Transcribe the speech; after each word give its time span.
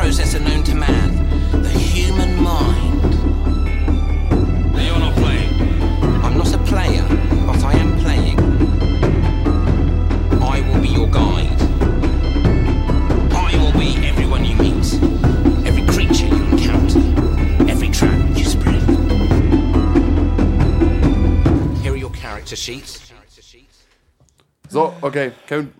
processor 0.00 0.40
known 0.40 0.62
to 0.64 0.74
man, 0.74 1.10
the 1.62 1.68
human 1.68 2.42
mind. 2.42 3.02
Now 4.72 4.82
you're 4.82 4.98
not 4.98 5.14
playing. 5.14 5.52
I'm 6.24 6.38
not 6.38 6.54
a 6.54 6.58
player, 6.70 7.04
but 7.46 7.62
I 7.62 7.74
am 7.74 7.98
playing. 7.98 8.38
I 10.42 10.62
will 10.66 10.80
be 10.80 10.88
your 10.88 11.06
guide. 11.06 11.60
I 13.46 13.50
will 13.60 13.78
be 13.78 13.90
everyone 14.06 14.46
you 14.46 14.56
meet, 14.56 14.88
every 15.68 15.84
creature 15.92 16.28
you 16.28 16.44
encounter, 16.46 17.00
every 17.70 17.90
trap 17.90 18.38
you 18.38 18.46
spread. 18.46 18.82
Here 21.82 21.92
are 21.92 22.02
your 22.06 22.14
character 22.24 22.56
sheets. 22.56 23.12
So, 24.70 24.94
okay. 25.02 25.34
Kevin, 25.46 25.74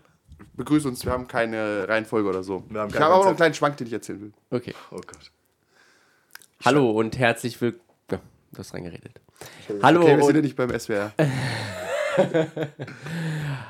begrüß 0.61 0.85
uns. 0.85 1.07
Wir 1.07 1.13
haben 1.13 1.27
keine 1.27 1.89
Reihenfolge 1.89 2.29
oder 2.29 2.43
so. 2.43 2.63
Wir 2.69 2.81
haben 2.83 2.91
ich 2.91 2.97
habe 2.97 3.07
aber 3.07 3.17
noch 3.23 3.27
einen 3.29 3.37
kleinen 3.37 3.55
Schwank, 3.55 3.79
den 3.79 3.87
ich 3.87 3.93
erzählen 3.95 4.21
will. 4.21 4.33
Okay. 4.51 4.75
Oh 4.91 4.97
Gott. 4.97 5.31
Hallo 6.67 6.91
und 6.91 7.19
herzlich 7.19 7.59
willkommen. 7.63 7.81
Ja, 8.11 8.19
du 8.53 8.59
hast 8.59 8.75
reingeredet. 8.75 9.21
Hallo, 9.83 10.01
Okay, 10.03 10.17
wir 10.19 10.25
sind 10.25 10.35
ja 10.35 10.39
und, 10.41 10.45
nicht 10.45 10.57
beim 10.57 10.79
SWR. 10.79 11.13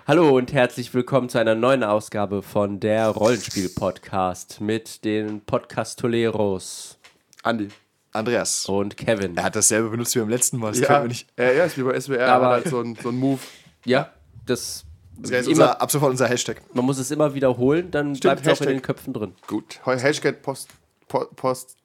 hallo 0.09 0.37
und 0.37 0.53
herzlich 0.53 0.93
willkommen 0.93 1.29
zu 1.29 1.39
einer 1.39 1.55
neuen 1.55 1.85
Ausgabe 1.85 2.43
von 2.43 2.81
der 2.81 3.07
Rollenspiel-Podcast 3.07 4.61
mit 4.61 5.05
den 5.05 5.43
Podcastoleros 5.43 6.99
Andi. 7.45 7.69
Andreas. 8.13 8.67
und 8.67 8.97
Kevin. 8.97 9.37
Er 9.37 9.45
hat 9.45 9.55
dasselbe 9.55 9.91
benutzt 9.91 10.17
wie 10.17 10.19
beim 10.19 10.29
letzten 10.31 10.59
Mal. 10.59 10.73
Das 10.73 10.81
Ja, 10.81 10.87
können 10.89 11.03
wir 11.05 11.09
nicht. 11.09 11.29
ja, 11.39 11.53
ja, 11.53 11.65
ist 11.67 11.79
wie 11.79 11.85
bei 11.85 11.95
SWR, 12.01 12.27
Aber- 12.27 12.47
aber 12.47 12.55
halt 12.55 12.67
so 12.67 12.81
ein, 12.81 12.97
so 13.01 13.11
ein 13.11 13.17
Move. 13.17 13.39
Ja, 13.85 14.11
das. 14.45 14.85
Das 15.23 15.31
ist 15.31 15.47
immer, 15.47 15.51
unser, 15.51 15.83
ab 15.83 15.91
sofort 15.91 16.11
unser 16.11 16.29
Hashtag. 16.29 16.63
man 16.73 16.85
muss 16.85 16.99
es 16.99 17.11
immer 17.11 17.35
wiederholen, 17.35 17.91
dann 17.91 18.15
bleibt 18.15 18.47
es 18.47 18.61
auch 18.61 18.63
in 18.63 18.69
den 18.69 18.83
Köpfen 18.83 19.13
drin. 19.13 19.35
Gut. 19.47 19.81
Hashtag 19.85 20.43
Post. 20.43 20.69
Post 21.09 21.77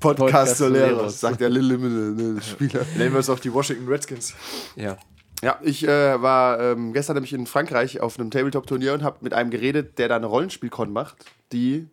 Podcast 0.00 0.56
Soleros. 0.56 1.20
Sagt 1.20 1.40
der 1.40 1.50
Lille 1.50 1.76
ne, 1.76 2.40
Spieler. 2.40 2.86
Nennen 2.96 3.12
wir 3.12 3.20
es 3.20 3.28
auch 3.28 3.38
die 3.38 3.52
Washington 3.52 3.86
Redskins. 3.88 4.34
Ja. 4.74 4.96
Ja, 5.42 5.58
ich 5.62 5.86
äh, 5.86 6.20
war 6.22 6.58
ähm, 6.60 6.94
gestern 6.94 7.14
nämlich 7.14 7.34
in 7.34 7.46
Frankreich 7.46 8.00
auf 8.00 8.18
einem 8.18 8.30
Tabletop-Turnier 8.30 8.94
und 8.94 9.02
habe 9.02 9.18
mit 9.20 9.34
einem 9.34 9.50
geredet, 9.50 9.98
der 9.98 10.08
da 10.08 10.16
eine 10.16 10.26
Rollenspielcon 10.26 10.90
macht, 10.90 11.26
die 11.52 11.88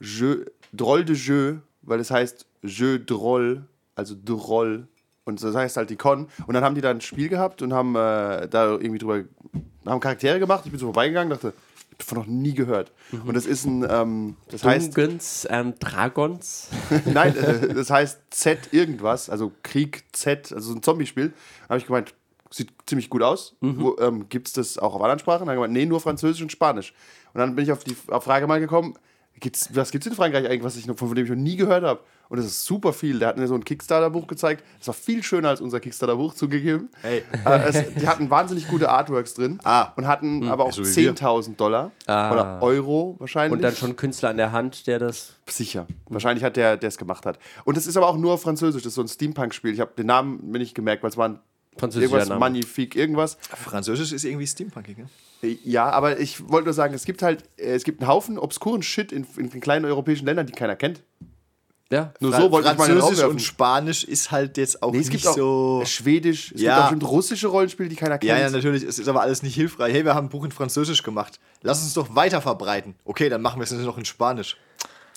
Jeu, 0.00 0.44
Droll 0.72 1.04
de 1.04 1.16
Jeu, 1.16 1.56
weil 1.82 1.98
es 1.98 2.10
heißt 2.10 2.46
Jeu 2.62 2.98
Droll, 2.98 3.64
also 3.94 4.14
Droll. 4.22 4.86
Und 5.24 5.42
das 5.42 5.54
heißt 5.54 5.76
halt 5.76 5.90
die 5.90 5.96
Con. 5.96 6.28
Und 6.46 6.54
dann 6.54 6.64
haben 6.64 6.74
die 6.74 6.80
da 6.80 6.90
ein 6.90 7.00
Spiel 7.00 7.28
gehabt 7.28 7.62
und 7.62 7.72
haben 7.72 7.94
äh, 7.94 8.48
da 8.48 8.72
irgendwie 8.72 8.98
drüber, 8.98 9.24
haben 9.86 10.00
Charaktere 10.00 10.38
gemacht. 10.38 10.62
Ich 10.64 10.70
bin 10.70 10.80
so 10.80 10.86
vorbeigegangen, 10.86 11.30
dachte, 11.30 11.52
ich 11.52 11.92
habe 11.92 11.98
davon 11.98 12.18
noch 12.18 12.26
nie 12.26 12.54
gehört. 12.54 12.92
Und 13.12 13.34
das 13.34 13.46
ist 13.46 13.66
ein, 13.66 13.86
ähm, 13.88 14.36
das 14.48 14.64
heißt, 14.64 14.96
Dungens 14.96 15.46
and 15.46 15.76
Dragons. 15.78 16.68
Nein, 17.04 17.36
äh, 17.36 17.74
das 17.74 17.90
heißt 17.90 18.20
Z 18.30 18.72
irgendwas, 18.72 19.28
also 19.28 19.52
Krieg 19.62 20.04
Z, 20.12 20.52
also 20.52 20.72
so 20.72 20.78
ein 20.78 20.82
Zombie-Spiel. 20.82 21.28
Da 21.28 21.68
habe 21.68 21.78
ich 21.78 21.86
gemeint, 21.86 22.14
sieht 22.50 22.72
ziemlich 22.86 23.10
gut 23.10 23.22
aus. 23.22 23.56
Mhm. 23.60 23.92
Ähm, 24.00 24.28
Gibt 24.28 24.48
es 24.48 24.54
das 24.54 24.78
auch 24.78 24.94
auf 24.94 25.02
anderen 25.02 25.18
Sprachen? 25.18 25.40
Dann 25.40 25.48
habe 25.48 25.56
ich 25.56 25.62
gemeint, 25.62 25.72
nee, 25.74 25.86
nur 25.86 26.00
Französisch 26.00 26.42
und 26.42 26.50
Spanisch. 26.50 26.94
Und 27.32 27.38
dann 27.38 27.54
bin 27.54 27.64
ich 27.64 27.72
auf 27.72 27.84
die 27.84 27.96
auf 28.08 28.24
Frage 28.24 28.46
mal 28.46 28.60
gekommen, 28.60 28.94
gibt's, 29.38 29.70
was 29.74 29.90
gibt 29.90 30.04
es 30.04 30.10
in 30.10 30.16
Frankreich 30.16 30.46
eigentlich, 30.46 30.64
was 30.64 30.76
ich 30.76 30.86
noch, 30.86 30.98
von 30.98 31.14
dem 31.14 31.24
ich 31.24 31.30
noch 31.30 31.36
nie 31.36 31.56
gehört 31.56 31.84
habe? 31.84 32.00
Und 32.30 32.38
das 32.38 32.46
ist 32.46 32.64
super 32.64 32.92
viel. 32.94 33.18
Der 33.18 33.28
hat 33.28 33.36
mir 33.36 33.46
so 33.48 33.54
ein 33.54 33.64
Kickstarter-Buch 33.64 34.26
gezeigt. 34.28 34.64
Das 34.78 34.86
war 34.86 34.94
viel 34.94 35.22
schöner 35.22 35.48
als 35.50 35.60
unser 35.60 35.80
Kickstarter-Buch 35.80 36.32
zugegeben. 36.32 36.88
Hey. 37.02 37.22
Äh, 37.44 37.58
es, 37.68 37.94
die 37.94 38.06
hatten 38.08 38.30
wahnsinnig 38.30 38.68
gute 38.68 38.88
Artworks 38.88 39.34
drin 39.34 39.58
Ah. 39.64 39.92
und 39.96 40.06
hatten 40.06 40.48
aber 40.48 40.64
auch 40.64 40.72
so 40.72 40.82
wie 40.82 40.96
wir. 40.96 41.14
10.000 41.16 41.56
Dollar 41.56 41.90
Ah. 42.06 42.32
oder 42.32 42.62
Euro 42.62 43.16
wahrscheinlich. 43.18 43.52
Und 43.52 43.62
dann 43.62 43.74
schon 43.74 43.96
Künstler 43.96 44.30
an 44.30 44.36
der 44.38 44.52
Hand, 44.52 44.86
der 44.86 44.98
das. 45.00 45.34
Sicher. 45.48 45.86
Wahrscheinlich 46.08 46.44
hat 46.44 46.56
der, 46.56 46.76
der 46.76 46.88
es 46.88 46.96
gemacht 46.98 47.26
hat. 47.26 47.38
Und 47.64 47.76
es 47.76 47.86
ist 47.86 47.96
aber 47.96 48.06
auch 48.08 48.16
nur 48.16 48.32
auf 48.34 48.42
Französisch. 48.42 48.82
Das 48.84 48.90
ist 48.92 48.94
so 48.94 49.02
ein 49.02 49.08
Steampunk-Spiel. 49.08 49.74
Ich 49.74 49.80
habe 49.80 49.90
den 49.98 50.06
Namen 50.06 50.50
mir 50.50 50.58
nicht 50.58 50.74
gemerkt, 50.76 51.02
weil 51.02 51.10
es 51.10 51.16
war 51.16 51.28
ein 51.28 51.40
irgendwas 51.82 52.28
Name. 52.28 52.38
Magnifique, 52.38 52.94
irgendwas. 52.94 53.38
Französisch 53.40 54.12
ist 54.12 54.24
irgendwie 54.24 54.46
steampunkig, 54.46 54.98
ne? 54.98 55.06
Ja, 55.64 55.88
aber 55.90 56.20
ich 56.20 56.48
wollte 56.50 56.66
nur 56.66 56.74
sagen, 56.74 56.92
es 56.94 57.04
gibt 57.04 57.22
halt, 57.22 57.42
äh, 57.56 57.72
es 57.74 57.82
gibt 57.84 58.02
einen 58.02 58.08
Haufen 58.08 58.38
obskuren 58.38 58.82
Shit 58.82 59.10
in, 59.10 59.26
in 59.36 59.50
den 59.50 59.60
kleinen 59.60 59.84
europäischen 59.86 60.26
Ländern, 60.26 60.46
die 60.46 60.52
keiner 60.52 60.76
kennt. 60.76 61.02
Ja. 61.92 62.12
Nur 62.20 62.32
so 62.32 62.50
wollte 62.52 62.70
ich 62.70 62.78
mal 62.78 62.86
Französisch 62.86 63.24
und 63.24 63.42
Spanisch 63.42 64.04
ist 64.04 64.30
halt 64.30 64.56
jetzt 64.58 64.80
auch 64.82 64.92
Nee, 64.92 64.98
es 65.00 65.08
nicht 65.08 65.22
gibt 65.22 65.26
auch 65.26 65.36
so. 65.36 65.82
Schwedisch, 65.86 66.52
es 66.54 66.60
Ja. 66.60 66.70
gibt 66.70 66.78
auch 66.78 66.90
bestimmt 66.90 67.10
russische 67.10 67.48
Rollenspiele, 67.48 67.88
die 67.88 67.96
keiner 67.96 68.16
kennt. 68.18 68.28
Ja, 68.30 68.38
ja, 68.38 68.48
natürlich. 68.48 68.84
Es 68.84 68.98
ist 69.00 69.08
aber 69.08 69.22
alles 69.22 69.42
nicht 69.42 69.54
hilfreich. 69.56 69.92
Hey, 69.92 70.04
wir 70.04 70.14
haben 70.14 70.26
ein 70.26 70.30
Buch 70.30 70.44
in 70.44 70.52
Französisch 70.52 71.02
gemacht. 71.02 71.40
Lass 71.62 71.82
uns 71.82 71.92
doch 71.94 72.14
weiter 72.14 72.40
verbreiten. 72.40 72.94
Okay, 73.04 73.28
dann 73.28 73.42
machen 73.42 73.58
wir 73.58 73.64
es 73.64 73.70
jetzt 73.70 73.80
noch 73.82 73.98
in 73.98 74.04
Spanisch. 74.04 74.56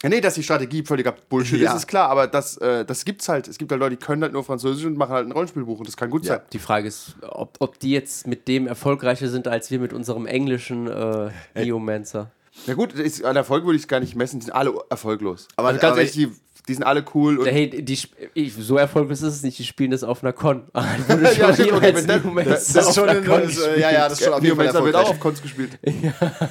Ja, 0.02 0.10
nee, 0.10 0.20
dass 0.20 0.34
die 0.34 0.44
Strategie 0.44 0.84
völliger 0.84 1.14
Bullshit 1.14 1.62
Ja. 1.62 1.70
ist, 1.72 1.78
ist 1.78 1.88
klar, 1.88 2.10
aber 2.10 2.28
das, 2.28 2.58
äh, 2.58 2.84
das 2.84 3.06
gibt's 3.06 3.30
halt. 3.30 3.48
Es 3.48 3.58
gibt 3.58 3.72
halt 3.72 3.80
Leute, 3.80 3.96
die 3.96 4.04
können 4.06 4.22
halt 4.24 4.34
nur 4.34 4.44
Französisch 4.44 4.84
und 4.86 4.98
machen 4.98 5.12
halt 5.14 5.28
ein 5.28 5.32
Rollenspielbuch 5.32 5.78
und 5.80 5.88
das 5.88 5.96
kann 5.96 6.10
gut 6.10 6.26
sein. 6.26 6.42
Die 6.52 6.60
Frage 6.60 6.88
ist, 6.90 7.16
ob, 7.22 7.56
ob 7.60 7.80
die 7.80 7.92
jetzt 7.92 8.28
mit 8.28 8.48
dem 8.50 8.68
erfolgreicher 8.68 9.30
sind 9.30 9.48
als 9.48 9.72
wir 9.72 9.80
mit 9.80 9.94
unserem 9.94 10.26
englischen 10.26 10.88
äh, 10.88 11.30
Neomancer. 11.56 12.32
Ja 12.68 12.74
gut, 12.76 12.94
ist, 12.94 13.24
an 13.24 13.36
Erfolg 13.36 13.64
würde 13.66 13.78
ich 13.78 13.84
es 13.84 13.88
gar 13.88 14.00
nicht 14.00 14.16
messen, 14.16 14.40
die 14.40 14.46
sind 14.46 14.54
alle 14.54 14.74
erfolglos. 14.90 15.48
Aber- 15.56 15.70
also 15.70 15.80
ganz 15.80 15.92
aber- 15.94 16.02
ehrlich, 16.02 16.14
die, 16.14 16.32
die 16.68 16.74
sind 16.74 16.84
alle 16.84 17.04
cool 17.14 17.38
und 17.40 17.46
Hey, 17.46 17.70
die, 17.70 17.98
ich, 18.34 18.54
so 18.56 18.78
erfolglos 18.78 19.22
ist 19.22 19.34
es 19.36 19.44
nicht, 19.44 19.60
die 19.60 19.66
spielen 19.66 19.92
das 19.92 20.04
auf 20.04 20.24
einer 20.24 20.32
Con. 20.34 20.64
Wurde 21.08 21.24
Ja, 21.24 21.30
schon 21.34 21.54
stimmt, 21.54 21.72
okay, 21.74 21.94
wenn 21.96 22.08
das- 22.08 22.24
Neomancer 22.24 22.52
Das 22.52 22.88
ist 22.90 22.96
schon 22.96 23.10
ein, 23.10 23.26
Con 23.26 23.42
das, 23.44 23.56
ja, 23.78 23.92
ja, 23.92 24.08
das 24.10 24.20
ist 24.20 24.26
schon 24.26 24.34
auf 24.34 24.44
jeden 24.44 24.56
Fall 24.56 24.66
Neomancer 24.68 24.86
wird 24.86 24.96
auch 24.96 25.00
erfolgreich. 25.00 25.10
auf 25.10 25.20
Cons 25.20 25.42
gespielt. 25.42 25.80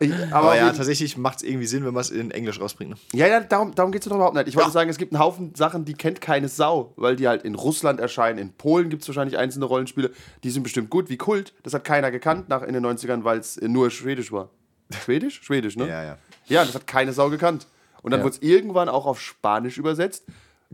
Ich- 0.00 0.12
aber 0.30 0.34
Aber 0.36 0.56
ja, 0.56 0.66
ja, 0.66 0.72
tatsächlich 0.72 1.16
macht 1.18 1.38
es 1.38 1.42
irgendwie 1.42 1.66
Sinn, 1.66 1.84
wenn 1.84 1.92
man 1.92 2.00
es 2.00 2.10
in 2.10 2.30
Englisch 2.30 2.58
rausbringt. 2.60 2.90
Ne? 2.92 2.96
ja, 3.12 3.26
ja, 3.26 3.40
darum, 3.40 3.74
darum 3.74 3.92
geht 3.92 4.02
es 4.02 4.08
doch 4.08 4.16
überhaupt 4.16 4.34
nicht. 4.34 4.48
Ich 4.48 4.56
wollte 4.56 4.70
sagen, 4.70 4.88
es 4.88 4.96
gibt 4.96 5.12
einen 5.12 5.20
Haufen 5.22 5.54
Sachen, 5.54 5.84
die 5.84 5.92
kennt 5.94 6.20
keine 6.20 6.48
Sau, 6.48 6.92
weil 6.96 7.16
die 7.16 7.28
halt 7.28 7.42
in 7.42 7.54
Russland 7.54 8.00
erscheinen. 8.00 8.38
In 8.38 8.52
Polen 8.52 8.88
gibt 8.88 9.02
es 9.02 9.08
wahrscheinlich 9.08 9.36
einzelne 9.38 9.66
Rollenspiele, 9.66 10.10
die 10.42 10.50
sind 10.50 10.62
bestimmt 10.62 10.88
gut, 10.90 11.10
wie 11.10 11.16
Kult. 11.18 11.52
Das 11.62 11.74
hat 11.74 11.84
keiner 11.84 12.10
gekannt 12.10 12.48
nach 12.48 12.62
in 12.62 12.72
den 12.72 12.84
90ern, 12.86 13.24
weil 13.24 13.38
es 13.38 13.60
nur 13.60 13.90
Schwedisch 13.90 14.32
war. 14.32 14.48
Schwedisch? 15.04 15.40
Schwedisch, 15.42 15.76
ne? 15.76 15.86
Ja, 15.88 16.02
ja. 16.02 16.18
Ja, 16.46 16.64
das 16.64 16.74
hat 16.74 16.86
keine 16.86 17.12
Sau 17.12 17.28
gekannt. 17.30 17.66
Und 18.02 18.10
dann 18.12 18.20
Ja. 18.20 18.24
wurde 18.24 18.36
es 18.36 18.42
irgendwann 18.42 18.88
auch 18.88 19.06
auf 19.06 19.20
Spanisch 19.20 19.78
übersetzt 19.78 20.24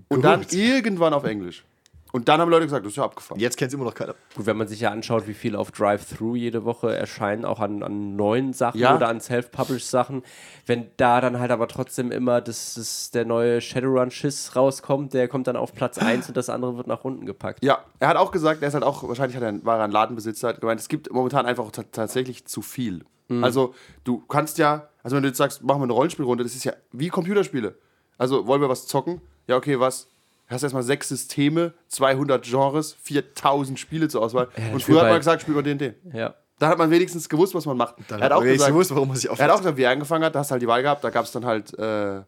und 0.09 0.23
dann 0.25 0.45
irgendwann 0.51 1.13
auf 1.15 1.25
Englisch. 1.25 1.65
Und 2.13 2.29
dann 2.29 2.41
haben 2.41 2.49
Leute 2.51 2.65
gesagt, 2.65 2.87
das 2.87 2.93
ist 2.93 2.97
ja 2.97 3.05
abgefahren. 3.05 3.39
Jetzt 3.41 3.59
kennt 3.59 3.69
es 3.69 3.75
immer 3.75 3.85
noch 3.85 3.95
keiner. 3.95 4.15
Gut, 4.35 4.47
wenn 4.47 4.57
man 4.57 4.69
sich 4.69 4.81
ja 4.81 4.91
anschaut, 4.91 5.27
wie 5.27 5.35
viel 5.35 5.55
auf 5.55 5.71
Drive-Thru 5.71 6.35
jede 6.35 6.65
Woche 6.65 6.97
erscheinen, 6.97 7.45
auch 7.45 7.61
an, 7.61 7.83
an 7.83 8.17
neuen 8.17 8.55
Sachen 8.55 8.79
Ja. 8.81 8.97
oder 8.97 9.09
an 9.09 9.21
Self-Published-Sachen, 9.21 10.23
wenn 10.65 10.87
da 10.97 11.21
dann 11.21 11.39
halt 11.41 11.51
aber 11.51 11.69
trotzdem 11.69 12.11
immer 12.13 12.41
das, 12.41 12.75
das, 12.75 13.11
der 13.11 13.27
neue 13.27 13.61
Shadowrun-Schiss 13.61 14.57
rauskommt, 14.57 15.13
der 15.13 15.29
kommt 15.29 15.47
dann 15.47 15.57
auf 15.57 15.75
Platz 15.75 15.99
1 15.99 16.29
und 16.29 16.37
das 16.39 16.49
andere 16.49 16.77
wird 16.79 16.87
nach 16.87 17.05
unten 17.05 17.27
gepackt. 17.27 17.63
Ja, 17.63 17.81
er 17.99 18.09
hat 18.09 18.17
auch 18.17 18.31
gesagt, 18.31 18.63
er 18.63 18.69
ist 18.69 18.75
halt 18.75 18.85
auch, 18.85 19.07
wahrscheinlich 19.07 19.37
hat 19.37 19.43
er, 19.43 19.63
war 19.67 19.77
er 19.79 19.85
ein 19.85 19.91
Ladenbesitzer, 19.93 20.49
hat 20.49 20.61
gemeint, 20.61 20.81
es 20.81 20.89
gibt 20.89 21.13
momentan 21.13 21.45
einfach 21.45 21.71
ta- 21.71 21.85
tatsächlich 21.91 22.47
zu 22.47 22.63
viel. 22.63 23.05
Also, 23.43 23.75
du 24.05 24.23
kannst 24.29 24.59
ja, 24.59 24.89
also 25.03 25.17
wenn 25.17 25.23
du 25.23 25.29
jetzt 25.29 25.39
sagst, 25.39 25.63
machen 25.63 25.81
wir 25.81 25.85
eine 25.85 25.93
Rollenspielrunde, 25.93 26.45
das 26.45 26.55
ist 26.55 26.65
ja 26.65 26.73
wie 26.93 27.09
Computerspiele. 27.09 27.77
Also, 28.19 28.47
wollen 28.47 28.61
wir 28.61 28.69
was 28.69 28.87
zocken? 28.87 29.21
Ja, 29.47 29.57
okay, 29.57 29.79
was? 29.81 30.09
Du 30.49 30.55
hast 30.55 30.63
erstmal 30.63 30.85
sechs 30.85 31.09
Systeme, 31.09 31.75
200 31.89 32.45
Genres, 32.45 32.97
4000 33.03 33.79
Spiele 33.79 34.09
zur 34.09 34.23
Auswahl. 34.23 34.49
Und 34.73 34.81
spiel 34.81 34.95
früher 34.95 35.03
hat 35.03 35.11
man 35.11 35.19
gesagt, 35.19 35.43
spiel 35.43 35.55
mal 35.55 35.63
D&D. 35.63 35.95
Ja. 36.13 36.35
Da 36.59 36.69
hat 36.69 36.79
man 36.79 36.91
wenigstens 36.91 37.29
gewusst, 37.29 37.55
was 37.55 37.67
man 37.67 37.77
macht. 37.77 37.97
Dann 38.09 38.21
er 38.21 38.27
hat 38.27 38.33
auch 38.33 38.41
wenigstens 38.43 38.59
gesagt, 38.59 38.73
gewusst, 38.73 38.91
warum 38.93 39.09
man 39.09 39.17
sich 39.17 39.27
er 39.27 39.33
hat 39.33 39.39
auch 39.39 39.45
aufhört. 39.45 39.59
gesagt, 39.59 39.77
wie 39.77 39.83
er 39.83 39.91
angefangen 39.91 40.25
hat, 40.25 40.35
da 40.35 40.39
hast 40.39 40.51
du 40.51 40.53
halt 40.53 40.63
die 40.63 40.69
Wahl 40.69 40.83
gehabt, 40.83 41.03
da 41.03 41.11
gab 41.11 41.25
es 41.25 41.33
dann 41.33 41.45
halt 41.45 41.77
äh, 41.79 42.23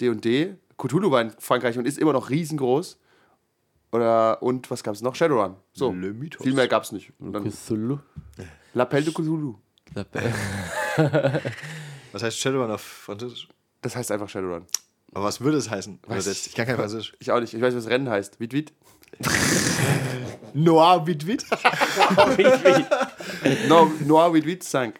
D&D. 0.00 0.54
Cthulhu 0.76 1.10
war 1.10 1.22
in 1.22 1.30
Frankreich 1.38 1.78
und 1.78 1.86
ist 1.86 1.98
immer 1.98 2.12
noch 2.12 2.28
riesengroß. 2.30 2.98
Oder, 3.92 4.42
und 4.42 4.70
was 4.70 4.82
gab 4.82 4.94
es 4.94 5.02
noch? 5.02 5.14
Shadowrun. 5.14 5.56
So, 5.72 5.92
Le 5.92 6.12
Mythos. 6.12 6.42
viel 6.42 6.54
mehr 6.54 6.68
gab 6.68 6.82
es 6.82 6.92
nicht. 6.92 7.12
Und 7.18 7.32
dann 7.32 7.44
Cthulhu. 7.50 7.98
L'Appel 8.74 9.02
de 9.02 9.12
Cthulhu. 9.12 9.56
Was 12.12 12.22
heißt 12.22 12.38
Shadowrun 12.38 12.70
auf 12.70 12.82
Französisch? 12.82 13.48
Das 13.80 13.96
heißt 13.96 14.12
einfach 14.12 14.28
Shadowrun. 14.28 14.66
Aber 15.14 15.24
was 15.24 15.40
würde 15.40 15.58
es 15.58 15.68
heißen? 15.68 16.00
Übersetzt? 16.06 16.46
Ich 16.46 16.54
kann 16.54 16.66
kein 16.66 16.76
Französisch. 16.76 17.12
Ich 17.18 17.30
auch 17.30 17.40
nicht. 17.40 17.52
Ich 17.52 17.60
weiß, 17.60 17.74
was 17.74 17.88
Rennen 17.88 18.08
heißt. 18.08 18.40
Wit, 18.40 18.52
wit. 18.52 18.72
Noir 20.54 21.06
Wit 21.06 21.26
Wit? 21.26 21.44
No, 23.68 23.90
Noir, 24.06 24.32
wit, 24.32 24.46
wit, 24.46 24.62
sank. 24.62 24.96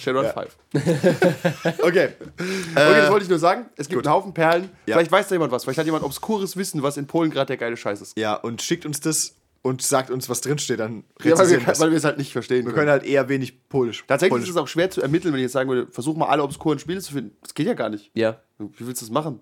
Shadowrun 0.00 0.32
5. 0.32 0.56
Okay. 1.82 2.10
Okay, 2.10 2.74
das 2.74 3.10
wollte 3.10 3.24
ich 3.24 3.30
nur 3.30 3.38
sagen. 3.38 3.66
Es 3.76 3.88
gibt 3.88 4.06
einen 4.06 4.14
Haufen 4.14 4.34
Perlen. 4.34 4.70
Ja. 4.86 4.96
Vielleicht 4.96 5.10
weiß 5.12 5.28
da 5.28 5.34
jemand 5.34 5.52
was. 5.52 5.64
Vielleicht 5.64 5.78
hat 5.78 5.86
jemand 5.86 6.04
obskures 6.04 6.56
Wissen, 6.56 6.82
was 6.82 6.96
in 6.96 7.06
Polen 7.06 7.30
gerade 7.30 7.46
der 7.46 7.56
geile 7.56 7.76
Scheiß 7.76 8.00
ist. 8.00 8.18
Ja, 8.18 8.34
und 8.34 8.62
schickt 8.62 8.86
uns 8.86 9.00
das 9.00 9.34
und 9.66 9.82
sagt 9.82 10.10
uns, 10.10 10.28
was 10.28 10.40
drinsteht, 10.40 10.80
dann 10.80 10.96
Ja, 10.96 11.02
weil 11.02 11.24
wir, 11.24 11.32
rezensieren 11.32 11.66
wir's. 11.66 11.80
weil 11.80 11.90
wir 11.90 11.96
es 11.98 12.04
halt 12.04 12.18
nicht 12.18 12.32
verstehen 12.32 12.58
Wir 12.58 12.64
können. 12.72 12.74
können 12.76 12.90
halt 12.90 13.04
eher 13.04 13.28
wenig 13.28 13.68
Polisch. 13.68 14.04
Tatsächlich 14.06 14.30
Polnisch. 14.30 14.48
ist 14.48 14.54
es 14.54 14.60
auch 14.60 14.68
schwer 14.68 14.90
zu 14.90 15.02
ermitteln, 15.02 15.32
wenn 15.32 15.40
ich 15.40 15.44
jetzt 15.44 15.52
sagen 15.52 15.68
würde, 15.68 15.86
versuch 15.90 16.16
mal 16.16 16.26
alle 16.26 16.42
obskuren 16.42 16.78
Spiele 16.78 17.00
zu 17.00 17.12
finden. 17.12 17.36
Das 17.42 17.54
geht 17.54 17.66
ja 17.66 17.74
gar 17.74 17.88
nicht. 17.90 18.10
Ja. 18.14 18.40
Wie 18.58 18.86
willst 18.86 19.02
du 19.02 19.06
das 19.06 19.10
machen? 19.12 19.40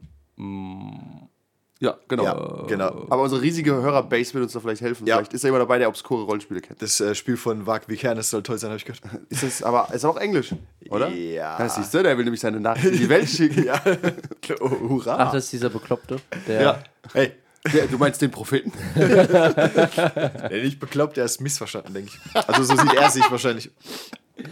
Ja, 1.81 1.99
genau. 2.09 2.25
Ja, 2.25 2.65
genau. 2.67 3.07
Aber 3.11 3.23
unsere 3.23 3.43
riesige 3.43 3.73
Hörerbase 3.73 4.33
wird 4.35 4.45
uns 4.45 4.53
da 4.53 4.61
vielleicht 4.61 4.81
helfen. 4.81 5.07
Ja. 5.07 5.17
Vielleicht 5.17 5.35
ist 5.35 5.43
ja 5.43 5.49
jemand 5.49 5.63
dabei, 5.63 5.79
der 5.79 5.89
obskure 5.89 6.23
Rollenspiele 6.25 6.61
kennt. 6.61 6.81
Das 6.81 6.99
äh, 7.01 7.15
Spiel 7.15 7.37
von 7.37 7.67
Wag 7.67 7.89
Vikernes 7.89 8.31
soll 8.31 8.43
toll 8.43 8.59
sein, 8.59 8.71
habe 8.71 8.79
ich 8.79 8.85
gehört. 8.85 9.03
Ist 9.29 9.43
das 9.43 9.63
aber 9.63 9.93
ist 9.93 10.05
auch 10.05 10.17
Englisch, 10.17 10.55
oder? 10.89 11.09
Ja. 11.11 11.59
Das 11.59 11.75
siehst 11.75 11.93
du, 11.93 12.03
der 12.03 12.17
will 12.17 12.25
nämlich 12.25 12.41
seine 12.41 12.61
Nachricht 12.61 12.87
in 12.95 12.99
die 12.99 13.09
Welt 13.09 13.29
schicken. 13.29 13.65
ja. 13.65 13.81
oh, 14.61 14.71
hurra. 14.71 15.17
Ach, 15.19 15.33
das 15.33 15.45
ist 15.45 15.53
dieser 15.53 15.69
Bekloppte. 15.69 16.17
Der, 16.47 16.63
Ja. 16.63 16.79
Hey, 17.13 17.33
Der, 17.73 17.87
du 17.87 17.97
meinst 17.97 18.21
den 18.21 18.31
Propheten? 18.31 18.73
der 18.95 20.51
nicht 20.63 20.79
bekloppt, 20.81 21.17
der 21.17 21.25
ist 21.25 21.41
missverstanden, 21.41 21.95
denke 21.95 22.11
ich. 22.13 22.49
Also 22.49 22.63
so 22.63 22.77
sieht 22.77 22.93
er 22.95 23.11
sich 23.11 23.31
wahrscheinlich. 23.31 23.71
ja, 24.37 24.45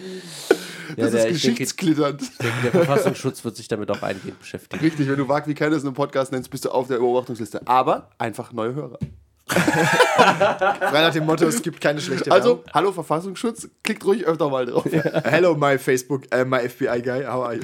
Das 0.96 1.10
der, 1.12 1.26
ist 1.28 1.36
ich 1.36 1.42
denke, 1.42 1.58
geschichtsklitternd. 1.58 2.22
der 2.64 2.70
Verfassungsschutz 2.70 3.44
wird 3.44 3.56
sich 3.56 3.68
damit 3.68 3.90
auch 3.90 4.02
eingehend 4.02 4.38
beschäftigen. 4.40 4.82
Richtig, 4.82 5.08
wenn 5.08 5.16
du 5.16 5.28
Wag 5.28 5.46
wie 5.46 5.54
keines 5.54 5.82
in 5.82 5.88
einem 5.88 5.94
Podcast 5.94 6.32
nennst, 6.32 6.50
bist 6.50 6.64
du 6.64 6.70
auf 6.70 6.88
der 6.88 6.96
Beobachtungsliste. 6.98 7.60
Aber 7.66 8.10
einfach 8.18 8.52
neue 8.52 8.74
Hörer. 8.74 8.98
Frei 9.46 11.02
nach 11.02 11.12
dem 11.12 11.26
Motto, 11.26 11.44
es 11.46 11.60
gibt 11.60 11.80
keine 11.82 12.00
schlechte 12.00 12.32
Also, 12.32 12.48
Werbung. 12.58 12.64
hallo 12.72 12.92
Verfassungsschutz, 12.92 13.68
klickt 13.82 14.02
ruhig 14.06 14.24
öfter 14.24 14.48
mal 14.48 14.64
drauf. 14.64 14.86
Ja, 14.90 15.02
Hello, 15.24 15.54
my 15.54 15.76
Facebook, 15.78 16.22
äh, 16.32 16.46
my 16.46 16.66
FBI 16.66 17.02
guy, 17.02 17.24
how 17.26 17.44
are 17.44 17.56
you? 17.56 17.62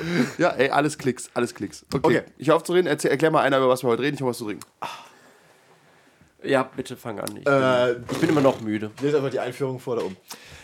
ey, 0.58 0.68
alles 0.68 0.98
Klicks, 0.98 1.30
alles 1.32 1.54
Klicks. 1.54 1.86
Okay, 1.94 2.18
Okay. 2.18 2.22
ich 2.36 2.48
hoffe 2.50 2.56
aufzureden. 2.56 2.86
Erzähl, 2.88 3.10
erklär 3.10 3.30
mal 3.30 3.40
einer, 3.40 3.56
über 3.58 3.70
was 3.70 3.82
wir 3.82 3.88
heute 3.88 4.02
reden. 4.02 4.16
Ich 4.16 4.20
habe 4.20 4.30
was 4.30 4.36
zu 4.38 4.44
trinken. 4.44 4.64
Ja, 6.48 6.62
bitte 6.62 6.96
fang 6.96 7.20
an. 7.20 7.36
Ich, 7.36 7.46
Äh, 7.46 7.94
bin, 7.94 8.04
ich 8.10 8.18
bin 8.18 8.30
immer 8.30 8.40
noch 8.40 8.60
müde. 8.62 8.90
Lese 9.02 9.18
einfach 9.18 9.30
die 9.30 9.40
Einführung 9.40 9.78
vor 9.80 9.96
da 9.96 10.02
oben. 10.02 10.16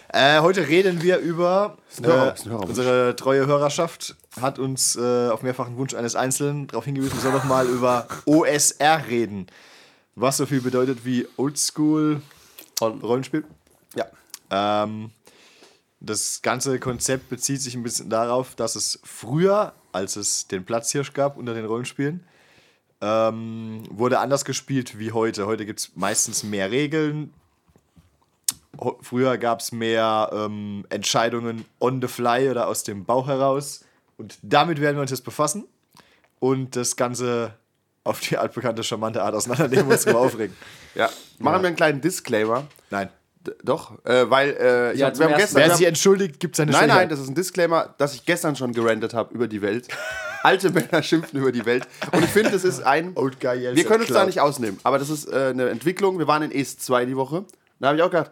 Äh, 0.09 0.41
heute 0.41 0.67
reden 0.67 1.03
wir 1.03 1.19
über 1.19 1.77
äh, 2.03 2.33
unsere 2.67 3.17
treue 3.17 3.47
Hörerschaft 3.47 4.17
hat 4.41 4.59
uns 4.59 4.97
äh, 4.97 5.29
auf 5.29 5.43
mehrfachen 5.43 5.77
Wunsch 5.77 5.93
eines 5.95 6.15
Einzelnen 6.15 6.69
darauf 6.69 6.85
hingewiesen, 6.85 7.15
wir 7.15 7.21
sollen 7.21 7.35
doch 7.35 7.45
mal 7.45 7.67
über 7.67 8.07
OSR 8.25 9.05
reden. 9.09 9.47
Was 10.15 10.37
so 10.39 10.47
viel 10.47 10.61
bedeutet 10.61 11.05
wie 11.05 11.27
Oldschool 11.37 12.23
Rollenspiel. 12.81 13.45
Ja. 13.95 14.07
Ähm, 14.51 15.11
das 16.01 16.41
ganze 16.43 16.79
Konzept 16.79 17.29
bezieht 17.29 17.61
sich 17.61 17.75
ein 17.75 17.83
bisschen 17.83 18.09
darauf, 18.09 18.55
dass 18.55 18.77
es 18.77 19.01
früher, 19.05 19.73
als 19.93 20.17
es 20.17 20.47
den 20.49 20.65
Platzhirsch 20.65 21.13
gab 21.13 21.37
unter 21.37 21.55
den 21.55 21.65
Rollenspielen, 21.67 22.25
ähm, 23.05 23.83
wurde 23.91 24.19
anders 24.19 24.45
gespielt 24.47 24.99
wie 24.99 25.13
heute. 25.13 25.47
Heute 25.47 25.67
gibt 25.67 25.81
es 25.81 25.93
meistens 25.95 26.43
mehr 26.43 26.71
Regeln. 26.71 27.35
Ho- 28.81 28.99
Früher 29.03 29.37
gab 29.39 29.61
es 29.61 29.73
mehr 29.73 30.31
ähm, 30.33 30.85
Entscheidungen 30.89 31.65
on 31.81 32.01
the 32.01 32.09
fly 32.09 32.49
oder 32.51 32.67
aus 32.67 32.83
dem 32.83 33.05
Bauch 33.05 33.27
heraus. 33.29 33.85
Und 34.17 34.39
damit 34.43 34.81
werden 34.81 34.97
wir 34.97 35.03
uns 35.03 35.11
jetzt 35.11 35.25
befassen 35.25 35.65
und 36.41 36.77
das 36.77 36.97
Ganze 36.97 37.55
auf 38.05 38.21
die 38.21 38.37
altbekannte 38.37 38.83
charmante 38.85 39.23
Art 39.23 39.35
auseinandernehmen 39.35 39.87
und 39.87 39.93
uns 39.93 40.05
drüber 40.05 40.21
aufregen. 40.27 40.57
Ja. 40.95 41.11
Machen 41.39 41.63
wir 41.63 41.69
einen 41.69 41.77
kleinen 41.77 42.01
Disclaimer. 42.01 42.67
Nein. 42.91 43.09
D 43.47 43.53
doch, 43.63 44.03
äh, 44.07 44.31
weil 44.31 44.51
äh, 44.59 44.93
ich 44.95 45.01
Ja, 45.01 45.09
hab, 45.09 45.19
wir 45.19 45.27
haben 45.27 45.37
gestern. 45.37 45.63
Wer 45.63 45.75
sich 45.77 45.87
entschuldigt, 45.87 46.41
gibt 46.41 46.57
seine 46.57 46.73
Nein, 46.73 46.89
nein, 46.89 47.09
das 47.11 47.21
ist 47.21 47.29
ein 47.29 47.35
Disclaimer, 47.35 47.95
dass 47.99 48.15
ich 48.15 48.25
gestern 48.25 48.57
schon 48.57 48.73
gerantet 48.73 49.13
habe 49.13 49.35
über 49.35 49.49
die 49.49 49.61
Welt. 49.61 49.89
Alte 50.45 50.71
Männer 50.71 51.03
schimpfen 51.03 51.41
über 51.41 51.53
die 51.53 51.65
Welt. 51.65 51.89
Und 52.13 52.23
ich 52.23 52.31
finde, 52.31 52.51
das 52.51 52.65
ist 52.65 52.83
ein. 52.83 53.17
Wir 53.77 53.85
können 53.85 54.03
uns 54.03 54.13
da 54.13 54.27
nicht 54.27 54.41
ausnehmen, 54.41 54.79
aber 54.83 54.99
das 54.99 55.09
ist 55.09 55.27
äh, 55.27 55.49
eine 55.51 55.71
Entwicklung. 55.71 56.19
Wir 56.19 56.29
waren 56.29 56.43
in 56.43 56.53
ES 56.53 56.79
2 56.79 57.07
die 57.07 57.17
Woche. 57.17 57.47
Da 57.81 57.89
habe 57.89 57.97
ich 57.97 58.03
auch 58.03 58.11
gedacht, 58.11 58.31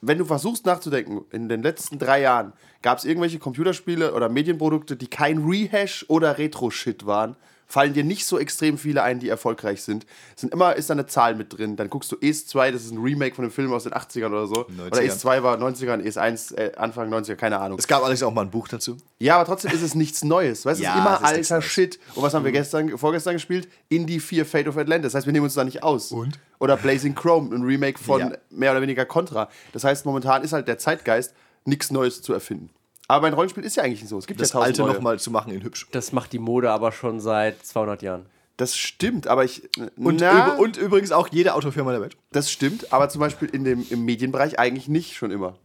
wenn 0.00 0.18
du 0.18 0.24
versuchst 0.24 0.66
nachzudenken, 0.66 1.24
in 1.32 1.48
den 1.48 1.62
letzten 1.62 1.98
drei 1.98 2.20
Jahren 2.20 2.52
gab 2.82 2.98
es 2.98 3.04
irgendwelche 3.04 3.40
Computerspiele 3.40 4.14
oder 4.14 4.28
Medienprodukte, 4.28 4.96
die 4.96 5.08
kein 5.08 5.38
Rehash 5.38 6.04
oder 6.08 6.38
Retro-Shit 6.38 7.06
waren, 7.06 7.34
fallen 7.70 7.92
dir 7.92 8.02
nicht 8.02 8.24
so 8.24 8.38
extrem 8.38 8.78
viele 8.78 9.02
ein, 9.02 9.20
die 9.20 9.28
erfolgreich 9.28 9.82
sind. 9.82 10.06
Es 10.34 10.40
sind 10.40 10.52
immer 10.54 10.74
ist 10.74 10.88
da 10.88 10.94
eine 10.94 11.06
Zahl 11.06 11.34
mit 11.34 11.56
drin. 11.56 11.76
Dann 11.76 11.90
guckst 11.90 12.10
du 12.10 12.16
ES 12.20 12.46
2, 12.46 12.70
das 12.70 12.84
ist 12.84 12.92
ein 12.92 12.98
Remake 12.98 13.34
von 13.34 13.44
einem 13.44 13.52
Film 13.52 13.72
aus 13.74 13.84
den 13.84 13.92
80ern 13.92 14.28
oder 14.28 14.46
so. 14.46 14.54
90ern. 14.62 14.86
Oder 14.86 15.02
ES 15.02 15.18
2 15.18 15.42
war 15.42 15.58
90ern, 15.58 16.00
ES 16.02 16.16
1 16.16 16.52
äh, 16.52 16.72
Anfang 16.76 17.12
90er, 17.12 17.34
keine 17.34 17.58
Ahnung. 17.60 17.78
Es 17.78 17.86
gab 17.86 18.00
allerdings 18.00 18.22
auch 18.22 18.32
mal 18.32 18.42
ein 18.42 18.50
Buch 18.50 18.68
dazu. 18.68 18.96
Ja, 19.18 19.36
aber 19.36 19.44
trotzdem 19.44 19.70
ist 19.72 19.82
es 19.82 19.94
nichts 19.94 20.24
Neues. 20.24 20.64
Weißt 20.64 20.80
du, 20.80 20.82
es 20.82 20.88
Ja, 20.88 20.94
ist 20.94 21.00
immer 21.00 21.20
es 21.22 21.30
ist 21.30 21.36
nichts 21.36 21.52
alter 21.52 21.60
Neues. 21.62 21.70
Shit. 21.72 21.98
Und 22.14 22.22
was 22.22 22.32
haben 22.34 22.44
wir 22.46 22.52
gestern, 22.52 22.96
vorgestern 22.96 23.34
gespielt? 23.34 23.68
Indie 23.90 24.18
4 24.20 24.46
Fate 24.46 24.68
of 24.68 24.76
Atlantis. 24.78 25.12
Das 25.12 25.18
heißt, 25.18 25.26
wir 25.26 25.32
nehmen 25.34 25.44
uns 25.44 25.54
da 25.54 25.64
nicht 25.64 25.82
aus. 25.82 26.10
Und? 26.10 26.38
Oder 26.60 26.76
Blazing 26.78 27.14
Chrome, 27.14 27.54
ein 27.54 27.62
Remake 27.62 27.98
von 27.98 28.20
Ja. 28.20 28.32
mehr 28.50 28.70
oder 28.72 28.80
weniger 28.80 29.04
Contra. 29.04 29.48
Das 29.72 29.84
heißt, 29.84 30.06
momentan 30.06 30.42
ist 30.42 30.52
halt 30.54 30.68
der 30.68 30.78
Zeitgeist, 30.78 31.34
nichts 31.66 31.90
Neues 31.90 32.22
zu 32.22 32.32
erfinden. 32.32 32.70
Aber 33.08 33.26
ein 33.26 33.32
Rollenspiel 33.32 33.64
ist 33.64 33.74
ja 33.76 33.82
eigentlich 33.82 34.00
nicht 34.02 34.10
so. 34.10 34.18
Es 34.18 34.26
gibt 34.26 34.40
Das 34.40 34.52
ja 34.52 34.60
alte 34.60 34.82
neue. 34.82 34.92
nochmal 34.92 35.18
zu 35.18 35.30
machen 35.30 35.50
in 35.52 35.62
hübsch. 35.62 35.86
das 35.92 36.12
macht 36.12 36.32
die 36.32 36.38
Mode 36.38 36.70
aber 36.70 36.92
schon 36.92 37.20
seit 37.20 37.64
200 37.64 38.02
Jahren. 38.02 38.26
Das 38.58 38.76
stimmt, 38.76 39.26
aber 39.28 39.44
ich. 39.44 39.68
Und, 39.96 40.20
na, 40.20 40.54
üb- 40.54 40.58
und 40.58 40.76
übrigens 40.76 41.12
auch 41.12 41.28
jede 41.28 41.54
Autofirma 41.54 41.92
der 41.92 42.00
Welt. 42.02 42.16
das 42.32 42.50
stimmt, 42.50 42.92
aber 42.92 43.08
zum 43.08 43.20
Beispiel 43.20 43.48
in 43.48 43.64
dem, 43.64 43.86
im 43.88 44.04
Medienbereich 44.04 44.58
eigentlich 44.58 44.88
nicht 44.88 45.14
schon 45.16 45.30
immer. 45.30 45.56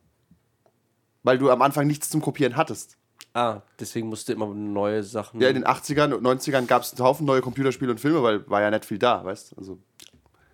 Weil 1.24 1.38
du 1.38 1.50
am 1.50 1.62
Anfang 1.62 1.88
nichts 1.88 2.10
zum 2.10 2.22
Kopieren 2.22 2.56
hattest. 2.56 2.98
Ah, 3.34 3.62
deswegen 3.80 4.10
musste 4.10 4.32
immer 4.34 4.46
neue 4.48 5.02
Sachen. 5.04 5.42
Ja, 5.42 5.48
in 5.50 5.56
den 5.56 5.66
80ern 5.66 6.14
und 6.14 6.24
90ern 6.24 6.68
gab 6.68 6.84
es 6.84 6.94
einen 6.94 7.04
Haufen 7.04 7.26
neue 7.26 7.42
Computerspiele 7.42 7.90
und 7.92 8.00
Filme, 8.00 8.22
weil 8.22 8.48
war 8.50 8.62
ja 8.62 8.70
nicht 8.70 8.86
viel 8.86 9.00
da, 9.00 9.26
weißt 9.26 9.52
du? 9.54 9.56
Also, 9.58 9.80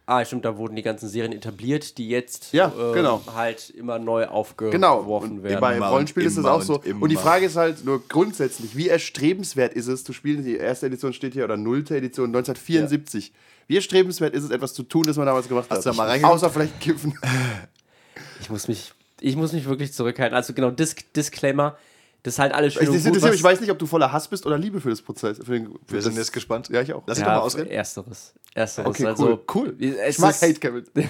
ah, 0.09 0.25
stimmt, 0.25 0.43
da 0.45 0.57
wurden 0.57 0.75
die 0.75 0.81
ganzen 0.81 1.07
Serien 1.07 1.31
etabliert, 1.33 1.97
die 1.97 2.09
jetzt 2.09 2.51
Ja, 2.51 2.73
ähm, 2.77 2.93
genau. 2.93 3.21
halt 3.33 3.69
immer 3.69 3.99
neu 3.99 4.25
aufgeworfen 4.25 4.79
Genau, 4.81 4.99
und 5.01 5.43
werden. 5.43 5.59
bei 5.61 5.77
Immer 5.77 5.89
Rollenspielen 5.89 6.27
und 6.27 6.31
ist 6.31 6.37
das 6.37 6.45
auch 6.45 6.61
so. 6.61 6.79
und. 6.79 7.01
Und 7.01 7.09
die 7.09 7.15
Frage 7.15 7.45
ist 7.45 7.55
halt 7.55 7.85
nur 7.85 8.01
grundsätzlich, 8.07 8.75
wie 8.75 8.89
erstrebenswert 8.89 9.73
ist 9.73 9.87
es 9.87 10.03
zu 10.03 10.11
spielen? 10.13 10.43
Die 10.43 10.57
erste 10.57 10.87
Edition 10.87 11.13
steht 11.13 11.33
hier, 11.33 11.43
oder 11.45 11.57
nullte 11.57 11.95
Edition 11.95 12.27
1974. 12.27 13.31
Wie 13.67 13.75
erstrebenswert 13.75 14.33
ist 14.33 14.43
es, 14.45 14.49
etwas 14.49 14.73
zu 14.73 14.83
tun, 14.83 15.03
das 15.05 15.15
man 15.17 15.27
damals 15.27 15.47
gemacht 15.47 15.67
Hast 15.69 15.85
hat? 15.85 15.93
du 15.93 15.97
da 15.97 16.17
mal? 16.17 16.23
Außer 16.25 16.49
vielleicht 16.49 16.79
kiffen. 16.79 17.13
Ich 18.41 18.49
muss 18.49 18.67
mich, 18.67 18.93
ich 19.21 19.35
muss 19.35 19.53
mich 19.53 19.65
wirklich 19.67 19.93
zurückhalten. 19.93 20.35
Also 20.35 20.53
genau, 20.53 20.71
Dis 20.71 20.95
Disclaimer, 21.15 21.77
das 22.23 22.33
ist 22.35 22.39
halt 22.39 22.53
alles 22.53 22.73
schön 22.73 22.83
Ich, 22.83 22.89
und 22.89 22.95
das 22.95 23.03
gut, 23.05 23.21
mich, 23.23 23.33
ich 23.35 23.43
weiß 23.43 23.61
nicht, 23.61 23.71
ob 23.71 23.79
du 23.79 23.85
voller 23.85 24.11
Hass 24.11 24.27
bist 24.27 24.45
oder 24.45 24.57
Liebe 24.57 24.81
für 24.81 24.89
das 24.89 25.01
Prozess. 25.01 25.37
Für 25.37 25.51
den, 25.53 25.67
für 25.87 25.93
Wir 25.93 26.01
sind 26.01 26.11
das- 26.13 26.25
jetzt 26.25 26.31
gespannt. 26.33 26.69
Ja, 26.69 26.81
ich 26.81 26.93
auch. 26.93 27.03
Lass 27.05 27.17
dich 27.17 27.25
ja, 27.25 27.33
doch 27.33 27.39
mal 27.41 27.45
ausreden. 27.45 27.69
Ersteres. 27.71 28.33
Ersteres. 28.53 28.87
Okay, 28.89 29.05
also, 29.05 29.25
cool, 29.27 29.39
cool. 29.55 29.75
Ich 29.79 30.19
mag 30.19 30.31
ist- 30.31 30.41
Hate, 30.41 30.53
Kevin. 30.59 30.85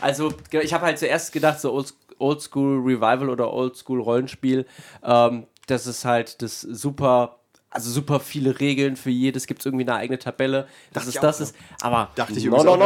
Also, 0.00 0.32
genau, 0.50 0.64
ich 0.64 0.72
habe 0.74 0.86
halt 0.86 0.98
zuerst 0.98 1.32
gedacht, 1.32 1.60
so 1.60 1.72
Old- 1.72 1.94
Oldschool 2.18 2.80
Revival 2.80 3.30
oder 3.30 3.52
Oldschool 3.52 4.00
Rollenspiel, 4.00 4.66
ähm, 5.04 5.46
das 5.68 5.86
ist 5.86 6.04
halt 6.04 6.42
das 6.42 6.60
super, 6.60 7.36
also 7.70 7.88
super 7.90 8.18
viele 8.20 8.58
Regeln 8.58 8.96
für 8.96 9.10
jedes, 9.10 9.46
gibt 9.46 9.60
es 9.60 9.66
irgendwie 9.66 9.84
eine 9.84 9.94
eigene 9.94 10.18
Tabelle, 10.18 10.66
dass 10.92 11.04
es 11.06 11.14
ich 11.14 11.20
das 11.20 11.40
ist. 11.40 11.54
Aber 11.80 12.10
Dachte 12.16 12.32
ich 12.32 12.44
no, 12.44 12.56
übrigens 12.60 12.64
no, 12.64 12.76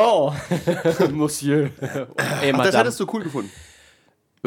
no, 1.09 1.09
Monsieur. 1.13 1.71
Ey, 2.43 2.53
Ach, 2.55 2.63
das 2.65 2.77
hättest 2.77 3.01
du 3.01 3.07
cool 3.13 3.25
gefunden. 3.25 3.51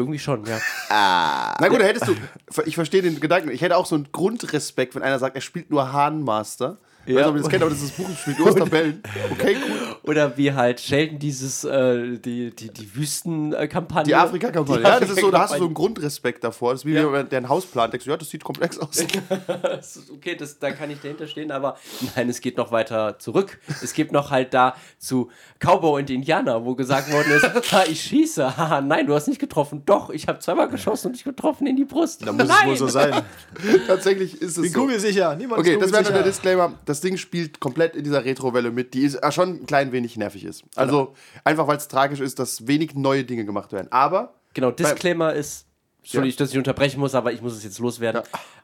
Irgendwie 0.00 0.18
schon, 0.18 0.46
ja. 0.46 0.58
Na 0.88 1.68
gut, 1.68 1.78
da 1.78 1.84
hättest 1.84 2.08
du. 2.08 2.16
Ich 2.64 2.74
verstehe 2.74 3.02
den 3.02 3.20
Gedanken. 3.20 3.50
Ich 3.50 3.60
hätte 3.60 3.76
auch 3.76 3.84
so 3.84 3.96
einen 3.96 4.10
Grundrespekt, 4.12 4.94
wenn 4.94 5.02
einer 5.02 5.18
sagt, 5.18 5.36
er 5.36 5.42
spielt 5.42 5.70
nur 5.70 5.92
Hahnmaster. 5.92 6.78
Ich 7.06 7.14
weiß 7.14 7.22
nicht, 7.22 7.30
ob 7.30 7.34
ihr 7.36 7.40
das 7.42 7.48
kennt, 7.50 7.62
aber 7.62 7.70
das 7.70 7.82
ist 7.82 7.98
das 7.98 8.06
Buch, 8.06 8.38
nur 8.38 8.48
aus 8.48 8.54
Tabellen. 8.54 9.02
Okay, 9.32 9.56
cool. 9.66 9.96
Oder 10.04 10.36
wie 10.36 10.52
halt 10.52 10.80
Sheldon 10.80 11.18
dieses, 11.18 11.64
äh, 11.64 12.18
die, 12.18 12.50
die, 12.54 12.68
die 12.72 12.94
Wüstenkampagne. 12.94 14.04
Die 14.04 14.14
Afrika-Kampagne. 14.14 14.82
Die 14.82 14.88
Ja, 14.88 15.00
das 15.00 15.10
ist 15.10 15.20
so, 15.20 15.30
da 15.30 15.40
hast 15.40 15.54
du 15.54 15.58
so 15.58 15.64
einen 15.64 15.74
Grundrespekt 15.74 16.44
davor. 16.44 16.72
Das 16.72 16.82
ist 16.82 16.86
wie 16.86 16.92
Ja. 16.94 17.00
jemand, 17.02 17.32
der 17.32 17.40
ein 17.40 17.48
Haus 17.48 17.66
plant. 17.66 17.92
Denkst 17.92 18.04
du, 18.04 18.10
ja, 18.10 18.16
das 18.16 18.28
sieht 18.30 18.44
komplex 18.44 18.78
aus. 18.78 19.04
Okay, 20.14 20.36
das, 20.36 20.58
da 20.58 20.70
kann 20.72 20.90
ich 20.90 21.00
dahinter 21.00 21.26
stehen, 21.26 21.50
aber 21.50 21.76
nein, 22.14 22.28
es 22.28 22.40
geht 22.40 22.56
noch 22.56 22.70
weiter 22.72 23.18
zurück. 23.18 23.58
Es 23.82 23.92
geht 23.92 24.12
noch 24.12 24.30
halt 24.30 24.52
da 24.54 24.74
zu 24.98 25.30
Cowboy 25.58 26.02
und 26.02 26.10
Indianer, 26.10 26.64
wo 26.64 26.74
gesagt 26.74 27.10
worden 27.12 27.32
ist, 27.32 27.44
ha, 27.72 27.84
ich 27.88 28.00
schieße, 28.02 28.56
haha, 28.56 28.80
nein, 28.80 29.06
du 29.06 29.14
hast 29.14 29.26
nicht 29.28 29.40
getroffen. 29.40 29.82
Doch, 29.86 30.10
ich 30.10 30.28
habe 30.28 30.38
zweimal 30.40 30.68
geschossen 30.68 31.08
und 31.08 31.12
dich 31.16 31.24
getroffen 31.24 31.66
in 31.66 31.76
die 31.76 31.84
Brust. 31.84 32.26
Da 32.26 32.32
muss 32.32 32.46
nein. 32.48 32.56
es 32.62 32.66
wohl 32.66 32.76
so 32.76 32.88
sein. 32.88 33.22
Tatsächlich 33.86 34.40
ist 34.40 34.58
es 34.58 34.64
Wie 34.64 34.68
so. 34.68 34.80
kugelsicher. 34.80 35.34
Niemand 35.36 35.60
Okay, 35.60 35.74
ist 35.74 35.82
das 35.82 35.92
wäre 35.92 36.02
nur 36.02 36.12
der. 36.12 36.22
Disclaimer. 36.24 36.74
Das 36.90 37.00
Ding 37.00 37.16
spielt 37.16 37.60
komplett 37.60 37.96
in 37.96 38.04
dieser 38.04 38.24
Retro-Welle 38.24 38.70
mit, 38.70 38.92
die 38.94 39.02
ist, 39.02 39.14
äh, 39.16 39.32
schon 39.32 39.62
ein 39.62 39.66
klein 39.66 39.92
wenig 39.92 40.16
nervig 40.16 40.44
ist. 40.44 40.64
Also 40.76 41.14
einfach, 41.44 41.66
weil 41.66 41.76
es 41.78 41.88
tragisch 41.88 42.20
ist, 42.20 42.38
dass 42.38 42.66
wenig 42.66 42.94
neue 42.94 43.24
Dinge 43.24 43.44
gemacht 43.44 43.72
werden. 43.72 43.88
Aber 43.90 44.34
Genau, 44.54 44.70
Disclaimer 44.72 45.32
ist, 45.32 45.66
Entschuldigung, 46.02 46.32
Ja. 46.38 46.44
dass 46.44 46.50
ich 46.50 46.58
unterbrechen 46.58 46.98
muss, 47.00 47.14
aber 47.14 47.32
ich 47.32 47.40
muss 47.40 47.54
es 47.56 47.62
jetzt 47.64 47.78
loswerden. 47.78 48.22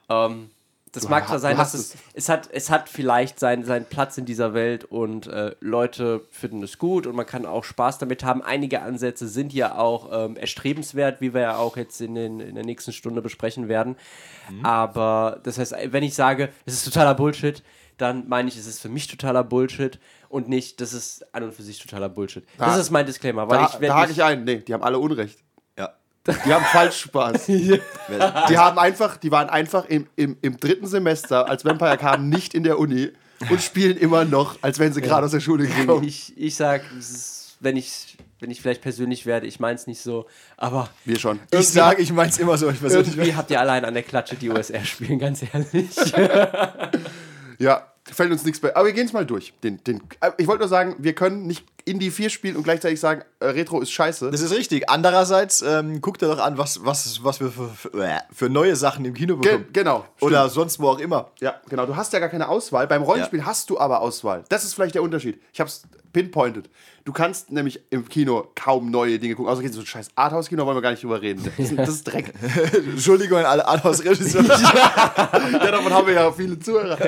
Ähm, 0.08 0.50
das 0.92 1.08
mag 1.10 1.24
ha- 1.24 1.26
zwar 1.28 1.38
sein, 1.40 1.52
du 1.56 1.58
dass 1.58 1.74
hast 1.74 1.80
es, 1.80 1.94
es 2.14 2.28
hat, 2.30 2.48
es 2.52 2.70
hat 2.70 2.88
vielleicht 2.88 3.38
seinen, 3.38 3.64
seinen 3.64 3.84
Platz 3.84 4.16
in 4.16 4.24
dieser 4.24 4.54
Welt 4.54 4.84
und 4.84 5.26
äh, 5.26 5.54
Leute 5.60 6.22
finden 6.30 6.62
es 6.62 6.78
gut 6.78 7.06
und 7.06 7.14
man 7.14 7.26
kann 7.26 7.44
auch 7.44 7.64
Spaß 7.64 7.98
damit 7.98 8.24
haben. 8.24 8.40
Einige 8.42 8.80
Ansätze 8.80 9.28
sind 9.28 9.52
ja 9.52 9.76
auch 9.76 10.08
ähm, 10.10 10.36
erstrebenswert, 10.36 11.20
wie 11.20 11.34
wir 11.34 11.42
ja 11.42 11.56
auch 11.58 11.76
jetzt 11.76 12.00
in, 12.00 12.14
den, 12.14 12.40
in 12.40 12.54
der 12.54 12.64
nächsten 12.64 12.92
Stunde 12.92 13.20
besprechen 13.20 13.68
werden. 13.68 13.96
Aber 14.62 15.40
das 15.42 15.58
heißt, 15.58 15.74
wenn 15.90 16.02
ich 16.02 16.14
sage, 16.14 16.48
es 16.64 16.74
ist 16.74 16.84
totaler 16.84 17.14
Bullshit, 17.14 17.62
dann 17.98 18.28
meine 18.28 18.48
ich, 18.48 18.56
es 18.56 18.66
ist 18.66 18.80
für 18.80 18.88
mich 18.88 19.06
totaler 19.06 19.42
Bullshit 19.44 19.98
und 20.28 20.48
nicht, 20.48 20.80
das 20.80 20.92
ist 20.92 21.34
an 21.34 21.44
und 21.44 21.54
für 21.54 21.62
sich 21.62 21.78
totaler 21.78 22.08
Bullshit. 22.08 22.44
das 22.58 22.74
Da- 22.74 22.80
ist 22.80 22.90
mein 22.90 23.06
Disclaimer, 23.06 23.48
weil 23.48 23.58
da, 23.58 23.64
ich 23.80 23.86
da 23.88 23.94
hake 23.96 24.12
ich 24.12 24.22
ein. 24.22 24.44
Nee, 24.44 24.56
die 24.58 24.74
haben 24.74 24.82
alle 24.82 24.98
Unrecht. 24.98 25.38
Ja. 25.78 25.94
Die 26.26 26.52
haben 26.52 26.64
falsch 26.66 27.00
Spaß. 27.02 27.46
Die 27.46 27.80
haben 28.58 28.78
einfach, 28.78 29.16
die 29.16 29.30
waren 29.30 29.48
einfach 29.48 29.84
im, 29.86 30.06
im, 30.16 30.36
im 30.42 30.56
dritten 30.58 30.86
Semester, 30.86 31.48
als 31.48 31.64
Vampire 31.64 31.96
kam, 31.98 32.28
nicht 32.28 32.54
in 32.54 32.62
der 32.64 32.78
Uni 32.78 33.10
und 33.50 33.60
spielen 33.62 33.96
immer 33.96 34.24
noch, 34.24 34.56
als 34.62 34.78
wenn 34.78 34.92
sie 34.92 35.00
gerade 35.02 35.24
aus 35.26 35.32
der 35.32 35.40
Schule 35.40 35.66
gekommen. 35.66 36.04
Ich, 36.04 36.36
ich 36.36 36.54
sag, 36.56 36.82
es 36.98 37.10
ist, 37.10 37.56
wenn 37.60 37.76
ich, 37.76 38.16
wenn 38.40 38.50
ich 38.50 38.60
vielleicht 38.60 38.82
persönlich 38.82 39.24
werde, 39.26 39.46
ich 39.46 39.60
mein's 39.60 39.86
nicht 39.86 40.00
so, 40.00 40.26
aber 40.56 40.88
Wir 41.04 41.18
schon. 41.18 41.40
Ich 41.50 41.68
sage, 41.68 42.00
ich 42.02 42.12
mein's 42.12 42.38
immer 42.38 42.56
so. 42.58 42.68
Ich 42.70 42.80
persönlich 42.80 43.08
irgendwie 43.16 43.34
habt 43.34 43.50
ihr 43.50 43.60
allein 43.60 43.84
an 43.84 43.94
der 43.94 44.02
Klatsche 44.02 44.36
die 44.36 44.50
USR 44.50 44.84
spielen, 44.84 45.18
ganz 45.18 45.42
ehrlich. 45.42 45.90
Ja, 47.58 47.92
fällt 48.04 48.30
uns 48.30 48.44
nichts 48.44 48.60
bei. 48.60 48.74
Aber 48.74 48.86
wir 48.86 48.92
gehen 48.92 49.06
es 49.06 49.12
mal 49.12 49.26
durch. 49.26 49.54
Den, 49.62 49.82
den, 49.84 50.02
äh, 50.20 50.30
ich 50.38 50.46
wollte 50.46 50.60
nur 50.60 50.68
sagen, 50.68 50.96
wir 50.98 51.14
können 51.14 51.46
nicht 51.46 51.64
Indie 51.86 52.10
4 52.10 52.30
spielen 52.30 52.56
und 52.56 52.64
gleichzeitig 52.64 52.98
sagen, 52.98 53.22
äh, 53.38 53.46
Retro 53.46 53.80
ist 53.80 53.92
scheiße. 53.92 54.30
Das 54.30 54.40
ist 54.40 54.52
richtig. 54.52 54.90
Andererseits, 54.90 55.62
ähm, 55.62 56.00
guckt 56.00 56.20
ihr 56.20 56.28
doch 56.28 56.40
an, 56.40 56.58
was, 56.58 56.84
was, 56.84 57.22
was 57.22 57.40
wir 57.40 57.50
für, 57.50 57.68
für, 57.68 58.04
äh, 58.04 58.18
für 58.32 58.50
neue 58.50 58.74
Sachen 58.74 59.04
im 59.04 59.14
Kino 59.14 59.36
Ge 59.36 59.52
bekommen. 59.52 59.68
genau. 59.72 60.04
Oder 60.20 60.48
sonst 60.48 60.80
wo 60.80 60.88
auch 60.88 60.98
immer. 60.98 61.30
Ja, 61.40 61.54
genau. 61.68 61.86
Du 61.86 61.94
hast 61.94 62.12
ja 62.12 62.18
gar 62.18 62.28
keine 62.28 62.48
Auswahl. 62.48 62.88
Beim 62.88 63.02
Rollenspiel 63.02 63.46
hast 63.46 63.70
du 63.70 63.78
aber 63.78 64.00
Auswahl. 64.00 64.44
Das 64.48 64.64
ist 64.64 64.74
vielleicht 64.74 64.96
der 64.96 65.02
Unterschied. 65.02 65.40
Ich 65.52 65.60
habe 65.60 65.68
es 65.68 65.82
pinpointed. 66.12 66.68
Du 67.04 67.12
kannst 67.12 67.52
nämlich 67.52 67.80
im 67.90 68.08
Kino 68.08 68.48
kaum 68.56 68.90
neue 68.90 69.18
Dinge 69.20 69.36
gucken. 69.36 69.52
Außer 69.52 69.62
geht 69.62 69.72
so 69.72 69.80
ein 69.80 69.86
scheiß 69.86 70.08
Arthouse-Kino, 70.16 70.66
wollen 70.66 70.76
wir 70.76 70.82
gar 70.82 70.90
nicht 70.90 71.02
drüber 71.02 71.22
reden. 71.22 71.44
Das 71.44 71.56
ist, 71.56 71.78
das 71.78 71.88
ist 71.90 72.04
Dreck. 72.04 72.32
Entschuldigung 72.74 73.38
an 73.38 73.44
alle 73.44 73.68
Arthouse-Regisseure. 73.68 74.48
ja, 74.48 75.70
davon 75.70 75.92
haben 75.92 76.06
wir 76.06 76.14
ja 76.14 76.32
viele 76.32 76.58
Zuhörer. 76.58 76.98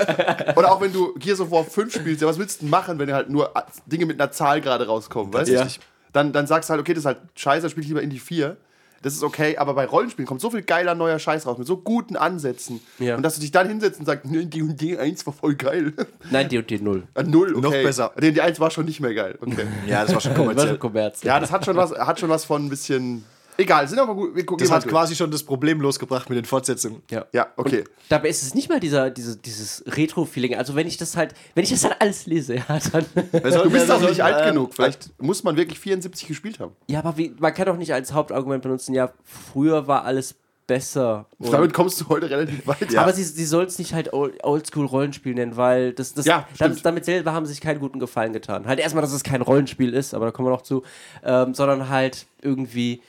Oder 0.57 0.71
auch 0.71 0.81
wenn 0.81 0.93
du 0.93 1.15
Gears 1.15 1.41
of 1.41 1.51
War 1.51 1.65
5 1.65 1.93
spielst, 1.93 2.23
ja, 2.23 2.29
was 2.29 2.39
willst 2.39 2.61
du 2.61 2.67
denn 2.67 2.71
machen, 2.71 2.99
wenn 3.01 3.13
halt 3.13 3.29
nur 3.29 3.53
Dinge 3.87 4.07
mit 4.07 4.21
einer 4.21 4.31
Zahl 4.31 4.61
gerade 4.69 4.87
rauskommen, 4.87 5.33
weißt 5.33 5.51
du? 5.51 5.55
Ja. 5.55 5.67
Dann, 6.13 6.33
dann 6.33 6.47
sagst 6.47 6.69
du 6.69 6.73
halt, 6.73 6.81
okay, 6.81 6.95
das 6.95 7.01
ist 7.03 7.07
halt 7.07 7.19
scheiße, 7.35 7.63
dann 7.63 7.71
spiel 7.71 7.83
ich 7.83 7.89
lieber 7.89 8.03
Indie 8.03 8.19
4. 8.19 8.57
Das 9.03 9.15
ist 9.15 9.23
okay, 9.23 9.57
aber 9.57 9.75
bei 9.75 9.87
Rollenspielen 9.87 10.27
kommt 10.27 10.41
so 10.41 10.51
viel 10.51 10.63
geiler 10.63 10.97
neuer 10.97 11.21
Scheiß 11.21 11.47
raus, 11.47 11.57
mit 11.57 11.69
so 11.69 11.77
guten 11.77 12.17
Ansätzen. 12.17 12.81
Ja. 12.99 13.15
Und 13.15 13.23
dass 13.23 13.37
du 13.37 13.41
dich 13.41 13.53
dann 13.53 13.69
hinsetzt 13.69 14.01
und 14.01 14.07
sagst, 14.07 14.25
nee, 14.25 14.45
die 14.45 14.63
und 14.63 14.81
die 14.81 14.99
1 14.99 15.25
war 15.25 15.33
voll 15.33 15.55
geil. 15.55 15.93
Nein, 16.31 16.49
die 16.49 16.59
und 16.59 16.69
die 16.69 16.81
Null. 16.81 17.05
Ah, 17.15 17.23
Null, 17.23 17.55
okay. 17.55 17.61
Noch 17.61 17.71
besser. 17.71 18.13
Die 18.21 18.41
1 18.41 18.59
war 18.59 18.73
schon 18.73 18.87
nicht 18.87 18.99
mehr 19.01 19.15
geil. 19.15 19.39
Okay. 19.41 19.67
ja, 19.87 20.03
das 20.03 20.15
war 20.15 20.21
schon 20.21 20.35
kommerziell. 20.35 20.79
Kommerz. 20.79 21.23
ja, 21.23 21.39
das 21.39 21.53
hat 21.53 21.65
schon 21.65 21.77
was, 21.77 21.93
hat 21.93 22.19
schon 22.19 22.29
was 22.29 22.45
von 22.45 22.67
ein 22.67 22.69
bisschen. 22.69 23.25
Egal, 23.61 23.89
sind 23.89 23.99
aber 23.99 24.15
gut. 24.15 24.37
Wir 24.37 24.47
gucken 24.47 24.65
Das 24.65 24.73
hat 24.73 24.85
durch. 24.85 24.93
quasi 24.93 25.17
schon 25.17 25.33
das 25.33 25.43
Problem 25.43 25.81
losgebracht 25.81 26.31
mit 26.31 26.37
den 26.39 26.45
Fortsetzungen. 26.45 27.03
Ja. 27.11 27.27
Ja, 27.33 27.49
okay. 27.57 27.83
Dabei 28.09 28.29
ist 28.29 28.43
es 28.43 28.55
nicht 28.55 28.69
mal 28.69 28.79
dieser, 28.79 29.11
diese, 29.11 29.37
dieses 29.37 29.83
Retro-Feeling. 29.87 30.55
Also 30.55 30.77
wenn 30.77 30.87
ich 30.87 30.97
das 30.97 31.17
halt, 31.17 31.35
wenn 31.57 31.65
ich 31.65 31.71
das 31.71 31.83
halt 31.85 31.97
alles 32.01 32.27
lese, 32.27 32.55
ja, 32.55 32.65
dann. 32.93 33.05
Du 33.33 33.71
bist 33.71 33.91
auch 33.91 34.01
nicht 34.01 34.23
alt 34.23 34.37
ähm, 34.47 34.55
genug. 34.55 34.75
Vielleicht 34.75 35.11
muss 35.21 35.43
man 35.43 35.57
wirklich 35.57 35.81
74 35.81 36.29
gespielt 36.29 36.61
haben. 36.61 36.73
ja, 36.87 37.01
aber 37.01 37.17
wie, 37.17 37.35
man 37.41 37.53
kann 37.53 37.67
doch 37.67 37.77
nicht 37.77 37.93
als 37.93 38.13
Hauptargument 38.13 38.63
benutzen, 38.63 38.95
ja, 38.95 39.11
früher 39.25 39.89
war 39.89 40.05
alles 40.05 40.37
besser. 40.69 41.27
Und- 41.39 41.53
Damit 41.53 41.73
kommst 41.73 42.01
du 42.01 42.09
heute 42.11 42.31
relativ 42.31 42.65
weit. 42.67 42.95
Aber 42.97 43.13
sie, 43.13 43.25
sie 43.25 43.45
soll 43.47 43.65
es 43.65 43.79
nicht 43.81 43.93
halt 43.93 44.13
Old- 44.13 44.45
Oldschool-Rollenspiel 44.45 45.35
nennen, 45.35 45.57
weil 45.57 45.95
das, 45.95 46.15
das, 46.15 46.27
Ja, 46.27 46.47
das 46.59 46.83
damit 46.83 47.07
selber 47.07 47.33
haben 47.33 47.45
sie 47.47 47.53
sich 47.55 47.61
keinen 47.61 47.81
guten 47.81 47.99
Gefallen 47.99 48.33
getan. 48.33 48.67
Halt 48.67 48.79
erstmal, 48.79 49.03
dass 49.03 49.13
es 49.13 49.25
kein 49.25 49.43
Rollenspiel 49.43 49.95
ist, 49.95 50.15
aber 50.15 50.27
da 50.27 50.31
kommen 50.31 50.47
wir 50.47 50.53
noch 50.53 50.63
zu, 50.63 50.85
ähm, 51.25 51.55
sondern 51.55 51.89
halt 51.89 52.27
irgendwie 52.43 53.01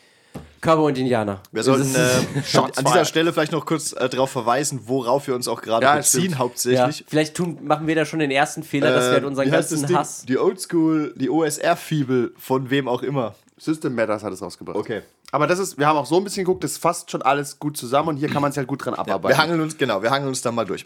Cowboy 0.61 0.91
und 0.91 0.97
Indianer. 0.97 1.41
Wir 1.51 1.63
sollten 1.63 1.93
äh, 1.95 2.57
an 2.57 2.71
dieser. 2.85 3.05
Stelle 3.05 3.31
vielleicht 3.33 3.51
noch 3.51 3.65
kurz 3.65 3.93
äh, 3.93 4.09
darauf 4.09 4.29
verweisen, 4.31 4.81
worauf 4.85 5.27
wir 5.27 5.35
uns 5.35 5.47
auch 5.47 5.61
gerade 5.61 5.85
Ja, 5.85 5.95
beziehen, 5.95 6.21
stimmt. 6.21 6.31
ja, 6.33 6.37
hauptsächlich. 6.39 7.05
vielleicht 7.07 7.35
tun, 7.35 7.57
machen 7.63 7.87
wir 7.87 7.95
da 7.95 8.05
schon 8.05 8.19
den 8.19 8.31
ersten 8.31 8.63
Fehler, 8.63 8.91
dass 8.91 9.05
wir 9.05 9.13
halt 9.13 9.23
unseren 9.25 9.47
Äh, 9.47 9.51
das 9.51 9.69
ganzen 9.69 9.87
Ding? 9.87 9.97
Hass. 9.97 10.25
Die 10.25 10.37
Oldschool, 10.37 11.13
die 11.15 11.29
OSR-Fibel 11.29 12.33
von 12.37 12.69
wem 12.69 12.87
auch 12.87 13.03
immer. 13.03 13.35
System 13.57 13.95
Matters 13.95 14.23
hat 14.23 14.33
es 14.33 14.41
rausgebracht. 14.41 14.77
Okay. 14.77 15.01
Aber 15.31 15.45
das 15.47 15.59
ist, 15.59 15.77
wir 15.77 15.85
haben 15.87 15.97
auch 15.97 16.05
so 16.05 16.17
ein 16.17 16.23
bisschen 16.23 16.43
geguckt, 16.45 16.63
das 16.63 16.77
fasst 16.77 17.11
schon 17.11 17.21
alles 17.21 17.59
gut 17.59 17.77
zusammen 17.77 18.09
und 18.09 18.17
hier 18.17 18.29
kann 18.29 18.41
man 18.41 18.51
es 18.51 18.57
halt 18.57 18.67
gut 18.67 18.83
dran 18.83 18.95
abarbeiten. 18.95 19.37
Wir 19.37 19.41
hangeln 19.41 19.61
uns, 19.61 19.77
genau, 19.77 20.01
wir 20.01 20.09
hangeln 20.09 20.29
uns 20.29 20.41
da 20.41 20.51
mal 20.51 20.65
durch. 20.65 20.85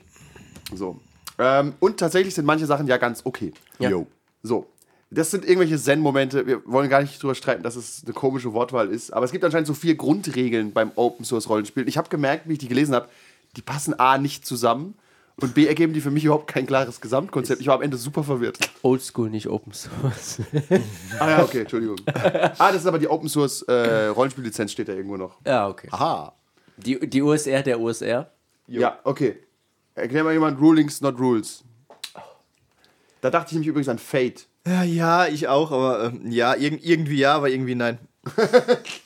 so. 0.76 1.00
Ähm, 1.40 1.74
und 1.80 1.98
tatsächlich 2.00 2.36
sind 2.36 2.46
manche 2.46 2.66
Sachen 2.66 2.86
ja 2.88 2.98
ganz 2.98 3.22
okay. 3.24 3.54
Ja. 3.80 3.90
Jo. 3.90 4.08
So. 4.44 4.68
Das 5.14 5.32
sind 5.32 5.46
irgendwelche 5.46 5.78
Zen-Momente. 5.78 6.48
Wir 6.48 6.66
wollen 6.66 6.90
gar 6.90 7.02
nicht 7.02 7.22
drüber 7.22 7.36
streiten, 7.36 7.62
dass 7.64 7.76
es 7.76 8.02
eine 8.04 8.14
komische 8.14 8.54
Wortwahl 8.54 8.90
ist. 8.90 9.14
Aber 9.14 9.26
es 9.26 9.32
gibt 9.32 9.44
anscheinend 9.44 9.68
so 9.68 9.74
vier 9.74 9.96
Grundregeln 9.96 10.74
beim 10.74 10.92
Open 10.96 11.26
Source 11.26 11.50
Rollenspiel. 11.50 11.88
Ich 11.88 11.98
habe 11.98 12.10
gemerkt, 12.10 12.48
wie 12.48 12.54
ich 12.54 12.60
die 12.60 12.68
gelesen 12.68 12.96
habe, 12.96 13.08
die 13.56 13.62
passen 13.62 14.00
A 14.00 14.18
nicht 14.18 14.46
zusammen 14.46 14.96
und 15.40 15.54
B 15.54 15.66
ergeben 15.68 15.94
die 15.94 16.02
für 16.02 16.12
mich 16.12 16.26
überhaupt 16.26 16.48
kein 16.48 16.66
klares 16.66 17.02
Gesamtkonzept. 17.02 17.62
Ich 17.62 17.68
war 17.68 17.76
am 17.76 17.82
Ende 17.82 17.98
super 17.98 18.24
verwirrt. 18.24 18.58
Oldschool, 18.82 19.30
nicht 19.30 19.48
Open 19.48 19.74
Source. 19.74 20.40
Ah 21.20 21.30
ja, 21.30 21.44
okay, 21.44 21.62
Entschuldigung. 21.62 21.98
ah, 22.08 22.72
das 22.72 22.78
ist 22.82 22.88
aber 22.88 23.00
die 23.00 23.08
Open 23.08 23.30
Source 23.30 23.62
äh, 23.64 24.08
Rollenspiellizenz 24.08 24.72
steht 24.72 24.88
da 24.90 24.94
irgendwo 24.94 25.18
noch. 25.18 25.38
ja, 25.46 25.68
okay. 25.68 25.88
Aha. 25.92 26.34
Die, 26.78 27.00
die 27.08 27.22
USR 27.22 27.62
der 27.62 27.80
USR. 27.80 28.32
Ja, 28.68 29.00
okay. 29.04 29.38
Erklär 29.96 30.24
mal 30.24 30.34
jemand 30.34 30.60
Rulings, 30.60 31.02
not 31.02 31.20
Rules. 31.20 31.64
Da 33.22 33.30
dachte 33.30 33.48
ich 33.50 33.54
nämlich 33.54 33.68
übrigens 33.68 33.90
an 33.90 34.00
Fate. 34.00 34.48
Ja, 34.66 34.84
ja, 34.84 35.28
ich 35.28 35.48
auch, 35.48 35.72
aber 35.72 36.06
ähm, 36.06 36.32
ja, 36.32 36.56
irg 36.56 36.80
irgendwie 36.84 37.18
ja, 37.18 37.36
aber 37.36 37.50
irgendwie 37.50 37.76
nein. 37.76 38.00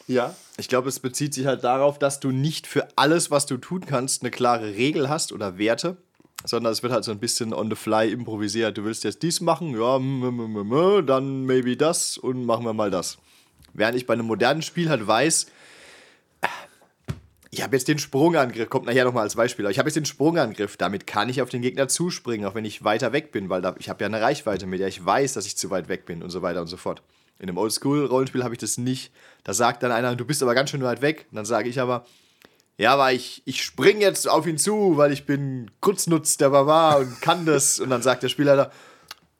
Ja? 0.07 0.35
Ich 0.59 0.67
glaube, 0.69 0.89
es 0.89 0.99
bezieht 0.99 1.33
sich 1.33 1.45
halt 1.45 1.63
darauf, 1.63 1.99
dass 1.99 2.19
du 2.19 2.31
nicht 2.31 2.65
für 2.65 2.87
alles, 2.95 3.29
was 3.29 3.45
du 3.45 3.57
tun 3.57 3.85
kannst, 3.85 4.23
eine 4.23 4.31
klare 4.31 4.75
Regel 4.75 5.09
hast 5.09 5.31
oder 5.31 5.57
Werte, 5.57 5.97
sondern 6.45 6.73
es 6.73 6.81
wird 6.81 6.93
halt 6.93 7.03
so 7.03 7.11
ein 7.11 7.19
bisschen 7.19 7.53
on 7.53 7.69
the 7.69 7.75
fly 7.75 8.11
improvisiert. 8.11 8.77
Du 8.77 8.83
willst 8.83 9.03
jetzt 9.03 9.21
dies 9.21 9.41
machen, 9.41 9.79
ja, 9.79 9.99
dann 11.01 11.45
maybe 11.45 11.77
das 11.77 12.17
und 12.17 12.45
machen 12.45 12.65
wir 12.65 12.73
mal 12.73 12.89
das. 12.89 13.17
Während 13.73 13.97
ich 13.97 14.07
bei 14.07 14.13
einem 14.13 14.25
modernen 14.25 14.63
Spiel 14.63 14.89
halt 14.89 15.05
weiß, 15.05 15.47
ich 17.57 17.63
habe 17.63 17.75
jetzt 17.75 17.87
den 17.87 17.97
Sprungangriff, 17.97 18.69
kommt 18.69 18.85
nachher 18.85 19.05
nochmal 19.05 19.23
als 19.23 19.35
Beispiel, 19.35 19.65
aber 19.65 19.71
ich 19.71 19.79
habe 19.79 19.89
jetzt 19.89 19.95
den 19.95 20.05
Sprungangriff, 20.05 20.77
damit 20.77 21.07
kann 21.07 21.27
ich 21.29 21.41
auf 21.41 21.49
den 21.49 21.61
Gegner 21.61 21.87
zuspringen, 21.87 22.45
auch 22.45 22.55
wenn 22.55 22.65
ich 22.65 22.83
weiter 22.83 23.13
weg 23.13 23.31
bin, 23.31 23.49
weil 23.49 23.61
da, 23.61 23.75
ich 23.79 23.89
habe 23.89 24.03
ja 24.03 24.07
eine 24.07 24.21
Reichweite, 24.21 24.67
mit 24.67 24.79
der 24.79 24.87
ich 24.87 25.03
weiß, 25.03 25.33
dass 25.33 25.45
ich 25.45 25.57
zu 25.57 25.69
weit 25.69 25.89
weg 25.89 26.05
bin 26.05 26.21
und 26.21 26.29
so 26.29 26.41
weiter 26.41 26.61
und 26.61 26.67
so 26.67 26.77
fort. 26.77 27.01
In 27.39 27.49
einem 27.49 27.57
Oldschool-Rollenspiel 27.57 28.43
habe 28.43 28.53
ich 28.53 28.59
das 28.59 28.77
nicht. 28.77 29.11
Da 29.43 29.53
sagt 29.53 29.83
dann 29.83 29.91
einer, 29.91 30.15
du 30.15 30.25
bist 30.25 30.41
aber 30.41 30.55
ganz 30.55 30.71
schön 30.71 30.83
weit 30.83 31.01
weg. 31.01 31.27
Und 31.31 31.35
dann 31.35 31.45
sage 31.45 31.69
ich 31.69 31.79
aber, 31.79 32.05
ja, 32.77 32.93
aber 32.93 33.11
ich, 33.11 33.43
ich 33.45 33.63
spring 33.63 34.01
jetzt 34.01 34.27
auf 34.27 34.47
ihn 34.47 34.57
zu, 34.57 34.97
weil 34.97 35.11
ich 35.11 35.25
bin 35.25 35.69
Kurznutz 35.79 36.37
der 36.37 36.49
Barbar 36.49 36.99
und 36.99 37.21
kann 37.21 37.45
das. 37.45 37.79
Und 37.79 37.91
dann 37.91 38.01
sagt 38.01 38.23
der 38.23 38.29
Spielleiter, 38.29 38.71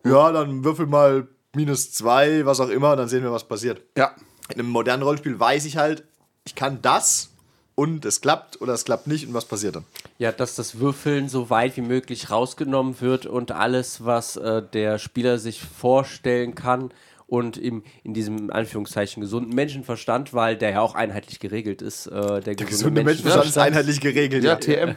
ja, 0.06 0.32
dann 0.32 0.64
würfel 0.64 0.86
mal 0.86 1.28
minus 1.56 1.92
zwei, 1.92 2.46
was 2.46 2.60
auch 2.60 2.70
immer, 2.70 2.92
und 2.92 2.98
dann 2.98 3.10
sehen 3.10 3.24
wir, 3.24 3.32
was 3.32 3.48
passiert. 3.48 3.82
Ja. 3.98 4.16
In 4.50 4.60
einem 4.60 4.70
modernen 4.70 5.04
Rollenspiel 5.04 5.40
weiß 5.40 5.66
ich 5.66 5.78
halt, 5.78 6.04
ich 6.46 6.56
kann 6.56 6.82
das 6.82 7.32
und 7.78 8.06
es 8.06 8.22
klappt 8.22 8.60
oder 8.60 8.74
es 8.74 8.86
klappt 8.86 9.06
nicht 9.06 9.28
und 9.28 9.36
was 9.36 9.46
passiert 9.46 9.76
dann. 9.76 9.86
Ja, 10.18 10.32
dass 10.32 10.56
das 10.56 10.80
Würfeln 10.80 11.30
so 11.30 11.52
weit 11.52 11.78
wie 11.78 11.82
möglich 11.82 12.32
rausgenommen 12.32 13.00
wird 13.02 13.28
und 13.28 13.52
alles, 13.52 14.04
was 14.04 14.36
äh, 14.36 14.64
der 14.74 14.98
Spieler 14.98 15.38
sich 15.38 15.62
vorstellen 15.62 16.56
kann 16.56 16.92
und 17.28 17.56
im, 17.56 17.84
in 18.04 18.16
diesem 18.16 18.50
Anführungszeichen 18.50 19.22
gesunden 19.22 19.54
Menschenverstand, 19.54 20.34
weil 20.34 20.56
der 20.56 20.72
ja 20.72 20.82
auch 20.82 20.96
einheitlich 20.96 21.40
geregelt 21.40 21.84
ist. 21.84 22.08
Äh, 22.08 22.42
der, 22.42 22.56
Gesunde 22.56 23.04
Menschenverstand 23.04 23.46
ist 23.46 23.58
einheitlich 23.60 24.02
geregelt. 24.02 24.44
Ja, 24.44 24.56
TM. 24.56 24.96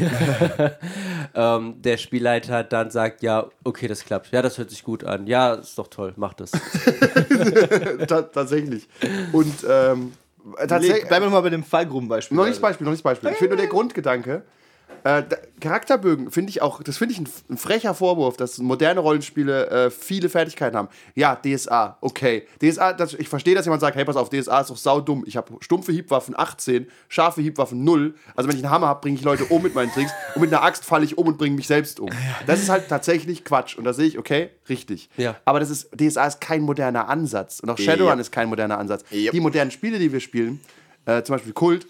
ähm, 1.34 1.82
der 1.82 1.98
Spielleiter 1.98 2.64
dann 2.64 2.90
sagt, 2.90 3.22
ja, 3.22 3.50
okay, 3.62 3.88
das 3.88 4.06
klappt. 4.06 4.32
Ja, 4.32 4.40
das 4.40 4.56
hört 4.56 4.70
sich 4.70 4.84
gut 4.84 5.04
an. 5.04 5.26
Ja, 5.26 5.52
ist 5.52 5.76
doch 5.76 5.88
toll, 5.88 6.14
mach 6.16 6.32
das. 6.32 6.52
Ta 8.08 8.22
tatsächlich. 8.22 8.88
Und 9.32 9.66
ähm, 9.68 10.12
tatsächlich. 10.68 11.08
Bleiben 11.08 11.26
wir 11.26 11.30
mal 11.30 11.40
bei 11.40 11.50
dem 11.50 11.64
Fallgrubenbeispiel. 11.64 12.36
Noch 12.36 12.46
nicht 12.46 12.60
Beispiel, 12.60 12.84
noch 12.84 12.92
nicht 12.92 13.02
Beispiel. 13.02 13.30
Ich 13.30 13.36
finde 13.36 13.56
nur 13.56 13.58
der 13.58 13.68
Grundgedanke. 13.68 14.42
Äh, 15.04 15.22
Charakterbögen 15.60 16.32
finde 16.32 16.50
ich 16.50 16.62
auch, 16.62 16.82
das 16.82 16.98
finde 16.98 17.14
ich 17.14 17.20
ein, 17.20 17.28
ein 17.48 17.56
frecher 17.58 17.94
Vorwurf, 17.94 18.36
dass 18.36 18.58
moderne 18.58 18.98
Rollenspiele 18.98 19.70
äh, 19.70 19.90
viele 19.90 20.28
Fertigkeiten 20.28 20.76
haben. 20.76 20.88
Ja, 21.14 21.36
DSA, 21.36 21.96
okay. 22.00 22.46
DSA, 22.60 22.92
das, 22.92 23.14
ich 23.14 23.28
verstehe, 23.28 23.54
dass 23.54 23.66
jemand 23.66 23.82
sagt, 23.82 23.96
hey, 23.96 24.04
pass 24.04 24.16
auf, 24.16 24.30
DSA 24.30 24.62
ist 24.62 24.70
doch 24.70 24.76
saudumm. 24.76 25.22
Ich 25.26 25.36
habe 25.36 25.54
stumpfe 25.60 25.92
Hiebwaffen 25.92 26.34
18, 26.36 26.88
scharfe 27.08 27.40
Hiebwaffen 27.40 27.84
0. 27.84 28.14
Also 28.34 28.48
wenn 28.48 28.56
ich 28.56 28.64
einen 28.64 28.72
Hammer 28.72 28.88
habe, 28.88 29.00
bringe 29.00 29.16
ich 29.16 29.22
Leute 29.22 29.44
um 29.44 29.62
mit 29.62 29.76
meinen 29.76 29.92
Tricks 29.92 30.10
und 30.34 30.40
mit 30.40 30.52
einer 30.52 30.62
Axt 30.64 30.84
falle 30.84 31.04
ich 31.04 31.16
um 31.16 31.28
und 31.28 31.38
bringe 31.38 31.54
mich 31.54 31.68
selbst 31.68 32.00
um. 32.00 32.10
Das 32.46 32.60
ist 32.60 32.68
halt 32.68 32.88
tatsächlich 32.88 33.44
Quatsch. 33.44 33.76
Und 33.78 33.84
da 33.84 33.92
sehe 33.92 34.06
ich, 34.06 34.18
okay, 34.18 34.50
richtig. 34.68 35.08
Ja. 35.16 35.36
Aber 35.44 35.60
das 35.60 35.70
ist, 35.70 35.88
DSA 35.96 36.26
ist 36.26 36.40
kein 36.40 36.62
moderner 36.62 37.08
Ansatz. 37.08 37.60
Und 37.60 37.70
auch 37.70 37.78
Shadowrun 37.78 38.14
Ja. 38.18 38.20
ist 38.20 38.32
kein 38.32 38.48
moderner 38.48 38.78
Ansatz. 38.78 39.04
Yep. 39.12 39.30
Die 39.32 39.40
modernen 39.40 39.70
Spiele, 39.70 40.00
die 40.00 40.12
wir 40.12 40.20
spielen, 40.20 40.60
äh, 41.04 41.22
zum 41.22 41.36
Beispiel 41.36 41.52
Kult, 41.52 41.86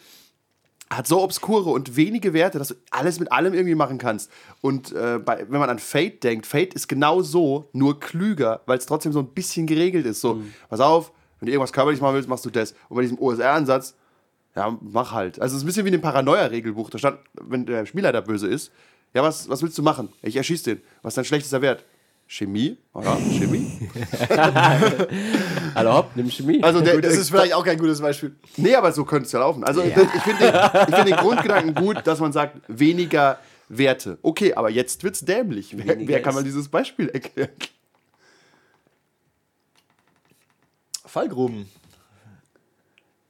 hat 0.88 1.06
so 1.06 1.22
obskure 1.22 1.70
und 1.70 1.96
wenige 1.96 2.32
Werte, 2.32 2.58
dass 2.58 2.68
du 2.68 2.74
alles 2.90 3.18
mit 3.18 3.32
allem 3.32 3.54
irgendwie 3.54 3.74
machen 3.74 3.98
kannst. 3.98 4.30
Und 4.60 4.92
äh, 4.92 5.18
bei, 5.18 5.46
wenn 5.48 5.58
man 5.58 5.68
an 5.68 5.78
Fate 5.78 6.22
denkt, 6.22 6.46
Fate 6.46 6.74
ist 6.74 6.88
genau 6.88 7.22
so, 7.22 7.68
nur 7.72 7.98
klüger, 7.98 8.60
weil 8.66 8.78
es 8.78 8.86
trotzdem 8.86 9.12
so 9.12 9.18
ein 9.18 9.28
bisschen 9.28 9.66
geregelt 9.66 10.06
ist. 10.06 10.20
So, 10.20 10.42
pass 10.68 10.80
auf, 10.80 11.12
wenn 11.40 11.46
du 11.46 11.52
irgendwas 11.52 11.72
körperlich 11.72 12.00
machen 12.00 12.14
willst, 12.14 12.28
machst 12.28 12.44
du 12.44 12.50
das. 12.50 12.72
Und 12.88 12.96
bei 12.96 13.02
diesem 13.02 13.18
OSR-Ansatz, 13.18 13.94
ja, 14.54 14.78
mach 14.80 15.12
halt. 15.12 15.40
Also 15.40 15.54
es 15.54 15.58
ist 15.58 15.64
ein 15.64 15.66
bisschen 15.66 15.84
wie 15.84 15.88
in 15.88 15.92
dem 15.92 16.02
Paranoia-Regelbuch. 16.02 16.88
Da 16.90 16.98
stand, 16.98 17.18
wenn 17.34 17.66
der 17.66 17.84
Spieler 17.84 18.12
da 18.12 18.20
böse 18.20 18.46
ist, 18.46 18.72
ja, 19.12 19.22
was, 19.22 19.48
was 19.48 19.62
willst 19.62 19.76
du 19.76 19.82
machen? 19.82 20.10
Ich 20.22 20.36
erschieß 20.36 20.62
den. 20.62 20.82
Was 21.02 21.12
ist 21.12 21.18
dein 21.18 21.24
schlechtester 21.24 21.62
Wert? 21.62 21.84
Chemie? 22.26 22.76
Ja, 22.94 23.16
Chemie? 23.38 23.88
Hallo, 25.74 25.94
hopp, 25.94 26.16
nimm 26.16 26.28
Chemie. 26.28 26.62
Also 26.62 26.80
der, 26.80 27.00
das 27.00 27.16
ist 27.16 27.30
vielleicht 27.30 27.54
auch 27.54 27.64
kein 27.64 27.78
gutes 27.78 28.00
Beispiel. 28.00 28.34
Nee, 28.56 28.74
aber 28.74 28.90
so 28.92 29.04
könnte 29.04 29.26
es 29.26 29.32
ja 29.32 29.38
laufen. 29.38 29.62
Also 29.62 29.82
das, 29.82 30.08
ich 30.14 30.22
finde 30.22 30.50
den, 30.50 30.54
ich 30.88 30.94
find 30.94 31.08
den 31.08 31.16
Grundgedanken 31.16 31.74
gut, 31.74 32.04
dass 32.04 32.18
man 32.18 32.32
sagt, 32.32 32.56
weniger 32.66 33.38
Werte. 33.68 34.18
Okay, 34.22 34.54
aber 34.54 34.70
jetzt 34.70 35.04
wird's 35.04 35.20
dämlich. 35.20 35.76
Wer, 35.76 35.96
wer 36.06 36.22
kann 36.22 36.34
mal 36.34 36.42
dieses 36.42 36.68
Beispiel 36.68 37.08
erklären? 37.08 37.50
Fallgruben. 41.04 41.70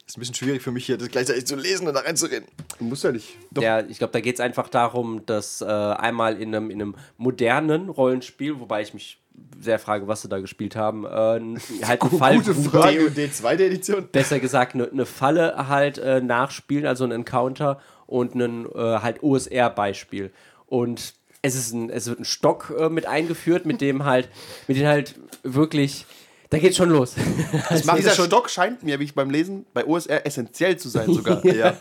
Ist 0.06 0.16
ein 0.16 0.20
bisschen 0.20 0.36
schwierig 0.36 0.62
für 0.62 0.70
mich 0.70 0.86
hier, 0.86 0.98
das 0.98 1.08
gleichzeitig 1.08 1.46
zu 1.46 1.56
lesen 1.56 1.88
und 1.88 1.94
da 1.94 2.00
reinzureden. 2.00 2.46
Muss 2.78 3.02
ja 3.02 3.10
nicht. 3.10 3.36
Ja, 3.58 3.80
ich 3.80 3.98
glaube, 3.98 4.12
da 4.12 4.20
geht 4.20 4.36
es 4.36 4.40
einfach 4.40 4.68
darum, 4.68 5.26
dass 5.26 5.60
äh, 5.62 5.66
einmal 5.66 6.40
in 6.40 6.54
einem, 6.54 6.70
in 6.70 6.80
einem 6.80 6.94
modernen 7.16 7.88
Rollenspiel, 7.88 8.60
wobei 8.60 8.82
ich 8.82 8.94
mich 8.94 9.18
sehr 9.60 9.78
frage, 9.80 10.06
was 10.06 10.22
sie 10.22 10.28
da 10.28 10.38
gespielt 10.38 10.76
haben, 10.76 11.04
äh, 11.04 11.58
halt 11.84 12.02
eine 12.02 12.10
Fallgrube, 12.10 13.10
D&D 13.10 13.32
zweite 13.32 13.64
Edition. 13.64 14.08
besser 14.12 14.38
gesagt 14.38 14.74
eine, 14.74 14.88
eine 14.88 15.06
Falle 15.06 15.68
halt 15.68 15.98
äh, 15.98 16.20
nachspielen, 16.20 16.86
also 16.86 17.04
ein 17.04 17.10
Encounter 17.10 17.80
und 18.06 18.34
ein 18.36 18.66
äh, 18.66 18.78
halt 18.78 19.24
OSR-Beispiel. 19.24 20.30
Und 20.66 21.14
es 21.42 21.54
ist 21.54 21.72
ein, 21.72 21.90
es 21.90 22.06
wird 22.06 22.20
ein 22.20 22.24
Stock 22.24 22.72
äh, 22.78 22.88
mit 22.88 23.06
eingeführt, 23.06 23.66
mit 23.66 23.80
dem 23.80 24.04
halt, 24.04 24.28
mit 24.68 24.76
dem 24.76 24.86
halt 24.86 25.14
wirklich, 25.42 26.06
da 26.50 26.58
geht's 26.58 26.76
schon 26.76 26.90
los. 26.90 27.14
Macht 27.84 27.98
dieser 27.98 28.12
Stock 28.12 28.48
scheint 28.48 28.82
mir, 28.82 29.00
wie 29.00 29.04
ich 29.04 29.14
beim 29.14 29.30
Lesen 29.30 29.66
bei 29.74 29.84
OSR 29.84 30.24
essentiell 30.24 30.76
zu 30.76 30.88
sein 30.88 31.12
sogar. 31.12 31.44
Ja. 31.56 31.72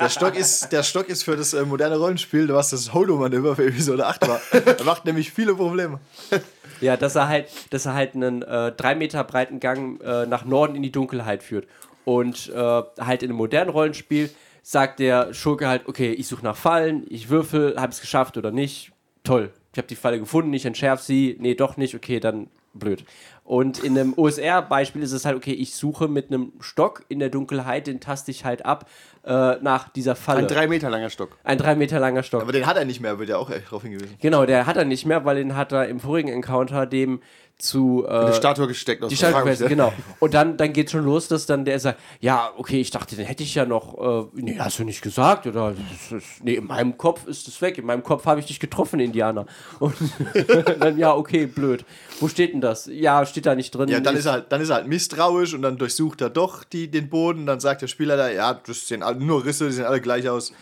Der 0.00 0.08
Stock 0.08 0.36
ist, 0.36 0.70
der 0.72 0.82
Stock 0.82 1.08
ist 1.08 1.24
für 1.24 1.36
das 1.36 1.52
äh, 1.52 1.64
moderne 1.64 1.96
Rollenspiel, 1.96 2.48
was 2.48 2.70
das 2.70 2.94
Holo-Manöver 2.94 3.56
für 3.56 3.66
Episode 3.66 4.06
8 4.06 4.28
war. 4.28 4.40
Er 4.52 4.84
macht 4.84 5.04
nämlich 5.04 5.32
viele 5.32 5.54
Probleme. 5.54 6.00
Ja, 6.80 6.96
dass 6.96 7.14
er 7.14 7.28
halt, 7.28 7.48
dass 7.68 7.84
er 7.84 7.92
halt 7.92 8.14
einen 8.14 8.40
äh, 8.40 8.72
drei 8.72 8.94
Meter 8.94 9.22
breiten 9.22 9.60
Gang 9.60 10.00
äh, 10.00 10.24
nach 10.24 10.46
Norden 10.46 10.74
in 10.74 10.82
die 10.82 10.90
Dunkelheit 10.90 11.42
führt. 11.42 11.66
Und 12.06 12.48
äh, 12.48 12.56
halt 12.56 13.22
in 13.22 13.28
einem 13.28 13.36
modernen 13.36 13.68
Rollenspiel 13.68 14.30
sagt 14.62 14.98
der 14.98 15.34
Schurke 15.34 15.68
halt, 15.68 15.86
okay, 15.88 16.12
ich 16.12 16.26
suche 16.26 16.42
nach 16.42 16.56
Fallen, 16.56 17.06
ich 17.10 17.28
würfel, 17.28 17.76
habe 17.78 17.92
es 17.92 18.00
geschafft 18.00 18.38
oder 18.38 18.50
nicht. 18.50 18.92
Toll, 19.24 19.50
ich 19.72 19.78
habe 19.78 19.88
die 19.88 19.94
Falle 19.94 20.18
gefunden, 20.18 20.54
ich 20.54 20.64
entschärfe 20.64 21.04
sie. 21.04 21.36
Nee, 21.38 21.54
doch 21.54 21.76
nicht, 21.76 21.94
okay, 21.94 22.18
dann 22.18 22.48
blöd. 22.72 23.04
Und 23.50 23.82
in 23.82 23.98
einem 23.98 24.14
OSR-Beispiel 24.16 25.02
ist 25.02 25.10
es 25.10 25.24
halt, 25.24 25.36
okay, 25.36 25.50
ich 25.50 25.74
suche 25.74 26.06
mit 26.06 26.28
einem 26.28 26.52
Stock 26.60 27.04
in 27.08 27.18
der 27.18 27.30
Dunkelheit, 27.30 27.88
den 27.88 27.98
taste 27.98 28.30
ich 28.30 28.44
halt 28.44 28.64
ab 28.64 28.88
äh, 29.24 29.56
nach 29.60 29.88
dieser 29.88 30.14
Falle. 30.14 30.42
Ein 30.42 30.46
drei 30.46 30.68
Meter 30.68 30.88
langer 30.88 31.10
Stock. 31.10 31.36
Ein 31.42 31.58
drei 31.58 31.74
Meter 31.74 31.98
langer 31.98 32.22
Stock. 32.22 32.42
Aber 32.42 32.52
den 32.52 32.64
hat 32.64 32.76
er 32.76 32.84
nicht 32.84 33.00
mehr, 33.00 33.18
wird 33.18 33.28
ja 33.28 33.38
auch 33.38 33.50
echt 33.50 33.68
drauf 33.68 33.82
hingewiesen. 33.82 34.14
Genau, 34.20 34.46
der 34.46 34.66
hat 34.66 34.76
er 34.76 34.84
nicht 34.84 35.04
mehr, 35.04 35.24
weil 35.24 35.34
den 35.34 35.56
hat 35.56 35.72
er 35.72 35.88
im 35.88 35.98
vorigen 35.98 36.28
Encounter 36.28 36.86
dem 36.86 37.22
zu 37.62 38.04
äh, 38.06 38.10
Eine 38.10 38.34
Statue 38.34 38.66
gesteckt 38.66 39.02
aus 39.02 39.10
die 39.10 39.16
Schaltquest, 39.16 39.60
Frage. 39.60 39.74
genau. 39.74 39.92
Und 40.18 40.34
dann, 40.34 40.56
dann 40.56 40.72
geht 40.72 40.90
schon 40.90 41.04
los, 41.04 41.28
dass 41.28 41.46
dann 41.46 41.64
der 41.64 41.78
sagt, 41.78 42.00
ja, 42.20 42.50
okay, 42.56 42.80
ich 42.80 42.90
dachte, 42.90 43.16
den 43.16 43.26
hätte 43.26 43.42
ich 43.42 43.54
ja 43.54 43.64
noch, 43.64 44.28
äh, 44.34 44.40
nee, 44.40 44.58
hast 44.58 44.78
du 44.78 44.84
nicht 44.84 45.02
gesagt, 45.02 45.46
oder, 45.46 45.70
ist, 45.70 46.42
nee, 46.42 46.54
in 46.54 46.66
meinem 46.66 46.96
Kopf 46.96 47.26
ist 47.26 47.48
es 47.48 47.60
weg, 47.62 47.78
in 47.78 47.86
meinem 47.86 48.02
Kopf 48.02 48.26
habe 48.26 48.40
ich 48.40 48.46
dich 48.46 48.60
getroffen, 48.60 49.00
Indianer. 49.00 49.46
Und 49.78 49.94
dann, 50.80 50.98
ja, 50.98 51.14
okay, 51.14 51.46
blöd. 51.46 51.84
Wo 52.20 52.28
steht 52.28 52.52
denn 52.52 52.60
das? 52.60 52.86
Ja, 52.86 53.24
steht 53.26 53.46
da 53.46 53.54
nicht 53.54 53.70
drin. 53.74 53.88
Ja, 53.88 54.00
dann 54.00 54.16
ist, 54.16 54.26
er 54.26 54.32
halt, 54.32 54.46
dann 54.52 54.60
ist 54.60 54.70
er 54.70 54.76
halt 54.76 54.88
misstrauisch 54.88 55.54
und 55.54 55.62
dann 55.62 55.78
durchsucht 55.78 56.20
er 56.20 56.30
doch 56.30 56.64
die, 56.64 56.90
den 56.90 57.08
Boden. 57.08 57.46
Dann 57.46 57.60
sagt 57.60 57.82
der 57.82 57.88
Spieler 57.88 58.16
da, 58.16 58.28
ja, 58.30 58.54
das 58.54 58.88
sehen 58.88 59.02
alle, 59.02 59.18
nur 59.18 59.44
Risse, 59.44 59.66
die 59.66 59.72
sehen 59.72 59.86
alle 59.86 60.00
gleich 60.00 60.28
aus. 60.28 60.52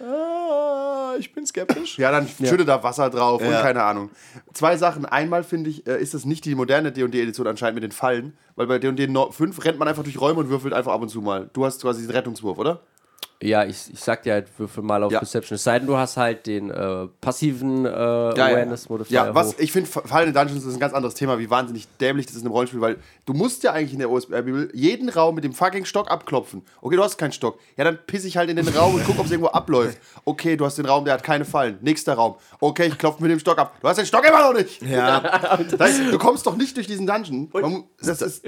Ah, 0.00 1.14
ich 1.18 1.32
bin 1.32 1.46
skeptisch. 1.46 1.98
Ja, 1.98 2.10
dann 2.10 2.28
schüttet 2.28 2.68
da 2.68 2.82
Wasser 2.82 3.10
drauf 3.10 3.40
und 3.40 3.50
Ja. 3.50 3.62
keine 3.62 3.82
Ahnung. 3.82 4.10
Zwei 4.52 4.76
Sachen. 4.76 5.04
Einmal 5.06 5.44
finde 5.44 5.70
ich, 5.70 5.86
äh, 5.86 6.00
ist 6.00 6.14
es 6.14 6.24
nicht 6.24 6.44
die 6.44 6.54
moderne 6.54 6.92
D&D-Edition 6.92 7.46
anscheinend 7.46 7.76
mit 7.76 7.84
den 7.84 7.92
Fallen, 7.92 8.36
weil 8.56 8.66
bei 8.66 8.78
D&D 8.78 9.06
no- 9.06 9.30
5 9.30 9.64
rennt 9.64 9.78
man 9.78 9.88
einfach 9.88 10.02
durch 10.02 10.20
Räume 10.20 10.40
und 10.40 10.48
würfelt 10.48 10.74
einfach 10.74 10.92
ab 10.92 11.02
und 11.02 11.08
zu 11.08 11.20
mal. 11.20 11.48
Du 11.52 11.64
hast 11.64 11.82
quasi 11.82 12.02
den 12.02 12.10
Rettungswurf, 12.10 12.58
oder? 12.58 12.80
Ja, 13.42 13.64
ich, 13.64 13.92
ich 13.92 14.00
sag 14.00 14.22
dir 14.22 14.32
halt, 14.32 14.46
würfel 14.58 14.82
mal 14.82 15.02
auf 15.02 15.12
Ja. 15.12 15.18
Perception. 15.18 15.56
Es 15.56 15.64
sei 15.64 15.78
denn, 15.78 15.86
du 15.86 15.96
hast 15.98 16.16
halt 16.16 16.46
den 16.46 16.70
äh, 16.70 17.08
passiven 17.20 17.84
äh, 17.84 17.88
ja. 17.90 18.30
Awareness 18.32 18.88
Modifier 18.88 19.14
Ja, 19.26 19.34
was 19.34 19.48
hoch. 19.48 19.54
ich 19.58 19.70
finde, 19.72 19.90
Fallen 19.90 20.28
in 20.28 20.34
Dungeons 20.34 20.64
ist 20.64 20.72
ein 20.74 20.80
ganz 20.80 20.94
anderes 20.94 21.14
Thema, 21.14 21.38
wie 21.38 21.50
wahnsinnig 21.50 21.86
dämlich 22.00 22.24
das 22.26 22.36
ist 22.36 22.40
in 22.40 22.46
einem 22.46 22.52
Rollenspiel, 22.54 22.80
weil 22.80 22.96
du 23.26 23.34
musst 23.34 23.62
ja 23.62 23.72
eigentlich 23.72 23.92
in 23.92 23.98
der 23.98 24.10
OSR-Bibel 24.10 24.70
jeden 24.72 25.10
Raum 25.10 25.34
mit 25.34 25.44
dem 25.44 25.52
fucking 25.52 25.84
Stock 25.84 26.10
abklopfen. 26.10 26.62
Okay, 26.80 26.96
du 26.96 27.02
hast 27.02 27.18
keinen 27.18 27.32
Stock. 27.32 27.58
Ja, 27.76 27.84
dann 27.84 27.98
piss 28.06 28.24
ich 28.24 28.36
halt 28.38 28.48
in 28.48 28.56
den 28.56 28.68
Raum 28.68 28.94
und 28.94 29.04
guck, 29.04 29.18
ob 29.18 29.26
es 29.26 29.30
irgendwo 29.32 29.50
abläuft. 29.50 29.98
Okay, 30.24 30.56
du 30.56 30.64
hast 30.64 30.78
den 30.78 30.86
Raum, 30.86 31.04
der 31.04 31.14
hat 31.14 31.22
keine 31.22 31.44
Fallen. 31.44 31.76
Nächster 31.82 32.14
Raum. 32.14 32.36
Okay, 32.60 32.86
ich 32.86 32.96
klopfe 32.96 33.20
mit 33.20 33.30
dem 33.30 33.40
Stock 33.40 33.58
ab. 33.58 33.74
Du 33.82 33.88
hast 33.88 33.96
den 33.98 34.06
Stock 34.06 34.26
immer 34.26 34.40
noch 34.52 34.58
nicht. 34.58 34.80
Ja. 34.82 35.20
Das 35.70 35.80
heißt, 35.80 36.00
du 36.12 36.18
kommst 36.18 36.46
doch 36.46 36.56
nicht 36.56 36.76
durch 36.76 36.86
diesen 36.86 37.06
Dungeon. 37.06 37.48
Man 37.52 37.62
mu- 37.72 37.82
das 38.00 38.22
ist, 38.22 38.44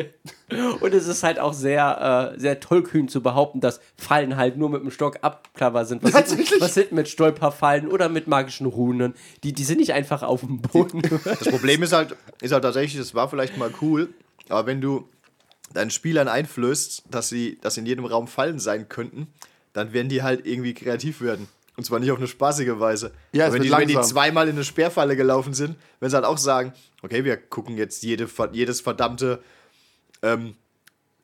Und 0.80 0.94
es 0.94 1.06
ist 1.06 1.22
halt 1.22 1.38
auch 1.38 1.52
sehr, 1.52 2.32
äh, 2.36 2.40
sehr 2.40 2.60
tollkühn 2.60 3.08
zu 3.08 3.22
behaupten, 3.22 3.60
dass 3.60 3.80
Fallen 3.96 4.36
halt 4.36 4.56
nur 4.56 4.68
mit 4.70 4.75
dem 4.80 4.90
Stock 4.90 5.18
abklavert 5.22 5.88
sind. 5.88 6.02
Was, 6.02 6.12
sind, 6.12 6.20
Tatsächlich? 6.20 6.60
was 6.60 6.74
sind 6.74 6.92
mit 6.92 7.08
Stolperfallen 7.08 7.88
oder 7.88 8.08
mit 8.08 8.26
magischen 8.26 8.66
Runen? 8.66 9.14
Die, 9.42 9.52
die 9.52 9.64
sind 9.64 9.78
nicht 9.78 9.92
einfach 9.92 10.22
auf 10.22 10.40
dem 10.40 10.60
Boden. 10.60 11.02
Das 11.24 11.48
Problem 11.48 11.82
ist 11.82 11.92
halt, 11.92 12.16
ist 12.40 12.52
halt 12.52 12.62
tatsächlich, 12.62 12.98
das 12.98 13.14
war 13.14 13.28
vielleicht 13.28 13.56
mal 13.56 13.70
cool, 13.80 14.08
aber 14.48 14.66
wenn 14.66 14.80
du 14.80 15.08
deinen 15.72 15.90
Spielern 15.90 16.28
einflößt, 16.28 17.04
dass 17.10 17.28
sie, 17.28 17.58
dass 17.60 17.76
in 17.76 17.86
jedem 17.86 18.04
Raum 18.04 18.28
Fallen 18.28 18.58
sein 18.58 18.88
könnten, 18.88 19.28
dann 19.72 19.92
werden 19.92 20.08
die 20.08 20.22
halt 20.22 20.46
irgendwie 20.46 20.74
kreativ 20.74 21.20
werden. 21.20 21.48
Und 21.76 21.84
zwar 21.84 21.98
nicht 21.98 22.10
auf 22.10 22.18
eine 22.18 22.26
spaßige 22.26 22.78
Weise. 22.78 23.12
Ja, 23.32 23.52
wenn, 23.52 23.62
die, 23.62 23.70
wenn 23.70 23.88
die 23.88 24.00
zweimal 24.00 24.48
in 24.48 24.54
eine 24.54 24.64
Sperrfalle 24.64 25.14
gelaufen 25.14 25.52
sind, 25.52 25.76
wenn 26.00 26.08
sie 26.08 26.16
halt 26.16 26.24
auch 26.24 26.38
sagen, 26.38 26.72
okay, 27.02 27.24
wir 27.24 27.36
gucken 27.36 27.76
jetzt 27.76 28.02
jede, 28.02 28.28
jedes 28.52 28.80
verdammte 28.80 29.42
ähm, 30.22 30.54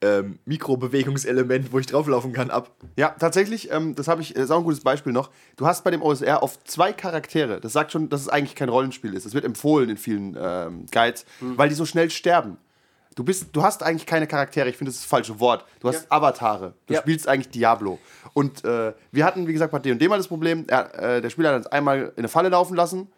ähm, 0.02 0.38
Mikrobewegungselement, 0.44 1.72
wo 1.72 1.78
ich 1.78 1.86
drauflaufen 1.86 2.32
kann, 2.32 2.50
ab. 2.50 2.70
Ja, 2.96 3.10
tatsächlich, 3.18 3.70
ähm, 3.70 3.94
das 3.94 4.08
habe 4.08 4.20
ich, 4.22 4.34
das 4.34 4.44
ist 4.44 4.50
auch 4.50 4.58
ein 4.58 4.64
gutes 4.64 4.80
Beispiel 4.80 5.12
noch. 5.12 5.30
Du 5.56 5.66
hast 5.66 5.84
bei 5.84 5.90
dem 5.90 6.02
OSR 6.02 6.42
oft 6.42 6.68
zwei 6.70 6.92
Charaktere. 6.92 7.60
Das 7.60 7.72
sagt 7.72 7.92
schon, 7.92 8.08
dass 8.08 8.20
es 8.20 8.28
eigentlich 8.28 8.54
kein 8.54 8.68
Rollenspiel 8.68 9.14
ist. 9.14 9.24
Das 9.26 9.34
wird 9.34 9.44
empfohlen 9.44 9.88
in 9.90 9.96
vielen 9.96 10.36
ähm, 10.40 10.86
Guides, 10.90 11.24
weil 11.40 11.68
die 11.68 11.74
so 11.74 11.86
schnell 11.86 12.10
sterben. 12.10 12.58
Du, 13.14 13.24
bist, 13.24 13.48
du 13.52 13.62
hast 13.62 13.82
eigentlich 13.82 14.06
keine 14.06 14.26
Charaktere, 14.26 14.68
ich 14.70 14.76
finde, 14.78 14.88
das 14.90 14.96
ist 14.96 15.04
das 15.04 15.10
falsche 15.10 15.38
Wort. 15.38 15.64
Du 15.80 15.88
hast 15.88 16.10
Avatare. 16.10 16.74
Du 16.86 16.94
Ja. 16.94 17.00
spielst 17.00 17.28
eigentlich 17.28 17.50
Diablo. 17.50 17.98
Und 18.32 18.64
äh, 18.64 18.94
wir 19.10 19.24
hatten, 19.26 19.46
wie 19.46 19.52
gesagt, 19.52 19.70
bei 19.70 19.78
D&D 19.80 20.08
mal 20.08 20.16
das 20.16 20.28
Problem, 20.28 20.64
äh, 20.68 21.20
der 21.20 21.28
Spieler 21.30 21.50
hat 21.50 21.56
uns 21.56 21.66
einmal 21.66 22.04
in 22.04 22.12
eine 22.16 22.28
Falle 22.28 22.48
laufen 22.48 22.74
lassen 22.74 23.08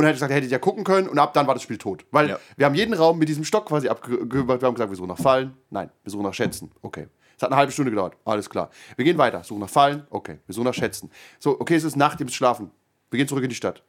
und 0.00 0.06
hat 0.06 0.14
gesagt, 0.14 0.30
er 0.30 0.36
hätte 0.36 0.46
ja 0.48 0.58
gucken 0.58 0.84
können 0.84 1.08
und 1.08 1.18
ab 1.18 1.32
dann 1.34 1.46
war 1.46 1.54
das 1.54 1.62
Spiel 1.62 1.78
tot. 1.78 2.04
Weil 2.10 2.30
Ja. 2.30 2.38
wir 2.56 2.66
haben 2.66 2.74
jeden 2.74 2.94
Raum 2.94 3.18
mit 3.18 3.28
diesem 3.28 3.44
Stock 3.44 3.66
quasi 3.66 3.88
abgehört. 3.88 4.32
Wir 4.32 4.66
haben 4.66 4.74
gesagt, 4.74 4.90
wir 4.90 4.96
suchen 4.96 5.08
nach 5.08 5.18
Fallen. 5.18 5.56
Nein, 5.70 5.90
wir 6.02 6.10
suchen 6.10 6.24
nach 6.24 6.34
Schätzen. 6.34 6.70
Okay. 6.82 7.06
Es 7.36 7.42
hat 7.42 7.50
eine 7.50 7.56
halbe 7.58 7.72
Stunde 7.72 7.90
gedauert. 7.90 8.16
Alles 8.24 8.50
klar. 8.50 8.68
Wir 8.96 9.04
gehen 9.04 9.16
weiter. 9.16 9.42
Suchen 9.44 9.60
nach 9.60 9.68
Fallen. 9.70 10.06
Okay. 10.10 10.38
Wir 10.46 10.54
suchen 10.54 10.66
nach 10.66 10.74
Schätzen. 10.74 11.10
So, 11.38 11.58
okay, 11.58 11.74
es 11.76 11.84
ist 11.84 11.96
Nacht, 11.96 12.20
ihr 12.20 12.24
müsst 12.24 12.36
schlafen. 12.36 12.70
Wir 13.10 13.16
gehen 13.18 13.28
zurück 13.28 13.42
in 13.42 13.48
die 13.48 13.54
Stadt. 13.56 13.82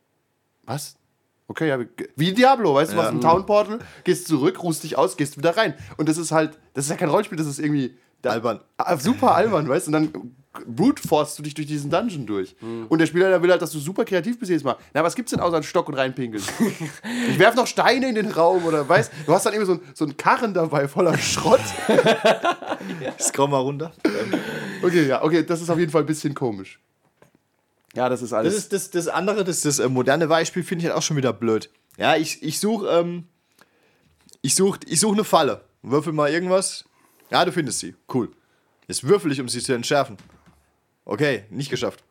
Was? 0.63 0.95
Okay, 1.47 1.67
ja, 1.67 1.80
wie 2.15 2.32
Diablo, 2.34 2.76
weißt 2.76 2.93
du, 2.93 2.97
was 2.97 3.08
ein 3.10 3.19
Town 3.19 3.45
Portal, 3.45 3.80
gehst 4.06 4.26
zurück, 4.28 4.63
ruhst 4.63 4.86
dich 4.86 4.97
aus, 4.97 5.17
gehst 5.17 5.38
wieder 5.38 5.58
rein. 5.58 5.74
Und 5.97 6.08
das 6.08 6.17
ist 6.17 6.32
halt, 6.32 6.58
das 6.74 6.86
ist 6.86 6.91
ja 6.91 6.95
kein 6.95 7.10
Rollenspiel, 7.10 7.38
das 7.38 7.47
ist 7.47 7.60
irgendwie 7.60 7.97
da- 8.22 8.32
Albern. 8.32 8.60
Ah, 8.78 8.98
Super 8.98 9.36
albern, 9.36 9.68
weißt 9.68 9.88
du? 9.88 9.90
Und 9.90 9.94
dann 10.14 10.32
brute 10.68 11.02
forst 11.08 11.40
du 11.40 11.44
dich 11.44 11.54
durch 11.54 11.68
diesen 11.68 11.90
Dungeon 11.90 12.26
durch. 12.26 12.56
Und 12.90 13.00
der 13.00 13.06
Spieler 13.06 13.30
der 13.30 13.42
will 13.42 13.50
halt, 13.52 13.62
dass 13.62 13.72
du 13.72 13.80
super 13.80 14.04
kreativ 14.04 14.38
bist 14.38 14.50
jedes 14.50 14.66
Mal. 14.66 14.76
Na, 14.94 15.02
was 15.04 15.16
gibt's 15.16 15.32
denn 15.32 15.40
außer 15.40 15.56
einen 15.56 15.64
Stock 15.64 15.88
und 15.88 15.94
reinpinkeln? 15.94 16.44
ich 17.30 17.40
werf 17.40 17.56
noch 17.56 17.68
Steine 17.68 18.10
in 18.10 18.16
den 18.16 18.30
Raum 18.32 18.66
oder 18.66 18.88
weißt 18.88 19.12
du, 19.26 19.34
hast 19.34 19.46
dann 19.46 19.54
irgendwie 19.54 19.74
so, 19.74 19.80
ein, 19.80 19.82
so 19.94 20.04
einen 20.06 20.18
Karren 20.18 20.54
dabei 20.54 20.88
voller 20.90 21.18
Schrott. 21.18 21.62
Scroll 23.20 23.48
mal 23.48 23.60
runter. 23.60 23.92
Okay, 24.84 25.08
ja, 25.08 25.24
okay, 25.24 25.44
das 25.46 25.62
ist 25.62 25.70
auf 25.70 25.80
jeden 25.80 25.92
Fall 25.92 26.02
ein 26.02 26.08
bisschen 26.08 26.34
komisch. 26.34 26.80
Ja, 27.96 28.10
das 28.10 28.22
ist 28.22 28.34
alles. 28.34 28.54
Das 28.54 28.64
ist 28.64 28.74
das, 28.74 28.90
das 28.92 29.08
andere, 29.08 29.44
das, 29.44 29.62
das 29.62 29.80
äh, 29.80 29.88
moderne 29.90 30.28
Beispiel 30.28 30.64
finde 30.64 30.84
ich 30.84 30.90
halt 30.90 30.98
auch 30.98 31.04
schon 31.04 31.18
wieder 31.18 31.34
blöd. 31.34 31.70
Ja, 31.98 32.16
ich, 32.16 32.42
ich 32.44 32.60
suche 32.60 32.88
ähm, 32.88 33.26
ich 34.42 34.56
such, 34.56 34.78
ich 34.88 35.00
such 35.00 35.14
eine 35.14 35.24
Falle. 35.24 35.62
Würfel 35.82 36.14
mal 36.14 36.30
irgendwas. 36.32 36.86
Ja, 37.32 37.46
du 37.46 37.52
findest 37.52 37.80
sie. 37.80 37.96
Cool. 38.13 38.30
Jetzt 38.88 39.04
würfel 39.06 39.32
ich, 39.32 39.39
um 39.39 39.48
sie 39.48 39.62
zu 39.62 39.74
entschärfen. 39.74 40.17
Okay, 41.06 41.46
nicht 41.50 41.70
geschafft. 41.70 42.04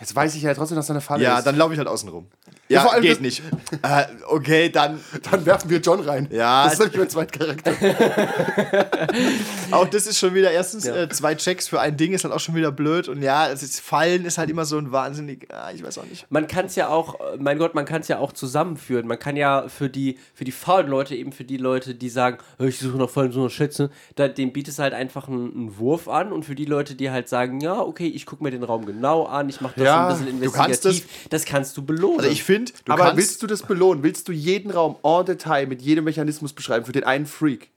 Jetzt 0.00 0.16
weiß 0.16 0.34
ich 0.34 0.42
ja 0.42 0.54
trotzdem, 0.54 0.76
dass 0.76 0.86
da 0.86 0.94
eine 0.94 1.00
Falle 1.02 1.22
Ja, 1.22 1.38
ist. 1.38 1.44
dann 1.46 1.56
laufe 1.56 1.72
ich 1.74 1.78
halt 1.78 1.88
außen 1.88 2.08
rum. 2.08 2.26
Ja, 2.68 2.76
Ja, 2.76 2.82
vor 2.82 2.92
allem 2.94 3.02
geht 3.02 3.12
das- 3.12 3.20
nicht. 3.20 3.42
äh, 3.82 4.04
okay, 4.28 4.68
dann. 4.70 4.98
dann 5.30 5.44
werfen 5.44 5.68
wir 5.70 5.78
John 5.80 6.00
rein. 6.00 6.26
Ja. 6.30 6.64
Das 6.64 6.74
ist 6.74 6.78
nämlich 6.80 6.98
mein 6.98 7.10
zweiter 7.10 7.38
Charakter. 7.38 7.72
Auch 9.72 9.86
das 9.88 10.06
ist 10.06 10.18
schon 10.18 10.34
wieder 10.34 10.50
erstens 10.50 10.86
äh, 10.86 11.08
zwei 11.10 11.34
Checks 11.34 11.68
für 11.68 11.80
ein 11.80 11.96
Ding 11.96 12.12
ist 12.12 12.24
halt 12.24 12.34
auch 12.34 12.40
schon 12.40 12.54
wieder 12.54 12.72
blöd. 12.72 13.08
Und 13.08 13.22
ja, 13.22 13.48
es 13.50 13.62
ist, 13.62 13.80
Fallen 13.80 14.24
ist 14.24 14.38
halt 14.38 14.50
immer 14.50 14.64
so 14.64 14.78
ein 14.78 14.92
wahnsinnig. 14.92 15.48
Ah, 15.52 15.70
ich 15.74 15.82
weiß 15.84 15.98
auch 15.98 16.04
nicht. 16.04 16.26
Man 16.30 16.46
kann 16.48 16.66
es 16.66 16.76
ja 16.76 16.88
auch, 16.88 17.14
äh, 17.20 17.36
mein 17.38 17.58
Gott, 17.58 17.74
man 17.74 17.84
kann 17.84 18.00
es 18.00 18.08
ja 18.08 18.18
auch 18.18 18.32
zusammenführen. 18.32 19.06
Man 19.06 19.18
kann 19.18 19.36
ja 19.36 19.68
für 19.68 19.88
die, 19.88 20.18
für 20.34 20.44
die 20.44 20.52
faulen 20.52 20.88
Leute, 20.88 21.14
eben 21.14 21.32
für 21.32 21.44
die 21.44 21.56
Leute, 21.56 21.94
die 21.94 22.08
sagen, 22.08 22.38
"Äh, 22.58 22.68
ich 22.68 22.78
suche 22.78 22.96
nach 22.96 23.10
Fallen, 23.10 23.32
so 23.32 23.40
eine 23.40 23.50
Schätze, 23.50 23.90
da, 24.16 24.28
dem 24.28 24.52
bietest 24.52 24.78
du 24.78 24.82
halt 24.82 24.94
einfach 24.94 25.28
einen, 25.28 25.52
einen 25.54 25.78
Wurf 25.78 26.08
an. 26.08 26.32
Und 26.32 26.44
für 26.44 26.54
die 26.54 26.64
Leute, 26.64 26.94
die 26.94 27.10
halt 27.10 27.28
sagen, 27.28 27.60
ja, 27.60 27.78
okay, 27.80 28.06
ich 28.08 28.26
gucke 28.26 28.42
mir 28.42 28.50
den 28.50 28.62
Raum 28.64 28.86
genau 28.86 29.24
an, 29.24 29.48
ich 29.48 29.60
mache 29.60 29.74
das 29.76 29.84
Ja, 29.84 29.89
so 29.90 30.22
ein 30.24 30.24
bisschen 30.24 30.40
du 30.42 30.50
kannst 30.52 30.84
investigativ, 30.84 31.28
das, 31.30 31.44
kannst 31.44 31.76
du 31.76 31.82
belohnen. 31.84 32.20
Also 32.20 32.30
ich 32.30 32.42
finde, 32.44 32.72
du 32.84 32.92
Aber 32.92 33.04
kannst. 33.04 33.16
willst 33.18 33.42
du 33.42 33.46
das 33.46 33.62
belohnen? 33.62 34.02
Willst 34.02 34.28
du 34.28 34.32
jeden 34.32 34.70
Raum 34.70 34.96
en 35.02 35.24
Detail 35.26 35.66
mit 35.66 35.82
jedem 35.82 36.04
Mechanismus 36.04 36.52
beschreiben 36.52 36.84
für 36.86 36.92
den 36.92 37.04
einen 37.04 37.26
Freak? 37.26 37.70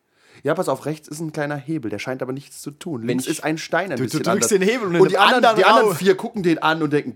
Ja, 0.43 0.54
pass 0.56 0.67
auf, 0.67 0.86
rechts 0.86 1.08
ist 1.08 1.19
ein 1.21 1.32
kleiner 1.32 1.56
Hebel, 1.56 1.89
der 1.89 1.99
scheint 1.99 2.21
aber 2.21 2.34
nichts 2.34 2.62
zu 2.62 2.71
tun. 2.71 3.04
Links 3.04 3.26
ich- 3.26 3.32
ist 3.32 3.43
ein 3.43 3.58
Stein 3.58 3.86
ein 3.91 3.97
Du- 3.97 3.97
du 3.97 4.04
bisschen 4.04 4.23
drückst 4.23 4.30
anders. 4.30 4.47
den 4.49 4.62
Hebel 4.62 4.88
und 4.88 4.95
und 4.99 5.10
die 5.12 5.17
anderen, 5.17 5.45
anderen 5.45 5.56
die 5.58 5.65
anderen 5.65 5.95
vier 5.95 6.15
gucken 6.15 6.43
den 6.43 6.60
an 6.62 6.82
und 6.84 6.91
denken, 6.91 7.15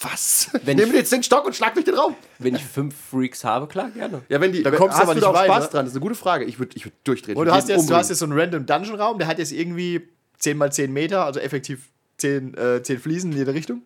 Was? 0.00 0.48
Wenn 0.64 0.76
Nimm 0.76 0.90
mir 0.90 0.96
jetzt 0.98 1.12
den 1.12 1.22
Stock 1.22 1.46
und 1.46 1.54
schlag 1.54 1.74
durch 1.74 1.84
den 1.84 1.94
Raum. 1.94 2.16
Wenn 2.40 2.56
ich 2.56 2.64
fünf 2.64 2.94
Freaks 3.10 3.44
habe, 3.44 3.68
klar, 3.68 3.90
gerne. 3.90 4.22
Ja, 4.28 4.40
wenn 4.40 4.52
die, 4.52 4.62
Da 4.62 4.72
wenn- 4.72 4.78
kommst 4.78 4.96
du 4.96 5.02
hast 5.02 5.02
aber 5.04 5.12
du 5.14 5.20
nicht 5.20 5.24
da 5.24 5.30
auch 5.30 5.34
weiter. 5.34 5.52
Spaß 5.54 5.70
dran? 5.70 5.84
Das 5.84 5.92
ist 5.92 5.96
eine 5.96 6.02
gute 6.02 6.14
Frage. 6.16 6.44
Ich 6.46 6.58
würde 6.58 6.76
ich 6.76 6.84
würd 6.84 6.94
durchdrehen. 7.04 7.36
Und 7.36 7.44
Ich 7.46 7.50
du 7.50 7.56
hast, 7.56 7.68
jetzt, 7.68 7.88
du 7.88 7.94
hast 7.94 8.08
jetzt 8.08 8.18
so 8.18 8.24
einen 8.24 8.38
random 8.38 8.66
Dungeon-Raum, 8.66 9.18
der 9.18 9.28
hat 9.28 9.38
jetzt 9.38 9.52
irgendwie 9.52 10.08
10 10.38 10.56
mal 10.58 10.72
10 10.72 10.92
Meter, 10.92 11.24
also 11.24 11.38
effektiv 11.38 11.90
10, 12.18 12.54
äh, 12.54 12.82
10 12.82 12.98
Fliesen 12.98 13.30
in 13.32 13.38
jede 13.38 13.54
Richtung. 13.54 13.82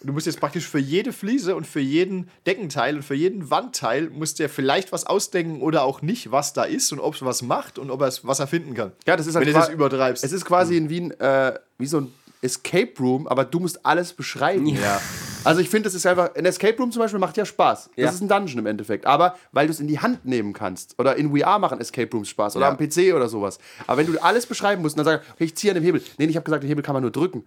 Und 0.00 0.06
du 0.06 0.12
musst 0.12 0.26
jetzt 0.26 0.38
praktisch 0.40 0.68
für 0.68 0.78
jede 0.78 1.12
Fliese 1.12 1.56
und 1.56 1.66
für 1.66 1.80
jeden 1.80 2.28
Deckenteil 2.46 2.96
und 2.96 3.02
für 3.02 3.14
jeden 3.16 3.50
Wandteil 3.50 4.10
musst 4.10 4.38
dir 4.38 4.48
vielleicht 4.48 4.92
was 4.92 5.06
ausdenken 5.06 5.60
oder 5.60 5.82
auch 5.82 6.02
nicht, 6.02 6.30
was 6.30 6.52
da 6.52 6.62
ist 6.64 6.92
und 6.92 7.00
ob 7.00 7.14
es 7.14 7.24
was 7.24 7.42
macht 7.42 7.78
und 7.78 7.90
ob 7.90 8.00
er 8.02 8.06
es 8.08 8.24
was 8.24 8.38
er 8.38 8.46
finden 8.46 8.74
kann. 8.74 8.92
Ja, 9.06 9.16
das 9.16 9.26
ist 9.26 9.34
halt 9.34 9.44
Wenn 9.46 9.52
du 9.52 9.58
das 9.58 9.68
übertreibst. 9.68 10.22
Es 10.22 10.32
ist 10.32 10.44
quasi 10.44 10.76
in 10.76 10.88
Wien 10.88 11.10
äh, 11.20 11.58
wie 11.78 11.86
so 11.86 12.02
ein 12.02 12.12
Escape 12.42 12.92
Room, 13.00 13.26
aber 13.26 13.44
du 13.44 13.58
musst 13.58 13.84
alles 13.84 14.12
beschreiben. 14.12 14.66
Ja. 14.66 15.00
Also 15.42 15.60
ich 15.60 15.68
finde, 15.68 15.84
das 15.84 15.94
ist 15.94 16.06
einfach, 16.06 16.34
ein 16.36 16.44
Escape 16.44 16.76
Room 16.78 16.92
zum 16.92 17.00
Beispiel 17.02 17.18
macht 17.18 17.36
ja 17.36 17.44
Spaß. 17.44 17.84
Das 17.86 17.96
Ja. 17.96 18.10
ist 18.10 18.20
ein 18.20 18.28
Dungeon 18.28 18.58
im 18.58 18.66
Endeffekt. 18.66 19.06
Aber 19.06 19.36
weil 19.50 19.66
du 19.66 19.72
es 19.72 19.80
in 19.80 19.88
die 19.88 19.98
Hand 19.98 20.24
nehmen 20.24 20.52
kannst. 20.52 20.94
Oder 20.98 21.16
in 21.16 21.36
VR 21.36 21.58
machen 21.58 21.80
Escape 21.80 22.10
Rooms 22.12 22.28
Spaß. 22.28 22.54
Oder 22.56 22.66
Ja. 22.66 22.70
am 22.72 22.76
PC 22.76 23.12
oder 23.14 23.28
sowas. 23.28 23.58
Aber 23.88 23.96
wenn 23.98 24.06
du 24.12 24.22
alles 24.22 24.46
beschreiben 24.46 24.82
musst 24.82 24.96
und 24.96 25.04
dann 25.04 25.14
sagst, 25.16 25.30
okay, 25.34 25.44
ich 25.44 25.56
ziehe 25.56 25.72
an 25.72 25.76
dem 25.76 25.84
Hebel. 25.84 26.02
Nee, 26.18 26.26
ich 26.26 26.36
habe 26.36 26.44
gesagt, 26.44 26.62
den 26.62 26.68
Hebel 26.68 26.84
kann 26.84 26.92
man 26.92 27.02
nur 27.02 27.10
drücken. 27.10 27.44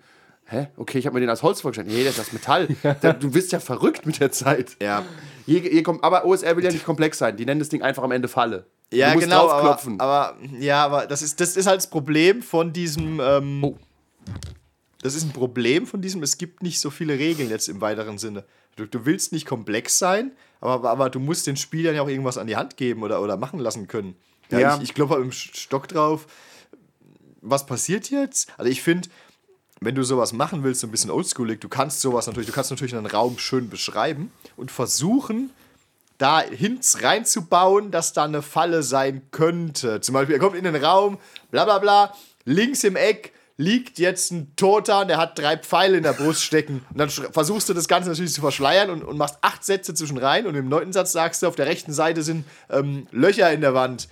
Hä? 0.51 0.67
Okay, 0.77 0.97
ich 0.99 1.05
habe 1.05 1.13
mir 1.13 1.21
den 1.21 1.29
als 1.29 1.43
Holz 1.43 1.61
vorgestellt. 1.61 1.87
Nee, 1.87 2.03
das 2.03 2.17
ist 2.17 2.27
das 2.27 2.33
Metall. 2.33 2.67
Da- 3.01 3.13
Du 3.13 3.31
bist 3.31 3.51
ja 3.51 3.59
verrückt 3.59 4.05
mit 4.05 4.19
der 4.19 4.31
Zeit. 4.31 4.75
Ja. 4.81 5.05
Je, 5.45 5.59
je, 5.59 5.81
kom- 5.81 5.99
aber 6.03 6.25
OSR 6.25 6.55
will 6.57 6.63
ja 6.63 6.71
nicht 6.71 6.85
komplex 6.85 7.17
sein. 7.17 7.37
Die 7.37 7.45
nennen 7.45 7.59
das 7.59 7.69
Ding 7.69 7.81
einfach 7.81 8.03
am 8.03 8.11
Ende 8.11 8.27
Falle. 8.27 8.65
Ja, 8.93 9.07
du 9.09 9.13
musst 9.15 9.23
genau, 9.25 9.49
aber, 9.49 9.61
draufklopfen. 9.69 9.99
aber 10.01 10.35
ja, 10.59 10.83
aber 10.85 11.07
das 11.07 11.21
ist, 11.21 11.39
das 11.39 11.55
ist 11.55 11.65
halt 11.67 11.77
das 11.77 11.89
Problem 11.89 12.41
von 12.43 12.73
diesem. 12.73 13.19
Ähm, 13.21 13.63
Oh. 13.63 13.77
Das 15.01 15.15
ist 15.15 15.23
ein 15.23 15.31
Problem 15.31 15.87
von 15.87 16.01
diesem, 16.01 16.21
es 16.21 16.37
gibt 16.37 16.61
nicht 16.61 16.79
so 16.79 16.91
viele 16.91 17.17
Regeln 17.17 17.49
jetzt 17.49 17.67
im 17.69 17.81
weiteren 17.81 18.17
Sinne. 18.19 18.43
Du, 18.75 18.85
du 18.85 19.05
willst 19.05 19.31
nicht 19.31 19.47
komplex 19.47 19.97
sein, 19.97 20.31
aber, 20.59 20.91
aber 20.91 21.09
du 21.09 21.19
musst 21.19 21.47
den 21.47 21.57
Spielern 21.57 21.95
ja 21.95 22.03
auch 22.03 22.07
irgendwas 22.07 22.37
an 22.37 22.45
die 22.45 22.55
Hand 22.55 22.77
geben 22.77 23.01
oder, 23.01 23.19
oder 23.21 23.35
machen 23.35 23.57
lassen 23.59 23.87
können. 23.87 24.15
Ja, 24.51 24.59
Ja. 24.59 24.75
Ich, 24.77 24.83
ich 24.83 24.93
klopfe 24.93 25.15
im 25.15 25.31
Stock 25.31 25.87
drauf. 25.87 26.27
Was 27.41 27.65
passiert 27.65 28.11
jetzt? 28.11 28.49
Also 28.57 28.69
ich 28.69 28.83
finde, 28.83 29.09
wenn 29.83 29.95
du 29.95 30.03
sowas 30.03 30.31
machen 30.31 30.63
willst, 30.63 30.81
so 30.81 30.87
ein 30.87 30.91
bisschen 30.91 31.09
oldschoolig, 31.09 31.59
du 31.59 31.67
kannst 31.67 32.01
sowas 32.01 32.27
natürlich, 32.27 32.47
du 32.47 32.53
kannst 32.53 32.69
natürlich 32.69 32.95
einen 32.95 33.07
Raum 33.07 33.39
schön 33.39 33.67
beschreiben 33.67 34.31
und 34.55 34.71
versuchen, 34.71 35.49
da 36.19 36.41
Hints 36.41 37.01
reinzubauen, 37.01 37.89
dass 37.89 38.13
da 38.13 38.25
eine 38.25 38.43
Falle 38.43 38.83
sein 38.83 39.23
könnte. 39.31 39.99
Zum 39.99 40.13
Beispiel, 40.13 40.35
er 40.35 40.39
kommt 40.39 40.55
in 40.55 40.65
den 40.65 40.75
Raum, 40.75 41.17
bla 41.49 41.65
bla 41.65 41.79
bla, 41.79 42.13
links 42.45 42.83
im 42.83 42.95
Eck 42.95 43.33
liegt 43.57 43.97
jetzt 43.97 44.31
ein 44.31 44.55
Toter 44.55 45.01
und 45.01 45.07
der 45.07 45.17
hat 45.17 45.37
drei 45.37 45.57
Pfeile 45.57 45.97
in 45.97 46.03
der 46.03 46.13
Brust 46.13 46.43
stecken. 46.43 46.85
Und 46.91 46.97
dann 46.99 47.09
versuchst 47.09 47.67
du 47.67 47.73
das 47.73 47.87
Ganze 47.87 48.09
natürlich 48.09 48.33
zu 48.33 48.41
verschleiern 48.41 48.91
und, 48.91 49.03
und 49.03 49.17
machst 49.17 49.37
acht 49.41 49.63
Sätze 49.63 49.95
zwischen 49.95 50.17
rein 50.17 50.45
und 50.45 50.55
im 50.55 50.69
neunten 50.69 50.93
Satz 50.93 51.11
sagst 51.11 51.41
du, 51.41 51.47
auf 51.47 51.55
der 51.55 51.65
rechten 51.65 51.93
Seite 51.93 52.21
sind 52.21 52.45
ähm, 52.69 53.07
Löcher 53.11 53.51
in 53.51 53.61
der 53.61 53.73
Wand. 53.73 54.07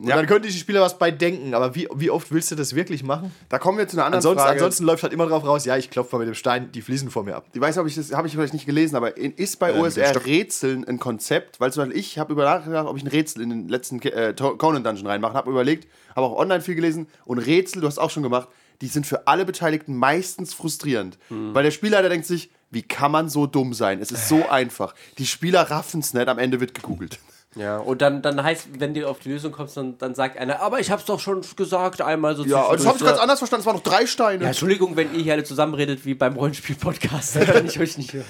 Und 0.00 0.06
Ja. 0.08 0.14
dann 0.16 0.26
könnte 0.26 0.46
die 0.48 0.54
Spieler 0.56 0.80
was 0.80 0.96
bei 0.96 1.10
denken, 1.10 1.54
aber 1.54 1.74
wie, 1.74 1.88
wie 1.96 2.08
oft 2.10 2.30
willst 2.30 2.50
du 2.52 2.54
das 2.54 2.74
wirklich 2.76 3.02
machen? 3.02 3.32
da 3.48 3.58
kommen 3.58 3.78
wir 3.78 3.88
zu 3.88 3.96
einer 3.96 4.04
anderen 4.06 4.18
Ansonsten, 4.18 4.38
Frage. 4.40 4.52
ansonsten 4.52 4.84
läuft 4.84 5.02
halt 5.02 5.12
immer 5.12 5.26
drauf 5.26 5.44
raus, 5.44 5.64
ja, 5.64 5.76
ich 5.76 5.90
klopfe 5.90 6.14
mal 6.14 6.20
mit 6.20 6.28
dem 6.28 6.34
Stein 6.36 6.70
die 6.70 6.82
Fliesen 6.82 7.10
vor 7.10 7.24
mir 7.24 7.34
ab. 7.34 7.46
Ich 7.52 7.60
weiß 7.60 7.74
nicht, 7.74 7.80
ob 7.82 7.88
ich 7.88 7.96
das 7.96 8.12
habe 8.12 8.28
ich 8.28 8.34
vielleicht 8.34 8.52
nicht 8.52 8.64
gelesen, 8.66 8.94
aber 8.94 9.16
ist 9.16 9.58
bei 9.58 9.72
dem 9.72 9.80
OSR. 9.80 10.24
Rätseln 10.24 10.86
ein 10.86 11.00
Konzept? 11.00 11.58
Weil 11.58 11.72
zum 11.72 11.82
Beispiel 11.84 11.98
ich 11.98 12.16
habe 12.18 12.32
über 12.32 12.44
nachgedacht, 12.44 12.86
ob 12.86 12.96
ich 12.96 13.02
ein 13.02 13.08
Rätsel 13.08 13.42
in 13.42 13.50
den 13.50 13.68
letzten 13.68 14.00
äh, 14.02 14.34
Conan 14.36 14.84
Dungeon 14.84 15.06
reinmache, 15.08 15.34
habe 15.34 15.50
überlegt, 15.50 15.88
habe 16.14 16.26
auch 16.26 16.36
online 16.38 16.60
viel 16.60 16.76
gelesen 16.76 17.08
und 17.24 17.38
Rätsel, 17.38 17.80
du 17.82 17.88
hast 17.88 17.98
auch 17.98 18.10
schon 18.10 18.22
gemacht, 18.22 18.46
die 18.80 18.86
sind 18.86 19.04
für 19.04 19.26
alle 19.26 19.44
Beteiligten 19.44 19.96
meistens 19.96 20.54
frustrierend, 20.54 21.18
Hm. 21.28 21.52
weil 21.54 21.64
der 21.64 21.72
Spielleiter 21.72 22.08
denkt 22.08 22.26
sich, 22.26 22.50
wie 22.70 22.82
kann 22.82 23.10
man 23.10 23.28
so 23.28 23.46
dumm 23.48 23.74
sein? 23.74 24.00
Es 24.00 24.12
ist 24.12 24.28
so 24.28 24.46
einfach. 24.50 24.94
Die 25.18 25.26
Spieler 25.26 25.62
raffen 25.62 25.98
es 25.98 26.14
nicht, 26.14 26.28
am 26.28 26.38
Ende 26.38 26.60
wird 26.60 26.74
gegoogelt. 26.74 27.18
Ja, 27.56 27.78
und 27.78 28.02
dann, 28.02 28.20
dann 28.20 28.42
heißt, 28.42 28.78
wenn 28.78 28.92
du 28.92 29.08
auf 29.08 29.20
die 29.20 29.30
Lösung 29.30 29.52
kommst, 29.52 29.76
dann, 29.76 29.96
dann 29.98 30.14
sagt 30.14 30.38
einer, 30.38 30.60
aber 30.60 30.80
ich 30.80 30.90
hab's 30.90 31.06
doch 31.06 31.18
schon 31.18 31.42
gesagt, 31.56 32.02
einmal 32.02 32.36
so 32.36 32.44
Ja, 32.44 32.70
das 32.72 32.86
habe 32.86 32.98
ich 32.98 33.04
ganz 33.04 33.18
anders 33.18 33.38
verstanden, 33.38 33.62
es 33.62 33.66
waren 33.66 33.76
noch 33.76 33.82
drei 33.82 34.06
Steine. 34.06 34.42
Ja, 34.42 34.48
Entschuldigung, 34.48 34.96
wenn 34.96 35.14
ihr 35.14 35.22
hier 35.22 35.32
alle 35.32 35.44
zusammenredet 35.44 36.04
wie 36.04 36.14
beim 36.14 36.34
Rollenspiel-Podcast, 36.34 37.36
dann 37.36 37.46
kann 37.46 37.66
ich 37.66 37.80
euch 37.80 37.96
nicht 37.96 38.12
hören. 38.12 38.26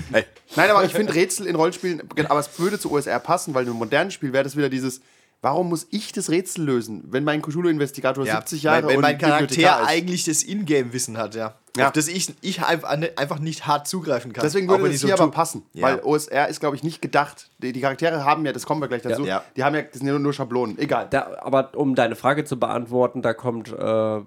Nein, 0.56 0.70
aber 0.70 0.84
ich 0.84 0.92
finde 0.92 1.14
Rätsel 1.14 1.46
in 1.46 1.56
Rollenspielen, 1.56 2.02
aber 2.28 2.40
es 2.40 2.58
würde 2.58 2.78
zu 2.78 2.92
OSR 2.92 3.18
passen, 3.18 3.54
weil 3.54 3.64
in 3.64 3.70
einem 3.70 3.78
modernen 3.78 4.12
Spiel 4.12 4.32
wäre 4.32 4.44
das 4.44 4.56
wieder 4.56 4.68
dieses, 4.68 5.00
warum 5.42 5.68
muss 5.68 5.88
ich 5.90 6.12
das 6.12 6.30
Rätsel 6.30 6.64
lösen, 6.64 7.02
wenn 7.08 7.24
mein 7.24 7.42
Cthulhu-Investigator 7.42 8.24
70 8.24 8.62
Jahre 8.62 8.86
weil, 8.86 8.96
und 8.96 9.02
mein 9.02 9.18
Charakter 9.18 9.82
ist? 9.82 9.88
eigentlich 9.88 10.24
das 10.24 10.44
Ingame-Wissen 10.44 11.18
hat, 11.18 11.34
ja. 11.34 11.58
Ja. 11.78 11.86
Auf 11.86 11.92
das 11.92 12.08
ich, 12.08 12.34
ich 12.40 12.62
einfach 12.64 13.38
nicht 13.38 13.66
hart 13.66 13.86
zugreifen 13.88 14.32
kann. 14.32 14.42
Deswegen 14.42 14.68
würde 14.68 14.84
wenn 14.84 14.92
das 14.92 15.00
so 15.00 15.06
hier 15.06 15.18
aber 15.18 15.30
passen, 15.30 15.62
Ja. 15.72 15.86
weil 15.86 16.00
OSR 16.02 16.48
ist, 16.48 16.60
glaube 16.60 16.76
ich, 16.76 16.82
nicht 16.82 17.00
gedacht. 17.02 17.50
Die, 17.58 17.72
die 17.72 17.80
Charaktere 17.80 18.24
haben 18.24 18.44
ja, 18.46 18.52
das 18.52 18.66
kommen 18.66 18.80
wir 18.80 18.88
gleich 18.88 19.02
dazu, 19.02 19.24
Ja. 19.24 19.44
die 19.56 19.64
haben 19.64 19.74
ja, 19.74 19.82
das 19.82 19.94
sind 19.98 20.06
ja 20.06 20.12
nur, 20.12 20.20
nur 20.20 20.32
Schablonen, 20.32 20.78
egal. 20.78 21.06
Da, 21.10 21.38
aber 21.40 21.70
um 21.76 21.94
deine 21.94 22.16
Frage 22.16 22.44
zu 22.44 22.58
beantworten, 22.58 23.22
da 23.22 23.34
kommt, 23.34 23.68
äh, 23.68 23.74
da 23.78 24.24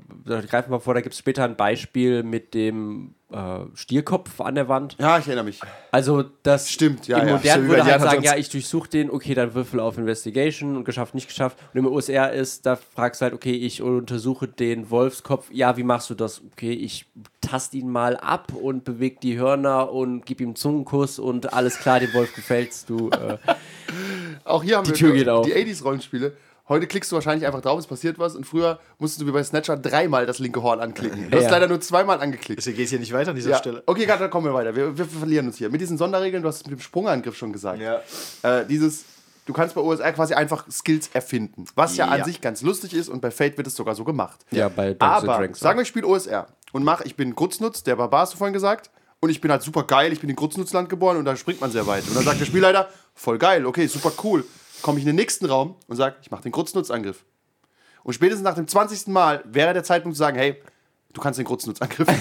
greifen 0.47 0.71
wir 0.71 0.79
vor, 0.79 0.93
da 0.93 1.01
gibt 1.01 1.13
es 1.13 1.19
später 1.19 1.43
ein 1.43 1.55
Beispiel 1.55 2.23
mit 2.23 2.53
dem 2.53 3.15
äh, 3.31 3.59
Stierkopf 3.75 4.41
an 4.41 4.55
der 4.55 4.67
Wand. 4.67 4.97
Ja, 4.99 5.17
ich 5.17 5.25
erinnere 5.27 5.45
mich. 5.45 5.61
Also 5.91 6.25
das 6.43 6.69
Stimmt, 6.69 7.07
ja, 7.07 7.19
Im 7.19 7.27
ja. 7.27 7.33
Modernen 7.35 7.65
Stimmt, 7.65 7.69
würde 7.69 7.85
halt 7.85 8.01
sagen, 8.01 8.23
ja, 8.23 8.35
ich 8.35 8.49
durchsuche 8.49 8.89
den, 8.89 9.09
okay, 9.09 9.33
dann 9.33 9.53
Würfel 9.53 9.79
auf 9.79 9.97
Investigation 9.97 10.75
und 10.75 10.83
geschafft, 10.83 11.15
nicht 11.15 11.27
geschafft. 11.27 11.57
Und 11.73 11.79
im 11.79 11.87
OSR 11.87 12.33
ist, 12.33 12.65
da 12.65 12.75
fragst 12.75 13.21
du 13.21 13.23
halt, 13.23 13.33
okay, 13.33 13.53
ich 13.53 13.81
untersuche 13.81 14.47
den 14.49 14.89
Wolfskopf. 14.89 15.49
Ja, 15.51 15.77
wie 15.77 15.83
machst 15.83 16.09
du 16.09 16.15
das? 16.15 16.41
Okay, 16.51 16.73
ich 16.73 17.05
tast 17.41 17.73
ihn 17.73 17.89
mal 17.89 18.15
ab 18.17 18.53
und 18.53 18.83
bewege 18.83 19.17
die 19.21 19.37
Hörner 19.37 19.91
und 19.91 20.25
gib 20.25 20.39
ihm 20.41 20.49
einen 20.49 20.55
Zungenkuss 20.55 21.19
und 21.19 21.53
alles 21.53 21.77
klar, 21.79 21.99
dem 21.99 22.13
Wolf 22.13 22.33
gefällst 22.35 22.89
du. 22.89 23.09
Äh, 23.09 23.37
Auch 24.43 24.63
hier 24.63 24.77
haben 24.77 24.83
Die 24.85 24.91
wir 24.91 24.95
Tür 24.97 25.13
geht 25.13 25.29
auf. 25.29 25.45
die 25.45 25.53
80s-Rollenspiele. 25.53 26.33
Heute 26.69 26.87
klickst 26.87 27.11
du 27.11 27.15
wahrscheinlich 27.15 27.45
einfach 27.45 27.61
drauf, 27.61 27.79
es 27.79 27.87
passiert 27.87 28.17
was. 28.17 28.35
Und 28.35 28.45
früher 28.45 28.79
musstest 28.97 29.21
du 29.21 29.27
wie 29.27 29.31
bei 29.31 29.43
Snatcher 29.43 29.75
dreimal 29.75 30.25
das 30.25 30.39
linke 30.39 30.63
Horn 30.63 30.79
anklicken. 30.79 31.29
Du 31.29 31.35
hast 31.37 31.45
Ja. 31.45 31.49
leider 31.51 31.67
nur 31.67 31.81
zweimal 31.81 32.21
angeklickt. 32.21 32.59
Deswegen 32.59 32.77
geht 32.77 32.85
es 32.85 32.89
hier 32.91 32.99
nicht 32.99 33.11
weiter 33.11 33.31
an 33.31 33.35
dieser 33.35 33.49
Ja. 33.51 33.57
Stelle. 33.57 33.83
Okay, 33.85 34.05
gerade 34.05 34.19
dann 34.21 34.29
kommen 34.29 34.45
wir 34.45 34.53
weiter. 34.53 34.73
Wir, 34.75 34.97
wir 34.97 35.05
verlieren 35.05 35.47
uns 35.47 35.57
hier. 35.57 35.69
Mit 35.69 35.81
diesen 35.81 35.97
Sonderregeln, 35.97 36.41
du 36.43 36.47
hast 36.47 36.57
es 36.57 36.65
mit 36.65 36.71
dem 36.71 36.79
Sprungangriff 36.81 37.35
schon 37.35 37.51
gesagt. 37.51 37.81
Ja. 37.81 37.99
Äh, 38.43 38.65
dieses, 38.67 39.03
du 39.45 39.51
kannst 39.53 39.75
bei 39.75 39.81
OSR 39.81 40.13
quasi 40.13 40.33
einfach 40.33 40.65
Skills 40.71 41.09
erfinden. 41.13 41.65
Was 41.75 41.97
ja, 41.97 42.05
an 42.07 42.19
Ja. 42.19 42.25
sich 42.25 42.39
ganz 42.39 42.61
lustig 42.61 42.93
ist 42.93 43.09
und 43.09 43.21
bei 43.21 43.31
Fate 43.31 43.57
wird 43.57 43.67
es 43.67 43.75
sogar 43.75 43.95
so 43.95 44.05
gemacht. 44.05 44.39
ja, 44.51 44.69
bei 44.69 44.93
Dungeons 44.93 45.01
Aber 45.23 45.27
Dragons 45.27 45.59
sagen 45.59 45.77
wir, 45.77 45.81
ich 45.81 45.89
spiele 45.89 46.07
OSR 46.07 46.47
und 46.71 46.83
mach, 46.83 47.01
ich 47.01 47.15
bin 47.15 47.35
Grutznutz, 47.35 47.83
der 47.83 47.95
Barbar 47.95 48.21
hast 48.21 48.33
du 48.33 48.37
vorhin 48.37 48.53
gesagt. 48.53 48.89
Und 49.23 49.29
ich 49.29 49.39
bin 49.39 49.51
halt 49.51 49.61
super 49.61 49.83
geil, 49.83 50.11
ich 50.11 50.19
bin 50.19 50.31
in 50.31 50.35
Grutznutzland 50.35 50.89
geboren 50.89 51.17
und 51.17 51.25
da 51.25 51.35
springt 51.35 51.61
man 51.61 51.69
sehr 51.71 51.85
weit. 51.85 52.07
Und 52.07 52.15
dann 52.15 52.23
sagt 52.23 52.39
der 52.39 52.45
Spielleiter, 52.45 52.89
voll 53.13 53.37
geil, 53.37 53.67
okay, 53.67 53.85
super 53.85 54.11
cool. 54.23 54.43
Komme 54.81 54.97
ich 54.97 55.03
in 55.03 55.07
den 55.09 55.15
nächsten 55.15 55.45
Raum 55.45 55.75
und 55.87 55.95
sage, 55.95 56.15
ich 56.23 56.31
mache 56.31 56.41
den 56.41 56.51
Grutznutzangriff. 56.51 57.23
Und 58.03 58.13
spätestens 58.13 58.43
nach 58.43 58.55
dem 58.55 58.67
20. 58.67 59.07
Mal 59.09 59.43
wäre 59.45 59.73
der 59.75 59.83
Zeitpunkt 59.83 60.15
zu 60.15 60.19
sagen, 60.19 60.37
hey, 60.39 60.59
du 61.13 61.21
kannst 61.21 61.37
den 61.37 61.45
Grutznutzangriff. 61.45 62.07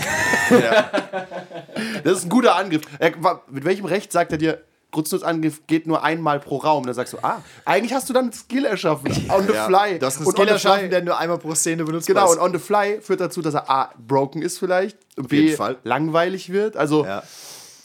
Das 2.04 2.18
ist 2.18 2.24
ein 2.24 2.28
guter 2.28 2.56
Angriff. 2.56 2.82
Wa- 3.18 3.42
mit 3.48 3.64
welchem 3.64 3.84
Recht 3.86 4.12
sagt 4.12 4.32
er 4.32 4.38
dir, 4.38 4.62
Grutznutzangriff 4.90 5.66
geht 5.66 5.86
nur 5.86 6.02
einmal 6.02 6.40
pro 6.40 6.56
Raum? 6.58 6.84
Da 6.86 6.94
sagst 6.94 7.12
du, 7.12 7.18
ah, 7.22 7.42
eigentlich 7.64 7.92
hast 7.92 8.08
du 8.08 8.12
dann 8.12 8.24
einen 8.24 8.32
Skill 8.32 8.64
erschaffen. 8.64 9.06
On 9.30 9.46
the 9.46 9.52
Ja. 9.54 9.66
fly. 9.66 9.98
Du 9.98 10.06
hast 10.06 10.16
einen 10.18 10.26
Und 10.26 10.32
Skill 10.36 10.48
erschaffen, 10.48 10.80
fly- 10.80 10.88
der 10.90 11.02
nur 11.02 11.18
einmal 11.18 11.38
pro 11.38 11.54
Szene 11.54 11.84
benutzt 11.84 12.06
Genau, 12.06 12.24
ist. 12.32 12.38
und 12.38 12.42
on 12.44 12.52
the 12.52 12.58
fly 12.58 13.00
führt 13.00 13.20
dazu, 13.20 13.42
dass 13.42 13.54
er 13.54 13.68
A, 13.70 13.90
broken 13.98 14.42
ist 14.42 14.58
vielleicht, 14.58 14.98
und 15.16 15.30
jeden 15.32 15.48
B, 15.50 15.54
Fall. 15.56 15.76
langweilig 15.84 16.50
wird. 16.52 16.76
Also, 16.76 17.04
Ja. 17.04 17.22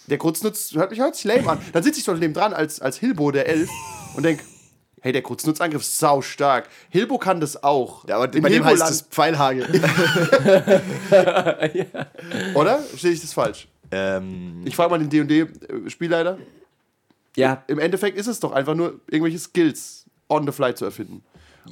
der 0.07 0.17
Grutznutz 0.17 0.73
hört 0.73 0.91
mich 0.91 0.99
hört 0.99 1.15
sich 1.15 1.25
lame 1.25 1.49
an. 1.49 1.59
Dann 1.73 1.83
sitze 1.83 1.99
ich 1.99 2.05
doch 2.05 2.17
neben 2.17 2.33
dran 2.33 2.53
als, 2.53 2.79
als 2.81 2.97
Hilbo, 2.97 3.31
der 3.31 3.47
Elf, 3.47 3.69
und 4.15 4.23
denk, 4.23 4.41
hey, 5.01 5.11
der 5.11 5.21
Grutznutzangriff 5.21 5.81
ist 5.83 5.99
sau 5.99 6.21
stark. 6.21 6.67
Hilbo 6.89 7.19
kann 7.19 7.39
das 7.39 7.63
auch. 7.63 8.07
Ja, 8.07 8.15
aber 8.17 8.33
In 8.33 8.41
bei 8.41 8.49
dem 8.49 8.65
heißt 8.65 8.89
es 8.89 9.01
Pfeilhagel. 9.03 9.67
Oder? 12.55 12.79
Stehe 12.97 13.13
ich 13.13 13.21
das 13.21 13.33
falsch? 13.33 13.67
ähm, 13.91 14.61
Ich 14.65 14.75
frage 14.75 14.89
mal 14.89 14.99
den 14.99 15.09
D&D-Spielleiter. 15.27 16.37
Ja, 17.35 17.63
Im 17.67 17.79
Endeffekt 17.79 18.17
ist 18.17 18.27
es 18.27 18.39
doch 18.39 18.51
einfach 18.51 18.75
nur 18.75 18.99
irgendwelche 19.09 19.39
Skills 19.39 20.05
on 20.29 20.45
the 20.45 20.51
fly 20.51 20.73
zu 20.73 20.85
erfinden. 20.85 21.23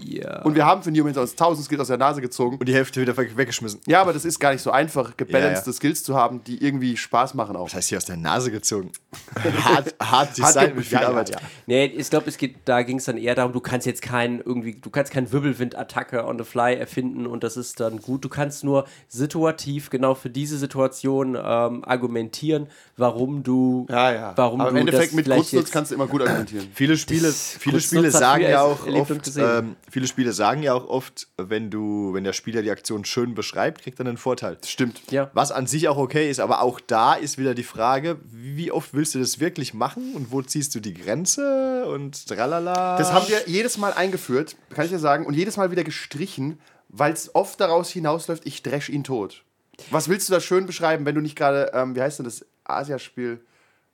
ja. 0.04 0.42
Und 0.42 0.56
wir 0.56 0.66
haben 0.66 0.82
für 0.82 0.90
Newmans 0.92 1.18
uns 1.18 1.32
1000 1.34 1.66
Skills 1.66 1.82
aus 1.82 1.88
der 1.88 1.98
Nase 1.98 2.20
gezogen. 2.20 2.58
und 2.58 2.68
die 2.68 2.74
Hälfte 2.74 3.00
wieder 3.00 3.16
weg- 3.16 3.38
weggeschmissen. 3.38 3.80
Ja, 3.88 4.02
aber 4.02 4.12
das 4.12 4.26
ist 4.26 4.40
gar 4.40 4.52
nicht 4.52 4.62
so 4.64 4.72
einfach, 4.72 5.16
gebalancete 5.18 5.68
Ja, 5.68 5.72
ja. 5.72 5.74
Skills 5.74 6.04
zu 6.04 6.16
haben, 6.16 6.44
die 6.44 6.64
irgendwie 6.64 6.98
Spaß 6.98 7.36
machen 7.36 7.56
auch. 7.56 7.66
Das 7.66 7.76
heißt 7.76 7.90
hier 7.90 7.98
aus 8.00 8.06
der 8.06 8.18
Nase 8.18 8.50
gezogen. 8.52 8.92
hart, 9.64 9.94
hart 10.02 10.36
Design 10.38 10.76
mit 10.76 10.86
viel 10.86 10.98
Arbeit. 10.98 11.30
ja. 11.30 11.38
Nee, 11.68 11.86
ich 11.86 12.10
glaube, 12.10 12.28
es 12.28 12.38
geht, 12.38 12.56
da 12.66 12.82
ging 12.82 12.98
es 12.98 13.06
dann 13.06 13.18
eher 13.18 13.36
darum, 13.36 13.54
du 13.54 13.60
kannst 13.60 13.86
jetzt 13.86 14.02
keinen 14.02 14.40
irgendwie, 14.42 14.74
du 14.82 14.90
kannst 14.90 15.12
keinen 15.12 15.32
Wirbelwind-Attacke 15.32 16.26
on 16.26 16.40
the 16.40 16.44
fly 16.44 16.74
erfinden 16.76 17.28
und 17.28 17.44
das 17.44 17.56
ist 17.56 17.80
dann 17.80 18.00
gut. 18.00 18.26
Du 18.26 18.30
kannst 18.30 18.64
nur 18.64 18.86
situativ 19.08 19.92
genau 19.92 20.16
für 20.16 20.30
diese 20.32 20.58
Situation 20.58 21.36
ähm, 21.36 21.84
argumentieren, 21.86 22.68
warum 22.98 23.44
du, 23.44 23.86
Ja, 23.90 24.12
ja. 24.14 24.34
warum 24.36 24.62
aber 24.62 24.70
im 24.70 24.76
du 24.76 24.82
Endeffekt 24.82 25.14
mit 25.14 25.28
jetzt- 25.28 25.72
kannst 25.72 25.92
du 25.92 25.96
immer 25.96 26.08
gut 26.08 26.22
argumentieren. 26.22 26.68
Viele 26.74 26.98
Spiele, 26.98 27.28
Das 27.28 27.56
viele 27.60 27.80
Spiele 27.80 28.12
sagen 28.12 28.44
ja 28.44 28.62
auch 28.62 28.86
oft, 28.88 29.38
ähm, 29.38 29.76
viele 29.90 30.08
Spiele 30.08 30.32
sagen 30.34 30.62
ja 30.64 30.74
auch 30.74 30.88
oft, 30.88 31.28
wenn 31.38 31.70
du, 31.72 32.14
wenn 32.14 32.24
der 32.24 32.34
Spieler 32.34 32.62
die 32.62 32.72
Aktion 32.72 33.06
schön 33.06 33.34
beschreibt, 33.36 33.82
kriegt 33.82 34.00
er 34.00 34.06
einen 34.06 34.18
Vorteil. 34.18 34.58
Stimmt. 34.66 35.02
Ja. 35.12 35.30
Was 35.34 35.52
an 35.52 35.66
sich 35.68 35.88
auch 35.88 35.98
okay 35.98 36.30
ist, 36.30 36.40
aber 36.40 36.62
auch 36.62 36.80
da 36.80 37.14
ist 37.14 37.38
wieder 37.38 37.56
die 37.56 37.64
Frage, 37.64 38.18
wie 38.30 38.72
oft 38.72 38.94
willst 38.94 39.16
du 39.16 39.20
das 39.20 39.40
wirklich 39.40 39.74
machen 39.74 40.14
und 40.16 40.32
wo 40.32 40.42
ziehst 40.42 40.76
du 40.76 40.80
die 40.80 40.94
Grenze 40.94 41.86
und 41.88 42.28
tralala. 42.28 42.98
Das 42.98 43.12
haben 43.14 43.28
wir 43.28 43.42
jedes 43.48 43.78
Mal 43.78 43.94
eingeführt, 43.94 44.56
kann 44.70 44.86
ich 44.86 44.92
dir 44.92 45.00
sagen, 45.00 45.26
und 45.26 45.34
jedes 45.34 45.58
Mal 45.58 45.72
wieder 45.72 45.84
gestrichen, 45.84 46.60
weil 46.90 47.12
es 47.14 47.34
oft 47.34 47.60
daraus 47.60 47.90
hinausläuft, 47.90 48.46
ich 48.46 48.62
dresch 48.62 48.90
ihn 48.90 49.04
tot. 49.04 49.44
Was 49.90 50.08
willst 50.08 50.30
du 50.30 50.34
da 50.34 50.40
schön 50.40 50.68
beschreiben, 50.68 51.06
wenn 51.08 51.16
du 51.16 51.22
nicht 51.22 51.36
gerade, 51.36 51.72
ähm, 51.74 51.96
wie 51.96 52.02
heißt 52.02 52.20
denn 52.20 52.26
das 52.26 52.46
Asiaspiel? 52.66 53.40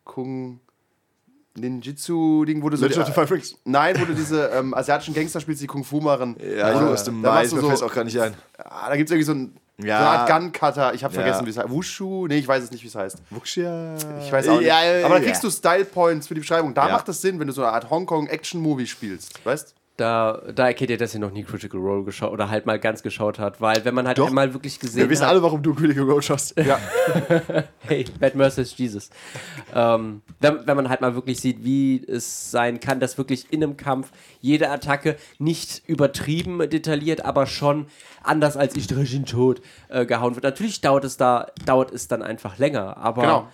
Kung 0.04 0.60
Ninjitsu-Ding, 1.56 2.62
wo 2.64 2.70
du 2.70 2.78
so. 2.78 2.86
Legend 2.86 3.02
of 3.02 3.08
the 3.08 3.14
Five 3.14 3.32
Rings. 3.32 3.56
Nein, 3.66 3.96
wo 4.00 4.06
du 4.06 4.14
diese 4.14 4.48
ähm, 4.48 4.74
asiatischen 4.74 5.14
Gangster 5.14 5.40
spielst, 5.42 5.62
die 5.62 5.68
Kung 5.68 5.84
Fu 5.84 6.00
machen. 6.00 6.36
Ja, 6.40 6.72
du- 6.80 6.88
aus 6.92 7.04
dem 7.04 7.22
Mais, 7.22 7.50
du 7.50 7.56
mir 7.58 7.62
so, 7.64 7.68
fällt 7.70 7.84
auch 7.84 7.94
gar 7.94 8.04
nicht 8.04 8.20
ein. 8.20 8.34
ah, 8.58 8.90
da 8.90 8.96
gibt 8.96 9.10
es 9.10 9.14
irgendwie 9.14 9.26
so, 9.26 9.34
ein, 9.34 9.58
Ja. 9.78 9.98
so 10.00 10.08
eine 10.10 10.20
Art 10.20 10.30
Gun-Cutter. 10.30 10.94
Ich 10.94 11.04
habe 11.04 11.14
Ja. 11.14 11.22
vergessen, 11.22 11.46
wie 11.46 11.50
es 11.50 11.58
heißt. 11.58 11.70
Wushu? 11.70 12.28
Nee, 12.28 12.38
ich 12.38 12.48
weiß 12.48 12.64
es 12.64 12.72
nicht, 12.72 12.84
wie 12.84 12.88
es 12.88 12.96
heißt. 12.96 13.18
Wuxia. 13.30 13.96
Ich 14.22 14.32
weiß 14.32 14.48
auch 14.48 14.58
nicht. 14.60 14.68
Ja, 14.68 14.84
ja, 14.84 15.06
Aber 15.06 15.16
da 15.16 15.22
ja. 15.22 15.26
kriegst 15.28 15.44
du 15.44 15.50
Style-Points 15.50 16.28
für 16.28 16.34
die 16.36 16.42
Beschreibung. 16.42 16.74
Da 16.74 16.88
Ja. 16.88 16.94
macht 16.94 17.10
es 17.10 17.22
Sinn, 17.22 17.40
wenn 17.40 17.48
du 17.48 17.54
so 17.54 17.64
eine 17.64 17.72
Art 17.74 17.90
Hongkong-Action-Movie 17.90 18.88
spielst. 18.88 19.44
Weißt 19.46 19.76
Da, 20.00 20.42
da 20.56 20.68
erkennt 20.68 20.90
ihr, 20.90 20.98
dass 20.98 21.14
ihr 21.14 21.20
noch 21.20 21.32
nie 21.32 21.44
Critical 21.44 21.80
Role 21.80 22.04
geschaut 22.04 22.32
oder 22.32 22.50
halt 22.50 22.66
mal 22.66 22.80
ganz 22.80 23.04
geschaut 23.04 23.40
hat, 23.40 23.60
weil 23.60 23.84
wenn 23.84 23.94
man 23.94 24.08
halt 24.08 24.18
Doch. 24.18 24.28
einmal 24.28 24.54
wirklich 24.54 24.80
gesehen 24.80 25.02
Wir 25.02 25.10
wissen 25.10 25.24
hat, 25.24 25.30
alle, 25.30 25.44
warum 25.44 25.62
du 25.62 25.74
Critical 25.74 26.04
Role 26.04 26.22
schaust. 26.22 26.58
Ja. 26.58 26.80
hey, 27.88 28.06
Bad 28.20 28.36
Mercies 28.36 28.78
Jesus. 28.78 29.10
Ähm, 29.76 30.22
wenn, 30.40 30.66
wenn 30.66 30.76
man 30.76 30.90
halt 30.90 31.02
mal 31.02 31.16
wirklich 31.16 31.40
sieht, 31.40 31.64
wie 31.64 32.04
es 32.08 32.52
sein 32.52 32.80
kann, 32.80 33.00
dass 33.00 33.18
wirklich 33.18 33.52
in 33.52 33.64
einem 33.64 33.76
Kampf 33.78 34.12
jede 34.40 34.70
Attacke 34.70 35.18
nicht 35.38 35.84
übertrieben 35.88 36.60
detailliert, 36.70 37.26
aber 37.26 37.46
schon 37.46 37.88
anders 38.24 38.56
als 38.58 38.76
ich 38.76 38.88
drehe 38.88 39.06
ihn 39.06 39.26
tot 39.26 39.62
äh, 39.90 40.06
gehauen 40.06 40.36
wird. 40.36 40.44
Natürlich 40.44 40.82
dauert 40.82 41.04
es 41.04 41.18
da, 41.18 41.48
dauert 41.66 41.92
es 41.92 42.08
dann 42.08 42.22
einfach 42.22 42.58
länger, 42.58 42.98
aber 42.98 43.22
Genau. 43.22 43.48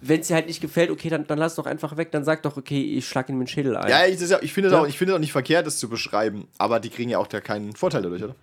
Wenn 0.00 0.20
es 0.20 0.28
dir 0.28 0.34
halt 0.34 0.46
nicht 0.46 0.60
gefällt, 0.60 0.90
okay, 0.90 1.08
dann, 1.08 1.26
dann 1.26 1.38
lass 1.38 1.54
doch 1.56 1.66
einfach 1.66 1.96
weg, 1.96 2.10
dann 2.12 2.24
sag 2.24 2.42
doch, 2.42 2.56
okay, 2.56 2.80
ich 2.96 3.06
schlag 3.08 3.28
ihn 3.28 3.38
mit 3.38 3.48
dem 3.48 3.50
Schädel 3.52 3.76
ein. 3.76 3.88
Ja, 3.90 4.06
ich, 4.06 4.18
das 4.18 4.30
ja- 4.30 4.38
ich 4.42 4.52
finde 4.52 4.68
es 4.68 4.72
Ja. 4.72 4.80
auch, 4.80 4.86
ich 4.86 4.98
finde 4.98 5.12
es 5.12 5.16
auch 5.16 5.20
nicht 5.20 5.32
verkehrt, 5.32 5.66
das 5.66 5.78
zu 5.78 5.88
beschreiben, 5.88 6.48
aber 6.58 6.80
die 6.80 6.88
kriegen 6.90 7.10
ja 7.10 7.18
auch 7.18 7.26
da 7.26 7.40
keinen 7.40 7.74
Vorteil 7.74 8.02
dadurch, 8.02 8.22
oder? 8.24 8.34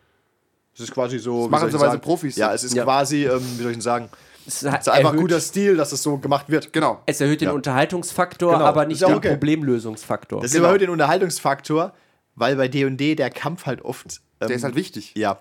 Es 0.74 0.82
ist 0.82 0.92
quasi 0.94 1.20
so. 1.20 1.46
wie 1.48 1.50
machen 1.50 1.68
sie, 1.70 1.74
weil 1.74 1.88
sie 1.88 1.92
sagen? 1.94 2.02
Profis 2.02 2.36
Ja, 2.38 2.48
sind. 2.48 2.56
es 2.56 2.64
ist 2.66 2.76
Ja. 2.76 2.84
quasi, 2.84 3.26
ähm, 3.26 3.42
wie 3.58 3.64
soll 3.64 3.72
ich 3.72 3.78
denn 3.78 3.82
sagen? 3.82 4.10
es, 4.48 4.64
Es 4.64 4.64
ist 4.64 4.90
einfach 4.90 5.12
erhöht- 5.14 5.20
guter 5.20 5.40
Stil, 5.42 5.76
dass 5.76 5.92
es 5.92 6.02
so 6.02 6.18
gemacht 6.18 6.50
wird. 6.50 6.72
Genau. 6.74 7.02
Es 7.06 7.20
erhöht 7.22 7.42
den 7.42 7.50
Ja. 7.50 7.54
Unterhaltungsfaktor, 7.54 8.54
Genau. 8.54 8.66
aber 8.66 8.86
nicht 8.86 9.02
den 9.02 9.14
okay. 9.14 9.32
Problemlösungsfaktor. 9.32 10.42
Das 10.42 10.52
Genau. 10.52 10.64
ist 10.64 10.66
überhöht 10.68 10.82
den 10.82 10.90
Unterhaltungsfaktor, 10.90 11.94
weil 12.36 12.56
bei 12.56 12.68
D&D 12.68 13.16
der 13.16 13.30
Kampf 13.30 13.66
halt 13.66 13.82
oft. 13.84 14.22
ähm, 14.42 14.48
Der 14.48 14.56
ist 14.56 14.64
halt 14.64 14.76
wichtig. 14.76 15.12
Ja. 15.18 15.40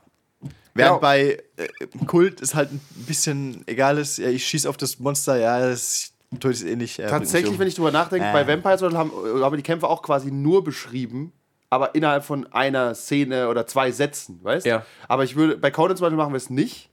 Während 0.79 0.95
Ja. 0.97 0.99
bei 0.99 1.39
äh, 1.57 1.69
Kult 2.07 2.41
ist 2.41 2.55
halt 2.55 2.73
ein 2.73 2.81
bisschen 3.07 3.63
egal 3.67 3.99
ist, 3.99 4.19
ja, 4.19 4.29
ich 4.29 4.47
schieße 4.47 4.69
auf 4.69 4.77
das 4.77 4.99
Monster, 4.99 5.37
ja, 5.39 5.61
das 5.61 6.13
tut 6.41 6.53
es 6.53 6.63
eh 6.63 6.77
nicht. 6.77 6.99
Äh, 6.99 7.09
Tatsächlich, 7.09 7.59
wenn 7.59 7.69
ich 7.69 7.75
drüber 7.75 7.91
nachdenke, 7.91 8.27
Äh. 8.29 8.33
bei 8.33 8.47
Vampires 8.47 8.81
haben, 8.83 9.11
äh, 9.11 9.43
haben 9.43 9.57
die 9.57 9.63
Kämpfe 9.63 9.89
auch 9.89 10.03
quasi 10.03 10.31
nur 10.31 10.65
beschrieben, 10.65 11.33
aber 11.71 11.95
innerhalb 11.95 12.25
von 12.25 12.47
einer 12.53 12.95
Szene 12.95 13.49
oder 13.49 13.67
zwei 13.67 13.91
Sätzen, 13.93 14.41
weißt 14.43 14.65
Ja. 14.67 14.87
Aber 15.09 15.25
ich 15.25 15.37
würde, 15.37 15.57
bei 15.59 15.71
Conan 15.71 15.97
zum 15.97 16.05
Beispiel 16.05 16.17
machen 16.17 16.33
wir 16.33 16.39
es 16.39 16.49
nicht, 16.51 16.89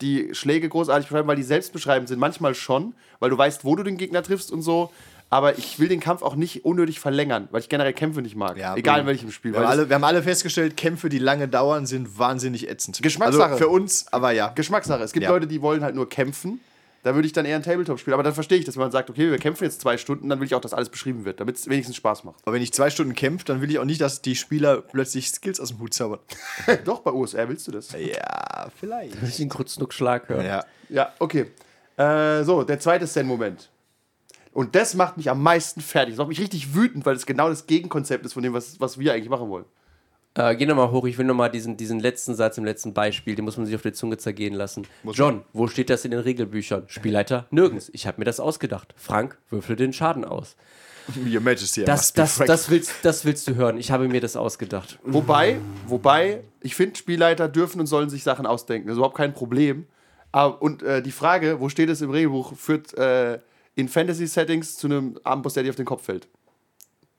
die 0.00 0.34
Schläge 0.34 0.68
großartig 0.68 1.08
beschreiben, 1.08 1.28
weil 1.28 1.36
die 1.36 1.42
selbstbeschreibend 1.42 2.08
sind. 2.08 2.18
Manchmal 2.18 2.54
schon, 2.54 2.94
weil 3.20 3.30
du 3.30 3.38
weißt, 3.38 3.64
wo 3.64 3.76
du 3.76 3.82
den 3.84 3.96
Gegner 3.96 4.22
triffst 4.22 4.50
und 4.50 4.62
so. 4.62 4.90
Aber 5.30 5.58
ich 5.58 5.80
will 5.80 5.88
den 5.88 6.00
Kampf 6.00 6.22
auch 6.22 6.36
nicht 6.36 6.64
unnötig 6.64 7.00
verlängern, 7.00 7.48
weil 7.50 7.60
ich 7.60 7.68
generell 7.68 7.92
Kämpfe 7.92 8.22
nicht 8.22 8.36
mag. 8.36 8.56
Ja, 8.56 8.76
Egal 8.76 9.00
in 9.00 9.06
welchem 9.06 9.32
Spiel. 9.32 9.52
Wir 9.52 9.60
haben, 9.60 9.66
alle, 9.66 9.88
wir 9.88 9.94
haben 9.96 10.04
alle 10.04 10.22
festgestellt, 10.22 10.76
Kämpfe, 10.76 11.08
die 11.08 11.18
lange 11.18 11.48
dauern, 11.48 11.86
sind 11.86 12.18
wahnsinnig 12.18 12.68
ätzend. 12.68 13.02
Geschmackssache. 13.02 13.44
Also 13.44 13.56
für 13.56 13.68
uns, 13.68 14.06
aber 14.12 14.30
ja. 14.30 14.48
Geschmackssache. 14.48 15.02
Es 15.02 15.12
gibt 15.12 15.24
Ja. 15.24 15.30
Leute, 15.30 15.46
die 15.46 15.60
wollen 15.60 15.82
halt 15.82 15.94
nur 15.96 16.08
kämpfen. 16.08 16.60
Da 17.02 17.14
würde 17.14 17.26
ich 17.26 17.34
dann 17.34 17.44
eher 17.44 17.56
ein 17.56 17.62
Tabletop 17.62 17.98
spielen. 18.00 18.14
Aber 18.14 18.22
dann 18.22 18.32
verstehe 18.32 18.56
ich, 18.58 18.64
dass 18.64 18.76
man 18.76 18.90
sagt, 18.90 19.10
okay, 19.10 19.30
wir 19.30 19.38
kämpfen 19.38 19.64
jetzt 19.64 19.82
zwei 19.82 19.98
Stunden, 19.98 20.30
dann 20.30 20.40
will 20.40 20.46
ich 20.46 20.54
auch, 20.54 20.60
dass 20.62 20.72
alles 20.72 20.88
beschrieben 20.88 21.26
wird, 21.26 21.38
damit 21.38 21.56
es 21.56 21.68
wenigstens 21.68 21.96
Spaß 21.96 22.24
macht. 22.24 22.36
Aber 22.44 22.54
wenn 22.54 22.62
ich 22.62 22.72
zwei 22.72 22.88
Stunden 22.88 23.14
kämpfe, 23.14 23.44
dann 23.44 23.60
will 23.60 23.70
ich 23.70 23.78
auch 23.78 23.84
nicht, 23.84 24.00
dass 24.00 24.22
die 24.22 24.34
Spieler 24.34 24.80
plötzlich 24.80 25.28
Skills 25.28 25.60
aus 25.60 25.68
dem 25.68 25.80
Hut 25.80 25.92
zaubern. 25.92 26.20
Doch, 26.86 27.00
bei 27.00 27.12
OSR 27.12 27.48
willst 27.50 27.66
du 27.68 27.72
das. 27.72 27.92
Ja, 27.92 28.68
vielleicht. 28.80 29.22
Ich 29.22 29.36
den 29.36 29.50
Krutznuck-Schlag 29.50 30.30
höre. 30.30 30.44
Ja. 30.44 30.64
Ja, 30.88 31.12
okay. 31.18 31.50
Äh, 31.98 32.42
so, 32.44 32.62
der 32.62 32.80
zweite 32.80 33.06
Zen-Moment. 33.06 33.68
Und 34.54 34.76
das 34.76 34.94
macht 34.94 35.16
mich 35.16 35.28
am 35.28 35.42
meisten 35.42 35.80
fertig. 35.80 36.14
Das 36.14 36.18
macht 36.18 36.28
mich 36.28 36.40
richtig 36.40 36.74
wütend, 36.74 37.04
weil 37.04 37.16
es 37.16 37.26
genau 37.26 37.48
das 37.48 37.66
Gegenkonzept 37.66 38.24
ist 38.24 38.34
von 38.34 38.42
dem, 38.42 38.54
was, 38.54 38.80
was 38.80 38.98
wir 38.98 39.12
eigentlich 39.12 39.28
machen 39.28 39.48
wollen. 39.48 39.64
Äh, 40.36 40.56
geh 40.56 40.64
nochmal 40.66 40.90
hoch, 40.90 41.04
ich 41.06 41.18
will 41.18 41.26
nochmal 41.26 41.50
diesen, 41.50 41.76
diesen 41.76 42.00
letzten 42.00 42.34
Satz 42.34 42.56
im 42.56 42.64
letzten 42.64 42.94
Beispiel, 42.94 43.34
den 43.34 43.44
muss 43.44 43.56
man 43.56 43.66
sich 43.66 43.74
auf 43.74 43.82
der 43.82 43.92
Zunge 43.92 44.16
zergehen 44.16 44.54
lassen. 44.54 44.86
John, 45.12 45.42
wo 45.52 45.66
steht 45.66 45.90
das 45.90 46.04
in 46.04 46.12
den 46.12 46.20
Regelbüchern? 46.20 46.84
Spielleiter? 46.86 47.46
Nirgends. 47.50 47.90
Ich 47.92 48.06
habe 48.06 48.20
mir 48.20 48.24
das 48.24 48.40
ausgedacht. 48.40 48.94
Frank, 48.96 49.38
würfle 49.50 49.76
den 49.76 49.92
Schaden 49.92 50.24
aus. 50.24 50.56
Your 51.26 51.40
Majesty, 51.40 51.84
Das, 51.84 52.12
das, 52.12 52.38
das, 52.38 52.70
willst, 52.70 52.92
das 53.02 53.24
willst 53.24 53.46
du 53.46 53.56
hören. 53.56 53.76
Ich 53.76 53.90
habe 53.90 54.08
mir 54.08 54.20
das 54.20 54.36
ausgedacht. 54.36 54.98
Wobei, 55.04 55.58
wobei, 55.86 56.42
ich 56.62 56.74
finde, 56.74 56.96
Spielleiter 56.96 57.48
dürfen 57.48 57.80
und 57.80 57.86
sollen 57.86 58.08
sich 58.08 58.22
Sachen 58.22 58.46
ausdenken. 58.46 58.86
Das 58.88 58.94
ist 58.94 58.98
überhaupt 58.98 59.16
kein 59.16 59.34
Problem. 59.34 59.86
Aber, 60.32 60.62
und 60.62 60.82
äh, 60.82 61.02
die 61.02 61.12
Frage, 61.12 61.60
wo 61.60 61.68
steht 61.68 61.90
es 61.90 62.00
im 62.00 62.10
Regelbuch, 62.10 62.56
führt 62.56 62.96
äh, 62.96 63.38
in 63.74 63.88
Fantasy-Settings 63.88 64.76
zu 64.76 64.86
einem 64.86 65.18
Armbrust, 65.24 65.56
der 65.56 65.62
dir 65.64 65.70
auf 65.70 65.76
den 65.76 65.84
Kopf 65.84 66.04
fällt. 66.04 66.28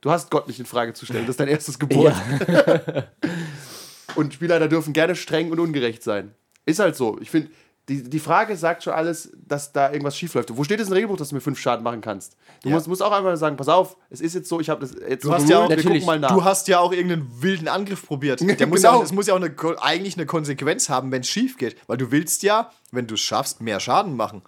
Du 0.01 0.11
hast 0.11 0.29
Gott 0.29 0.47
nicht 0.47 0.59
in 0.59 0.65
Frage 0.65 0.93
zu 0.93 1.05
stellen. 1.05 1.25
Das 1.25 1.33
ist 1.33 1.39
dein 1.39 1.47
erstes 1.47 1.79
Gebot. 1.79 2.13
Und 4.15 4.33
Spielleiter 4.33 4.67
dürfen 4.67 4.93
gerne 4.93 5.15
streng 5.15 5.51
und 5.51 5.59
ungerecht 5.59 6.01
sein. 6.03 6.33
Ist 6.65 6.79
halt 6.79 6.95
so. 6.95 7.17
Ich 7.19 7.29
finde, 7.29 7.49
die, 7.89 8.01
die 8.03 8.19
Frage 8.19 8.55
sagt 8.55 8.83
schon 8.83 8.93
alles, 8.93 9.31
dass 9.45 9.73
da 9.73 9.91
irgendwas 9.91 10.17
schiefläuft. 10.17 10.55
Wo 10.55 10.63
steht 10.63 10.79
es 10.79 10.87
im 10.87 10.93
Regelbuch, 10.93 11.17
dass 11.17 11.29
du 11.29 11.35
mir 11.35 11.41
fünf 11.41 11.59
Schaden 11.59 11.83
machen 11.83 12.01
kannst? 12.01 12.37
Du 12.63 12.69
Ja. 12.69 12.75
musst, 12.75 12.87
musst 12.87 13.03
auch 13.03 13.11
einfach 13.11 13.35
sagen, 13.35 13.57
pass 13.57 13.67
auf, 13.67 13.97
es 14.09 14.21
ist 14.21 14.33
jetzt 14.33 14.47
so, 14.47 14.59
ich 14.61 14.69
habe 14.69 14.81
das 14.81 14.95
jetzt 15.07 15.25
Du 15.25 15.31
hast 15.33 15.49
ja 15.49 15.59
auch- 15.59 15.69
wir 15.69 15.75
natürlich, 15.75 16.03
gucken 16.03 16.05
mal 16.05 16.19
nach. 16.19 16.31
Du 16.33 16.43
hast 16.43 16.67
ja 16.69 16.79
auch 16.79 16.93
irgendeinen 16.93 17.29
wilden 17.41 17.67
Angriff 17.67 18.05
probiert. 18.05 18.39
Der 18.59 18.67
muss 18.67 18.81
Genau. 18.81 18.99
ja, 18.99 19.03
es 19.03 19.11
muss 19.11 19.27
ja 19.27 19.33
auch 19.35 19.41
eine, 19.41 19.53
eigentlich 19.81 20.15
eine 20.15 20.25
Konsequenz 20.25 20.87
haben, 20.87 21.11
wenn 21.11 21.21
es 21.21 21.27
schief 21.29 21.57
geht. 21.57 21.75
Weil 21.87 21.97
du 21.97 22.11
willst 22.11 22.41
ja, 22.43 22.71
wenn 22.91 23.07
du 23.07 23.15
es 23.15 23.21
schaffst, 23.21 23.59
mehr 23.61 23.79
Schaden 23.81 24.15
machen. 24.15 24.43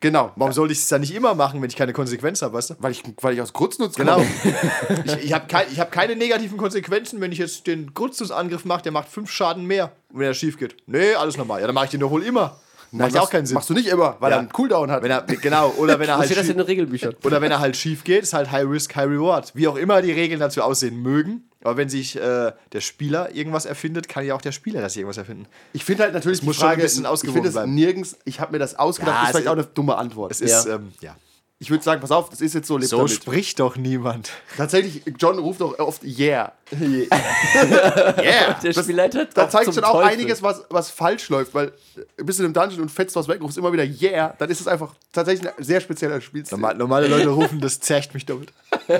Genau. 0.00 0.32
Warum 0.36 0.52
sollte 0.52 0.72
ich 0.72 0.78
es 0.80 0.88
dann 0.88 1.00
nicht 1.00 1.14
immer 1.14 1.34
machen, 1.34 1.60
wenn 1.62 1.68
ich 1.70 1.76
keine 1.76 1.92
Konsequenz 1.92 2.42
habe, 2.42 2.54
weißt 2.54 2.70
du? 2.70 2.74
Weil 2.78 2.92
ich, 2.92 3.02
weil 3.20 3.34
ich 3.34 3.40
aus 3.42 3.52
Grutznutz 3.52 3.94
Genau. 3.96 4.16
komme. 4.16 4.26
ich 5.04 5.24
ich 5.24 5.32
habe 5.32 5.46
kein, 5.46 5.66
ich 5.72 5.80
hab 5.80 5.90
keine 5.92 6.16
negativen 6.16 6.56
Konsequenzen, 6.58 7.20
wenn 7.20 7.32
ich 7.32 7.38
jetzt 7.38 7.66
den 7.66 7.92
Grutzungsangriff 7.94 8.64
mache, 8.64 8.82
der 8.82 8.92
macht 8.92 9.08
fünf 9.08 9.30
Schaden 9.30 9.64
mehr, 9.64 9.92
wenn 10.10 10.26
er 10.26 10.34
schief 10.34 10.58
geht. 10.58 10.76
Nee, 10.86 11.14
alles 11.14 11.36
normal. 11.36 11.60
Ja, 11.60 11.66
dann 11.66 11.74
mache 11.74 11.86
ich 11.86 11.90
den 11.90 12.00
doch 12.00 12.10
wohl 12.10 12.22
immer. 12.22 12.60
Macht 12.92 13.14
ja 13.14 13.20
auch 13.20 13.30
keinen 13.30 13.46
Sinn. 13.46 13.56
Machst 13.56 13.68
du 13.68 13.74
nicht 13.74 13.88
immer, 13.88 14.16
weil 14.20 14.30
Ja. 14.30 14.36
er 14.36 14.40
einen 14.40 14.48
Cooldown 14.52 14.90
hat. 14.90 15.02
Wenn 15.02 15.10
er, 15.10 15.22
genau, 15.22 15.70
oder 15.76 15.98
wenn 15.98 16.08
er 16.08 16.18
halt 16.18 16.26
steht 16.26 16.38
das 16.38 16.48
in 16.48 16.56
den 16.56 16.64
Regelbüchern? 16.66 17.16
oder 17.24 17.40
wenn 17.42 17.50
er 17.50 17.58
halt 17.58 17.76
schief 17.76 18.04
geht, 18.04 18.22
ist 18.22 18.32
halt 18.32 18.52
High 18.52 18.64
Risk, 18.68 18.94
High 18.94 19.08
Reward. 19.08 19.52
Wie 19.54 19.66
auch 19.66 19.76
immer 19.76 20.00
die 20.02 20.12
Regeln 20.12 20.38
dazu 20.40 20.62
aussehen 20.62 21.02
mögen. 21.02 21.45
Aber 21.66 21.76
wenn 21.76 21.88
sich 21.88 22.16
äh, 22.16 22.52
der 22.72 22.80
Spieler 22.80 23.34
irgendwas 23.34 23.66
erfindet, 23.66 24.08
kann 24.08 24.24
ja 24.24 24.34
auch 24.34 24.40
der 24.42 24.52
Spieler 24.52 24.80
das 24.80 24.94
irgendwas 24.96 25.18
erfinden. 25.18 25.46
ich 25.72 25.84
finde 25.84 26.04
halt 26.04 26.14
natürlich 26.14 26.42
muss 26.42 26.54
die 26.56 26.60
schon 26.60 26.68
ein 26.68 26.72
Frage, 26.74 26.82
bisschen 26.82 27.02
ich 27.02 27.08
ausgewogen 27.08 27.34
finde 27.34 27.48
es 27.48 27.54
bleiben. 27.54 27.74
nirgends, 27.74 28.16
ich 28.24 28.40
habe 28.40 28.52
mir 28.52 28.58
das 28.58 28.78
ausgedacht, 28.78 29.14
Ja, 29.16 29.24
ist 29.24 29.30
vielleicht 29.30 29.48
auch 29.48 29.52
eine 29.52 29.64
dumme 29.64 29.96
Antwort. 29.96 30.30
Es 30.30 30.40
ist, 30.40 30.66
Ja. 30.66 30.74
ähm, 30.76 30.92
ja. 31.00 31.16
ich 31.58 31.70
würde 31.70 31.82
sagen, 31.82 32.00
pass 32.00 32.10
auf, 32.12 32.28
das 32.30 32.40
ist 32.40 32.54
jetzt 32.54 32.68
so, 32.68 32.76
lebt 32.76 32.90
So 32.90 32.98
damit. 32.98 33.12
spricht 33.12 33.58
doch 33.60 33.76
niemand. 33.76 34.30
Tatsächlich, 34.56 35.02
John 35.18 35.38
ruft 35.38 35.60
auch 35.62 35.78
oft 35.78 36.04
Yeah. 36.04 36.52
Yeah! 36.76 38.54
Der 38.62 38.72
Spielleiter 38.72 39.26
Da 39.32 39.48
zeigt 39.48 39.72
schon 39.74 39.84
auch 39.84 39.92
Teufel. 39.92 40.10
einiges, 40.12 40.42
was, 40.42 40.62
was 40.70 40.90
falsch 40.90 41.28
läuft, 41.28 41.54
weil 41.54 41.72
äh, 42.18 42.22
bist 42.24 42.38
du 42.38 42.42
in 42.44 42.46
einem 42.46 42.54
Dungeon 42.54 42.82
und 42.82 42.90
fetzt 42.90 43.16
was 43.16 43.26
weg, 43.28 43.40
rufst 43.40 43.58
immer 43.58 43.72
wieder 43.72 43.84
Yeah, 43.84 44.34
dann 44.38 44.50
ist 44.50 44.60
es 44.60 44.68
einfach 44.68 44.94
tatsächlich 45.12 45.48
ein 45.56 45.64
sehr 45.64 45.80
spezieller 45.80 46.20
Spielstil. 46.20 46.56
Normal- 46.58 46.76
Normale 46.76 47.08
Leute 47.08 47.28
rufen, 47.28 47.60
das 47.60 47.80
zerrt 47.80 48.12
mich 48.14 48.24
doppelt. 48.26 48.52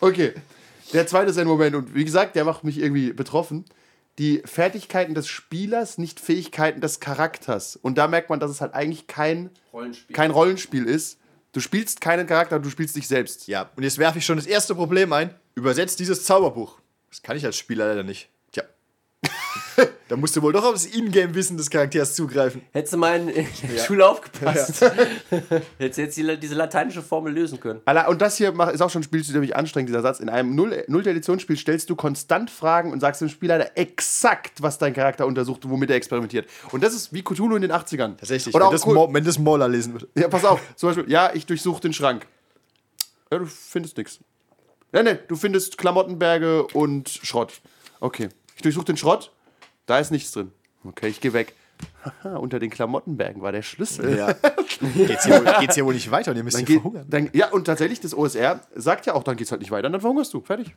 Okay. 0.00 0.34
Der 0.92 1.06
zweite 1.06 1.30
ist 1.30 1.38
ein 1.38 1.46
Moment 1.46 1.76
und 1.76 1.94
wie 1.94 2.04
gesagt, 2.04 2.34
der 2.36 2.44
macht 2.44 2.64
mich 2.64 2.78
irgendwie 2.78 3.12
betroffen. 3.12 3.64
Die 4.18 4.42
Fertigkeiten 4.44 5.14
des 5.14 5.28
Spielers, 5.28 5.98
nicht 5.98 6.20
Fähigkeiten 6.20 6.80
des 6.80 7.00
Charakters. 7.00 7.76
Und 7.76 7.96
da 7.96 8.08
merkt 8.08 8.28
man, 8.28 8.40
dass 8.40 8.50
es 8.50 8.60
halt 8.60 8.74
eigentlich 8.74 9.06
kein 9.06 9.50
Rollenspiel. 9.72 10.16
kein 10.16 10.30
Rollenspiel 10.30 10.84
ist. 10.84 11.18
Du 11.52 11.60
spielst 11.60 12.00
keinen 12.00 12.26
Charakter, 12.26 12.58
du 12.58 12.70
spielst 12.70 12.96
dich 12.96 13.08
selbst. 13.08 13.46
Ja, 13.46 13.70
und 13.76 13.82
jetzt 13.82 13.98
werfe 13.98 14.18
ich 14.18 14.26
schon 14.26 14.36
das 14.36 14.46
erste 14.46 14.74
Problem 14.74 15.12
ein. 15.12 15.34
Übersetzt 15.54 15.98
dieses 16.00 16.24
Zauberbuch. 16.24 16.80
Das 17.08 17.22
kann 17.22 17.36
ich 17.36 17.44
als 17.44 17.56
Spieler 17.56 17.88
leider 17.88 18.02
nicht. 18.02 18.28
Da 20.10 20.16
musst 20.16 20.34
du 20.34 20.42
wohl 20.42 20.52
doch 20.52 20.64
auf 20.64 20.72
das 20.72 20.86
Ingame-Wissen 20.86 21.56
des 21.56 21.70
Charakters 21.70 22.16
zugreifen. 22.16 22.62
Hättest 22.72 22.94
du 22.94 22.96
mal 22.98 23.16
in, 23.20 23.46
der 23.72 23.78
Schule 23.78 24.08
aufgepasst. 24.08 24.80
Hättest 25.78 25.98
du 25.98 26.02
jetzt 26.02 26.16
die, 26.16 26.36
diese 26.36 26.56
lateinische 26.56 27.00
Formel 27.00 27.32
lösen 27.32 27.60
können. 27.60 27.80
Alla- 27.84 28.08
Und 28.08 28.20
das 28.20 28.36
hier 28.36 28.52
ist 28.72 28.80
auch 28.82 28.90
schon 28.90 29.00
ein 29.02 29.04
Spielstil, 29.04 29.34
der 29.34 29.40
mich 29.40 29.54
anstrengt, 29.54 29.88
dieser 29.88 30.02
Satz. 30.02 30.18
In 30.18 30.28
einem 30.28 30.56
Null- 30.56 30.82
Null-Editionsspiel 30.88 31.56
stellst 31.56 31.88
du 31.90 31.94
konstant 31.94 32.50
Fragen 32.50 32.90
und 32.92 32.98
sagst 32.98 33.20
dem 33.20 33.28
Spieler 33.28 33.76
exakt, 33.78 34.60
was 34.62 34.78
dein 34.78 34.94
Charakter 34.94 35.26
untersucht 35.28 35.64
und 35.64 35.70
womit 35.70 35.90
er 35.90 35.96
experimentiert. 35.96 36.48
Und 36.72 36.82
das 36.82 36.92
ist 36.92 37.12
wie 37.12 37.22
Cthulhu 37.22 37.54
in 37.54 37.62
den 37.62 37.70
80ern. 37.72 38.16
Tatsächlich, 38.16 38.52
Oder 38.52 38.64
wenn 38.64 38.68
auch 38.68 38.72
das, 38.72 38.86
cool. 38.86 38.94
Mo 38.94 39.08
wenn 39.12 39.22
das 39.24 39.38
Mauler 39.38 39.68
lesen 39.68 39.92
würde. 39.92 40.08
Ja, 40.16 40.26
pass 40.28 40.44
auf. 40.44 40.60
Zum 40.74 40.88
Beispiel, 40.88 41.08
ja, 41.08 41.30
ich 41.34 41.46
durchsuche 41.46 41.80
den 41.80 41.92
Schrank. 41.92 42.26
Ja, 43.30 43.38
du 43.38 43.46
findest 43.46 43.96
nichts. 43.96 44.18
Nein, 44.90 45.04
nein, 45.04 45.18
du 45.28 45.36
findest 45.36 45.78
Klamottenberge 45.78 46.64
und 46.72 47.08
Schrott. 47.08 47.60
Okay. 48.00 48.28
Ich 48.56 48.62
durchsuche 48.62 48.86
den 48.86 48.96
Schrott. 48.96 49.30
Da 49.86 49.98
ist 49.98 50.10
nichts 50.10 50.32
drin. 50.32 50.52
Okay, 50.84 51.08
ich 51.08 51.20
gehe 51.20 51.32
weg. 51.32 51.54
Haha, 52.04 52.36
unter 52.36 52.58
den 52.58 52.70
Klamottenbergen 52.70 53.40
war 53.42 53.52
der 53.52 53.62
Schlüssel. 53.62 54.16
Ja. 54.16 54.32
Geht's 54.94 55.24
hier, 55.24 55.44
wohl, 55.44 55.52
geht's 55.60 55.74
hier 55.74 55.84
wohl 55.86 55.94
nicht 55.94 56.10
weiter 56.10 56.30
und 56.30 56.36
ihr 56.36 56.44
müsst 56.44 56.56
Dann 56.58 56.66
hier 56.66 56.76
geht, 56.76 56.82
verhungern. 56.82 57.06
dann, 57.08 57.30
ja, 57.32 57.48
und 57.50 57.64
tatsächlich, 57.64 58.00
das 58.00 58.14
OSR 58.14 58.60
sagt 58.74 59.06
ja 59.06 59.14
auch, 59.14 59.22
dann 59.22 59.36
geht's 59.36 59.50
halt 59.50 59.60
nicht 59.60 59.70
weiter, 59.70 59.88
dann 59.90 60.00
verhungerst 60.00 60.32
du. 60.34 60.40
Fertig. 60.42 60.74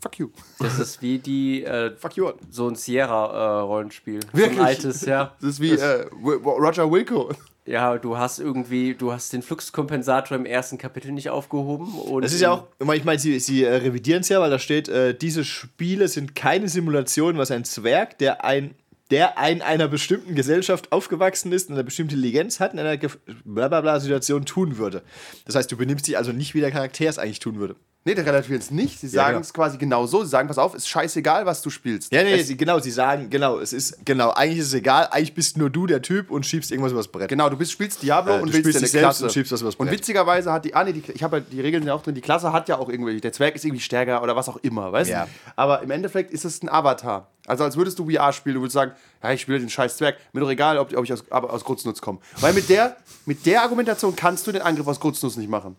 Fuck 0.00 0.18
you. 0.18 0.28
Das 0.60 0.78
ist 0.78 1.02
wie 1.02 1.18
die, 1.18 1.64
äh, 1.64 1.96
Fuck 1.96 2.16
you. 2.16 2.30
so 2.50 2.68
ein 2.68 2.76
Sierra-Rollenspiel. 2.76 4.20
so 4.22 4.38
Wirklich? 4.38 4.58
ein 4.60 4.64
altes, 4.66 5.04
ja. 5.06 5.34
Das 5.40 5.50
ist 5.50 5.60
wie 5.60 5.72
äh, 5.72 6.06
Roger 6.22 6.90
Wilco. 6.90 7.30
Ja, 7.66 7.98
du 7.98 8.16
hast 8.16 8.38
irgendwie, 8.38 8.94
du 8.94 9.12
hast 9.12 9.32
den 9.32 9.42
Fluxkompensator 9.42 10.36
im 10.36 10.46
ersten 10.46 10.78
Kapitel 10.78 11.10
nicht 11.10 11.30
aufgehoben. 11.30 11.88
Das 12.22 12.32
ist 12.32 12.40
ja 12.40 12.52
auch, 12.52 12.66
ich 12.94 13.04
meine, 13.04 13.18
sie, 13.18 13.40
sie 13.40 13.64
äh, 13.64 13.74
revidieren 13.74 14.20
es 14.20 14.28
ja, 14.28 14.40
weil 14.40 14.50
da 14.50 14.60
steht, 14.60 14.88
äh, 14.88 15.14
diese 15.14 15.44
Spiele 15.44 16.06
sind 16.06 16.36
keine 16.36 16.68
Simulation, 16.68 17.38
was 17.38 17.50
ein 17.50 17.64
Zwerg, 17.64 18.18
der 18.18 18.44
ein 18.44 18.74
der 19.10 19.34
in 19.48 19.62
einer 19.62 19.86
bestimmten 19.86 20.34
Gesellschaft 20.34 20.90
aufgewachsen 20.90 21.52
ist 21.52 21.68
und 21.68 21.74
eine 21.74 21.84
bestimmte 21.84 22.16
Intelligenz 22.16 22.58
hat, 22.58 22.72
in 22.72 22.80
einer 22.80 22.98
blablabla 23.44 24.00
Situation 24.00 24.46
tun 24.46 24.78
würde. 24.78 25.02
Das 25.44 25.54
heißt, 25.54 25.70
du 25.70 25.76
benimmst 25.76 26.08
dich 26.08 26.18
also 26.18 26.32
nicht, 26.32 26.54
wie 26.54 26.60
der 26.60 26.72
Charakter 26.72 27.08
es 27.08 27.18
eigentlich 27.18 27.38
tun 27.38 27.60
würde. 27.60 27.76
Nee, 28.06 28.14
der 28.14 28.24
relativiert 28.24 28.62
es 28.62 28.70
nicht. 28.70 29.00
Sie 29.00 29.08
Ja, 29.08 29.12
sagen 29.12 29.28
genau. 29.32 29.40
es 29.40 29.52
quasi 29.52 29.76
genau 29.78 30.06
so. 30.06 30.22
Sie 30.22 30.30
sagen, 30.30 30.46
pass 30.46 30.58
auf, 30.58 30.74
ist 30.74 30.88
scheißegal, 30.88 31.44
was 31.44 31.60
du 31.60 31.70
spielst. 31.70 32.12
Ja, 32.12 32.22
nee, 32.22 32.40
sie, 32.42 32.56
genau, 32.56 32.78
sie 32.78 32.92
sagen, 32.92 33.28
genau, 33.28 33.58
es 33.58 33.72
ist, 33.72 33.98
genau, 34.06 34.30
eigentlich 34.30 34.60
ist 34.60 34.68
es 34.68 34.74
egal, 34.74 35.08
eigentlich 35.10 35.34
bist 35.34 35.58
nur 35.58 35.70
du 35.70 35.86
der 35.88 36.00
Typ 36.02 36.30
und 36.30 36.46
schiebst 36.46 36.70
irgendwas 36.70 36.92
übers 36.92 37.08
Brett. 37.08 37.28
Genau, 37.28 37.50
du 37.50 37.56
bist, 37.56 37.72
spielst 37.72 38.02
Diablo 38.02 38.34
Äh, 38.34 38.40
und 38.40 38.52
willst 38.52 38.60
spielst 38.70 38.80
dir 38.94 38.98
eine 38.98 39.04
Klasse. 39.06 39.24
und 39.24 39.32
schiebst 39.32 39.50
was 39.50 39.60
übers 39.60 39.74
Und 39.74 39.88
Brett. 39.88 39.98
witzigerweise 39.98 40.52
hat 40.52 40.64
die, 40.64 40.74
ah 40.74 40.84
nee, 40.84 40.92
die, 40.92 41.02
ich 41.12 41.22
habe 41.22 41.38
ja 41.38 41.42
die 41.50 41.60
Regeln 41.60 41.84
ja 41.84 41.94
auch 41.94 42.02
drin, 42.02 42.14
die 42.14 42.20
Klasse 42.20 42.52
hat 42.52 42.68
ja 42.68 42.78
auch 42.78 42.88
irgendwie, 42.88 43.20
der 43.20 43.32
Zwerg 43.32 43.56
ist 43.56 43.64
irgendwie 43.64 43.82
stärker 43.82 44.22
oder 44.22 44.36
was 44.36 44.48
auch 44.48 44.58
immer, 44.58 44.92
weißt 44.92 45.10
Ja. 45.10 45.24
du? 45.24 45.30
Aber 45.56 45.82
im 45.82 45.90
Endeffekt 45.90 46.30
ist 46.32 46.44
es 46.44 46.62
ein 46.62 46.68
Avatar. 46.68 47.26
Also 47.48 47.64
als 47.64 47.76
würdest 47.76 47.98
du 47.98 48.08
VR 48.08 48.32
spielen, 48.32 48.54
du 48.54 48.60
würdest 48.60 48.74
sagen, 48.74 48.92
ja, 49.20 49.32
ich 49.32 49.40
spiele 49.40 49.58
den 49.58 49.68
scheiß 49.68 49.96
Zwerg, 49.96 50.16
mir 50.32 50.40
doch 50.40 50.50
egal, 50.50 50.78
ob, 50.78 50.96
ob 50.96 51.04
ich 51.04 51.12
aus, 51.12 51.24
aus 51.30 51.64
Grundnutz 51.64 52.00
komme. 52.00 52.20
Weil 52.40 52.52
mit 52.52 52.68
der, 52.68 52.96
mit 53.24 53.44
der 53.46 53.62
Argumentation 53.62 54.14
kannst 54.14 54.46
du 54.46 54.52
den 54.52 54.62
Angriff 54.62 54.86
aus 54.86 55.00
Grundnutz 55.00 55.36
nicht 55.36 55.50
machen. 55.50 55.74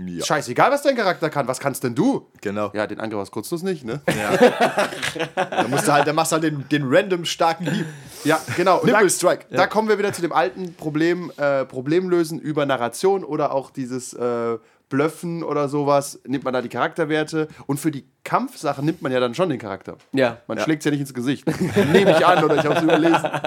Ja. 0.00 0.24
Scheißegal, 0.24 0.70
was 0.70 0.82
dein 0.82 0.94
Charakter 0.94 1.28
kann, 1.28 1.48
was 1.48 1.58
kannst 1.58 1.82
denn 1.82 1.96
du? 1.96 2.28
Genau. 2.40 2.70
Ja, 2.72 2.86
den 2.86 3.00
Angriff 3.00 3.20
aus 3.20 3.32
Grundnutz 3.32 3.62
nicht, 3.62 3.84
ne? 3.84 4.00
Da 5.34 5.66
musst 5.66 5.88
du 5.88 5.92
halt, 5.92 6.06
da 6.06 6.12
machst 6.12 6.30
du 6.30 6.34
halt 6.34 6.44
den, 6.44 6.68
den 6.68 6.84
random 6.86 7.24
starken 7.24 7.68
Hieb. 7.68 7.86
Ja, 8.22 8.40
genau. 8.56 8.78
Und 8.78 8.86
Nipple 8.86 9.02
da, 9.02 9.10
Strike. 9.10 9.46
Da 9.50 9.66
kommen 9.66 9.88
wir 9.88 9.98
wieder 9.98 10.12
zu 10.12 10.22
dem 10.22 10.32
alten 10.32 10.74
Problem, 10.74 11.32
äh, 11.36 11.64
Problemlösen 11.64 12.38
über 12.38 12.64
Narration 12.64 13.24
oder 13.24 13.52
auch 13.52 13.70
dieses 13.70 14.12
äh, 14.12 14.58
Blöffen 14.88 15.42
oder 15.42 15.68
sowas. 15.68 16.20
Nimmt 16.26 16.44
man 16.44 16.52
da 16.54 16.62
die 16.62 16.68
Charakterwerte 16.68 17.48
und 17.66 17.78
für 17.78 17.90
die 17.90 18.04
Kampfsachen 18.24 18.84
nimmt 18.84 19.00
man 19.00 19.10
ja 19.10 19.20
dann 19.20 19.34
schon 19.34 19.48
den 19.48 19.58
Charakter. 19.58 19.96
Ja. 20.12 20.38
Man 20.46 20.58
schlägt 20.58 20.84
ja 20.84 20.90
nicht 20.90 21.00
ins 21.00 21.14
Gesicht. 21.14 21.46
Nehme 21.92 22.10
ich 22.10 22.26
an 22.26 22.44
oder 22.44 22.56
ich 22.56 22.64
habe 22.64 22.74
es 22.76 22.82
überlesen. 22.82 23.30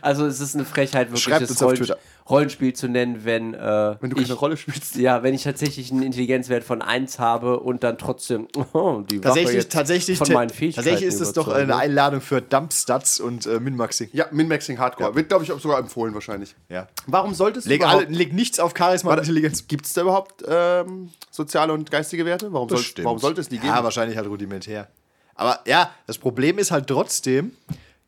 Also 0.00 0.26
es 0.26 0.38
ist 0.38 0.54
eine 0.54 0.64
Frechheit, 0.64 1.08
wirklich 1.08 1.24
Schreibt 1.24 1.42
das 1.42 1.50
uns 1.50 1.60
auf 1.60 1.70
Rollen 1.70 1.78
Twitter. 1.78 1.98
Rollenspiel 2.30 2.72
zu 2.72 2.88
nennen, 2.88 3.24
wenn, 3.24 3.52
äh, 3.52 3.96
Wenn 4.00 4.10
du 4.10 4.16
ich, 4.16 4.28
keine 4.28 4.38
Rolle 4.38 4.56
spielst. 4.56 4.94
ja, 4.94 5.24
wenn 5.24 5.34
ich 5.34 5.42
tatsächlich 5.42 5.90
einen 5.90 6.02
Intelligenzwert 6.02 6.62
von 6.62 6.82
1 6.82 7.18
habe 7.18 7.58
und 7.60 7.82
dann 7.82 7.98
trotzdem 7.98 8.46
oh, 8.72 9.02
die 9.10 9.18
Waffe 9.18 9.20
Tatsächlich, 9.22 9.54
jetzt 9.54 9.72
tatsächlich, 9.72 10.18
von 10.18 10.32
meinen 10.32 10.50
Fähigkeiten 10.50 10.88
tatsächlich 10.88 11.14
ist 11.14 11.20
es 11.20 11.32
doch 11.32 11.48
eine 11.48 11.74
Einladung 11.74 12.20
für 12.20 12.40
Dumpstats 12.40 13.18
und 13.18 13.46
äh, 13.46 13.58
Minmaxing. 13.58 14.10
Ja, 14.12 14.26
Min-Maxing 14.30 14.78
Hardcore. 14.78 15.14
Wird, 15.14 15.28
glaube 15.28 15.44
ich, 15.44 15.52
auch 15.52 15.60
sogar 15.60 15.80
empfohlen 15.80 16.14
wahrscheinlich. 16.14 16.54
Ja. 16.68 16.86
Warum 17.06 17.34
solltest 17.34 17.66
du 17.66 17.70
Leg, 17.70 17.80
überhaupt... 17.80 18.06
alle, 18.06 18.14
leg 18.14 18.32
nichts 18.32 18.60
auf 18.60 18.74
Charisma 18.76 19.12
und 19.12 19.18
Intelligenz. 19.18 19.66
Gibt 19.66 19.86
es 19.86 19.94
da 19.94 20.02
überhaupt 20.02 20.46
ähm, 20.86 21.10
soziale 21.30 21.72
und 21.72 21.90
geistige 21.90 22.24
Werte? 22.24 22.52
Warum, 22.52 22.68
soll, 22.68 22.84
warum 23.04 23.18
sollte 23.18 23.40
es 23.40 23.48
die 23.48 23.58
geben? 23.58 23.68
Ja, 23.74 23.84
wahrscheinlich 23.84 24.16
halt 24.16 24.28
rudimentär. 24.28 24.88
Aber 25.34 25.60
ja, 25.66 25.90
das 26.06 26.18
Problem 26.18 26.58
ist 26.58 26.70
halt 26.70 26.86
trotzdem, 26.88 27.52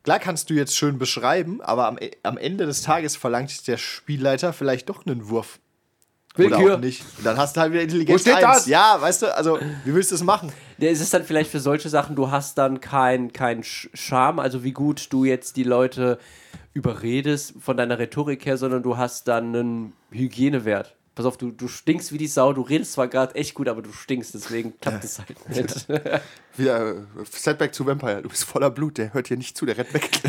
klar 0.03 0.19
kannst 0.19 0.49
du 0.49 0.53
jetzt 0.53 0.75
schön 0.75 0.97
beschreiben, 0.99 1.61
aber 1.61 1.87
am, 1.87 1.97
E- 1.97 2.11
am 2.23 2.37
Ende 2.37 2.65
des 2.65 2.81
Tages 2.81 3.15
verlangt 3.15 3.67
der 3.67 3.77
Spielleiter 3.77 4.51
vielleicht 4.53 4.89
doch 4.89 5.05
einen 5.05 5.29
Wurf. 5.29 5.59
Oder 6.37 6.57
Willkür. 6.57 6.75
auch 6.75 6.79
nicht. 6.79 7.03
Und 7.17 7.25
dann 7.25 7.37
hast 7.37 7.57
du 7.57 7.61
halt 7.61 7.73
wieder 7.73 7.83
Intelligenz 7.83 8.21
Wo 8.21 8.21
steht 8.21 8.35
1. 8.43 8.57
das? 8.59 8.65
Ja, 8.67 8.97
weißt 9.01 9.21
du, 9.23 9.35
also 9.35 9.59
wie 9.83 9.93
willst 9.93 10.11
du 10.11 10.15
das 10.15 10.23
machen? 10.23 10.51
Ja, 10.77 10.89
es 10.89 11.01
ist 11.01 11.13
dann 11.13 11.25
vielleicht 11.25 11.51
für 11.51 11.59
solche 11.59 11.89
Sachen, 11.89 12.15
du 12.15 12.31
hast 12.31 12.57
dann 12.57 12.79
kein, 12.79 13.33
kein 13.33 13.63
Charme, 13.63 14.39
also 14.39 14.63
wie 14.63 14.71
gut 14.71 15.07
du 15.11 15.25
jetzt 15.25 15.57
die 15.57 15.63
Leute 15.63 16.19
überredest 16.73 17.55
von 17.59 17.75
deiner 17.77 17.99
Rhetorik 17.99 18.45
her, 18.45 18.57
sondern 18.57 18.81
du 18.81 18.97
hast 18.97 19.27
dann 19.27 19.53
einen 19.55 19.93
Hygienewert. 20.11 20.95
Pass 21.13 21.25
auf, 21.25 21.35
du, 21.35 21.51
du 21.51 21.67
stinkst 21.67 22.13
wie 22.13 22.17
die 22.17 22.27
Sau, 22.27 22.53
du 22.53 22.61
redest 22.61 22.93
zwar 22.93 23.09
gerade 23.09 23.35
echt 23.35 23.53
gut, 23.53 23.67
aber 23.67 23.81
du 23.81 23.91
stinkst, 23.91 24.33
deswegen 24.33 24.79
klappt 24.79 25.03
es 25.03 25.19
halt 25.19 25.49
nicht. 25.49 25.87
Wieder 26.57 26.91
äh, 26.91 26.95
Setback 27.29 27.73
zu 27.73 27.85
Vampire. 27.85 28.21
Du 28.21 28.29
bist 28.29 28.45
voller 28.45 28.69
Blut, 28.69 28.97
der 28.97 29.13
hört 29.13 29.27
hier 29.27 29.35
nicht 29.35 29.57
zu, 29.57 29.65
der 29.65 29.77
rennt 29.77 29.93
weg. 29.93 30.09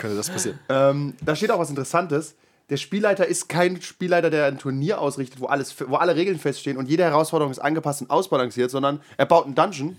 Könnte 0.00 0.16
das 0.16 0.30
passieren? 0.30 0.58
Ähm, 0.68 1.14
da 1.24 1.36
steht 1.36 1.52
auch 1.52 1.60
was 1.60 1.70
Interessantes. 1.70 2.34
Der 2.70 2.76
Spielleiter 2.76 3.26
ist 3.26 3.48
kein 3.48 3.80
Spielleiter, 3.80 4.30
der 4.30 4.46
ein 4.46 4.58
Turnier 4.58 5.00
ausrichtet, 5.00 5.40
wo, 5.40 5.46
alles, 5.46 5.74
wo 5.88 5.96
alle 5.96 6.16
Regeln 6.16 6.38
feststehen 6.38 6.76
und 6.76 6.88
jede 6.88 7.04
Herausforderung 7.04 7.52
ist 7.52 7.58
angepasst 7.60 8.00
und 8.00 8.10
ausbalanciert, 8.10 8.70
sondern 8.70 9.00
er 9.16 9.26
baut 9.26 9.44
einen 9.44 9.54
Dungeon. 9.54 9.96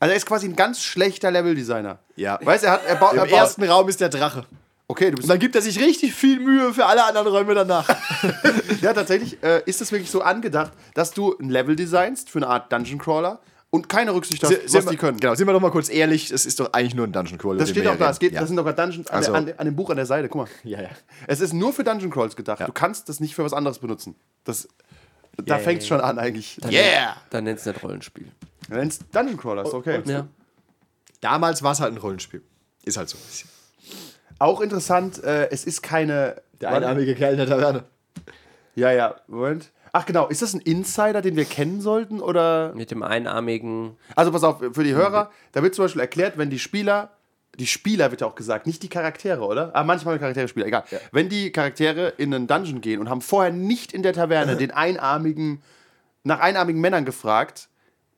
Also 0.00 0.12
er 0.12 0.16
ist 0.16 0.26
quasi 0.26 0.46
ein 0.46 0.56
ganz 0.56 0.82
schlechter 0.82 1.30
Leveldesigner. 1.30 1.98
Ja. 2.16 2.38
Weißt 2.42 2.64
du, 2.64 2.68
er, 2.68 2.72
hat, 2.74 2.84
er, 2.86 2.96
baut, 2.96 3.14
er 3.14 3.24
Im 3.24 3.30
baut. 3.30 3.38
ersten 3.38 3.64
Raum 3.64 3.88
ist 3.88 4.00
der 4.00 4.10
Drache. 4.10 4.44
Okay, 4.90 5.06
du 5.06 5.10
Und 5.10 5.16
bist. 5.16 5.28
dann 5.30 5.38
gibt 5.38 5.54
er 5.54 5.60
sich 5.62 5.78
richtig 5.78 6.14
viel 6.14 6.40
Mühe 6.40 6.72
für 6.72 6.86
alle 6.86 7.04
anderen 7.04 7.28
Räume 7.28 7.54
danach. 7.54 7.86
Ja, 8.80 8.92
tatsächlich 8.94 9.42
äh, 9.42 9.62
ist 9.66 9.80
es 9.82 9.90
wirklich 9.92 10.10
so 10.10 10.22
angedacht, 10.22 10.72
dass 10.94 11.10
du 11.10 11.36
ein 11.38 11.50
Level 11.50 11.74
designst 11.76 12.30
für 12.30 12.38
eine 12.38 12.46
Art 12.46 12.72
Dungeon 12.72 12.98
Crawler 12.98 13.40
und 13.70 13.88
keine 13.88 14.14
Rücksicht 14.14 14.42
hast, 14.44 14.72
was 14.72 14.86
die 14.86 14.96
können. 14.96 15.18
Genau, 15.20 15.34
sind 15.34 15.46
wir 15.46 15.52
doch 15.52 15.60
mal 15.60 15.70
kurz 15.72 15.88
ehrlich, 15.90 16.30
es 16.30 16.46
ist 16.46 16.58
doch 16.60 16.72
eigentlich 16.72 16.94
nur 16.94 17.06
ein 17.06 17.12
Dungeon 17.12 17.36
Crawler. 17.38 17.58
Das 17.58 17.68
steht 17.70 17.86
auch 17.86 17.96
da. 17.96 18.08
Es 18.10 18.18
geht, 18.18 18.32
ja. 18.32 18.40
Das 18.40 18.48
sind 18.48 18.56
doch 18.56 18.64
gerade 18.64 18.80
Dungeons 18.80 19.08
an, 19.10 19.16
Also- 19.16 19.32
der, 19.32 19.40
an, 19.40 19.52
an 19.58 19.64
dem 19.66 19.76
Buch 19.76 19.90
an 19.90 19.96
der 19.96 20.06
Seite. 20.06 20.28
Guck 20.28 20.42
mal. 20.42 20.48
ja, 20.64 20.80
ja. 20.80 20.88
Es 21.26 21.40
ist 21.40 21.52
nur 21.52 21.72
für 21.74 21.84
Dungeon 21.84 22.10
Crawls 22.10 22.34
gedacht. 22.36 22.60
Du 22.66 22.72
kannst 22.72 23.08
das 23.08 23.18
nicht 23.20 23.34
für 23.34 23.44
was 23.44 23.52
anderes 23.52 23.80
benutzen. 23.80 24.14
Das, 24.44 24.68
da 25.36 25.56
Yeah. 25.56 25.58
fängt 25.64 25.82
es 25.82 25.88
schon 25.88 26.00
an 26.00 26.18
eigentlich. 26.18 26.58
Yeah! 26.70 27.16
Dann 27.30 27.44
nennst 27.44 27.66
du 27.66 27.70
nicht 27.70 27.82
Rollenspiel. 27.82 28.30
Wenn 28.68 28.88
es 28.88 29.00
Dungeon 29.12 29.36
Crawler 29.36 29.64
ist, 29.66 29.74
okay. 29.74 30.02
Ja. 30.06 30.26
Damals 31.20 31.62
war 31.62 31.72
es 31.72 31.80
halt 31.80 31.92
ein 31.92 31.98
Rollenspiel. 31.98 32.42
Ist 32.84 32.96
halt 32.96 33.08
so 33.08 33.18
ein 33.18 33.24
bisschen. 33.26 33.50
Auch 34.38 34.60
interessant, 34.60 35.22
äh, 35.22 35.48
es 35.50 35.64
ist 35.64 35.82
keine. 35.82 36.42
Der 36.60 36.70
einarmige 36.70 37.14
Kerl 37.14 37.32
in 37.32 37.38
der 37.38 37.46
Taverne. 37.46 37.84
Ja, 38.74 38.92
ja, 38.92 39.16
Moment. 39.26 39.70
Ach 39.92 40.06
genau, 40.06 40.28
ist 40.28 40.42
das 40.42 40.54
ein 40.54 40.60
Insider, 40.60 41.22
den 41.22 41.36
wir 41.36 41.44
kennen 41.44 41.80
sollten? 41.80 42.20
Oder. 42.20 42.72
Mit 42.74 42.90
dem 42.90 43.02
einarmigen. 43.02 43.96
Also 44.14 44.30
pass 44.30 44.44
auf, 44.44 44.58
für 44.58 44.84
die 44.84 44.94
Hörer, 44.94 45.30
da 45.52 45.62
wird 45.62 45.74
zum 45.74 45.84
Beispiel 45.84 46.00
erklärt, 46.00 46.38
wenn 46.38 46.50
die 46.50 46.58
Spieler. 46.58 47.10
Die 47.58 47.66
Spieler 47.66 48.12
wird 48.12 48.20
ja 48.20 48.28
auch 48.28 48.36
gesagt, 48.36 48.68
nicht 48.68 48.84
die 48.84 48.88
Charaktere, 48.88 49.44
oder? 49.44 49.74
Ah, 49.74 49.82
manchmal 49.82 50.20
Charaktere 50.20 50.46
Spieler, 50.46 50.66
egal. 50.66 50.84
Wenn 51.10 51.28
die 51.28 51.50
Charaktere 51.50 52.12
in 52.16 52.32
einen 52.32 52.46
Dungeon 52.46 52.80
gehen 52.80 53.00
und 53.00 53.08
haben 53.08 53.20
vorher 53.20 53.52
nicht 53.52 53.92
in 53.92 54.04
der 54.04 54.12
Taverne 54.12 54.56
den 54.58 54.70
einarmigen, 54.70 55.60
nach 56.22 56.38
einarmigen 56.38 56.80
Männern 56.80 57.04
gefragt, 57.04 57.68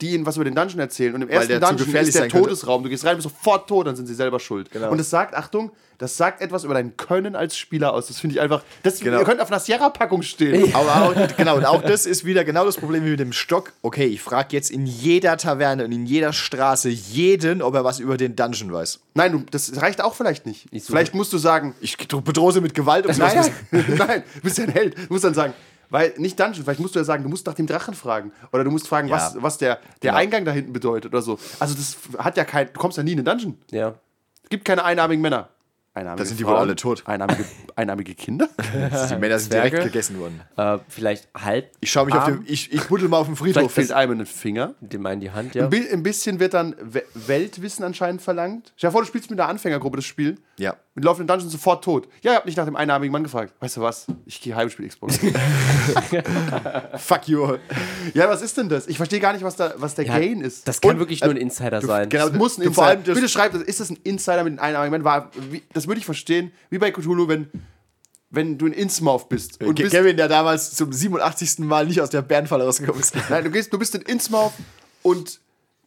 die 0.01 0.15
ihnen 0.15 0.27
was 0.27 0.37
über 0.37 0.45
den 0.45 0.55
Dungeon 0.55 0.81
erzählen. 0.81 1.15
Und 1.15 1.23
im 1.23 1.29
ersten 1.29 1.49
der 1.49 1.61
zu 1.61 1.67
Dungeon 1.69 1.87
gefährlich 1.87 2.09
ist 2.09 2.15
der 2.15 2.23
sein 2.23 2.31
könnte. 2.31 2.49
Todesraum. 2.49 2.83
Du 2.83 2.89
gehst 2.89 3.05
rein, 3.05 3.17
bist 3.17 3.29
sofort 3.29 3.69
tot, 3.69 3.87
dann 3.87 3.97
sind 3.97 4.07
sie 4.07 4.15
selber 4.15 4.41
schuld. 4.41 4.71
Genau. 4.71 4.91
Und 4.91 4.99
es 5.01 5.11
sagt, 5.11 5.35
Achtung, 5.35 5.71
das 5.99 6.17
sagt 6.17 6.41
etwas 6.41 6.65
über 6.65 6.73
dein 6.75 6.97
Können 6.97 7.37
als 7.37 7.57
Spieler 7.59 7.93
aus. 7.93 8.07
Das 8.09 8.19
finde 8.21 8.37
ich 8.37 8.41
einfach. 8.41 8.63
Das, 8.83 9.01
Genau. 9.01 9.19
Ihr 9.19 9.25
könnt 9.25 9.41
auf 9.41 9.51
einer 9.51 9.61
Sierra-Packung 9.61 10.23
stehen. 10.23 10.75
Aber 10.75 11.03
auch, 11.05 11.37
genau, 11.37 11.57
und 11.57 11.65
auch 11.67 11.83
das 11.83 12.07
ist 12.07 12.25
wieder 12.25 12.45
genau 12.45 12.65
das 12.65 12.77
Problem 12.79 13.05
wie 13.05 13.11
mit 13.11 13.21
dem 13.21 13.33
Stock. 13.33 13.73
Okay, 13.83 14.07
ich 14.07 14.23
frage 14.23 14.49
jetzt 14.53 14.71
in 14.71 14.87
jeder 14.87 15.37
Taverne 15.37 15.85
und 15.85 15.93
in 15.93 16.07
jeder 16.07 16.33
Straße 16.33 16.89
jeden, 16.89 17.61
ob 17.61 17.75
er 17.75 17.85
was 17.85 17.99
über 18.01 18.17
den 18.17 18.35
Dungeon 18.37 18.73
weiß. 18.73 19.01
Nein, 19.15 19.33
du, 19.33 19.43
das 19.51 19.81
reicht 19.81 20.01
auch 20.03 20.15
vielleicht 20.15 20.47
nicht. 20.47 20.69
suche- 20.73 20.81
Vielleicht 20.87 21.15
musst 21.15 21.33
du 21.33 21.39
sagen, 21.39 21.75
Ich 21.81 21.97
bedrohe 21.99 22.53
sie 22.53 22.61
mit 22.63 22.75
Gewalt, 22.75 23.07
wissen. 23.07 23.21
nein, 23.21 23.51
nein, 23.99 24.23
du 24.37 24.41
bist 24.41 24.57
ja 24.59 24.65
ein 24.65 24.71
Held. 24.71 24.97
Du 24.97 25.03
musst 25.13 25.25
dann 25.25 25.35
sagen, 25.35 25.53
weil 25.91 26.15
nicht 26.17 26.39
Dungeon, 26.41 26.65
vielleicht 26.65 26.81
musst 26.81 26.95
du 26.95 26.99
ja 27.01 27.05
sagen, 27.05 27.23
du 27.23 27.29
musst 27.29 27.47
nach 27.47 27.55
dem 27.55 27.67
Drachen 27.67 27.95
fragen. 27.95 28.33
Oder 28.53 28.65
du 28.65 28.71
musst 28.71 28.89
fragen, 28.89 29.09
Ja. 29.09 29.17
was, 29.17 29.37
was 29.43 29.59
der, 29.59 29.77
der 30.03 30.13
Genau. 30.13 30.15
Eingang 30.17 30.45
da 30.45 30.53
hinten 30.53 30.73
bedeutet 30.73 31.13
oder 31.13 31.23
so. 31.23 31.39
Also 31.59 31.75
das 31.75 31.97
hat 32.19 32.37
ja 32.37 32.45
kein, 32.45 32.67
du 32.73 32.81
kommst 32.81 32.97
ja 32.97 33.03
nie 33.03 33.13
in 33.13 33.19
den 33.19 33.27
Dungeon. 33.27 33.59
Ja. 33.71 33.95
Es 34.43 34.49
gibt 34.51 34.65
keine 34.65 34.85
einarmigen 34.85 35.21
Männer. 35.23 35.49
Einarmige 35.93 36.23
Da 36.23 36.29
sind 36.29 36.39
die 36.39 36.45
Frauen, 36.45 36.55
wohl 36.55 36.61
alle 36.61 36.77
tot. 36.77 37.03
Einarmige, 37.05 37.45
einarmige 37.75 38.15
Kinder? 38.15 38.49
Die 39.11 39.17
Männer 39.17 39.41
sind 39.41 39.51
Zwerge? 39.51 39.71
direkt 39.71 39.93
gegessen 39.93 40.21
worden. 40.21 40.41
Äh, 40.57 40.79
vielleicht 40.87 41.29
halb. 41.37 41.73
Ich 41.81 41.91
schaue 41.91 42.07
mich 42.07 42.15
auf 42.15 42.23
Arm. 42.23 42.45
den. 42.45 42.53
Ich, 42.53 42.73
ich 42.73 42.85
buddel 42.87 43.09
mal 43.09 43.17
auf 43.19 43.27
dem 43.27 43.35
Vielleicht 43.35 43.57
Friedhof. 43.57 43.73
fehlt 43.73 43.91
einem 43.91 44.21
ein 44.21 44.27
Finger. 44.27 44.75
Dem 44.81 45.05
einen 45.05 45.21
die 45.21 45.33
Hand, 45.33 45.57
ja. 45.57 45.65
Ein, 45.65 45.71
bi 45.71 45.89
ein 45.93 46.05
bisschen 46.05 46.39
wird 46.39 46.55
dann 46.55 46.77
We 46.81 47.03
Weltwissen 47.15 47.85
anscheinend 47.85 48.23
verlangt. 48.23 48.73
Stell 48.77 48.91
dir 48.91 48.93
vor, 48.93 49.01
du 49.01 49.09
spielst 49.09 49.31
mit 49.31 49.41
einer 49.41 49.49
Anfängergruppe 49.49 49.97
das 49.97 50.05
Spiel. 50.05 50.39
Ja. 50.61 50.77
Und 50.95 51.05
laufen 51.05 51.23
in 51.23 51.27
den 51.27 51.33
Dungeon 51.33 51.51
sofort 51.51 51.83
tot. 51.83 52.07
Ja, 52.23 52.33
ich 52.33 52.37
hab 52.37 52.45
nicht 52.47 52.57
nach 52.59 52.67
dem 52.67 52.77
einarmigen 52.77 53.11
Mann 53.13 53.23
gefragt. 53.23 53.55
Weißt 53.61 53.79
du 53.79 53.81
was? 53.81 54.07
Ich 54.27 54.41
gehe 54.41 54.55
Heimspiel 54.55 54.87
Xbox. 54.89 55.19
Fuck 56.99 57.29
you. 57.29 57.57
ja, 58.15 58.29
was 58.29 58.43
ist 58.43 58.57
denn 58.57 58.69
das? 58.69 58.87
Ich 58.87 58.97
verstehe 58.97 59.21
gar 59.21 59.33
nicht, 59.33 59.43
was, 59.43 59.57
da, 59.57 59.75
was 59.77 59.95
der 59.95 60.05
Ja, 60.07 60.19
Gain 60.19 60.41
ist. 60.43 60.67
Das 60.69 60.81
kann 60.81 60.93
Und- 60.93 60.99
wirklich 60.99 61.21
nur 61.23 61.31
ein 61.31 61.37
Insider 61.37 61.81
sein. 61.81 62.09
genau, 62.09 62.29
Das 62.29 62.37
muss 62.39 62.59
ein 62.59 62.63
vor 62.63 62.67
Insider. 62.69 62.87
allem 62.87 63.05
das- 63.05 63.15
Bitte 63.15 63.29
schreibt 63.29 63.55
das. 63.55 63.63
Ist 63.63 63.81
das 63.81 63.91
ein 63.91 63.99
Insider 64.05 64.45
mit 64.45 64.53
einem 64.59 64.61
einarmigen 64.61 64.93
Mann? 64.93 65.05
War, 65.05 65.31
wie, 65.51 65.63
das 65.73 65.87
würde 65.87 65.99
ich 65.99 66.05
verstehen. 66.05 66.53
Wie 66.71 66.79
bei 66.79 66.91
Cthulhu, 66.91 67.29
wenn 67.29 67.49
wenn 68.33 68.59
du 68.59 68.67
in 68.67 68.73
Innsmouth 68.73 69.29
bist. 69.29 69.61
Und 69.61 69.75
bist 69.75 69.91
Kevin, 69.91 70.17
der 70.17 70.29
damals 70.29 70.77
zum 70.77 70.93
87. 70.93 71.59
Mal 71.67 71.87
nicht 71.87 72.01
aus 72.01 72.11
der 72.11 72.23
Bärenfalle 72.23 72.63
rausgekommen 72.65 73.01
ist. 73.01 73.13
Nein, 73.29 73.43
du, 73.43 73.51
gehst, 73.51 73.73
du 73.73 73.79
bist 73.79 73.93
in 73.97 74.03
Innsmouth 74.03 74.53
und 75.03 75.41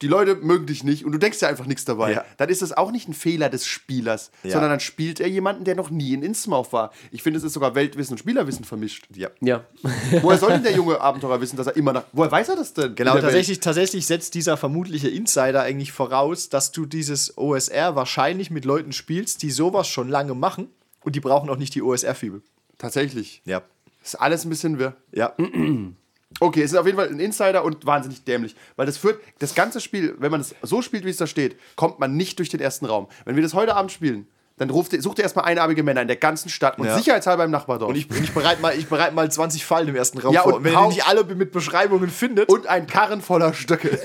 die 0.03 0.09
Leute 0.09 0.35
mögen 0.35 0.65
dich 0.65 0.83
nicht 0.83 1.05
und 1.05 1.13
du 1.13 1.17
denkst 1.17 1.39
ja 1.41 1.47
einfach 1.47 1.65
nichts 1.65 1.85
dabei. 1.85 2.11
Ja. 2.11 2.25
Dann 2.35 2.49
ist 2.49 2.61
das 2.61 2.73
auch 2.73 2.91
nicht 2.91 3.07
ein 3.07 3.13
Fehler 3.13 3.49
des 3.49 3.65
Spielers, 3.65 4.31
Ja. 4.43 4.51
sondern 4.51 4.69
dann 4.71 4.81
spielt 4.81 5.21
er 5.21 5.29
jemanden, 5.29 5.63
der 5.63 5.75
noch 5.75 5.89
nie 5.89 6.13
in 6.13 6.23
Innsmouth 6.23 6.73
war. 6.73 6.91
Ich 7.11 7.23
finde, 7.23 7.37
es 7.37 7.45
ist 7.45 7.53
sogar 7.53 7.73
Weltwissen 7.73 8.15
und 8.15 8.17
Spielerwissen 8.17 8.65
vermischt. 8.65 9.07
Ja. 9.15 9.29
Ja. 9.39 9.63
Woher 10.21 10.37
soll 10.37 10.51
denn 10.51 10.63
der 10.63 10.73
junge 10.73 10.99
Abenteurer 10.99 11.39
wissen, 11.39 11.55
dass 11.55 11.67
er 11.67 11.77
immer 11.77 11.93
nach. 11.93 12.03
Woher 12.11 12.29
weiß 12.31 12.49
er 12.49 12.57
das 12.57 12.73
denn? 12.73 12.95
Genau, 12.95 13.17
tatsächlich, 13.17 13.61
tatsächlich 13.61 14.05
setzt 14.05 14.33
dieser 14.33 14.57
vermutliche 14.57 15.07
Insider 15.07 15.61
eigentlich 15.61 15.93
voraus, 15.93 16.49
dass 16.49 16.73
du 16.73 16.85
dieses 16.85 17.37
OSR 17.37 17.95
wahrscheinlich 17.95 18.51
mit 18.51 18.65
Leuten 18.65 18.91
spielst, 18.91 19.41
die 19.41 19.51
sowas 19.51 19.87
schon 19.87 20.09
lange 20.09 20.35
machen 20.35 20.67
und 21.05 21.15
die 21.15 21.21
brauchen 21.21 21.49
auch 21.49 21.57
nicht 21.57 21.73
die 21.75 21.81
OSR-Fibel. 21.81 22.41
Tatsächlich. 22.77 23.41
Ja. 23.45 23.61
Ist 24.03 24.15
alles 24.19 24.43
ein 24.43 24.49
bisschen 24.49 24.79
wirr. 24.79 24.97
Ja. 25.13 25.33
Okay, 26.39 26.61
es 26.63 26.71
ist 26.71 26.77
auf 26.77 26.85
jeden 26.85 26.97
Fall 26.97 27.09
ein 27.09 27.19
Insider 27.19 27.63
und 27.63 27.85
wahnsinnig 27.85 28.23
dämlich. 28.23 28.55
Weil 28.75 28.85
das 28.85 28.97
führt, 28.97 29.21
das 29.39 29.55
ganze 29.55 29.79
Spiel, 29.79 30.15
wenn 30.19 30.31
man 30.31 30.41
es 30.41 30.55
so 30.61 30.81
spielt, 30.81 31.05
wie 31.05 31.09
es 31.09 31.17
da 31.17 31.27
steht, 31.27 31.57
kommt 31.75 31.99
man 31.99 32.15
nicht 32.17 32.39
durch 32.39 32.49
den 32.49 32.59
ersten 32.59 32.85
Raum. 32.85 33.07
Wenn 33.25 33.35
wir 33.35 33.43
das 33.43 33.53
heute 33.53 33.75
Abend 33.75 33.91
spielen, 33.91 34.27
dann 34.57 34.69
ruft, 34.69 34.91
sucht 35.01 35.17
ihr 35.17 35.23
erstmal 35.23 35.45
einarmige 35.45 35.81
Männer 35.81 36.01
in 36.01 36.07
der 36.07 36.15
ganzen 36.17 36.47
Stadt 36.49 36.77
und 36.77 36.85
Ja. 36.85 36.95
sicherheitshalber 36.95 37.43
im 37.43 37.49
Nachbardorf. 37.51 37.89
Und 37.89 37.95
ich, 37.95 38.07
ich 38.11 38.31
bereite 38.33 38.61
mal, 38.61 38.77
ich 38.77 38.87
bereite 38.87 39.15
mal 39.15 39.31
20 39.31 39.65
Fallen 39.65 39.87
im 39.87 39.95
ersten 39.95 40.19
Raum 40.19 40.33
Ja, 40.33 40.41
vor. 40.43 40.53
und 40.53 40.57
Und 40.59 40.63
wenn 40.65 40.73
ihr 40.73 40.87
nicht 40.89 41.07
alle 41.07 41.23
mit 41.23 41.51
Beschreibungen 41.51 42.09
findet, 42.09 42.49
und 42.49 42.67
ein 42.67 42.85
Karren 42.85 43.21
voller 43.21 43.53
Stöcke. 43.53 43.97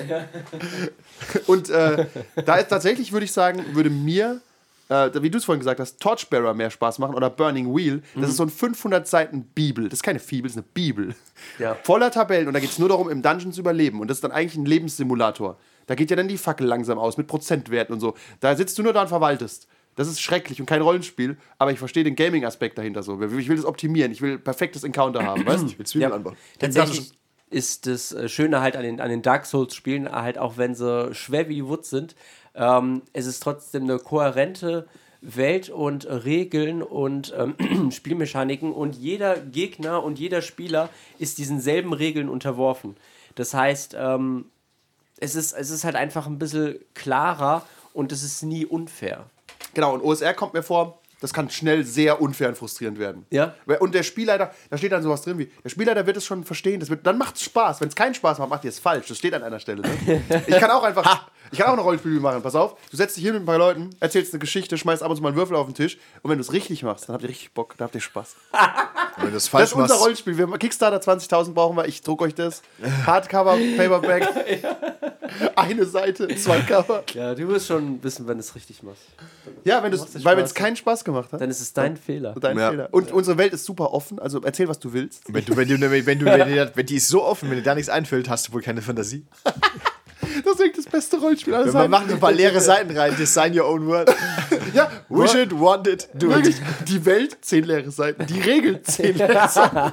und 1.47 1.69
äh, 1.69 2.07
da 2.47 2.57
ist 2.57 2.69
tatsächlich, 2.69 3.13
würde 3.13 3.25
ich 3.25 3.33
sagen, 3.33 3.63
würde 3.75 3.91
mir, 3.91 4.41
äh, 4.89 5.11
wie 5.23 5.31
du 5.31 5.39
es 5.39 5.45
vorhin 5.45 5.61
gesagt 5.61 5.81
hast, 5.81 6.01
Torchbearer 6.01 6.55
mehr 6.55 6.71
Spaß 6.71 6.99
machen 6.99 7.15
oder 7.15 7.31
Burning 7.31 7.75
Wheel. 7.75 8.03
Das 8.15 8.31
ist 8.31 8.37
so 8.37 8.43
ein 8.43 8.49
500 8.49 9.07
Seiten 9.07 9.45
Bibel. 9.45 9.85
Das 9.85 9.99
ist 9.99 10.03
keine 10.03 10.19
Fibel, 10.19 10.49
das 10.49 10.53
ist 10.53 10.59
eine 10.59 10.67
Bibel. 10.75 11.15
Ja. 11.59 11.77
Voller 11.83 12.11
Tabellen 12.11 12.49
und 12.49 12.55
da 12.55 12.61
geht 12.61 12.71
es 12.71 12.79
nur 12.79 12.89
darum, 12.89 13.09
im 13.09 13.23
Dungeon 13.23 13.53
zu 13.53 13.61
überleben. 13.61 14.01
Und 14.01 14.09
das 14.09 14.19
ist 14.19 14.25
dann 14.25 14.33
eigentlich 14.33 14.57
ein 14.57 14.67
Lebenssimulator. 14.67 15.59
Da 15.87 15.95
geht 15.95 16.11
ja 16.11 16.17
dann 16.17 16.29
die 16.29 16.39
Fackel 16.39 16.67
langsam 16.67 16.99
aus 16.99 17.17
mit 17.17 17.27
Prozentwerten 17.27 17.95
und 17.95 18.01
so. 18.01 18.15
Da 18.41 18.55
sitzt 18.57 18.79
du 18.79 18.83
nur 18.83 18.93
da 18.93 19.03
und 19.03 19.09
verwaltest. 19.09 19.69
Das 19.97 20.07
ist 20.07 20.21
schrecklich 20.21 20.61
und 20.61 20.67
kein 20.67 20.81
Rollenspiel, 20.81 21.37
aber 21.59 21.73
ich 21.73 21.79
verstehe 21.81 22.05
den 22.05 22.15
Gaming-Aspekt 22.15 22.79
dahinter 22.79 23.03
so. 23.03 23.21
Ich 23.21 23.49
will 23.49 23.57
das 23.57 23.65
optimieren, 23.65 24.13
ich 24.13 24.23
will 24.23 24.39
perfektes 24.39 24.85
Encounter 24.85 25.25
haben, 25.25 25.45
weißt 25.45 25.65
du? 25.65 25.67
ich 25.67 25.79
will 25.79 25.87
Zwiebeln 25.87 26.13
anbauen. 26.13 26.37
Tatsächlich 26.61 27.13
ist 27.51 27.87
das 27.87 28.13
äh, 28.13 28.29
Schöne 28.29 28.61
halt 28.61 28.77
an 28.77 28.83
den, 28.83 29.01
an 29.01 29.11
den 29.11 29.23
Dark 29.23 29.47
Souls-Spielen, 29.47 30.11
halt 30.11 30.39
auch 30.39 30.57
wenn 30.57 30.75
sie 30.75 31.15
schwer 31.15 31.49
wie 31.49 31.57
die 31.57 31.67
Wut 31.67 31.85
sind, 31.85 32.15
ähm, 32.59 33.03
es 33.13 33.27
ist 33.27 33.41
trotzdem 33.41 33.85
eine 33.85 33.99
kohärente 33.99 34.87
Welt 35.21 35.71
und 35.71 36.07
Regeln 36.07 36.83
und 36.83 37.35
ähm, 37.37 37.91
Spielmechaniken 37.93 38.73
und 38.73 38.95
jeder 38.95 39.37
Gegner 39.37 40.03
und 40.03 40.19
jeder 40.19 40.43
Spieler 40.43 40.91
ist 41.19 41.39
diesen 41.39 41.61
selben 41.61 41.93
Regeln 41.93 42.29
unterworfen. 42.29 42.97
Das 43.35 43.55
heißt, 43.55 43.97
ähm, 43.99 44.47
es, 45.19 45.35
ist, 45.35 45.53
es 45.53 45.71
ist 45.71 45.85
halt 45.85 45.97
einfach 45.97 46.27
ein 46.27 46.39
bisschen 46.39 46.79
klarer 46.95 47.65
und 47.93 48.13
es 48.13 48.23
ist 48.23 48.43
nie 48.43 48.67
unfair. 48.67 49.27
Genau, 49.75 49.95
und 49.95 50.03
OSR 50.03 50.35
kommt 50.35 50.55
mir 50.55 50.63
vor, 50.63 51.01
das 51.21 51.33
kann 51.33 51.51
schnell 51.51 51.85
sehr 51.85 52.21
unfair 52.21 52.49
und 52.49 52.57
frustrierend 52.57 52.99
werden. 52.99 53.27
Ja. 53.31 53.55
Und 53.81 53.95
der 53.95 54.05
Spielleiter, 54.05 54.53
da 54.71 54.79
steht 54.79 54.93
dann 54.93 55.03
sowas 55.03 55.23
drin 55.23 55.39
wie, 55.39 55.51
der 55.65 55.69
Spielleiter 55.69 56.07
wird 56.07 56.17
es 56.17 56.25
schon 56.25 56.45
verstehen, 56.45 56.79
das 56.79 56.91
wird, 56.91 57.05
dann 57.07 57.19
macht 57.19 57.37
es 57.37 57.43
Spaß. 57.43 57.81
Wenn 57.81 57.89
es 57.89 57.97
keinen 57.97 58.15
Spaß 58.15 58.39
macht, 58.39 58.51
macht 58.51 58.65
ihr 58.65 58.71
es 58.71 58.79
falsch. 58.79 59.09
Das 59.09 59.19
steht 59.19 59.35
an 59.35 59.43
einer 59.43 59.59
Stelle. 59.59 59.83
Ne? 59.83 60.23
Ich 60.47 60.57
kann 60.59 60.71
auch 60.71 60.85
einfach, 60.85 61.29
ich 61.51 61.59
kann 61.59 61.69
auch 61.69 61.73
ein 61.75 61.79
Rollenspiel 61.79 62.21
machen. 62.21 62.43
Pass 62.43 62.55
auf, 62.55 62.77
du 62.91 62.97
setzt 62.97 63.17
dich 63.17 63.25
hin 63.25 63.35
mit 63.35 63.43
ein 63.43 63.47
paar 63.47 63.59
Leuten, 63.59 63.91
erzählst 64.01 64.33
eine 64.33 64.41
Geschichte, 64.41 64.77
schmeißt 64.79 65.03
ab 65.03 65.11
und 65.11 65.17
zu 65.17 65.23
mal 65.23 65.29
einen 65.29 65.37
Würfel 65.37 65.57
auf 65.57 65.67
den 65.67 65.75
Tisch 65.75 65.99
und 66.23 66.31
wenn 66.31 66.39
du 66.39 66.43
es 66.43 66.53
richtig 66.53 66.83
machst, 66.83 67.09
dann 67.09 67.15
habt 67.15 67.23
ihr 67.25 67.29
richtig 67.31 67.53
Bock, 67.53 67.75
dann 67.79 67.87
habt 67.87 67.95
ihr 67.95 68.01
Spaß. 68.01 68.37
Wenn 69.21 69.27
du 69.27 69.33
das 69.33 69.45
Das 69.45 69.49
falsch 69.49 69.65
ist 69.65 69.73
unser 69.73 69.89
machst, 69.89 70.01
Rollenspiel. 70.05 70.39
Wir, 70.39 70.47
Kickstarter 70.59 70.99
20.000 70.99 71.53
brauchen 71.53 71.77
wir. 71.77 71.87
Ich 71.89 72.03
druck 72.03 72.23
euch 72.23 72.37
das. 72.37 72.63
Hardcover, 73.05 73.59
Paperback. 73.77 74.29
Eine 75.57 75.85
Seite, 75.87 76.29
zwei 76.37 76.61
Cover. 76.61 77.03
Ja, 77.15 77.35
du 77.35 77.49
wirst 77.49 77.67
schon 77.67 78.01
wissen, 78.03 78.29
wenn 78.29 78.37
du 78.39 78.41
es 78.41 78.55
richtig 78.55 78.83
machst. 78.85 79.03
Ja, 79.65 79.83
wenn 79.83 79.93
es, 79.93 80.05
dir 80.07 80.25
weil 80.25 80.37
wenn 80.37 80.45
es 80.45 80.55
keinen 80.55 80.77
Spaß 80.77 81.05
gemacht 81.05 81.33
hat, 81.33 81.41
Dann 81.41 81.51
ist 81.51 81.61
es 81.61 81.73
dein 81.73 81.97
Fehler. 81.97 82.35
dein 82.41 82.57
Ja. 82.59 82.71
Fehler. 82.71 82.89
Und 82.93 83.11
unsere 83.13 83.37
Welt 83.39 83.53
ist 83.53 83.65
super 83.65 83.93
offen. 83.93 84.21
Also 84.21 84.41
erzähl, 84.43 84.69
was 84.69 84.79
du 84.79 84.93
willst. 84.93 85.23
wenn 85.33 85.45
du, 85.45 85.57
wenn 85.57 85.69
du, 85.69 85.81
wenn 85.81 86.01
du, 86.19 86.25
wenn, 86.27 86.39
du 86.49 86.73
wenn 86.75 86.87
die 86.87 86.97
ist 86.97 87.09
so 87.09 87.25
offen, 87.25 87.51
wenn 87.51 87.57
dir 87.59 87.65
da 87.65 87.75
nichts 87.75 87.89
einfällt, 87.91 88.29
hast 88.29 88.49
du 88.49 88.53
wohl 88.53 88.63
keine 88.63 88.83
Fantasie. 88.83 89.27
Das 90.45 90.53
ist 90.55 90.59
wirklich 90.59 90.85
das 90.85 90.93
beste 90.93 91.19
Rollenspiel 91.19 91.55
aller 91.55 91.65
Wir 91.67 91.73
Zeiten. 91.73 91.91
machen 91.91 92.11
ein 92.11 92.21
paar 92.21 92.33
leere 92.33 92.61
Seiten 92.61 92.97
rein, 92.97 93.15
design 93.17 93.59
your 93.59 93.67
own 93.69 93.87
world. 93.87 94.15
Ja, 94.75 94.91
Wish 95.09 95.35
it, 95.35 95.59
want 95.59 95.87
it, 95.87 96.09
do 96.15 96.29
Wirklich, 96.29 96.57
it. 96.57 96.63
die 96.89 97.05
Welt, 97.07 97.39
zehn 97.41 97.65
leere 97.65 97.91
Seiten. 97.91 98.27
Die 98.27 98.41
Regel, 98.41 98.83
zehn 98.83 99.17
leere 99.17 99.49
Seiten. 99.49 99.93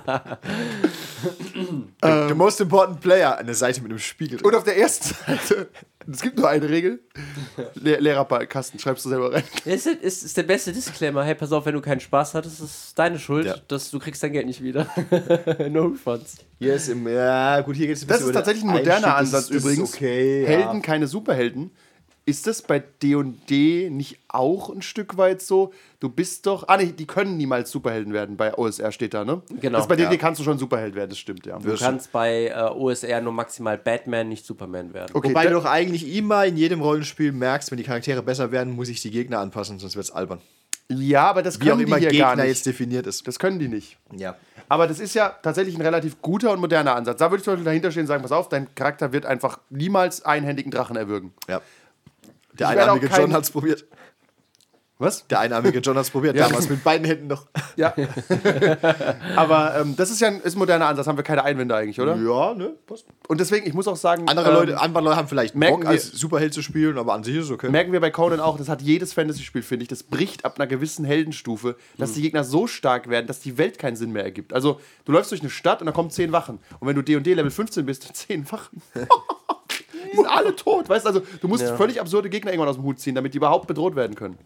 The 2.01 2.33
most 2.33 2.59
important 2.61 2.99
player, 3.01 3.37
eine 3.37 3.53
Seite 3.53 3.81
mit 3.81 3.91
einem 3.91 3.99
Spiegel. 3.99 4.37
drin. 4.37 4.45
Und 4.47 4.55
auf 4.55 4.63
der 4.63 4.77
ersten 4.77 5.15
Seite, 5.25 5.69
es 6.11 6.21
gibt 6.21 6.37
nur 6.37 6.47
eine 6.49 6.69
Regel. 6.69 6.99
Le 7.75 7.97
leerer 7.97 8.25
Kasten, 8.45 8.79
schreibst 8.79 9.05
du 9.05 9.09
selber 9.09 9.33
rein. 9.33 9.43
Ist, 9.65 9.87
ist, 9.87 10.23
ist 10.23 10.37
der 10.37 10.43
beste 10.43 10.71
Disclaimer. 10.71 11.23
Hey, 11.23 11.35
pass 11.35 11.51
auf, 11.51 11.65
wenn 11.65 11.73
du 11.73 11.81
keinen 11.81 11.99
Spaß 11.99 12.33
hattest, 12.33 12.59
ist 12.59 12.65
es 12.87 12.93
deine 12.95 13.19
Schuld, 13.19 13.45
Ja. 13.45 13.55
dass 13.67 13.91
du 13.91 13.99
kriegst 13.99 14.21
dein 14.23 14.33
Geld 14.33 14.45
nicht 14.45 14.61
wieder. 14.63 14.87
no 15.69 15.85
refunds. 15.87 16.37
Hier 16.59 16.75
ist 16.75 16.89
im, 16.89 17.07
ja, 17.07 17.61
gut, 17.61 17.75
hier 17.75 17.87
geht 17.87 17.97
es 17.97 18.05
Das 18.07 18.21
ist 18.21 18.31
tatsächlich 18.33 18.63
ein 18.63 18.71
moderner 18.71 19.15
Ansatz 19.15 19.49
übrigens. 19.49 19.93
okay. 19.93 20.45
Helden, 20.45 20.75
ja. 20.75 20.79
keine 20.79 21.07
Superhelden. 21.07 21.71
Ist 22.27 22.47
das 22.47 22.63
bei 22.63 22.79
D&D 22.79 23.89
nicht 23.91 24.17
auch 24.29 24.69
ein 24.73 24.81
Stück 24.81 25.15
weit 25.17 25.43
so? 25.43 25.71
Du 25.99 26.09
bist 26.09 26.47
doch... 26.47 26.67
Ah, 26.67 26.77
nee, 26.77 26.91
die 26.91 27.05
können 27.05 27.37
niemals 27.37 27.69
Superhelden 27.69 28.13
werden. 28.13 28.35
Bei 28.35 28.57
OSR 28.57 28.91
steht 28.91 29.13
da, 29.13 29.23
ne? 29.23 29.43
Genau. 29.61 29.77
Das 29.77 29.87
bei 29.87 29.95
D&D 29.95 30.11
Ja. 30.15 30.17
kannst 30.19 30.39
du 30.39 30.43
schon 30.43 30.57
Superheld 30.57 30.95
werden, 30.95 31.09
das 31.11 31.19
stimmt, 31.19 31.45
ja. 31.45 31.59
Du 31.59 31.75
kannst 31.77 32.11
bei 32.11 32.47
äh, 32.47 32.53
OSR 32.71 33.21
nur 33.21 33.31
maximal 33.31 33.77
Batman, 33.77 34.27
nicht 34.29 34.43
Superman 34.45 34.91
werden. 34.93 35.11
Okay, 35.13 35.29
Wobei 35.29 35.45
du 35.45 35.53
doch 35.53 35.65
eigentlich 35.65 36.15
immer 36.15 36.45
in 36.45 36.57
jedem 36.57 36.81
Rollenspiel 36.81 37.31
merkst, 37.31 37.69
wenn 37.69 37.77
die 37.77 37.83
Charaktere 37.83 38.23
besser 38.23 38.51
werden, 38.51 38.73
muss 38.73 38.89
ich 38.89 39.01
die 39.03 39.11
Gegner 39.11 39.37
anpassen, 39.39 39.77
sonst 39.77 39.95
wird 39.95 40.05
es 40.05 40.11
albern. 40.11 40.41
Ja, 40.89 41.27
aber 41.29 41.43
das 41.43 41.59
Wie 41.59 41.63
auch 41.63 41.67
können 41.69 41.79
die 41.79 41.83
immer 41.85 41.97
hier 41.97 42.09
gar 42.11 42.31
Gegner 42.31 42.43
nicht. 42.43 42.55
jetzt 42.55 42.65
definiert 42.65 43.05
ist. 43.07 43.27
Das 43.27 43.37
können 43.39 43.57
die 43.59 43.67
nicht. 43.67 43.97
Ja. 44.15 44.35
Aber 44.67 44.87
das 44.87 44.99
ist 44.99 45.13
ja 45.13 45.29
tatsächlich 45.43 45.75
ein 45.75 45.81
relativ 45.81 46.21
guter 46.23 46.51
und 46.51 46.59
moderner 46.59 46.95
Ansatz. 46.95 47.19
Da 47.19 47.25
würde 47.29 47.37
ich 47.37 47.43
zum 47.43 47.53
Beispiel 47.53 47.65
dahinter 47.65 47.91
stehen 47.91 48.01
und 48.01 48.07
sagen, 48.07 48.21
pass 48.23 48.31
auf, 48.31 48.49
dein 48.49 48.73
Charakter 48.75 49.11
wird 49.13 49.25
einfach 49.27 49.59
niemals 49.69 50.25
einhändigen 50.25 50.71
Drachen 50.71 50.95
erwürgen. 50.95 51.31
ja. 51.47 51.61
Der 52.59 52.71
Ich 52.71 52.79
einarmige 52.79 53.07
kein- 53.07 53.21
John 53.21 53.33
hat's 53.33 53.51
probiert. 53.51 53.85
Was? 54.97 55.27
Der 55.27 55.41
einarmige 55.41 55.79
John 55.79 55.97
hat's 55.97 56.09
probiert, 56.09 56.37
Ja. 56.37 56.47
damals 56.47 56.69
mit 56.69 56.81
beiden 56.81 57.05
Händen 57.05 57.27
noch. 57.27 57.47
Ja. 57.75 57.93
Aber 59.35 59.75
ähm, 59.77 59.95
das 59.97 60.09
ist 60.09 60.21
ja 60.21 60.29
ein, 60.29 60.39
ist 60.39 60.55
ein 60.55 60.59
moderner 60.59 60.85
Ansatz, 60.87 61.07
haben 61.07 61.17
wir 61.17 61.23
keine 61.25 61.43
Einwände 61.43 61.75
eigentlich, 61.75 61.99
oder? 61.99 62.15
Ja, 62.15 62.53
ne? 62.53 62.73
Passt. 62.87 63.05
Und 63.27 63.41
deswegen, 63.41 63.67
ich 63.67 63.73
muss 63.73 63.89
auch 63.89 63.97
sagen, 63.97 64.29
Andere, 64.29 64.47
ähm, 64.47 64.53
Leute, 64.55 64.79
andere 64.79 65.03
Leute 65.03 65.17
haben 65.17 65.27
vielleicht 65.27 65.55
merken 65.55 65.73
Bock, 65.75 65.83
wir- 65.83 65.89
als 65.89 66.11
Superheld 66.13 66.53
zu 66.53 66.61
spielen, 66.61 66.97
aber 66.97 67.13
an 67.13 67.25
sich 67.25 67.35
ist 67.35 67.45
es 67.45 67.51
okay. 67.51 67.69
merken 67.69 67.91
wir 67.91 67.99
bei 67.99 68.11
Conan 68.11 68.39
auch, 68.39 68.57
das 68.57 68.69
hat 68.69 68.81
jedes 68.81 69.11
Fantasy-Spiel, 69.11 69.61
finde 69.63 69.83
ich, 69.83 69.89
das 69.89 70.03
bricht 70.03 70.45
ab 70.45 70.57
einer 70.57 70.67
gewissen 70.67 71.03
Heldenstufe, 71.03 71.75
dass 71.97 72.13
die 72.13 72.21
Gegner 72.21 72.45
so 72.45 72.65
stark 72.67 73.09
werden, 73.09 73.27
dass 73.27 73.41
die 73.41 73.57
Welt 73.57 73.77
keinen 73.77 73.97
Sinn 73.97 74.13
mehr 74.13 74.23
ergibt. 74.23 74.53
Also, 74.53 74.79
du 75.03 75.11
läufst 75.11 75.31
durch 75.31 75.41
eine 75.41 75.49
Stadt 75.49 75.81
und 75.81 75.87
da 75.87 75.91
kommen 75.91 76.09
zehn 76.11 76.31
Wachen. 76.31 76.59
Und 76.79 76.87
wenn 76.87 76.95
du 76.95 77.01
D&D 77.01 77.33
Level 77.33 77.51
15 77.51 77.85
bist, 77.85 78.03
zehn 78.15 78.49
Wachen. 78.49 78.81
die 80.11 80.15
sind 80.17 80.27
alle 80.27 80.55
tot, 80.55 80.87
weißt 80.89 81.05
du? 81.05 81.09
Also, 81.09 81.21
du 81.41 81.47
musst 81.47 81.63
Ja. 81.63 81.75
völlig 81.75 81.99
absurde 82.01 82.29
Gegner 82.29 82.51
irgendwann 82.51 82.69
aus 82.69 82.75
dem 82.75 82.83
Hut 82.83 82.99
ziehen, 82.99 83.15
damit 83.15 83.33
die 83.33 83.37
überhaupt 83.37 83.67
bedroht 83.67 83.95
werden 83.95 84.15
können. 84.15 84.37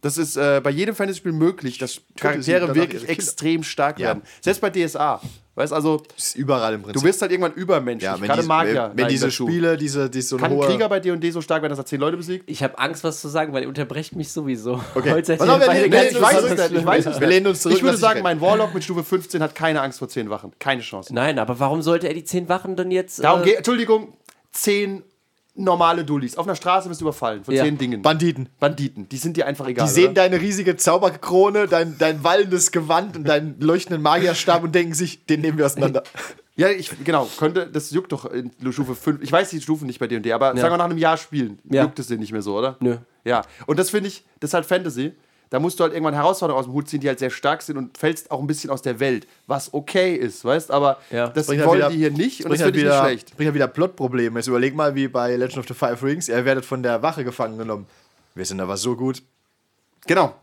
Das 0.00 0.18
ist 0.18 0.36
äh, 0.36 0.60
bei 0.62 0.70
jedem 0.70 0.96
Fantasy-Spiel 0.96 1.30
möglich, 1.32 1.78
dass 1.78 2.00
Charaktere 2.16 2.74
wirklich 2.74 3.08
extrem 3.08 3.62
stark 3.62 4.00
Ja. 4.00 4.08
werden. 4.08 4.22
Selbst 4.40 4.60
bei 4.60 4.68
DSA. 4.70 5.20
Weißt 5.54 5.72
also, 5.72 6.02
Das 6.16 6.28
ist 6.28 6.36
überall 6.36 6.72
im 6.74 6.80
Prinzip. 6.82 7.02
du 7.02 7.06
wirst 7.06 7.20
halt 7.20 7.30
irgendwann 7.30 7.52
übermenschlich. 7.52 8.02
ja, 8.10 8.14
wenn, 8.18 8.26
Gerade 8.26 8.40
diese, 8.40 8.48
Magier. 8.48 8.90
wenn, 8.94 9.04
wenn 9.04 9.08
diese. 9.08 9.30
Spiele, 9.30 9.76
diese, 9.76 10.08
die 10.08 10.22
so 10.22 10.36
eine 10.38 10.48
Kann 10.48 10.52
ein. 10.60 10.60
Krieger 10.66 10.88
bei 10.88 10.98
D&D 10.98 11.30
so 11.30 11.42
stark 11.42 11.60
werden, 11.62 11.70
dass 11.70 11.78
er 11.78 11.84
zehn 11.84 12.00
Leute 12.00 12.16
besiegt? 12.16 12.48
Ich 12.50 12.62
habe 12.64 12.78
Angst, 12.78 13.04
was 13.04 13.20
zu 13.20 13.28
sagen, 13.28 13.52
weil 13.52 13.62
ihr 13.64 13.68
unterbrecht 13.68 14.16
mich 14.16 14.32
sowieso. 14.32 14.80
Okay. 14.94 15.12
Heute 15.12 15.26
seid 15.26 15.38
Pass 15.38 15.46
ihr 15.48 15.54
auf, 15.54 15.60
wir- 15.60 15.68
nee, 15.88 16.06
ich 16.08 16.20
weiß 16.20 16.42
es 16.42 16.50
nicht, 16.50 16.58
ich 16.58 16.66
schlimm. 16.68 16.86
weiß 16.86 17.06
es 17.06 17.20
Wir 17.20 17.26
lehnen 17.28 17.46
uns 17.48 17.60
zurück. 17.60 17.76
Ich 17.76 17.82
würde 17.84 17.98
sagen, 17.98 18.22
rein. 18.22 18.38
mein 18.38 18.40
Warlock 18.40 18.72
mit 18.74 18.82
Stufe 18.82 19.04
15 19.04 19.42
hat 19.42 19.54
keine 19.54 19.82
Angst 19.82 19.98
vor 19.98 20.08
10 20.08 20.30
Wachen. 20.30 20.52
Keine 20.58 20.80
Chance. 20.80 21.14
Nein, 21.14 21.38
aber 21.38 21.60
warum 21.60 21.82
sollte 21.82 22.08
er 22.08 22.14
die 22.14 22.24
zehn 22.24 22.48
Wachen 22.48 22.74
dann 22.74 22.90
jetzt. 22.90 23.22
Darum 23.22 23.42
äh, 23.42 23.44
geht, 23.44 23.56
Entschuldigung, 23.58 24.14
10 24.52 25.02
normale 25.54 26.04
Dullis. 26.04 26.36
Auf 26.36 26.46
einer 26.46 26.56
Straße 26.56 26.88
wirst 26.88 27.00
du 27.00 27.04
überfallen 27.04 27.44
von 27.44 27.54
Ja. 27.54 27.64
10 27.64 27.76
Dingen. 27.76 28.02
Banditen. 28.02 28.48
Banditen. 28.58 29.08
Die 29.08 29.18
sind 29.18 29.36
dir 29.36 29.46
einfach 29.46 29.66
egal. 29.66 29.86
Die 29.86 29.92
sehen 29.92 30.12
oder? 30.12 30.14
deine 30.14 30.40
riesige 30.40 30.76
Zauberkrone, 30.76 31.68
dein, 31.68 31.98
dein 31.98 32.24
wallendes 32.24 32.72
Gewand 32.72 33.16
und 33.16 33.24
deinen 33.28 33.60
leuchtenden 33.60 34.02
Magierstab 34.02 34.62
und 34.62 34.74
denken 34.74 34.94
sich, 34.94 35.26
den 35.26 35.40
nehmen 35.42 35.58
wir 35.58 35.66
auseinander. 35.66 36.02
Ja, 36.54 36.68
ich, 36.68 36.90
genau, 37.02 37.26
könnte, 37.38 37.66
das 37.66 37.90
juckt 37.92 38.12
doch 38.12 38.26
in 38.26 38.50
Stufe 38.72 38.94
5. 38.94 39.22
Ich 39.22 39.32
weiß 39.32 39.48
die 39.48 39.60
Stufen 39.62 39.86
nicht 39.86 39.98
bei 39.98 40.06
D&D, 40.06 40.34
aber 40.34 40.48
sagen 40.54 40.70
wir 40.74 40.76
nach 40.76 40.84
einem 40.84 40.98
Jahr 40.98 41.16
spielen, 41.16 41.58
Ja. 41.70 41.84
juckt 41.84 41.98
es 41.98 42.08
dir 42.08 42.18
nicht 42.18 42.30
mehr 42.30 42.42
so, 42.42 42.58
oder? 42.58 42.76
Nö. 42.80 42.98
Ja, 43.24 43.40
und 43.64 43.78
das 43.78 43.88
finde 43.88 44.08
ich, 44.08 44.22
das 44.38 44.50
ist 44.50 44.54
halt 44.54 44.66
Fantasy. 44.66 45.12
Da 45.52 45.60
musst 45.60 45.78
du 45.78 45.84
halt 45.84 45.92
irgendwann 45.92 46.14
Herausforderungen 46.14 46.60
aus 46.60 46.64
dem 46.66 46.72
Hut 46.72 46.88
ziehen, 46.88 47.00
die 47.00 47.08
halt 47.08 47.18
sehr 47.18 47.28
stark 47.28 47.60
sind 47.60 47.76
und 47.76 47.98
fällst 47.98 48.30
auch 48.30 48.40
ein 48.40 48.46
bisschen 48.46 48.70
aus 48.70 48.80
der 48.80 48.98
Welt, 49.00 49.26
was 49.46 49.74
okay 49.74 50.14
ist, 50.14 50.46
weißt? 50.46 50.70
Aber 50.70 50.96
Ja. 51.10 51.28
das 51.28 51.46
Bringt 51.46 51.60
halt 51.60 51.68
wollen 51.68 51.78
wieder- 51.80 51.90
die 51.90 51.96
hier 51.98 52.10
nicht 52.10 52.42
und 52.44 52.50
das 52.52 52.60
halt 52.60 52.68
finde 52.74 52.78
ich 52.78 52.84
wieder, 52.86 53.02
nicht 53.02 53.06
schlecht. 53.10 53.36
Bringt 53.36 53.46
halt 53.48 53.54
wieder 53.54 53.68
Plotprobleme. 53.68 54.38
Jetzt 54.38 54.46
überleg 54.46 54.74
mal, 54.74 54.94
wie 54.94 55.08
bei 55.08 55.36
Legend 55.36 55.58
of 55.58 55.68
the 55.68 55.74
Five 55.74 56.02
Rings, 56.02 56.28
ihr 56.30 56.42
werdet 56.46 56.64
von 56.64 56.82
der 56.82 57.02
Wache 57.02 57.22
gefangen 57.22 57.58
genommen. 57.58 57.86
Wir 58.34 58.46
sind 58.46 58.60
aber 58.62 58.78
so 58.78 58.96
gut. 58.96 59.22
Genau. 60.06 60.34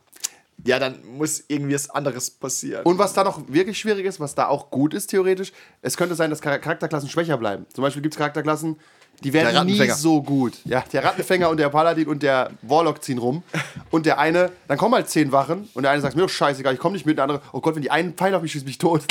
ja, 0.65 0.77
dann 0.77 0.99
muss 1.17 1.43
irgendwie 1.47 1.73
was 1.73 1.89
anderes 1.89 2.29
passieren. 2.29 2.83
Und 2.83 2.97
was 2.99 3.13
da 3.13 3.23
noch 3.23 3.41
wirklich 3.47 3.79
schwierig 3.79 4.05
ist, 4.05 4.19
was 4.19 4.35
da 4.35 4.47
auch 4.47 4.69
gut 4.69 4.93
ist 4.93 5.07
theoretisch, 5.07 5.53
es 5.81 5.95
könnte 5.97 6.15
sein, 6.15 6.29
dass 6.29 6.41
Char- 6.41 6.59
Charakterklassen 6.59 7.09
schwächer 7.09 7.37
bleiben. 7.37 7.65
Zum 7.73 7.81
Beispiel 7.81 8.01
gibt 8.03 8.13
es 8.13 8.17
Charakterklassen, 8.19 8.75
die 9.23 9.33
werden 9.33 9.65
nie 9.65 9.89
so 9.89 10.21
gut. 10.21 10.57
Ja, 10.65 10.83
der 10.91 11.03
Rattenfänger 11.03 11.49
und 11.49 11.57
der 11.57 11.69
Paladin 11.69 12.07
und 12.07 12.23
der 12.23 12.51
Warlock 12.61 13.03
ziehen 13.03 13.17
rum. 13.17 13.43
Und 13.89 14.05
der 14.05 14.19
eine, 14.19 14.51
dann 14.67 14.77
kommen 14.77 14.95
halt 14.95 15.09
zehn 15.09 15.31
Wachen 15.31 15.69
und 15.73 15.83
der 15.83 15.91
eine 15.91 16.01
sagt, 16.01 16.15
mir 16.15 16.21
doch 16.21 16.29
scheißegal, 16.29 16.73
ich 16.73 16.79
komme 16.79 16.93
nicht 16.93 17.05
mit. 17.05 17.17
Der 17.17 17.23
andere, 17.23 17.41
oh 17.51 17.61
Gott, 17.61 17.75
wenn 17.75 17.81
die 17.81 17.91
einen 17.91 18.13
Pfeil 18.13 18.33
auf 18.35 18.41
mich 18.41 18.51
schießt, 18.51 18.65
bin 18.65 18.71
ich 18.71 18.77
tot. 18.77 19.03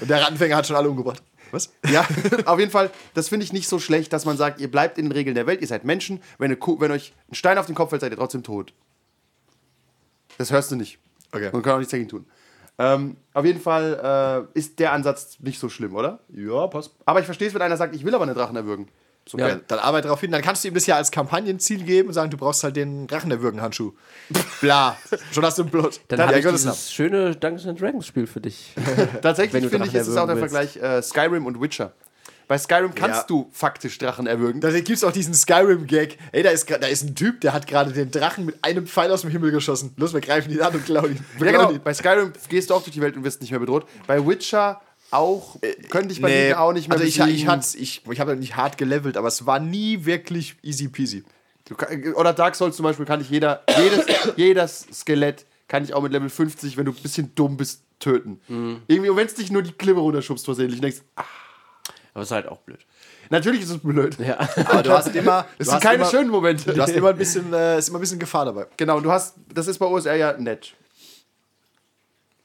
Und 0.00 0.08
der 0.08 0.22
Rattenfänger 0.22 0.56
hat 0.56 0.66
schon 0.66 0.76
alle 0.76 0.88
umgebracht. 0.90 1.22
Was? 1.52 1.72
Ja, 1.90 2.06
auf 2.44 2.58
jeden 2.58 2.70
Fall, 2.70 2.90
das 3.14 3.28
finde 3.28 3.44
ich 3.44 3.52
nicht 3.52 3.68
so 3.68 3.78
schlecht, 3.78 4.12
dass 4.12 4.24
man 4.24 4.36
sagt, 4.36 4.60
ihr 4.60 4.70
bleibt 4.70 4.98
in 4.98 5.06
den 5.06 5.12
Regeln 5.12 5.34
der 5.34 5.46
Welt, 5.46 5.60
ihr 5.60 5.66
seid 5.66 5.84
Menschen, 5.84 6.22
wenn, 6.38 6.46
eine 6.46 6.56
Kuh, 6.56 6.78
wenn 6.80 6.92
euch 6.92 7.12
ein 7.30 7.34
Stein 7.34 7.58
auf 7.58 7.66
den 7.66 7.74
Kopf 7.74 7.90
fällt, 7.90 8.02
seid 8.02 8.12
ihr 8.12 8.18
trotzdem 8.18 8.42
tot. 8.42 8.72
Das 10.38 10.50
hörst 10.52 10.70
du 10.70 10.76
nicht. 10.76 10.98
Okay. 11.32 11.50
Und 11.52 11.62
kann 11.62 11.74
auch 11.74 11.78
nichts 11.78 11.90
dagegen 11.90 12.08
tun. 12.08 12.26
Ähm, 12.78 13.16
auf 13.34 13.44
jeden 13.44 13.60
Fall 13.60 14.48
äh, 14.54 14.58
ist 14.58 14.78
der 14.78 14.92
Ansatz 14.92 15.38
nicht 15.40 15.58
so 15.58 15.68
schlimm, 15.68 15.94
oder? 15.94 16.20
Ja, 16.30 16.66
passt. 16.66 16.94
Aber 17.04 17.20
ich 17.20 17.26
verstehe 17.26 17.48
es, 17.48 17.54
wenn 17.54 17.60
einer 17.62 17.76
sagt, 17.76 17.94
ich 17.94 18.04
will 18.04 18.14
aber 18.14 18.24
einen 18.24 18.34
Drachen 18.34 18.56
erwürgen. 18.56 18.88
So, 19.28 19.38
Ja. 19.38 19.46
okay. 19.46 19.60
Dann 19.68 19.78
arbeite 19.78 20.08
darauf 20.08 20.20
hin. 20.20 20.30
Dann 20.32 20.42
kannst 20.42 20.64
du 20.64 20.68
ihm 20.68 20.74
das 20.74 20.86
ja 20.86 20.96
als 20.96 21.10
Kampagnenziel 21.10 21.84
geben 21.84 22.08
und 22.08 22.14
sagen, 22.14 22.30
du 22.30 22.36
brauchst 22.36 22.64
halt 22.64 22.74
den 22.76 23.06
Drachen 23.06 23.30
erwürgen 23.30 23.60
Handschuh. 23.60 23.92
Bla. 24.60 24.96
Schon 25.32 25.44
hast 25.44 25.58
du 25.58 25.62
einen 25.62 25.70
Plot. 25.70 26.00
Dann 26.08 26.18
Ja, 26.18 26.26
habe 26.28 26.38
ich 26.38 26.46
dieses 26.46 26.92
schöne 26.92 27.36
Dungeons 27.36 27.66
and 27.66 27.80
Dragons 27.80 28.06
Spiel 28.06 28.26
für 28.26 28.40
dich. 28.40 28.74
Tatsächlich 29.22 29.66
finde 29.68 29.86
ich, 29.86 29.94
ist 29.94 30.08
es 30.08 30.16
auch 30.16 30.26
der 30.26 30.36
erwürgen 30.36 30.50
Vergleich 30.50 30.76
äh, 30.76 31.02
Skyrim 31.02 31.46
und 31.46 31.60
Witcher. 31.60 31.92
Bei 32.48 32.58
Skyrim 32.58 32.92
kannst 32.96 33.20
Ja. 33.20 33.26
du 33.28 33.48
faktisch 33.52 33.96
Drachen 33.98 34.26
erwürgen. 34.26 34.60
Da 34.60 34.72
gibt 34.72 34.88
es 34.90 35.04
auch 35.04 35.12
diesen 35.12 35.34
Skyrim-Gag. 35.34 36.18
Ey, 36.32 36.42
da 36.42 36.50
ist, 36.50 36.68
da 36.68 36.74
ist 36.88 37.04
ein 37.04 37.14
Typ, 37.14 37.40
der 37.42 37.52
hat 37.52 37.68
gerade 37.68 37.92
den 37.92 38.10
Drachen 38.10 38.44
mit 38.44 38.56
einem 38.62 38.88
Pfeil 38.88 39.12
aus 39.12 39.20
dem 39.20 39.30
Himmel 39.30 39.52
geschossen. 39.52 39.92
Los, 39.96 40.12
wir 40.14 40.20
greifen 40.20 40.50
ihn 40.50 40.60
an 40.60 40.74
und 40.74 40.84
klauen 40.84 41.12
ihn. 41.12 41.24
Ja, 41.38 41.52
genau. 41.52 41.70
ihn. 41.70 41.80
Bei 41.84 41.94
Skyrim 41.94 42.32
gehst 42.48 42.70
du 42.70 42.74
auch 42.74 42.82
durch 42.82 42.92
die 42.94 43.00
Welt 43.00 43.16
und 43.16 43.22
wirst 43.22 43.40
nicht 43.40 43.52
mehr 43.52 43.60
bedroht. 43.60 43.86
Bei 44.08 44.26
Witcher 44.26 44.80
auch, 45.12 45.56
könnte 45.90 46.12
ich 46.12 46.20
bei 46.20 46.28
Nee, 46.28 46.42
denen 46.48 46.54
auch 46.54 46.72
nicht 46.72 46.88
mehr 46.88 46.96
also 46.98 47.06
ich, 47.08 47.16
besiegen. 47.18 47.34
ich, 47.36 47.46
hat's- 47.48 47.74
ich, 47.74 48.02
ich 48.10 48.20
habe 48.20 48.36
nicht 48.36 48.56
hart 48.56 48.78
gelevelt, 48.78 49.16
aber 49.16 49.28
es 49.28 49.46
war 49.46 49.58
nie 49.58 50.04
wirklich 50.04 50.56
easy 50.62 50.88
peasy. 50.88 51.24
Kann- 51.76 52.14
Oder 52.14 52.32
Dark 52.32 52.54
Souls 52.56 52.76
zum 52.76 52.84
Beispiel 52.84 53.06
kann 53.06 53.20
ich 53.20 53.30
jeder, 53.30 53.62
jedes, 53.78 54.06
jedes 54.36 54.86
Skelett 54.92 55.46
kann 55.68 55.84
ich 55.84 55.94
auch 55.94 56.02
mit 56.02 56.10
Level 56.12 56.28
50, 56.28 56.76
wenn 56.76 56.84
du 56.84 56.90
ein 56.92 56.96
bisschen 57.02 57.32
dumm 57.34 57.56
bist, 57.56 57.82
töten. 58.00 58.40
Mhm. 58.48 58.82
Irgendwie, 58.88 59.10
und 59.10 59.16
wenn 59.16 59.26
es 59.26 59.34
dich 59.34 59.52
nur 59.52 59.62
die 59.62 59.72
Klippe 59.72 60.00
runterschubst 60.00 60.44
versehentlich, 60.44 60.80
denkst 60.80 60.98
ah, 61.16 61.22
Aber 62.14 62.22
ist 62.24 62.30
halt 62.32 62.48
auch 62.48 62.58
blöd. 62.58 62.80
natürlich 63.28 63.62
ist 63.62 63.70
es 63.70 63.78
blöd. 63.78 64.18
Ja. 64.18 64.36
Aber 64.66 64.82
du 64.82 64.90
hast 64.90 65.14
immer. 65.14 65.46
Es 65.58 65.68
sind 65.68 65.80
keine 65.80 65.96
immer, 65.96 66.10
schönen 66.10 66.30
Momente. 66.30 66.72
Du 66.72 66.80
hast 66.82 66.90
immer 66.90 67.10
ein 67.10 67.16
bisschen, 67.18 67.52
äh, 67.52 67.78
ist 67.78 67.88
immer 67.88 67.98
ein 67.98 68.00
bisschen 68.00 68.18
Gefahr 68.18 68.46
dabei. 68.46 68.66
Genau, 68.76 68.96
und 68.96 69.04
du 69.04 69.12
hast, 69.12 69.34
das 69.54 69.68
ist 69.68 69.78
bei 69.78 69.86
OSR 69.86 70.16
ja 70.16 70.32
nett. 70.38 70.74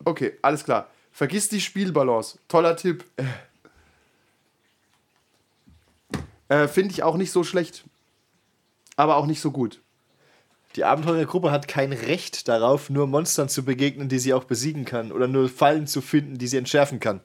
Okay, 0.04 0.34
alles 0.42 0.64
klar. 0.64 0.90
Vergiss 1.16 1.48
die 1.48 1.62
Spielbalance. 1.62 2.40
Toller 2.50 2.76
Tipp. 2.76 3.06
Äh, 6.50 6.68
Finde 6.68 6.92
ich 6.92 7.04
auch 7.04 7.16
nicht 7.16 7.32
so 7.32 7.46
schlecht. 7.46 7.86
Aber 8.98 9.16
auch 9.16 9.26
nicht 9.26 9.40
so 9.40 9.52
gut. 9.52 9.80
Die 10.76 10.84
Abenteurergruppe 10.84 11.52
hat 11.52 11.70
kein 11.70 11.94
Recht 11.94 12.50
darauf, 12.50 12.90
nur 12.90 13.08
Monstern 13.08 13.48
zu 13.48 13.64
begegnen, 13.64 14.10
die 14.10 14.20
sie 14.20 14.34
auch 14.34 14.44
besiegen 14.44 14.84
kann. 14.84 15.14
Oder 15.14 15.30
nur 15.30 15.48
Fallen 15.48 15.88
zu 15.88 16.02
finden, 16.02 16.38
die 16.38 16.48
sie 16.48 16.58
entschärfen 16.58 17.00
kann. 17.00 17.22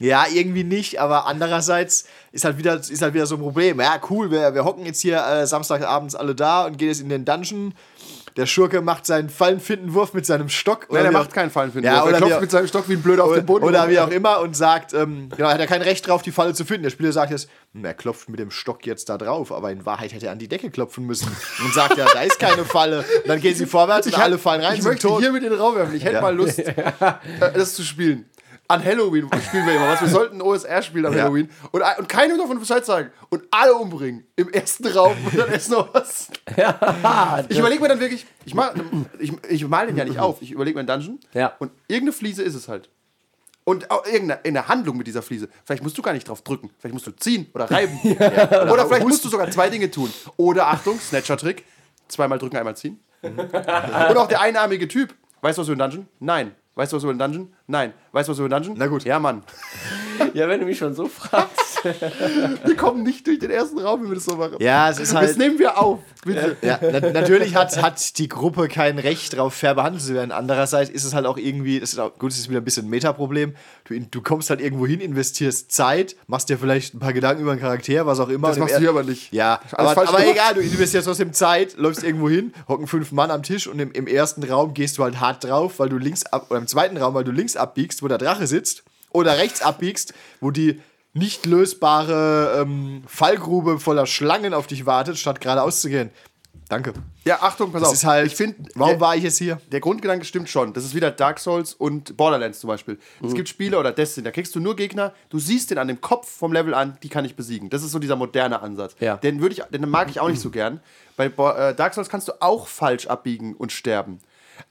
Ja, 0.00 0.26
irgendwie 0.26 0.64
nicht, 0.64 1.00
aber 1.00 1.26
andererseits 1.26 2.08
ist 2.32 2.44
halt 2.44 2.58
wieder, 2.58 2.74
ist 2.74 3.02
halt 3.02 3.14
wieder 3.14 3.26
so 3.26 3.36
ein 3.36 3.40
Problem. 3.40 3.80
Ja, 3.80 4.00
cool, 4.10 4.32
wir, 4.32 4.52
wir 4.52 4.64
hocken 4.64 4.84
jetzt 4.84 5.00
hier 5.00 5.24
äh, 5.24 5.46
Samstagabends 5.46 6.16
alle 6.16 6.34
da 6.34 6.66
und 6.66 6.76
gehen 6.76 6.88
jetzt 6.88 7.00
in 7.00 7.08
den 7.08 7.24
Dungeon. 7.24 7.72
Der 8.38 8.46
Schurke 8.46 8.80
macht 8.80 9.04
seinen 9.04 9.28
Fallenfindenwurf 9.28 10.14
mit 10.14 10.24
seinem 10.24 10.48
Stock. 10.48 10.86
Nein, 10.90 11.04
er 11.04 11.10
macht 11.12 11.34
keinen 11.34 11.50
Fallen 11.50 11.72
für 11.72 11.80
Ja, 11.82 11.96
Er 11.96 12.04
oder 12.06 12.16
klopft 12.18 12.36
wie- 12.36 12.40
mit 12.40 12.50
seinem 12.52 12.68
Stock 12.68 12.88
wie 12.88 12.92
ein 12.94 13.02
Blöder 13.02 13.24
auf 13.24 13.34
den 13.34 13.44
Boden. 13.44 13.64
Oder 13.64 13.88
wie 13.90 13.98
auch 13.98 14.08
immer 14.10 14.40
und 14.40 14.56
sagt, 14.56 14.94
ähm, 14.94 15.28
genau, 15.36 15.48
hat 15.50 15.58
er 15.58 15.66
kein 15.66 15.82
Recht 15.82 16.06
drauf, 16.06 16.22
die 16.22 16.30
Falle 16.30 16.54
zu 16.54 16.64
finden. 16.64 16.84
Der 16.84 16.90
Spieler 16.90 17.10
sagt 17.12 17.32
jetzt, 17.32 17.50
hm, 17.74 17.84
er 17.84 17.94
klopft 17.94 18.28
mit 18.28 18.38
dem 18.38 18.50
Stock 18.52 18.86
jetzt 18.86 19.08
da 19.08 19.18
drauf, 19.18 19.50
aber 19.52 19.70
in 19.72 19.84
Wahrheit 19.84 20.12
hätte 20.14 20.26
er 20.26 20.32
an 20.32 20.38
die 20.38 20.46
Decke 20.48 20.70
klopfen 20.70 21.04
müssen. 21.04 21.28
Und 21.64 21.74
sagt 21.74 21.96
ja, 21.98 22.06
da 22.12 22.22
ist 22.22 22.38
keine 22.38 22.64
Falle. 22.64 23.00
Und 23.00 23.28
dann 23.28 23.40
gehen 23.40 23.56
sie 23.56 23.66
vorwärts 23.66 24.06
und 24.06 24.16
alle 24.18 24.38
fallen 24.38 24.62
rein, 24.62 24.78
Ich 24.78 24.84
möchte 24.84 25.08
tot. 25.08 25.20
hier 25.20 25.32
mit 25.32 25.42
in 25.42 25.50
den 25.50 25.58
Raum 25.58 25.74
werfen. 25.74 25.96
Ich 25.96 26.04
hätte 26.04 26.14
Ja. 26.14 26.20
mal 26.22 26.34
Lust, 26.36 26.58
äh, 26.60 26.74
das 27.54 27.74
zu 27.74 27.82
spielen. 27.82 28.24
An 28.70 28.84
Halloween 28.84 29.30
spielen 29.48 29.64
wir 29.66 29.76
immer 29.76 29.88
was. 29.88 30.02
Wir 30.02 30.08
sollten 30.08 30.36
ein 30.36 30.42
OSR 30.42 30.82
spielen 30.82 31.06
an 31.06 31.14
Ja. 31.14 31.22
Halloween. 31.22 31.50
Und, 31.72 31.82
und 31.98 32.06
keinem 32.06 32.36
davon 32.36 32.58
Bescheid 32.58 32.84
sagen. 32.84 33.10
Und 33.30 33.44
alle 33.50 33.74
umbringen. 33.74 34.26
Im 34.36 34.50
ersten 34.50 34.86
Raum. 34.88 35.16
Und 35.24 35.38
dann 35.38 35.50
ist 35.50 35.70
noch 35.70 35.92
was. 35.94 36.28
Ich 37.48 37.58
überlege 37.58 37.80
mir 37.80 37.88
dann 37.88 37.98
wirklich, 37.98 38.26
ich, 38.44 38.54
mal, 38.54 38.74
ich, 39.18 39.32
ich 39.48 39.66
mal 39.66 39.86
den 39.86 39.96
ja 39.96 40.04
nicht 40.04 40.18
auf. 40.18 40.42
Ich 40.42 40.50
überlege 40.50 40.74
mir 40.74 40.80
einen 40.80 41.00
Dungeon. 41.00 41.18
Ja. 41.32 41.54
Und 41.58 41.72
irgendeine 41.88 42.12
Fliese 42.12 42.42
ist 42.42 42.54
es 42.54 42.68
halt. 42.68 42.90
Und 43.64 43.90
auch 43.90 44.06
irgendeine, 44.06 44.68
Handlung 44.68 44.98
mit 44.98 45.06
dieser 45.06 45.22
Fliese. 45.22 45.48
Vielleicht 45.64 45.82
musst 45.82 45.96
du 45.96 46.02
gar 46.02 46.12
nicht 46.12 46.28
drauf 46.28 46.42
drücken. 46.42 46.70
Vielleicht 46.78 46.92
musst 46.92 47.06
du 47.06 47.10
ziehen 47.12 47.48
oder 47.54 47.70
reiben. 47.70 47.98
oder 48.02 48.86
vielleicht 48.86 49.06
musst 49.06 49.24
du 49.24 49.30
sogar 49.30 49.50
zwei 49.50 49.70
Dinge 49.70 49.90
tun. 49.90 50.12
Oder 50.36 50.68
Achtung, 50.68 51.00
Snatcher-Trick. 51.00 51.64
Zweimal 52.06 52.38
drücken, 52.38 52.56
einmal 52.58 52.76
ziehen. 52.76 53.00
Und 53.22 54.16
auch 54.16 54.28
der 54.28 54.42
einarmige 54.42 54.88
Typ. 54.88 55.14
Weißt 55.40 55.56
du 55.56 55.62
was 55.62 55.68
über 55.68 55.76
den 55.76 55.90
Dungeon? 55.90 56.08
Nein. 56.20 56.54
Weißt 56.74 56.92
du 56.92 56.96
was 56.96 57.02
über 57.02 57.12
den 57.12 57.18
Dungeon? 57.18 57.54
Nein. 57.70 57.92
Weißt 58.12 58.28
du 58.28 58.32
was 58.32 58.38
über 58.38 58.48
den 58.48 58.54
Dungeon? 58.62 58.76
Na 58.78 58.86
gut. 58.86 59.04
Ja, 59.04 59.18
Mann. 59.18 59.42
ja, 60.34 60.48
wenn 60.48 60.58
du 60.60 60.66
mich 60.66 60.78
schon 60.78 60.94
so 60.94 61.06
fragst. 61.06 61.84
Wir 62.64 62.74
kommen 62.76 63.04
nicht 63.04 63.26
durch 63.28 63.38
den 63.38 63.50
ersten 63.52 63.78
Raum, 63.78 64.02
wenn 64.02 64.08
wir 64.08 64.16
das 64.16 64.24
so 64.24 64.34
machen. 64.36 64.56
Ja, 64.58 64.90
es 64.90 64.98
ist 64.98 65.12
Das 65.12 65.20
halt. 65.20 65.38
nehmen 65.38 65.60
wir 65.60 65.78
auf. 65.80 66.00
Bitte. 66.24 66.56
Ja, 66.60 66.80
na, 66.82 66.98
natürlich 67.12 67.54
hat, 67.54 67.80
hat 67.80 68.18
die 68.18 68.28
Gruppe 68.28 68.66
kein 68.66 68.98
Recht 68.98 69.34
darauf, 69.34 69.54
fair 69.54 69.76
behandelt 69.76 70.02
zu 70.02 70.12
werden. 70.14 70.32
Andererseits 70.32 70.90
ist 70.90 71.04
es 71.04 71.14
halt 71.14 71.24
auch 71.24 71.36
irgendwie, 71.36 71.78
das 71.78 71.92
ist 71.92 72.00
auch, 72.00 72.18
gut, 72.18 72.32
das 72.32 72.38
ist 72.38 72.48
wieder 72.50 72.60
ein 72.60 72.64
bisschen 72.64 72.86
ein 72.86 72.90
Metaproblem. 72.90 73.54
Du, 73.84 74.00
du 74.00 74.20
kommst 74.22 74.50
halt 74.50 74.60
irgendwo 74.60 74.88
hin, 74.88 75.00
investierst 75.00 75.70
Zeit, 75.70 76.16
machst 76.26 76.48
dir 76.48 76.58
vielleicht 76.58 76.94
ein 76.94 76.98
paar 76.98 77.12
Gedanken 77.12 77.42
über 77.42 77.52
einen 77.52 77.60
Charakter, 77.60 78.04
was 78.06 78.18
auch 78.18 78.28
immer. 78.28 78.48
Das 78.48 78.58
machst 78.58 78.72
du 78.72 78.76
er- 78.78 78.80
hier 78.80 78.90
aber 78.90 79.04
nicht. 79.04 79.32
Ja, 79.32 79.60
aber, 79.70 79.90
aber 80.08 80.26
egal, 80.26 80.54
du 80.54 80.60
investierst 80.60 81.06
trotzdem 81.06 81.32
Zeit, 81.32 81.76
läufst 81.76 82.02
irgendwo 82.02 82.28
hin, 82.28 82.52
hocken 82.66 82.88
fünf 82.88 83.12
Mann 83.12 83.30
am 83.30 83.44
Tisch 83.44 83.68
und 83.68 83.78
im, 83.78 83.92
im 83.92 84.08
ersten 84.08 84.42
Raum 84.42 84.74
gehst 84.74 84.98
du 84.98 85.04
halt 85.04 85.20
hart 85.20 85.44
drauf, 85.44 85.78
weil 85.78 85.88
du 85.88 85.98
links 85.98 86.26
ab, 86.26 86.46
oder 86.50 86.58
im 86.58 86.66
zweiten 86.66 86.96
Raum, 86.96 87.14
weil 87.14 87.24
du 87.24 87.30
links 87.30 87.56
abbiegst, 87.58 88.02
wo 88.02 88.08
der 88.08 88.18
Drache 88.18 88.46
sitzt, 88.46 88.84
oder 89.10 89.38
rechts 89.38 89.62
abbiegst, 89.62 90.14
wo 90.40 90.50
die 90.50 90.80
nicht 91.14 91.46
lösbare 91.46 92.60
ähm, 92.62 93.02
Fallgrube 93.06 93.78
voller 93.80 94.06
Schlangen 94.06 94.54
auf 94.54 94.66
dich 94.66 94.86
wartet, 94.86 95.18
statt 95.18 95.40
geradeaus 95.40 95.80
zu 95.80 95.88
gehen. 95.88 96.10
Danke. 96.68 96.92
Ja, 97.24 97.38
Achtung, 97.40 97.72
pass 97.72 97.80
Das 97.80 97.88
auf. 97.90 97.94
ist 97.94 98.04
halt, 98.04 98.26
ich 98.26 98.36
finde, 98.36 98.56
warum 98.74 99.00
war 99.00 99.16
ich 99.16 99.22
jetzt 99.22 99.38
hier? 99.38 99.58
der 99.72 99.80
Grundgedanke 99.80 100.26
stimmt 100.26 100.50
schon. 100.50 100.74
Das 100.74 100.84
ist 100.84 100.94
wieder 100.94 101.10
Dark 101.10 101.38
Souls 101.38 101.72
und 101.72 102.16
Borderlands 102.18 102.60
zum 102.60 102.68
Beispiel. 102.68 102.98
Mhm. 103.20 103.28
Es 103.28 103.34
gibt 103.34 103.48
Spiele 103.48 103.78
oder 103.78 103.90
Destiny, 103.90 104.24
da 104.24 104.30
kriegst 104.30 104.54
du 104.54 104.60
nur 104.60 104.76
Gegner, 104.76 105.14
du 105.30 105.38
siehst 105.38 105.70
den 105.70 105.78
an 105.78 105.88
dem 105.88 106.02
Kopf 106.02 106.30
vom 106.30 106.52
Level 106.52 106.74
an, 106.74 106.98
die 107.02 107.08
kann 107.08 107.24
ich 107.24 107.36
besiegen. 107.36 107.70
Das 107.70 107.82
ist 107.82 107.92
so 107.92 107.98
dieser 107.98 108.16
moderne 108.16 108.60
Ansatz. 108.60 108.96
Ja. 109.00 109.16
Den, 109.16 109.40
würde 109.40 109.54
ich, 109.54 109.62
den 109.62 109.88
mag 109.88 110.10
ich 110.10 110.20
auch 110.20 110.28
nicht 110.28 110.42
so 110.42 110.50
gern. 110.50 110.80
Bei 111.16 111.26
äh, 111.26 111.74
Dark 111.74 111.94
Souls 111.94 112.10
kannst 112.10 112.28
du 112.28 112.32
auch 112.40 112.68
falsch 112.68 113.06
abbiegen 113.06 113.54
und 113.54 113.72
sterben. 113.72 114.18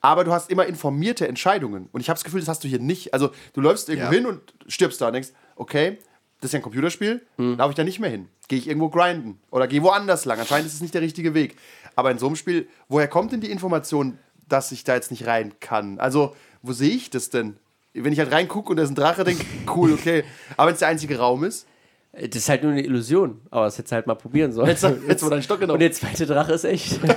Aber 0.02 0.24
du 0.24 0.32
hast 0.32 0.50
immer 0.50 0.66
informierte 0.66 1.28
Entscheidungen. 1.28 1.90
Und 1.92 2.02
ich 2.02 2.10
habe 2.10 2.18
das 2.18 2.24
Gefühl, 2.24 2.40
das 2.42 2.50
hast 2.50 2.64
du 2.64 2.68
hier 2.68 2.80
nicht. 2.80 3.14
Also, 3.14 3.32
du 3.54 3.62
läufst 3.62 3.90
irgendwo 3.90 4.12
Ja. 4.12 4.18
hin 4.18 4.26
und 4.26 4.42
stirbst 4.68 5.00
da 5.02 5.08
und 5.08 5.14
denkst, 5.14 5.30
okay, 5.56 5.98
das 6.42 6.50
ist 6.50 6.54
ja 6.54 6.60
ein 6.60 6.64
Computerspiel, 6.64 7.26
Mhm. 7.38 7.56
laufe 7.58 7.72
ich 7.72 7.76
da 7.76 7.84
nicht 7.84 8.00
mehr 8.00 8.10
hin. 8.10 8.28
Gehe 8.48 8.60
ich 8.60 8.68
irgendwo 8.68 8.90
grinden 8.90 9.40
oder 9.52 9.68
gehe 9.68 9.82
woanders 9.84 10.26
lang. 10.26 10.40
Anscheinend 10.40 10.68
ist 10.68 10.74
es 10.76 10.82
nicht 10.82 10.94
der 10.94 11.02
richtige 11.02 11.34
Weg. 11.34 11.58
Aber 11.96 12.12
in 12.12 12.20
so 12.20 12.28
einem 12.28 12.36
Spiel, 12.36 12.68
woher 12.90 13.08
kommt 13.08 13.32
denn 13.32 13.42
die 13.42 13.50
Information, 13.52 14.20
dass 14.48 14.72
ich 14.72 14.84
da 14.84 14.94
jetzt 14.96 15.10
nicht 15.12 15.26
rein 15.28 15.54
kann? 15.60 16.00
Also, 16.00 16.36
wo 16.62 16.74
sehe 16.74 16.92
ich 16.96 17.10
das 17.10 17.30
denn? 17.30 17.58
Wenn 17.94 18.14
ich 18.14 18.20
halt 18.20 18.32
reingucke 18.32 18.70
und 18.70 18.78
da 18.78 18.84
ist 18.84 18.90
ein 18.92 18.96
Drache, 18.96 19.24
denke 19.24 19.44
ich, 19.44 19.76
cool, 19.76 19.92
okay. 19.94 20.24
Aber 20.56 20.68
wenn 20.68 20.74
es 20.74 20.80
der 20.80 20.88
einzige 20.90 21.18
Raum 21.18 21.44
ist, 21.44 21.66
Das 22.14 22.36
ist 22.36 22.50
halt 22.50 22.64
nur 22.64 22.72
eine 22.72 22.82
Illusion. 22.84 23.42
Aber 23.52 23.66
das 23.66 23.78
hättest 23.78 23.92
du 23.92 23.96
halt 23.96 24.08
mal 24.08 24.16
probieren 24.16 24.52
sollen. 24.52 24.68
Jetzt- 24.70 24.84
jetzt 25.08 25.22
wurde 25.24 25.36
ein 25.36 25.44
Stock 25.44 25.60
genommen. 25.60 25.76
Und 25.76 25.82
der 25.82 25.92
zweite 25.92 26.26
Drache 26.26 26.54
ist 26.54 26.64
echt. 26.64 27.00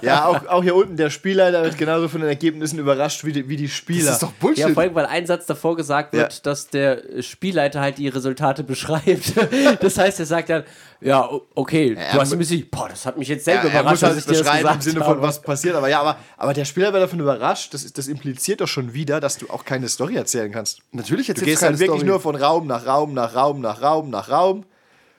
Ja, 0.00 0.26
auch, 0.26 0.46
auch 0.48 0.62
hier 0.64 0.74
unten, 0.74 0.96
der 0.96 1.10
Spieler 1.10 1.52
wird 1.62 1.78
genauso 1.78 2.08
von 2.08 2.20
den 2.22 2.28
Ergebnissen 2.28 2.78
überrascht 2.78 3.24
wie 3.24 3.30
die, 3.32 3.48
wie 3.48 3.56
die 3.56 3.68
Spieler. 3.68 4.06
das 4.06 4.14
ist 4.14 4.22
doch 4.22 4.32
Bullshit. 4.32 4.58
Ja, 4.58 4.68
vor 4.70 4.82
allem, 4.82 4.94
weil 4.96 5.06
ein 5.06 5.26
Satz 5.26 5.46
davor 5.46 5.76
gesagt 5.76 6.12
wird, 6.12 6.32
Ja. 6.32 6.38
dass 6.42 6.68
der 6.68 7.02
Spielleiter 7.20 7.80
halt 7.80 7.98
die 7.98 8.08
Resultate 8.08 8.64
beschreibt. 8.64 9.34
das 9.80 9.98
heißt, 9.98 10.18
er 10.18 10.26
sagt 10.26 10.48
dann, 10.50 10.64
ja, 11.00 11.28
okay, 11.54 11.94
er 11.96 12.14
du 12.14 12.20
hast 12.20 12.32
ein 12.32 12.38
bisschen, 12.38 12.68
boah, 12.70 12.88
das 12.88 13.06
hat 13.06 13.16
mich 13.18 13.28
jetzt 13.28 13.46
Ja, 13.46 13.60
selber 13.60 13.68
er 13.72 13.82
muss 13.84 14.00
überrascht, 14.00 14.02
dass 14.02 14.08
halt 14.10 14.18
ich 14.18 14.24
dir 14.24 14.30
das 14.32 14.38
beschreiben 14.40 14.58
gesagt 14.62 14.76
im 14.86 14.92
Sinne 14.92 15.04
habe. 15.04 15.14
von, 15.14 15.22
was 15.22 15.42
passiert. 15.42 15.74
Aber 15.76 15.88
ja, 15.88 16.00
aber, 16.00 16.16
aber 16.36 16.54
der 16.54 16.64
Spieler 16.64 16.92
wird 16.92 17.02
davon 17.04 17.20
überrascht. 17.20 17.74
Das, 17.74 17.92
das 17.92 18.08
impliziert 18.08 18.60
doch 18.60 18.68
schon 18.68 18.94
wieder, 18.94 19.20
dass 19.20 19.36
du 19.38 19.50
auch 19.50 19.64
keine 19.64 19.88
Story 19.88 20.16
erzählen 20.16 20.50
kannst. 20.50 20.80
natürlich 20.90 21.26
Du 21.26 21.32
erzählst 21.32 21.46
gehst 21.46 21.60
keine 21.60 21.72
halt 21.72 21.80
wirklich 21.80 22.00
Story. 22.00 22.10
nur 22.10 22.20
von 22.20 22.34
Raum 22.34 22.66
nach 22.66 22.86
Raum 22.86 23.14
nach 23.14 23.34
Raum 23.36 23.60
nach 23.60 23.82
Raum 23.82 24.10
nach 24.12 24.28
Raum. 24.30 24.64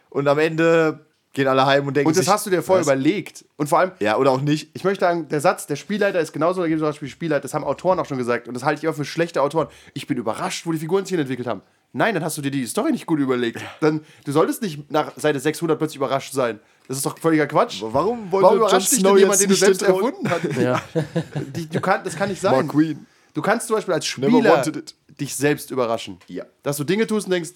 Und 0.10 0.28
am 0.28 0.39
Ende 0.39 1.06
gehen 1.34 1.48
alle 1.48 1.66
heim 1.66 1.88
und 1.88 1.96
denken 1.98 2.08
Und 2.08 2.16
das 2.16 2.26
sich, 2.26 2.34
hast 2.34 2.46
du 2.46 2.52
dir 2.52 2.62
vorher 2.62 2.86
was? 2.86 2.94
überlegt. 2.94 3.44
Und 3.58 3.68
vor 3.68 3.80
allem, 3.80 3.91
Ja, 4.00 4.18
oder 4.18 4.32
auch 4.32 4.41
nicht. 4.41 4.70
ich 4.76 4.84
möchte 4.84 5.04
sagen, 5.04 5.28
der 5.28 5.41
Satz, 5.41 5.66
der 5.66 5.76
Spielleiter 5.76 6.20
ist 6.20 6.32
genauso 6.32 6.62
dagegen 6.62 6.80
zum 6.80 6.88
Beispiel 6.88 7.08
Spielleiter, 7.10 7.41
das 7.41 7.54
haben 7.56 7.64
Autoren 7.64 8.00
auch 8.00 8.06
schon 8.06 8.20
gesagt. 8.20 8.48
Und 8.48 8.54
das 8.54 8.64
halte 8.64 8.82
ich 8.84 8.88
auch 8.88 8.96
für 8.96 9.04
schlechte 9.06 9.41
Autoren. 9.41 9.68
Ich 9.96 10.06
bin 10.08 10.18
überrascht, 10.18 10.66
wo 10.68 10.72
die 10.72 10.78
Figuren 10.78 11.06
sich 11.06 11.18
entwickelt 11.18 11.48
haben. 11.48 11.62
Nein, 11.91 12.14
dann 12.16 12.24
hast 12.24 12.38
du 12.38 12.41
dir 12.41 12.50
die 12.52 12.66
Story 12.66 12.91
nicht 12.91 13.06
gut 13.06 13.20
überlegt. 13.20 13.62
Dann, 13.80 14.02
du 14.26 14.32
solltest 14.32 14.62
nicht 14.64 14.91
nach 14.91 15.12
Seite 15.16 15.39
600 15.39 15.78
plötzlich 15.78 15.98
überrascht 15.98 16.34
sein. 16.34 16.60
Das 16.88 16.98
ist 16.98 17.06
doch 17.06 17.18
völliger 17.18 17.48
Quatsch. 17.48 17.82
Warum 17.84 18.32
wollte 18.32 18.46
Warum 18.46 18.58
überrascht 18.58 18.91
dich 18.91 19.04
denn 19.04 19.18
jemand, 19.18 19.39
den 19.41 19.50
du 19.50 19.56
selbst 19.56 19.82
erfunden 19.84 20.30
hast? 20.30 20.44
Ja. 20.58 20.82
Die, 21.56 21.68
du 21.70 21.80
kann, 21.82 22.04
das 22.04 22.16
kann 22.16 22.30
nicht 22.30 22.41
Mark 22.44 22.56
sein. 22.56 22.68
Queen. 22.68 23.06
Du 23.34 23.41
kannst 23.41 23.68
zum 23.68 23.76
Beispiel 23.76 23.94
als 23.96 24.06
Spieler 24.06 24.64
dich 25.20 25.36
selbst 25.36 25.72
überraschen. 25.72 26.18
Ja. 26.28 26.46
Dass 26.62 26.78
du 26.78 26.84
Dinge 26.84 27.08
tust 27.08 27.28
und 27.28 27.32
denkst, 27.32 27.52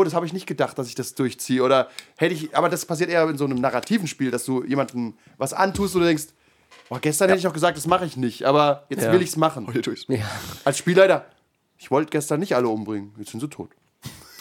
oh, 0.00 0.04
das 0.04 0.14
habe 0.14 0.26
ich 0.26 0.32
nicht 0.32 0.46
gedacht, 0.46 0.78
dass 0.78 0.88
ich 0.88 0.94
das 0.94 1.14
durchziehe. 1.14 1.62
Oder 1.62 1.88
hätte 2.16 2.34
ich, 2.34 2.56
aber 2.56 2.68
das 2.68 2.86
passiert 2.86 3.10
eher 3.10 3.28
in 3.28 3.36
so 3.38 3.44
einem 3.44 3.60
narrativen 3.60 4.06
Spiel, 4.06 4.30
dass 4.30 4.44
du 4.44 4.64
jemandem 4.64 5.14
was 5.38 5.52
antust 5.52 5.94
und 5.94 6.00
du 6.02 6.06
denkst, 6.06 6.24
oh, 6.88 6.98
gestern 7.00 7.28
hätte 7.28 7.38
ich 7.38 7.44
noch 7.44 7.52
gesagt, 7.52 7.76
das 7.76 7.86
mache 7.86 8.06
ich 8.06 8.16
nicht, 8.16 8.44
aber 8.44 8.84
jetzt 8.88 9.04
Ja. 9.04 9.12
will 9.12 9.22
ich 9.22 9.28
es 9.30 9.36
machen. 9.36 9.66
Heute 9.66 9.82
tue 9.82 9.94
ich's. 9.94 10.06
ja. 10.08 10.24
Als 10.64 10.78
Spielleiter, 10.78 11.26
ich 11.78 11.90
wollte 11.90 12.10
gestern 12.10 12.40
nicht 12.40 12.54
alle 12.56 12.68
umbringen, 12.68 13.12
jetzt 13.18 13.30
sind 13.30 13.40
sie 13.40 13.48
tot. 13.48 13.70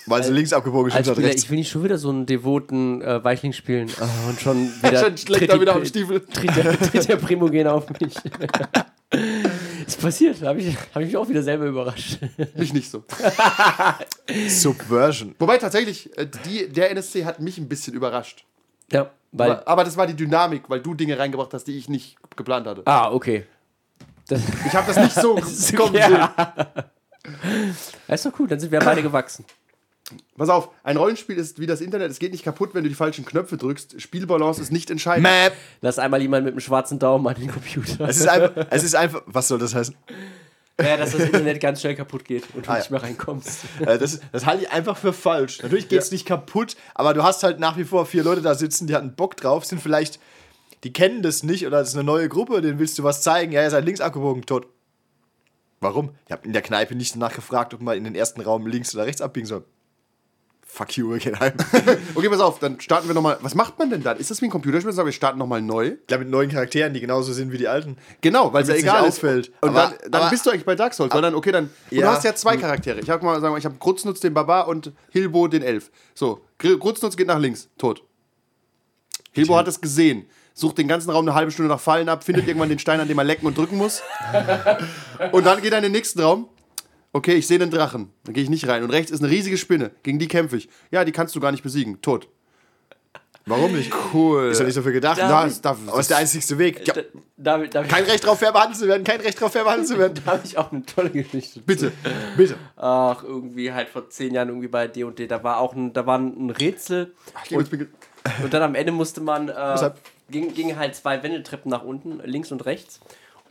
Weil 0.05 0.23
sie 0.23 0.31
links 0.31 0.53
abgebogen 0.53 0.89
sind, 0.91 1.05
Spieler, 1.05 1.27
rechts. 1.27 1.43
ich 1.43 1.49
will 1.51 1.57
nicht 1.59 1.69
schon 1.69 1.83
wieder 1.83 1.99
so 1.99 2.09
einen 2.09 2.25
devoten 2.25 3.01
äh, 3.03 3.23
Weichling 3.23 3.53
spielen. 3.53 3.91
Ah, 3.99 4.07
und 4.29 4.39
schon 4.39 4.57
wieder. 4.81 4.99
Schon 5.03 5.17
schlägt 5.17 5.49
er 5.49 5.55
die- 5.55 5.61
wieder 5.61 5.75
am 5.75 5.85
Stiefel. 5.85 6.21
Tritt 6.21 6.55
der, 6.55 6.79
tritt 6.79 7.07
der 7.07 7.17
Primogen 7.17 7.67
auf 7.67 7.85
mich. 7.99 8.15
ist 9.89 10.01
passiert. 10.01 10.41
Habe 10.41 10.59
ich, 10.59 10.75
hab 10.75 11.01
ich 11.01 11.07
mich 11.07 11.17
auch 11.17 11.27
wieder 11.27 11.43
selber 11.43 11.65
überrascht. 11.65 12.19
Mich 12.55 12.73
nicht 12.73 12.89
so. 12.89 13.03
Subversion. 14.47 15.35
Wobei 15.39 15.57
tatsächlich, 15.57 16.15
äh, 16.17 16.27
die, 16.45 16.69
der 16.69 16.91
NSC 16.91 17.25
hat 17.25 17.39
mich 17.39 17.57
ein 17.57 17.67
bisschen 17.67 17.93
überrascht. 17.93 18.45
Ja, 18.91 19.11
weil. 19.31 19.51
Aber, 19.51 19.67
aber 19.67 19.83
das 19.83 19.97
war 19.97 20.07
die 20.07 20.15
Dynamik, 20.15 20.63
weil 20.69 20.81
du 20.81 20.93
Dinge 20.93 21.17
reingebracht 21.17 21.53
hast, 21.53 21.65
die 21.65 21.77
ich 21.77 21.89
nicht 21.89 22.17
geplant 22.35 22.67
hatte. 22.67 22.81
Ah, 22.85 23.11
okay. 23.11 23.45
Das, 24.27 24.41
Ich 24.65 24.73
habe 24.73 24.87
das 24.87 24.97
nicht 24.97 25.15
so 25.15 25.35
kommen 25.75 25.95
sehen. 25.95 26.27
das 28.07 28.07
ist 28.07 28.25
doch 28.25 28.39
cool, 28.39 28.47
dann 28.47 28.59
sind 28.59 28.71
wir 28.71 28.79
beide 28.79 29.01
gewachsen. 29.01 29.43
Pass 30.37 30.49
auf, 30.49 30.69
ein 30.83 30.97
Rollenspiel 30.97 31.37
ist 31.37 31.59
wie 31.59 31.65
das 31.67 31.81
Internet, 31.81 32.11
es 32.11 32.19
geht 32.19 32.31
nicht 32.31 32.43
kaputt, 32.43 32.71
wenn 32.73 32.83
du 32.83 32.89
die 32.89 32.95
falschen 32.95 33.25
Knöpfe 33.25 33.57
drückst. 33.57 34.01
Spielbalance 34.01 34.61
ist 34.61 34.71
nicht 34.71 34.89
entscheidend. 34.89 35.23
Map. 35.23 35.53
Lass 35.81 35.99
einmal 35.99 36.21
jemand 36.21 36.45
mit 36.45 36.53
einem 36.53 36.61
schwarzen 36.61 36.99
Daumen 36.99 37.27
an 37.27 37.35
den 37.35 37.51
Computer. 37.51 38.07
Es 38.07 38.17
ist 38.17 38.27
einfach, 38.27 38.67
es 38.69 38.83
ist 38.83 38.95
einfach, 38.95 39.21
was 39.25 39.47
soll 39.47 39.59
das 39.59 39.75
heißen? 39.75 39.95
ja, 40.81 40.95
dass 40.95 41.11
das 41.11 41.21
Internet 41.23 41.59
ganz 41.59 41.81
schnell 41.81 41.95
kaputt 41.95 42.23
geht 42.23 42.43
und 42.55 42.65
du 42.65 42.71
Ah, 42.71 42.77
nicht 42.77 42.85
ja. 42.89 42.91
mehr 42.93 43.03
reinkommst. 43.03 43.65
Äh, 43.85 43.97
Das, 43.97 44.21
das 44.31 44.45
halte 44.45 44.63
ich 44.63 44.71
einfach 44.71 44.95
für 44.97 45.11
falsch. 45.11 45.61
Natürlich 45.61 45.89
geht 45.89 45.99
es 46.01 46.11
nicht 46.11 46.25
kaputt, 46.25 46.77
aber 46.95 47.13
du 47.13 47.21
hast 47.23 47.43
halt 47.43 47.59
nach 47.59 47.75
wie 47.77 47.83
vor 47.83 48.05
vier 48.05 48.23
Leute 48.23 48.41
da 48.41 48.55
sitzen, 48.55 48.87
die 48.87 48.95
hatten 48.95 49.13
Bock 49.15 49.35
drauf, 49.35 49.65
sind 49.65 49.81
vielleicht, 49.81 50.19
die 50.85 50.93
kennen 50.93 51.21
das 51.21 51.43
nicht 51.43 51.67
oder 51.67 51.79
das 51.79 51.89
ist 51.89 51.95
eine 51.95 52.05
neue 52.05 52.29
Gruppe, 52.29 52.61
denen 52.61 52.79
willst 52.79 52.97
du 52.97 53.03
was 53.03 53.21
zeigen. 53.21 53.51
Ja, 53.51 53.61
ihr 53.61 53.69
seid 53.69 53.83
links 53.83 53.99
abgebogen, 53.99 54.45
tot. 54.45 54.67
Warum? 55.81 56.11
Ich 56.25 56.31
habe 56.31 56.45
in 56.45 56.53
der 56.53 56.61
Kneipe 56.61 56.95
nicht 56.95 57.13
danach 57.15 57.33
gefragt, 57.33 57.73
ob 57.73 57.81
man 57.81 57.97
in 57.97 58.03
den 58.05 58.15
ersten 58.15 58.39
Raum 58.41 58.65
links 58.67 58.93
oder 58.95 59.05
rechts 59.05 59.21
abbiegen 59.21 59.47
soll. 59.47 59.63
Fuck 60.71 60.97
you, 60.97 61.09
wir 61.09 61.17
gehen 61.17 61.37
heim. 61.39 61.53
Okay, 62.13 62.29
pass 62.29 62.39
auf, 62.39 62.59
dann 62.59 62.79
starten 62.79 63.07
wir 63.07 63.15
nochmal. 63.15 63.39
Was 63.41 63.55
macht 63.55 63.79
man 63.79 63.89
denn 63.89 64.03
dann? 64.03 64.17
Ist 64.17 64.29
das 64.29 64.39
wie 64.41 64.45
ein 64.45 64.51
Computerspiel? 64.51 64.93
Sagen 64.93 65.07
wir 65.07 65.11
starten 65.13 65.39
nochmal 65.39 65.63
neu? 65.63 65.95
Glaube, 66.05 66.23
mit 66.25 66.31
neuen 66.31 66.49
Charakteren, 66.51 66.93
die 66.93 66.99
genauso 66.99 67.33
sind 67.33 67.51
wie 67.51 67.57
die 67.57 67.67
alten. 67.67 67.97
Genau, 68.21 68.53
weil 68.53 68.61
es 68.61 68.69
ja 68.69 68.75
egal 68.75 69.07
auffällt. 69.07 69.51
Und 69.61 69.69
Aber- 69.69 69.95
dann, 69.99 70.11
dann 70.11 70.21
aber- 70.21 70.29
bist 70.29 70.45
du 70.45 70.51
eigentlich 70.51 70.65
bei 70.65 70.75
Dark 70.75 70.93
Souls, 70.93 71.11
weil 71.11 71.23
dann, 71.23 71.33
okay, 71.33 71.51
dann. 71.51 71.71
Und 71.89 71.97
Ja. 71.97 72.01
du 72.11 72.15
hast 72.15 72.23
ja 72.23 72.35
zwei 72.35 72.55
Charaktere. 72.55 72.99
Ich 72.99 73.09
habe 73.09 73.25
mal 73.25 73.41
sagen, 73.41 73.53
wir, 73.55 73.57
ich 73.57 73.65
habe 73.65 73.75
Grutznutz 73.79 74.19
den 74.19 74.35
Barbar 74.35 74.67
und 74.67 74.91
Hilbo 75.09 75.47
den 75.47 75.63
Elf. 75.63 75.89
So, 76.13 76.41
Gr- 76.59 76.77
Grutznutz 76.77 77.17
geht 77.17 77.27
nach 77.27 77.39
links, 77.39 77.67
tot. 77.79 78.03
Hilbo 79.31 79.55
hat 79.57 79.67
es 79.67 79.81
gesehen. 79.81 80.27
Sucht 80.53 80.77
den 80.77 80.87
ganzen 80.87 81.09
Raum 81.09 81.25
eine 81.27 81.33
halbe 81.35 81.51
Stunde 81.51 81.69
nach 81.69 81.79
Fallen 81.79 82.09
ab, 82.09 82.23
findet 82.23 82.47
irgendwann 82.47 82.69
den 82.69 82.79
Stein, 82.79 82.99
an 82.99 83.07
dem 83.07 83.17
er 83.17 83.23
lecken 83.23 83.47
und 83.47 83.57
drücken 83.57 83.77
muss. 83.77 84.01
und 85.31 85.45
dann 85.45 85.61
geht 85.61 85.71
er 85.71 85.77
in 85.79 85.83
den 85.83 85.93
nächsten 85.93 86.19
Raum. 86.21 86.47
Okay, 87.11 87.33
ich 87.35 87.47
sehe 87.47 87.59
einen 87.59 87.71
Drachen. 87.71 88.11
Dann 88.23 88.33
gehe 88.35 88.43
ich 88.43 88.49
nicht 88.49 88.67
rein. 88.67 88.83
Und 88.83 88.91
rechts 88.91 89.11
ist 89.11 89.21
eine 89.23 89.31
riesige 89.31 89.57
Spinne. 89.57 89.91
Gegen 90.03 90.19
die 90.19 90.27
kämpfe 90.27 90.57
ich. 90.57 90.69
Ja, 90.91 91.03
die 91.05 91.11
kannst 91.11 91.35
du 91.35 91.39
gar 91.39 91.51
nicht 91.51 91.63
besiegen. 91.63 92.01
Tot. 92.01 92.27
Warum 93.45 93.71
nicht? 93.73 93.91
Cool. 94.13 94.49
Ist 94.51 94.59
ja 94.59 94.65
nicht 94.65 94.75
so 94.75 94.83
viel 94.83 94.91
gedacht. 94.91 95.17
Da 95.19 95.45
ist- 95.45 95.65
da- 95.65 95.75
aber 95.87 95.99
ist 95.99 96.09
der 96.11 96.17
einzigste 96.17 96.57
Weg. 96.59 96.85
Ja, 96.87 96.93
Da, 96.93 97.57
da, 97.57 97.65
da, 97.65 97.83
kein 97.83 98.03
Recht 98.03 98.23
drauf, 98.25 98.37
fair 98.37 98.51
behandelt 98.51 98.77
zu 98.77 98.87
werden, 98.87 99.03
kein 99.03 99.21
Recht 99.21 99.41
drauf, 99.41 99.53
fair 99.53 99.63
behandelt 99.63 99.87
zu 99.87 99.97
werden. 99.97 100.13
da 100.25 100.33
habe 100.33 100.41
ich 100.43 100.55
auch 100.57 100.71
eine 100.71 100.85
tolle 100.85 101.09
Geschichte. 101.09 101.59
Bitte. 101.61 101.91
Bitte. 102.37 102.57
Ach, 102.75 103.23
irgendwie 103.23 103.71
halt 103.71 103.89
vor 103.89 104.07
zehn 104.09 104.35
Jahren 104.35 104.49
irgendwie 104.49 104.67
bei 104.67 104.87
D&D, 104.87 105.25
da 105.25 105.43
war 105.43 105.57
auch 105.59 105.73
ein, 105.73 105.93
da 105.93 106.05
war 106.05 106.19
ein 106.19 106.51
Rätsel 106.51 107.13
jetzt 107.49 107.71
mit- 107.71 107.87
und 108.43 108.53
dann 108.53 108.61
am 108.61 108.75
Ende 108.75 108.91
musste 108.91 109.21
man, 109.21 109.49
äh, 109.49 109.91
ging, 110.29 110.53
ging 110.53 110.75
halt 110.77 110.93
zwei 110.93 111.23
Wendeltreppen 111.23 111.71
nach 111.71 111.83
unten, 111.83 112.19
links 112.25 112.51
und 112.51 112.65
rechts 112.67 112.99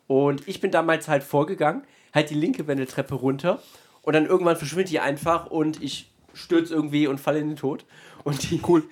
und 0.06 0.46
ich 0.46 0.60
bin 0.60 0.70
damals 0.70 1.08
halt 1.08 1.24
vorgegangen, 1.24 1.82
halt 2.14 2.30
die 2.30 2.34
linke 2.34 2.66
Wendeltreppe 2.66 3.14
runter 3.14 3.60
und 4.02 4.14
dann 4.14 4.26
irgendwann 4.26 4.56
verschwindet 4.56 4.90
die 4.90 5.00
einfach 5.00 5.46
und 5.46 5.82
ich 5.82 6.10
stürze 6.34 6.74
irgendwie 6.74 7.06
und 7.06 7.18
falle 7.18 7.40
in 7.40 7.48
den 7.48 7.56
Tod. 7.56 7.84
Und 8.24 8.50
die, 8.50 8.60
cool. 8.68 8.84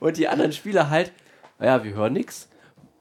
und 0.00 0.16
die 0.16 0.28
anderen 0.28 0.52
Spieler 0.52 0.90
halt, 0.90 1.12
naja, 1.58 1.82
wir 1.84 1.94
hören 1.94 2.12
nichts, 2.12 2.48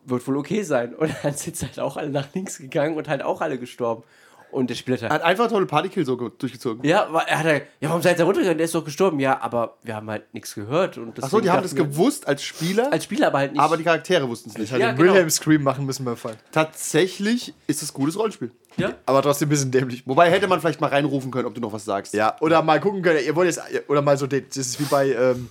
wird 0.05 0.25
wohl 0.27 0.37
okay 0.37 0.63
sein. 0.63 0.93
Und 0.95 1.13
dann 1.23 1.33
sind 1.33 1.57
sie 1.57 1.65
halt 1.65 1.79
auch 1.79 1.97
alle 1.97 2.09
nach 2.09 2.33
links 2.33 2.57
gegangen 2.57 2.97
und 2.97 3.07
halt 3.07 3.23
auch 3.23 3.41
alle 3.41 3.57
gestorben 3.57 4.03
und 4.51 4.69
der 4.69 4.75
Spieler 4.75 4.99
hat 5.01 5.11
Hat 5.11 5.21
einfach 5.23 5.47
tolle 5.49 5.65
Partykill 5.65 6.05
so 6.05 6.17
ge- 6.17 6.31
durchgezogen. 6.37 6.83
ja, 6.87 7.07
er 7.27 7.39
hat 7.39 7.45
er, 7.45 7.55
ja, 7.79 7.89
warum 7.89 8.01
seid 8.01 8.19
ihr 8.19 8.25
runtergegangen? 8.25 8.57
Der 8.57 8.65
ist 8.65 8.75
doch 8.75 8.83
gestorben. 8.85 9.19
Ja, 9.19 9.41
aber 9.41 9.77
wir 9.83 9.95
haben 9.95 10.09
halt 10.09 10.33
nichts 10.33 10.53
gehört. 10.55 10.97
Und 10.97 11.21
Achso, 11.23 11.39
die 11.39 11.49
haben 11.49 11.63
das 11.63 11.75
wir- 11.75 11.83
gewusst 11.85 12.27
als 12.27 12.43
Spieler, 12.43 12.91
Als 12.91 13.03
Spieler 13.05 13.27
aber 13.27 13.39
halt 13.39 13.51
nicht. 13.53 13.61
aber 13.61 13.77
die 13.77 13.83
Charaktere 13.83 14.27
wussten 14.27 14.49
es 14.49 14.55
nicht. 14.57 14.65
Ich 14.65 14.71
hätte 14.71 14.81
Ja, 14.81 14.91
genau. 14.91 15.03
Wilhelm 15.09 15.29
Scream 15.29 15.63
machen 15.63 15.85
müssen 15.85 16.05
beim 16.05 16.17
Fall. 16.17 16.35
Tatsächlich 16.51 17.53
ist 17.67 17.81
es 17.83 17.93
gutes 17.93 18.17
Rollenspiel. 18.17 18.51
ja? 18.77 18.93
Aber 19.05 19.21
trotzdem 19.21 19.47
ein 19.47 19.51
bisschen 19.51 19.71
dämlich. 19.71 20.03
Wobei 20.07 20.29
hätte 20.31 20.47
man 20.47 20.59
vielleicht 20.59 20.81
mal 20.81 20.87
reinrufen 20.89 21.29
können, 21.31 21.45
ob 21.45 21.53
du 21.55 21.61
noch 21.61 21.71
was 21.73 21.85
sagst. 21.85 22.13
Ja, 22.13 22.35
oder 22.41 22.61
mal 22.61 22.79
gucken 22.79 23.01
können, 23.01 23.19
ihr 23.25 23.35
wollt 23.35 23.47
jetzt, 23.47 23.61
oder 23.87 24.01
mal 24.01 24.17
so, 24.17 24.27
das 24.27 24.41
ist 24.55 24.79
wie 24.79 24.85
bei, 24.85 25.11
ähm, 25.13 25.49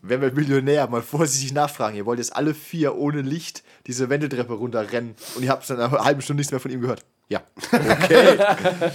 Wer 0.00 0.20
wird 0.20 0.36
Millionär? 0.36 0.86
Mal 0.86 1.02
vorsichtig 1.02 1.52
nachfragen. 1.52 1.96
Ihr 1.96 2.06
wollt 2.06 2.20
jetzt 2.20 2.34
alle 2.36 2.54
vier 2.54 2.94
ohne 2.94 3.20
Licht 3.20 3.64
diese 3.88 4.08
Wendeltreppe 4.08 4.52
runterrennen 4.52 5.16
und 5.34 5.42
ihr 5.42 5.50
habt 5.50 5.68
dann 5.68 5.78
nach 5.78 5.92
einer 5.92 6.04
halben 6.04 6.20
Stunde 6.22 6.38
nichts 6.40 6.52
mehr 6.52 6.60
von 6.60 6.70
ihm 6.70 6.80
gehört. 6.80 7.04
Ja. 7.30 7.42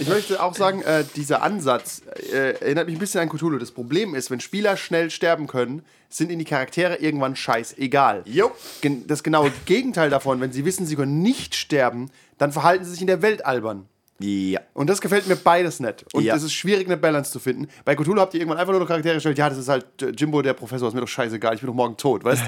Ich 0.00 0.08
möchte 0.08 0.42
auch 0.42 0.54
sagen, 0.54 0.82
äh, 0.82 1.04
dieser 1.14 1.42
Ansatz 1.42 2.02
äh, 2.32 2.54
erinnert 2.60 2.86
mich 2.86 2.96
ein 2.96 2.98
bisschen 2.98 3.20
an 3.20 3.28
Cthulhu. 3.28 3.58
Das 3.58 3.70
Problem 3.70 4.14
ist, 4.14 4.30
wenn 4.30 4.40
Spieler 4.40 4.76
schnell 4.76 5.10
sterben 5.10 5.46
können, 5.46 5.82
sind 6.08 6.30
ihnen 6.30 6.40
die 6.40 6.44
Charaktere 6.44 6.96
irgendwann 6.96 7.36
scheißegal. 7.36 8.22
Jo. 8.26 8.50
Gen 8.80 9.06
das 9.06 9.22
genaue 9.22 9.52
Gegenteil 9.66 10.10
davon, 10.10 10.40
wenn 10.40 10.52
sie 10.52 10.64
wissen, 10.64 10.86
sie 10.86 10.96
können 10.96 11.22
nicht 11.22 11.54
sterben, 11.54 12.10
dann 12.38 12.52
verhalten 12.52 12.84
sie 12.84 12.90
sich 12.92 13.00
in 13.00 13.06
der 13.06 13.22
Welt 13.22 13.46
albern. 13.46 13.86
Ja. 14.20 14.60
Und 14.74 14.88
das 14.90 15.00
gefällt 15.00 15.26
mir 15.26 15.36
beides 15.36 15.80
nicht. 15.80 16.04
Und 16.12 16.24
Ja. 16.24 16.34
es 16.36 16.42
ist 16.44 16.52
schwierig, 16.54 16.86
eine 16.86 16.96
Balance 16.96 17.30
zu 17.32 17.40
finden. 17.40 17.68
Bei 17.84 17.94
Cthulhu 17.96 18.20
habt 18.20 18.34
ihr 18.34 18.40
irgendwann 18.40 18.58
einfach 18.58 18.72
nur 18.72 18.80
noch 18.80 18.88
Charaktere 18.88 19.14
gestellt, 19.14 19.38
ja, 19.38 19.48
das 19.48 19.58
ist 19.58 19.68
halt 19.68 19.86
äh, 20.02 20.10
Jimbo, 20.10 20.40
der 20.40 20.54
Professor, 20.54 20.88
ist 20.88 20.94
mir 20.94 21.00
doch 21.00 21.08
scheißegal, 21.08 21.54
ich 21.54 21.60
bin 21.60 21.68
doch 21.68 21.74
morgen 21.74 21.96
tot, 21.96 22.24
weißt 22.24 22.42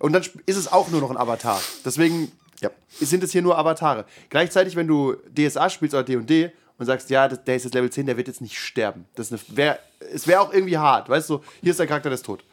Und 0.00 0.12
dann 0.12 0.22
ist 0.46 0.56
es 0.56 0.70
auch 0.70 0.88
nur 0.90 1.00
noch 1.00 1.10
ein 1.10 1.16
Avatar. 1.16 1.60
Deswegen 1.84 2.32
Ja. 2.62 2.70
sind 2.88 3.22
es 3.24 3.32
hier 3.32 3.42
nur 3.42 3.58
Avatare. 3.58 4.04
Gleichzeitig, 4.30 4.76
wenn 4.76 4.86
du 4.86 5.14
DSA 5.36 5.68
spielst 5.68 5.94
oder 5.94 6.04
D&D 6.04 6.52
und 6.78 6.86
sagst, 6.86 7.10
ja, 7.10 7.28
der 7.28 7.56
ist 7.56 7.64
jetzt 7.64 7.74
Level 7.74 7.90
10, 7.90 8.06
der 8.06 8.16
wird 8.16 8.28
jetzt 8.28 8.40
nicht 8.40 8.58
sterben. 8.58 9.06
Das 9.14 9.30
ist 9.30 9.48
eine, 9.48 9.56
wär, 9.56 9.78
es 10.12 10.26
wäre 10.26 10.40
auch 10.40 10.52
irgendwie 10.52 10.78
hart, 10.78 11.08
weißt 11.08 11.28
du, 11.30 11.40
hier 11.60 11.70
ist 11.70 11.80
der 11.80 11.86
Charakter, 11.86 12.08
der 12.08 12.14
ist 12.14 12.24
tot. 12.26 12.44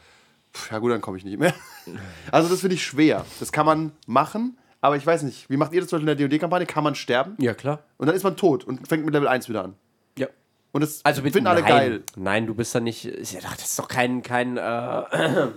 Puh, 0.52 0.74
ja 0.74 0.80
gut, 0.80 0.92
dann 0.92 1.02
komme 1.02 1.18
ich 1.18 1.24
nicht 1.24 1.38
mehr. 1.40 1.54
Also 2.32 2.50
das 2.50 2.62
finde 2.62 2.76
ich 2.76 2.84
schwer. 2.84 3.26
Das 3.40 3.52
kann 3.52 3.66
man 3.66 3.92
machen, 4.06 4.58
aber 4.82 4.96
ich 4.96 5.06
weiß 5.06 5.24
nicht, 5.24 5.50
wie 5.50 5.58
macht 5.58 5.74
ihr 5.74 5.82
das 5.82 5.90
zum 5.90 5.98
Beispiel 5.98 6.12
in 6.12 6.18
der 6.18 6.28
D&D-Kampagne? 6.28 6.66
Kann 6.68 6.84
man 6.84 6.96
sterben? 6.96 7.36
ja, 7.40 7.54
klar. 7.54 7.84
Und 7.98 8.08
dann 8.08 8.16
ist 8.16 8.24
man 8.24 8.36
tot 8.38 8.64
und 8.64 8.88
fängt 8.88 9.06
mit 9.06 9.14
Level 9.14 9.28
1 9.28 9.50
wieder 9.50 9.64
an. 9.64 9.76
Ja. 10.18 10.28
Und 10.72 10.82
das 10.82 11.04
Also 11.04 11.22
finden 11.24 11.48
alle 11.48 11.62
nein, 11.62 11.70
geil. 11.70 12.04
Nein, 12.16 12.46
du 12.48 12.54
bist 12.54 12.76
da 12.76 12.80
nicht. 12.80 13.04
Ja, 13.06 13.40
das 13.42 13.64
ist 13.70 13.80
doch 13.80 13.88
kein, 13.88 14.22
kein 14.22 14.58
äh, 14.58 15.48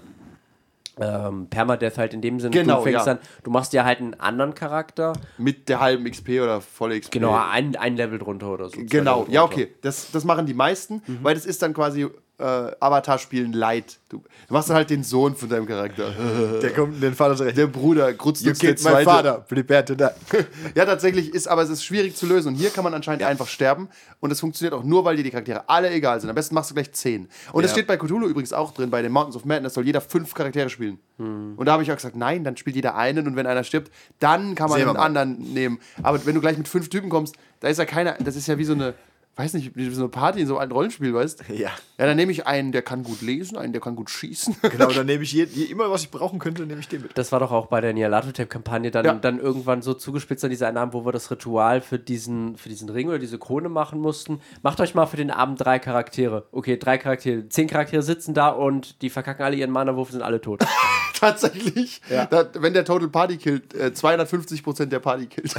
ähm, 1.00 1.48
Permadeath 1.48 1.98
halt 1.98 2.14
in 2.14 2.20
dem 2.20 2.40
Sinne. 2.40 2.50
Genau, 2.52 2.78
du 2.78 2.82
fängst 2.84 3.06
ja. 3.06 3.14
dann, 3.14 3.24
du 3.42 3.50
machst 3.50 3.72
ja 3.72 3.84
halt 3.84 4.00
einen 4.00 4.14
anderen 4.14 4.54
Charakter. 4.54 5.12
Mit 5.38 5.68
der 5.68 5.80
halben 5.80 6.04
XP 6.10 6.40
oder 6.42 6.60
volle 6.60 6.98
XP. 7.00 7.12
Genau, 7.12 7.34
ein, 7.34 7.76
ein 7.76 7.96
Level 7.96 8.18
drunter 8.18 8.50
oder 8.52 8.68
so. 8.68 8.78
Genau, 8.78 9.26
ja, 9.28 9.42
okay. 9.42 9.74
Das, 9.82 10.10
das 10.10 10.24
machen 10.24 10.46
die 10.46 10.54
meisten, 10.54 11.02
Mhm. 11.06 11.18
weil 11.22 11.34
das 11.34 11.46
ist 11.46 11.62
dann 11.62 11.74
quasi 11.74 12.06
äh, 12.42 12.72
Avatar-Spielen 12.80 13.52
light. 13.52 13.98
Du, 14.08 14.18
du 14.48 14.54
machst 14.54 14.68
dann 14.68 14.76
halt 14.76 14.90
den 14.90 15.04
Sohn 15.04 15.36
von 15.36 15.48
deinem 15.48 15.66
Charakter. 15.66 16.12
Der 16.60 16.72
kommt 16.72 16.96
in 16.96 17.00
den 17.00 17.14
Vater 17.14 17.36
zurecht. 17.36 17.56
Der 17.56 17.66
Bruder, 17.68 18.12
Grutz 18.12 18.42
der 18.42 18.54
Zweite. 18.54 19.04
father. 19.04 19.44
Prepare 19.48 19.84
to 19.84 19.94
die. 19.94 20.06
Ja, 20.74 20.84
tatsächlich 20.84 21.32
ist, 21.32 21.46
aber 21.48 21.62
es 21.62 21.70
ist 21.70 21.84
schwierig 21.84 22.16
zu 22.16 22.26
lösen. 22.26 22.48
Und 22.48 22.54
hier 22.56 22.70
kann 22.70 22.84
man 22.84 22.92
anscheinend 22.94 23.22
einfach 23.22 23.46
sterben. 23.48 23.88
Und 24.20 24.30
es 24.30 24.40
funktioniert 24.40 24.74
auch 24.74 24.84
nur, 24.84 25.04
weil 25.04 25.16
dir 25.16 25.22
die 25.22 25.30
Charaktere 25.30 25.68
alle 25.68 25.90
egal 25.90 26.20
sind. 26.20 26.28
Am 26.28 26.34
besten 26.36 26.54
machst 26.54 26.70
du 26.70 26.74
gleich 26.74 26.92
zehn. 26.92 27.28
Und 27.52 27.64
es 27.64 27.70
Ja. 27.70 27.76
steht 27.76 27.86
bei 27.86 27.96
Cthulhu 27.96 28.26
übrigens 28.26 28.52
auch 28.52 28.72
drin, 28.72 28.90
bei 28.90 29.00
den 29.02 29.12
Mountains 29.12 29.36
of 29.36 29.44
Madness 29.44 29.74
soll 29.74 29.86
jeder 29.86 30.00
fünf 30.00 30.34
Charaktere 30.34 30.68
spielen. 30.68 30.98
Hm. 31.18 31.54
Und 31.56 31.66
da 31.66 31.72
habe 31.72 31.82
ich 31.82 31.90
auch 31.90 31.96
gesagt, 31.96 32.16
nein, 32.16 32.44
dann 32.44 32.56
spielt 32.56 32.76
jeder 32.76 32.96
einen 32.96 33.26
und 33.26 33.36
wenn 33.36 33.46
einer 33.46 33.64
stirbt, 33.64 33.90
dann 34.18 34.54
kann 34.54 34.68
man 34.68 34.78
Sehen 34.78 34.88
einen 34.88 34.96
anderen 34.96 35.38
nehmen. 35.54 35.78
Aber 36.02 36.24
wenn 36.26 36.34
du 36.34 36.40
gleich 36.40 36.58
mit 36.58 36.68
fünf 36.68 36.88
Typen 36.88 37.08
kommst, 37.08 37.36
da 37.60 37.68
ist 37.68 37.78
ja 37.78 37.84
keiner, 37.84 38.14
das 38.18 38.36
ist 38.36 38.46
ja 38.48 38.58
wie 38.58 38.64
so 38.64 38.72
eine, 38.74 38.94
weiß 39.36 39.54
nicht, 39.54 39.74
wie 39.74 39.88
so 39.90 40.02
eine 40.02 40.08
Party 40.10 40.40
in 40.40 40.46
so 40.46 40.58
einem 40.58 40.72
Rollenspiel, 40.72 41.14
weißt 41.14 41.44
Ja. 41.48 41.70
Ja, 41.98 42.06
dann 42.06 42.16
nehme 42.16 42.32
ich 42.32 42.46
einen, 42.46 42.70
der 42.72 42.82
kann 42.82 43.02
gut 43.02 43.22
lesen, 43.22 43.56
einen, 43.56 43.72
der 43.72 43.80
kann 43.80 43.96
gut 43.96 44.10
schießen. 44.10 44.56
Genau, 44.70 44.86
dann 44.92 45.06
nehme 45.06 45.22
ich 45.22 45.32
je, 45.32 45.44
je, 45.44 45.64
immer, 45.64 45.90
was 45.90 46.02
ich 46.02 46.10
brauchen 46.10 46.38
könnte, 46.38 46.66
nehme 46.66 46.80
ich 46.80 46.88
den 46.88 47.02
mit. 47.02 47.16
Das 47.16 47.32
war 47.32 47.40
doch 47.40 47.50
auch 47.50 47.66
bei 47.66 47.80
der 47.80 47.92
Nialato-Tape-Kampagne 47.94 48.90
dann, 48.90 49.04
Ja. 49.04 49.14
dann 49.14 49.38
irgendwann 49.40 49.80
so 49.82 49.94
zugespitzt 49.94 50.44
an 50.44 50.50
diese 50.50 50.66
Einnahmen, 50.66 50.92
wo 50.92 51.04
wir 51.06 51.12
das 51.12 51.30
Ritual 51.30 51.80
für 51.80 51.98
diesen, 51.98 52.56
für 52.56 52.68
diesen 52.68 52.88
Ring 52.90 53.08
oder 53.08 53.18
diese 53.18 53.38
Krone 53.38 53.68
machen 53.68 54.00
mussten. 54.00 54.40
Macht 54.62 54.80
euch 54.80 54.94
mal 54.94 55.06
für 55.06 55.16
den 55.16 55.30
Abend 55.30 55.60
drei 55.60 55.78
Charaktere. 55.78 56.46
Okay, 56.52 56.76
drei 56.76 56.98
Charaktere. 56.98 57.48
Zehn 57.48 57.68
Charaktere 57.68 58.02
sitzen 58.02 58.34
da 58.34 58.48
und 58.50 59.00
die 59.02 59.08
verkacken 59.10 59.44
alle 59.44 59.56
ihren 59.56 59.70
Mana-Wurf, 59.70 60.10
sind 60.10 60.22
alle 60.22 60.40
tot. 60.40 60.64
tatsächlich, 61.18 62.00
da, 62.30 62.48
wenn 62.58 62.74
der 62.74 62.84
Total 62.84 63.08
Party 63.08 63.36
killt, 63.36 63.74
äh, 63.74 63.92
250% 63.94 64.86
der 64.86 64.98
Party 64.98 65.26
killt. 65.26 65.54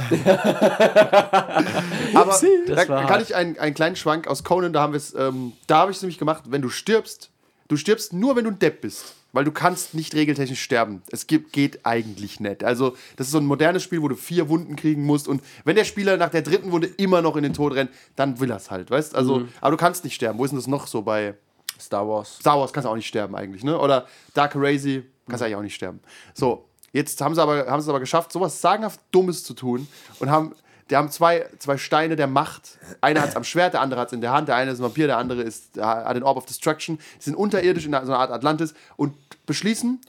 Aber 2.14 2.38
Das 2.66 2.86
da 2.86 3.04
kann 3.04 3.22
ich 3.22 3.34
einen, 3.34 3.58
einen 3.64 3.74
kleinen 3.74 3.96
Schwank 3.96 4.26
aus 4.26 4.44
Conan, 4.44 4.72
da 4.72 4.82
haben 4.82 4.92
wir 4.92 4.98
es, 4.98 5.14
ähm, 5.14 5.52
da 5.66 5.78
habe 5.78 5.90
ich 5.90 5.98
es 5.98 6.02
nämlich 6.02 6.18
gemacht, 6.18 6.44
wenn 6.48 6.62
du 6.62 6.68
stirbst, 6.68 7.30
du 7.68 7.76
stirbst 7.76 8.12
nur, 8.12 8.36
wenn 8.36 8.44
du 8.44 8.50
ein 8.50 8.58
Depp 8.58 8.80
bist. 8.80 9.14
Weil 9.32 9.44
du 9.44 9.50
kannst 9.50 9.94
nicht 9.94 10.14
regeltechnisch 10.14 10.62
sterben. 10.62 11.02
Es 11.10 11.26
gibt, 11.26 11.52
geht 11.52 11.84
eigentlich 11.84 12.38
nicht. 12.38 12.62
Also, 12.62 12.96
das 13.16 13.26
ist 13.26 13.32
so 13.32 13.38
ein 13.38 13.46
modernes 13.46 13.82
Spiel, 13.82 14.00
wo 14.00 14.06
du 14.06 14.14
vier 14.14 14.48
Wunden 14.48 14.76
kriegen 14.76 15.04
musst. 15.04 15.26
Und 15.26 15.42
wenn 15.64 15.74
der 15.74 15.82
Spieler 15.82 16.16
nach 16.16 16.30
der 16.30 16.42
dritten 16.42 16.70
Wunde 16.70 16.86
immer 16.86 17.20
noch 17.20 17.34
in 17.34 17.42
den 17.42 17.52
Tod 17.52 17.74
rennt, 17.74 17.90
dann 18.14 18.38
will 18.38 18.48
er 18.48 18.58
es 18.58 18.70
halt, 18.70 18.92
weißt 18.92 19.16
Also, 19.16 19.48
aber 19.60 19.72
du 19.72 19.76
kannst 19.76 20.04
nicht 20.04 20.14
sterben. 20.14 20.38
Wo 20.38 20.44
ist 20.44 20.52
denn 20.52 20.58
das 20.60 20.68
noch 20.68 20.86
so 20.86 21.02
bei 21.02 21.34
Star 21.80 22.08
Wars. 22.08 22.38
Star 22.40 22.58
Wars 22.58 22.72
kannst 22.72 22.86
du 22.86 22.90
auch 22.90 22.96
nicht 22.96 23.06
sterben 23.06 23.34
eigentlich, 23.34 23.64
ne? 23.64 23.78
Oder 23.78 24.06
Dark 24.32 24.52
Crazy 24.52 25.04
kannst 25.26 25.40
du 25.40 25.46
eigentlich 25.46 25.56
auch 25.56 25.62
nicht 25.62 25.74
sterben. 25.74 26.00
So, 26.32 26.68
jetzt 26.92 27.20
haben 27.20 27.34
sie 27.34 27.42
aber, 27.42 27.66
haben 27.66 27.80
sie 27.80 27.86
es 27.86 27.88
aber 27.88 28.00
geschafft, 28.00 28.32
sowas 28.32 28.60
sagenhaft 28.60 29.00
Dummes 29.10 29.44
zu 29.44 29.54
tun 29.54 29.88
und 30.20 30.30
haben, 30.30 30.54
die 30.90 30.96
haben 30.96 31.10
zwei, 31.10 31.48
zwei 31.58 31.78
Steine 31.78 32.16
der 32.16 32.26
Macht. 32.26 32.78
Einer 33.00 33.22
hat 33.22 33.30
es 33.30 33.36
am 33.36 33.44
Schwert, 33.44 33.74
der 33.74 33.80
andere 33.80 34.00
hat 34.00 34.08
es 34.08 34.12
in 34.12 34.20
der 34.20 34.32
Hand. 34.32 34.48
Der 34.48 34.56
eine 34.56 34.70
ist 34.70 34.80
ein 34.80 34.84
Vampir, 34.84 35.06
der 35.06 35.16
andere 35.16 35.42
ist, 35.42 35.80
hat 35.80 36.14
den 36.14 36.22
Orb 36.22 36.36
of 36.36 36.46
Destruction. 36.46 36.98
Die 37.18 37.24
sind 37.24 37.34
unterirdisch 37.36 37.86
in 37.86 37.92
so 37.92 37.98
einer 37.98 38.18
Art 38.18 38.30
Atlantis 38.30 38.74
und 38.96 39.14
beschließen, 39.46 40.00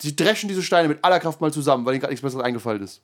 sie 0.00 0.14
dreschen 0.14 0.48
diese 0.48 0.62
Steine 0.62 0.88
mit 0.88 1.04
aller 1.04 1.18
Kraft 1.18 1.40
mal 1.40 1.52
zusammen, 1.52 1.84
weil 1.84 1.94
ihnen 1.94 2.00
gerade 2.00 2.12
nichts 2.12 2.22
Besseres 2.22 2.44
eingefallen 2.44 2.82
ist. 2.82 3.00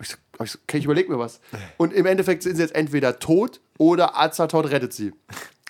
Ich 0.00 0.08
so, 0.10 0.16
ich 0.42 0.54
okay, 0.54 0.78
ich 0.78 0.84
überleg 0.84 1.08
mir 1.08 1.18
was. 1.18 1.40
Und 1.76 1.92
im 1.92 2.06
Endeffekt 2.06 2.42
sind 2.42 2.56
sie 2.56 2.62
jetzt 2.62 2.74
entweder 2.74 3.18
tot 3.18 3.60
oder 3.78 4.18
Azathoth 4.18 4.70
rettet 4.70 4.92
sie. 4.92 5.12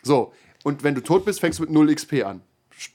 So, 0.02 0.32
und 0.64 0.84
wenn 0.84 0.94
du 0.94 1.00
tot 1.00 1.24
bist, 1.24 1.40
fängst 1.40 1.58
du 1.58 1.62
mit 1.62 1.70
0 1.70 1.94
XP 1.94 2.24
an. 2.24 2.42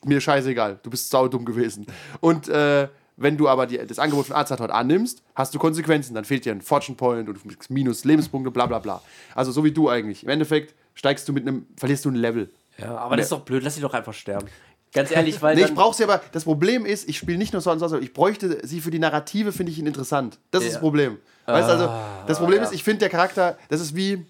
Mir 0.05 0.22
scheißegal, 0.22 0.80
du 0.84 0.89
bist 0.89 1.09
saudumm 1.09 1.43
gewesen. 1.43 1.88
Und 2.20 2.47
äh, 2.49 2.88
wenn 3.22 3.38
du 3.38 3.47
aber 3.47 3.65
die, 3.67 3.78
das 3.78 3.99
Angebot 3.99 4.28
von 4.28 4.36
Azathoth 4.36 4.69
annimmst, 4.72 5.22
hast 5.36 5.53
du 5.53 5.59
Konsequenzen. 5.59 6.13
Dann 6.13 6.26
fehlt 6.26 6.45
dir 6.45 6.51
ein 6.53 6.61
Fortune 6.61 6.95
Point 6.95 7.30
und 7.30 7.39
minus 7.69 8.03
Lebenspunkte, 8.05 8.51
bla 8.51 8.65
bla 8.65 8.80
bla. 8.80 9.01
Also 9.36 9.51
so 9.51 9.63
wie 9.63 9.72
du 9.72 9.89
eigentlich. 9.89 10.24
Im 10.24 10.30
Endeffekt 10.30 10.74
steigst 10.95 11.28
du 11.28 11.34
mit 11.34 11.47
einem, 11.47 11.65
verlierst 11.78 12.05
du 12.05 12.09
ein 12.09 12.15
Level. 12.15 12.49
Ja, 12.78 12.97
aber 12.97 13.15
das 13.17 13.26
ist 13.28 13.32
doch 13.32 13.41
blöd, 13.41 13.63
lass 13.63 13.76
sie 13.76 13.82
doch 13.82 13.93
einfach 13.93 14.13
sterben. 14.13 14.47
Ganz 14.93 15.11
ehrlich, 15.15 15.41
weil 15.41 15.55
Nee, 15.55 15.61
ich 15.61 15.67
dann, 15.67 15.76
brauche 15.76 15.95
sie 15.95 16.03
aber. 16.03 16.22
Das 16.32 16.43
Problem 16.43 16.86
ist, 16.86 17.07
ich 17.07 17.17
spiele 17.17 17.38
nicht 17.38 17.53
nur 17.53 17.61
so 17.61 17.72
und 17.72 17.80
so, 17.80 17.97
ich 17.99 18.13
bräuchte 18.13 18.65
sie 18.67 18.82
für 18.82 18.91
die 18.91 18.99
Narrative, 18.99 19.51
finde 19.51 19.72
ich 19.72 19.80
ihn 19.80 19.88
interessant. 19.88 20.38
Das 20.51 20.63
ist 20.63 20.69
Ja. 20.69 20.74
das 20.74 20.82
Problem. 20.82 21.17
Weißt 21.45 21.67
du, 21.67 21.74
also, 21.74 21.89
das 22.28 22.39
Problem 22.39 22.61
ist, 22.63 22.72
ich 22.74 22.84
finde 22.84 22.99
der 22.99 23.09
Charakter, 23.09 23.57
das 23.69 23.82
ist 23.82 23.95
wie 23.95 24.26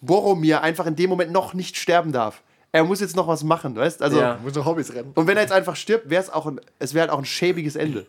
Boromir 0.00 0.62
einfach 0.62 0.86
in 0.86 0.96
dem 0.96 1.08
Moment 1.10 1.32
noch 1.32 1.54
nicht 1.54 1.76
sterben 1.76 2.12
darf. 2.12 2.42
Er 2.72 2.84
muss 2.84 3.00
jetzt 3.00 3.14
noch 3.16 3.28
was 3.28 3.44
machen, 3.44 3.76
weißt 3.76 4.02
Also, 4.02 4.18
Ja. 4.18 4.38
Muss 4.42 4.54
noch 4.54 4.64
Hobbys 4.64 4.94
rennen. 4.94 5.12
und 5.14 5.26
wenn 5.26 5.36
er 5.36 5.42
jetzt 5.42 5.52
einfach 5.52 5.76
stirbt, 5.76 6.08
wäre 6.10 6.22
es 6.22 6.30
auch 6.30 6.46
ein, 6.46 6.60
es 6.78 6.94
wäre 6.94 7.02
halt 7.02 7.10
auch 7.12 7.18
ein 7.18 7.24
schäbiges 7.26 7.76
Ende. 7.76 8.06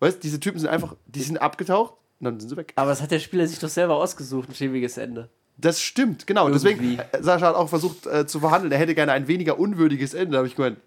Weißt 0.00 0.22
diese 0.22 0.38
Typen 0.40 0.58
sind 0.60 0.68
einfach, 0.68 0.94
die 1.06 1.22
sind 1.22 1.38
abgetaucht 1.38 1.94
und 2.20 2.24
dann 2.24 2.40
sind 2.40 2.48
sie 2.50 2.56
weg. 2.56 2.72
aber 2.76 2.90
das 2.90 3.02
hat 3.02 3.10
der 3.10 3.18
Spieler 3.18 3.46
sich 3.46 3.58
doch 3.58 3.68
selber 3.68 3.96
ausgesucht, 3.96 4.48
ein 4.48 4.54
schäbiges 4.54 4.96
Ende. 4.98 5.28
Das 5.58 5.80
stimmt, 5.80 6.26
genau. 6.26 6.48
Deswegen, 6.48 6.82
Irgendwie. 6.82 7.02
äh, 7.12 7.22
Sascha 7.22 7.46
hat 7.48 7.54
auch 7.56 7.68
versucht 7.68 8.06
äh, 8.06 8.26
zu 8.26 8.40
verhandeln. 8.40 8.72
Er 8.72 8.78
hätte 8.78 8.94
gerne 8.94 9.12
ein 9.12 9.28
weniger 9.28 9.58
unwürdiges 9.58 10.14
Ende. 10.14 10.32
Da 10.32 10.38
habe 10.38 10.48
ich 10.48 10.56
gemeint, 10.56 10.78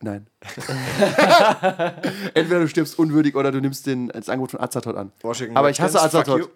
nein. 0.00 0.26
Entweder 2.34 2.60
du 2.60 2.68
stirbst 2.68 2.98
unwürdig 2.98 3.34
oder 3.36 3.50
du 3.52 3.60
nimmst 3.60 3.86
den, 3.86 4.08
das 4.08 4.28
Angebot 4.28 4.50
von 4.52 4.60
Azathoth 4.60 4.96
an. 4.96 5.12
Washington 5.22 5.56
Aber 5.56 5.70
ich 5.70 5.80
hasse 5.80 6.00
Azathoth. 6.00 6.50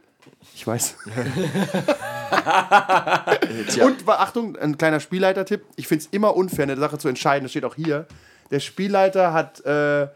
Ich 0.55 0.67
weiß. 0.67 0.97
Und 3.83 4.09
Achtung, 4.09 4.57
ein 4.57 4.79
kleiner 4.79 5.01
Spielleiter-Tipp. 5.01 5.63
Ich 5.77 5.89
finde 5.89 6.05
es 6.05 6.09
immer 6.13 6.37
unfair, 6.37 6.65
eine 6.65 6.77
Sache 6.77 6.99
zu 6.99 7.09
entscheiden. 7.09 7.45
Das 7.45 7.53
steht 7.53 7.65
auch 7.65 7.75
hier. 7.75 8.07
Der 8.51 8.61
Spielleiter 8.61 9.33
hat, 9.33 9.61
äh, 9.65 10.09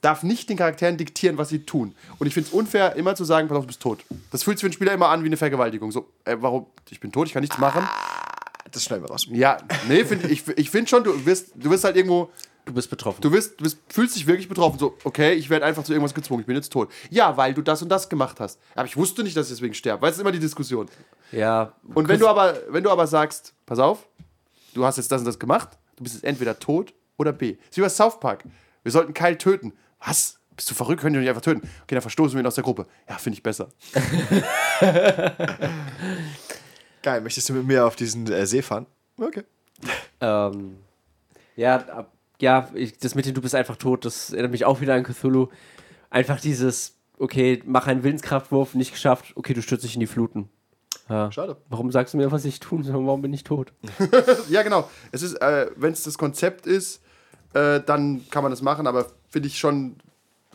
darf 0.00 0.22
nicht 0.22 0.48
den 0.48 0.56
Charakteren 0.56 0.96
diktieren, 0.96 1.38
was 1.38 1.48
sie 1.48 1.60
tun. 1.60 1.94
Und 2.18 2.26
ich 2.26 2.34
finde 2.34 2.48
es 2.48 2.54
unfair, 2.54 2.94
immer 2.96 3.14
zu 3.16 3.24
sagen, 3.24 3.48
pass 3.48 3.56
auf, 3.58 3.64
du 3.64 3.68
bist 3.68 3.80
tot. 3.80 4.04
Das 4.30 4.42
fühlt 4.42 4.58
sich 4.58 4.64
für 4.64 4.68
den 4.68 4.74
Spieler 4.74 4.92
immer 4.92 5.08
an 5.08 5.22
wie 5.22 5.26
eine 5.26 5.36
Vergewaltigung. 5.36 5.90
So, 5.90 6.08
äh, 6.24 6.36
warum? 6.40 6.66
Ich 6.90 7.00
bin 7.00 7.10
tot, 7.12 7.26
ich 7.26 7.32
kann 7.32 7.42
nichts 7.42 7.58
machen. 7.58 7.88
Das 8.70 8.84
schneiden 8.84 9.04
wir 9.04 9.10
raus. 9.10 9.26
Ja, 9.30 9.58
nee, 9.88 10.04
find, 10.04 10.24
ich, 10.24 10.46
ich 10.56 10.70
finde 10.70 10.88
schon, 10.88 11.04
du 11.04 11.26
wirst, 11.26 11.52
du 11.54 11.70
wirst 11.70 11.84
halt 11.84 11.96
irgendwo, 11.96 12.30
Du 12.66 12.72
bist 12.72 12.88
betroffen. 12.88 13.20
du 13.20 13.30
wirst, 13.30 13.60
du 13.60 13.64
wirst, 13.64 13.78
fühlst 13.88 14.16
dich 14.16 14.26
wirklich 14.26 14.48
betroffen. 14.48 14.78
So, 14.78 14.96
okay, 15.04 15.34
ich 15.34 15.50
werde 15.50 15.66
einfach 15.66 15.84
zu 15.84 15.92
irgendwas 15.92 16.14
gezwungen, 16.14 16.40
ich 16.40 16.46
bin 16.46 16.56
jetzt 16.56 16.72
tot. 16.72 16.90
Ja, 17.10 17.36
weil 17.36 17.52
du 17.52 17.60
das 17.60 17.82
und 17.82 17.90
das 17.90 18.08
gemacht 18.08 18.40
hast. 18.40 18.58
Aber 18.74 18.86
ich 18.86 18.96
wusste 18.96 19.22
nicht, 19.22 19.36
dass 19.36 19.48
ich 19.48 19.52
deswegen 19.52 19.74
sterbe. 19.74 20.00
Weißt 20.00 20.16
du, 20.16 20.20
ist 20.20 20.20
immer 20.22 20.32
die 20.32 20.38
Diskussion. 20.38 20.88
Ja. 21.32 21.72
Und 21.94 22.08
wenn 22.08 22.20
du 22.20 22.28
aber, 22.28 22.54
wenn 22.68 22.84
du 22.84 22.90
aber 22.90 23.06
sagst, 23.06 23.54
pass 23.66 23.78
auf, 23.78 24.06
du 24.74 24.84
hast 24.84 24.96
jetzt 24.96 25.10
das 25.10 25.20
und 25.20 25.26
das 25.26 25.38
gemacht, 25.38 25.78
du 25.96 26.02
bist 26.02 26.14
jetzt 26.14 26.24
entweder 26.24 26.58
tot 26.58 26.92
oder 27.16 27.32
B. 27.32 27.54
Das 27.56 27.70
ist 27.70 27.76
wie 27.76 27.82
bei 27.82 27.88
South 27.88 28.20
Park. 28.20 28.44
Wir 28.82 28.92
sollten 28.92 29.14
Kyle 29.14 29.38
töten. 29.38 29.72
Was? 30.04 30.38
Bist 30.56 30.70
du 30.70 30.74
verrückt? 30.74 31.00
Können 31.00 31.14
die 31.14 31.20
nicht 31.20 31.28
einfach 31.28 31.42
töten? 31.42 31.62
Okay, 31.82 31.94
dann 31.94 32.02
verstoßen 32.02 32.36
wir 32.36 32.42
ihn 32.42 32.46
aus 32.46 32.54
der 32.54 32.64
Gruppe. 32.64 32.86
Ja, 33.08 33.18
finde 33.18 33.36
ich 33.36 33.42
besser. 33.42 33.68
Geil, 37.02 37.20
möchtest 37.22 37.48
du 37.48 37.54
mit 37.54 37.66
mir 37.66 37.84
auf 37.86 37.96
diesen 37.96 38.30
äh, 38.30 38.46
See 38.46 38.62
fahren? 38.62 38.86
Okay. 39.18 39.42
Ähm, 40.20 40.76
ja, 41.56 41.76
ab, 41.76 42.12
ja, 42.40 42.68
ich, 42.74 42.96
das 42.98 43.14
mit 43.14 43.26
dem 43.26 43.34
Du 43.34 43.42
bist 43.42 43.54
einfach 43.54 43.76
tot, 43.76 44.04
das 44.04 44.30
erinnert 44.30 44.52
mich 44.52 44.64
auch 44.64 44.80
wieder 44.80 44.94
an 44.94 45.02
Cthulhu. 45.02 45.48
Einfach 46.10 46.40
dieses, 46.40 46.96
okay, 47.18 47.62
mach 47.66 47.86
einen 47.86 48.02
Willenskraftwurf, 48.02 48.74
nicht 48.74 48.92
geschafft, 48.92 49.32
okay, 49.36 49.54
du 49.54 49.62
stürzt 49.62 49.84
dich 49.84 49.94
in 49.94 50.00
die 50.00 50.06
Fluten. 50.06 50.48
Ja. 51.08 51.30
Schade. 51.32 51.56
Warum 51.68 51.90
sagst 51.92 52.14
du 52.14 52.18
mir, 52.18 52.32
was 52.32 52.44
ich 52.44 52.60
tun 52.60 52.82
soll? 52.82 52.94
Warum 53.06 53.20
bin 53.22 53.32
ich 53.32 53.44
tot? 53.44 53.72
Ja, 54.48 54.62
genau. 54.62 54.88
Es 55.12 55.22
ist, 55.22 55.34
äh, 55.34 55.70
wenn 55.76 55.92
es 55.92 56.02
das 56.02 56.16
Konzept 56.18 56.66
ist, 56.66 57.02
äh, 57.52 57.80
dann 57.80 58.24
kann 58.30 58.42
man 58.42 58.50
das 58.50 58.62
machen, 58.62 58.86
aber 58.86 59.06
finde 59.28 59.48
ich 59.48 59.58
schon 59.58 59.96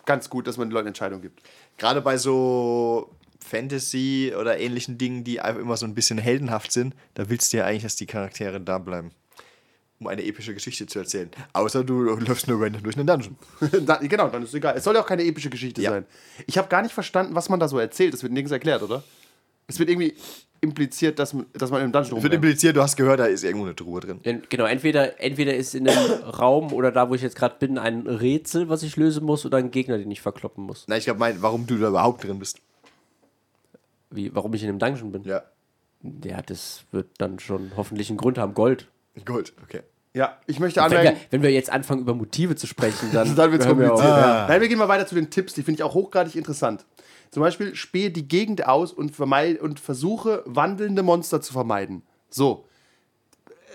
ganz 0.06 0.30
gut, 0.30 0.47
dass 0.47 0.58
man 0.58 0.70
den 0.70 0.74
Leuten 0.74 0.88
Entscheidungen 0.88 1.22
gibt. 1.22 1.41
Gerade 1.78 2.02
bei 2.02 2.18
so 2.18 3.12
Fantasy 3.39 4.34
oder 4.39 4.60
ähnlichen 4.60 4.97
Dingen, 4.97 5.24
die 5.24 5.39
einfach 5.39 5.62
immer 5.62 5.78
so 5.78 5.86
ein 5.86 5.93
bisschen 5.95 6.18
heldenhaft 6.18 6.72
sind, 6.72 6.95
da 7.14 7.30
willst 7.30 7.54
du 7.54 7.58
ja 7.58 7.66
eigentlich, 7.66 7.84
dass 7.84 7.95
die 7.95 8.06
Charaktere 8.08 8.60
da 8.60 8.78
bleiben. 8.80 9.12
Um 10.00 10.08
eine 10.08 10.24
epische 10.24 10.54
Geschichte 10.54 10.88
zu 10.88 10.97
erzählen. 11.00 11.30
Außer 11.52 11.84
du 11.84 12.04
läufst 12.16 12.47
nur 12.47 12.62
random 12.62 12.84
durch 12.84 12.95
einen 12.97 13.06
Dungeon. 13.06 13.36
genau, 14.08 14.30
dann 14.30 14.43
ist 14.43 14.50
es 14.50 14.56
egal. 14.56 14.76
Es 14.78 14.86
soll 14.86 14.95
ja 14.95 15.02
auch 15.02 15.06
keine 15.06 15.24
epische 15.26 15.50
Geschichte 15.50 15.82
Ja. 15.82 15.91
sein. 15.91 16.06
Ich 16.47 16.58
habe 16.58 16.70
gar 16.70 16.82
nicht 16.82 16.93
verstanden, 16.93 17.36
was 17.36 17.50
man 17.50 17.60
da 17.60 17.68
so 17.68 17.78
erzählt. 17.80 18.14
Es 18.14 18.24
wird 18.24 18.32
nirgends 18.32 18.54
erklärt, 18.54 18.82
oder? 18.82 19.04
Es 19.70 19.80
wird 19.80 19.89
irgendwie 19.89 20.13
impliziert, 20.61 21.17
dass, 21.20 21.34
man- 21.34 21.45
dass 21.53 21.72
man 21.72 21.82
im 21.84 21.91
Dungeon 21.93 22.11
Wird 22.11 22.24
rumrennt. 22.26 22.34
impliziert, 22.34 22.76
du 22.76 22.82
hast 22.82 22.97
gehört, 22.97 23.22
da 23.22 23.28
ist 23.28 23.43
irgendwo 23.45 23.65
eine 23.65 23.76
Truhe 23.76 24.01
drin. 24.01 24.20
En- 24.24 24.43
Genau, 24.49 24.65
entweder, 24.65 25.22
entweder 25.22 25.55
ist 25.55 25.74
in 25.74 25.88
einem 25.88 26.22
Raum 26.24 26.74
oder 26.74 26.91
da, 26.91 27.09
wo 27.09 27.15
ich 27.15 27.22
jetzt 27.22 27.38
gerade 27.38 27.55
bin, 27.59 27.78
ein 27.78 28.05
Rätsel, 28.07 28.67
was 28.67 28.84
ich 28.84 28.97
lösen 28.97 29.24
muss, 29.26 29.45
oder 29.45 29.57
ein 29.57 29.72
Gegner, 29.72 29.97
den 29.97 30.11
ich 30.11 30.20
verkloppen 30.20 30.65
muss. 30.65 30.84
Na, 30.88 30.97
ich 30.97 31.05
glaube, 31.05 31.22
warum 31.39 31.65
du 31.65 31.78
da 31.78 31.88
überhaupt 31.88 32.26
drin 32.26 32.39
bist. 32.39 32.59
Wie, 34.11 34.34
warum 34.36 34.53
ich 34.53 34.63
in 34.63 34.70
einem 34.70 34.80
Dungeon 34.80 35.11
bin? 35.11 35.24
Ja. 35.24 35.43
Ja, 36.24 36.41
das 36.41 36.84
wird 36.91 37.07
dann 37.20 37.39
schon 37.39 37.72
hoffentlich 37.78 38.09
einen 38.09 38.17
Grund 38.17 38.38
haben. 38.38 38.53
Gold. 38.53 38.88
Gut, 39.26 39.53
okay. 39.63 39.82
Ja, 40.13 40.38
ich 40.47 40.59
möchte 40.59 40.82
Wenn 40.82 40.91
wir, 40.91 40.97
anmerken, 40.99 41.20
wenn 41.30 41.41
wir 41.43 41.51
jetzt 41.51 41.70
anfangen, 41.70 42.01
über 42.01 42.15
Motive 42.15 42.55
zu 42.55 42.65
sprechen, 42.67 43.09
dann, 43.13 43.36
dann 43.36 43.51
wird 43.51 43.61
es 43.61 43.67
wir 43.67 43.76
kompliziert. 43.76 43.99
auf. 43.99 44.17
Ja. 44.17 44.47
Nein, 44.47 44.61
wir 44.61 44.67
gehen 44.67 44.80
mal 44.80 44.88
weiter 44.88 45.05
zu 45.05 45.15
den 45.15 45.30
Tipps, 45.30 45.53
die 45.53 45.61
finde 45.61 45.80
ich 45.80 45.84
auch 45.84 45.93
hochgradig 45.93 46.36
interessant. 46.36 46.86
Zum 47.32 47.41
Beispiel, 47.41 47.75
spähe 47.75 48.09
die 48.09 48.27
Gegend 48.27 48.67
aus 48.67 48.91
und, 48.91 49.17
und 49.19 49.80
versuche, 49.80 50.43
wandelnde 50.45 51.03
Monster 51.03 51.41
zu 51.41 51.53
vermeiden. 51.53 52.01
So. 52.30 52.65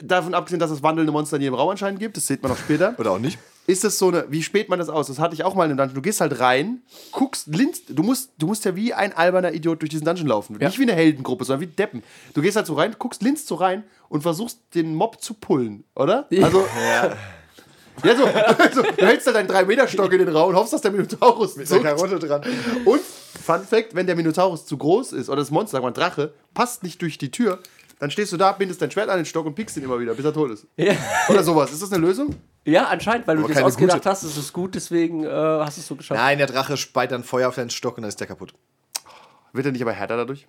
Davon 0.03 0.35
abgesehen, 0.35 0.59
dass 0.59 0.73
es 0.73 0.83
wandelnde 0.83 1.13
Monster 1.13 1.37
in 1.37 1.43
jedem 1.43 1.55
Raum 1.55 1.71
anscheinend 1.71 2.01
gibt, 2.01 2.17
das 2.17 2.27
sieht 2.27 2.43
man 2.43 2.51
auch 2.51 2.57
später. 2.57 2.95
Oder 2.99 3.13
auch 3.13 3.19
nicht. 3.21 3.39
ist 3.69 3.85
es 3.85 3.97
so 3.97 4.09
eine, 4.09 4.25
wie 4.29 4.43
spät 4.43 4.69
man 4.69 4.81
das 4.81 4.89
aus? 4.89 5.07
Das 5.07 5.21
hatte 5.21 5.35
ich 5.35 5.45
auch 5.45 5.55
mal 5.55 5.65
in 5.65 5.71
einem 5.71 5.79
Dungeon. 5.79 5.95
Du 5.95 6.03
gehst 6.03 6.21
halt 6.21 6.41
rein, 6.41 6.83
guckst, 7.13 7.47
linst, 7.47 7.85
du 7.89 8.03
musst, 8.03 8.33
du 8.39 8.49
musst 8.49 8.65
ja 8.65 8.75
wie 8.75 8.93
ein 8.93 9.13
alberner 9.13 9.55
Idiot 9.55 9.83
durch 9.83 9.91
diesen 9.91 10.05
Dungeon 10.05 10.27
laufen. 10.27 10.59
Ja. 10.61 10.67
Nicht 10.67 10.81
wie 10.81 10.83
eine 10.83 10.95
Heldengruppe, 10.95 11.45
sondern 11.45 11.69
wie 11.69 11.73
Deppen. 11.73 12.03
Du 12.35 12.43
gehst 12.43 12.57
halt 12.57 12.67
so 12.67 12.75
rein, 12.75 12.97
guckst, 12.99 13.23
linst 13.23 13.47
so 13.47 13.55
rein 13.55 13.85
und 14.09 14.23
versuchst 14.23 14.59
den 14.75 14.97
Mob 14.97 15.23
zu 15.23 15.35
pullen, 15.35 15.85
oder? 15.95 16.27
Also, 16.43 16.67
ja. 17.03 17.17
So, 18.03 18.27
so, 18.75 18.83
du 18.83 19.07
hältst 19.07 19.27
halt 19.27 19.37
deinen 19.37 19.49
3-Meter-Stock 19.49 20.13
in 20.13 20.19
den 20.19 20.29
Raum 20.29 20.51
und 20.51 20.57
hoffst, 20.57 20.73
dass 20.73 20.81
der 20.81 20.91
Minotaurus 20.91 21.57
Mit 21.57 21.71
der 21.71 21.77
zuckt. 21.77 21.89
Karotte 21.89 22.19
dran. 22.19 22.43
Und, 22.85 23.01
Fun 23.45 23.63
Fact, 23.63 23.95
wenn 23.95 24.07
der 24.07 24.17
Minotaurus 24.17 24.67
zu 24.67 24.77
groß 24.79 25.13
ist 25.13 25.29
oder 25.29 25.39
das 25.39 25.51
Monster, 25.51 25.77
sag 25.77 25.83
mal 25.83 25.89
ein 25.89 25.95
Drache, 25.95 26.33
passt 26.55 26.83
nicht 26.83 27.01
durch 27.03 27.19
die 27.19 27.31
Tür, 27.31 27.59
dann 27.99 28.11
stehst 28.11 28.33
du 28.33 28.37
da, 28.37 28.53
bindest 28.53 28.83
dein 28.83 28.91
Schwert 28.91 29.09
an 29.09 29.17
den 29.19 29.27
Stock 29.27 29.47
und 29.47 29.55
pickst 29.55 29.77
ihn 29.77 29.85
immer 29.85 30.01
wieder, 30.01 30.15
bis 30.15 30.25
er 30.25 30.33
tot 30.33 30.51
ist. 30.51 30.67
Ja. 30.77 30.95
Oder 31.29 31.43
sowas. 31.45 31.73
Ist 31.73 31.83
das 31.83 31.93
eine 31.93 32.05
Lösung? 32.05 32.35
ja, 32.65 32.85
anscheinend, 32.87 33.27
weil 33.27 33.37
du 33.37 33.43
Aber 33.43 33.49
das 33.49 33.55
keine 33.57 33.67
ausgedacht 33.67 33.99
gute. 33.99 34.11
hast, 34.11 34.23
ist 34.23 34.37
es 34.37 34.53
gut, 34.53 34.75
deswegen 34.75 35.25
äh, 35.25 35.29
hast 35.29 35.77
du 35.77 35.81
es 35.83 35.87
so 35.87 35.95
geschafft. 35.97 36.19
Nein, 36.19 36.39
der 36.39 36.47
Drache 36.47 36.77
speit 36.77 37.13
dann 37.13 37.23
Feuer 37.23 37.49
auf 37.49 37.55
deinen 37.55 37.71
Stock 37.71 37.97
und 37.97 38.03
dann 38.03 38.09
ist 38.09 38.19
der 38.21 38.27
kaputt. 38.27 38.55
Wird 39.53 39.67
er 39.67 39.73
nicht 39.73 39.83
aber 39.83 39.93
härter 39.93 40.17
dadurch? 40.17 40.47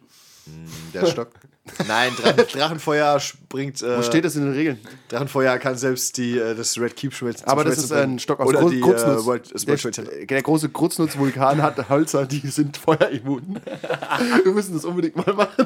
Der 0.93 1.05
Stock. 1.07 1.29
Nein, 1.87 2.11
Dra 2.21 2.31
Drachenfeuer 2.33 3.19
springt. 3.19 3.81
Äh, 3.81 3.97
Wo 3.97 4.03
steht 4.03 4.23
das 4.23 4.35
in 4.35 4.43
den 4.45 4.53
Regeln? 4.53 4.79
Drachenfeuer 5.09 5.57
kann 5.57 5.75
selbst 5.75 6.15
die, 6.17 6.37
äh, 6.37 6.53
das 6.53 6.79
Red 6.79 6.95
Keep 6.95 7.13
schmelzen. 7.13 7.47
Aber 7.47 7.63
das 7.63 7.79
ist 7.79 7.91
ein. 7.91 8.19
Stock 8.19 8.39
aus 8.39 8.47
Oder 8.49 8.59
Gru- 8.59 8.69
die, 8.69 8.81
Kruznuss. 8.81 9.23
Äh, 9.23 9.25
World, 9.25 9.51
der, 9.51 9.67
World 9.67 9.95
Center. 9.95 10.03
der 10.25 10.41
große 10.43 10.69
Krutznutzvulkan 10.69 11.61
hat 11.63 11.89
Hölzer, 11.89 12.25
die 12.27 12.47
sind 12.47 12.77
feuerimmun. 12.77 13.59
Wir 14.43 14.51
müssen 14.51 14.73
das 14.75 14.85
unbedingt 14.85 15.15
mal 15.15 15.33
machen. 15.33 15.65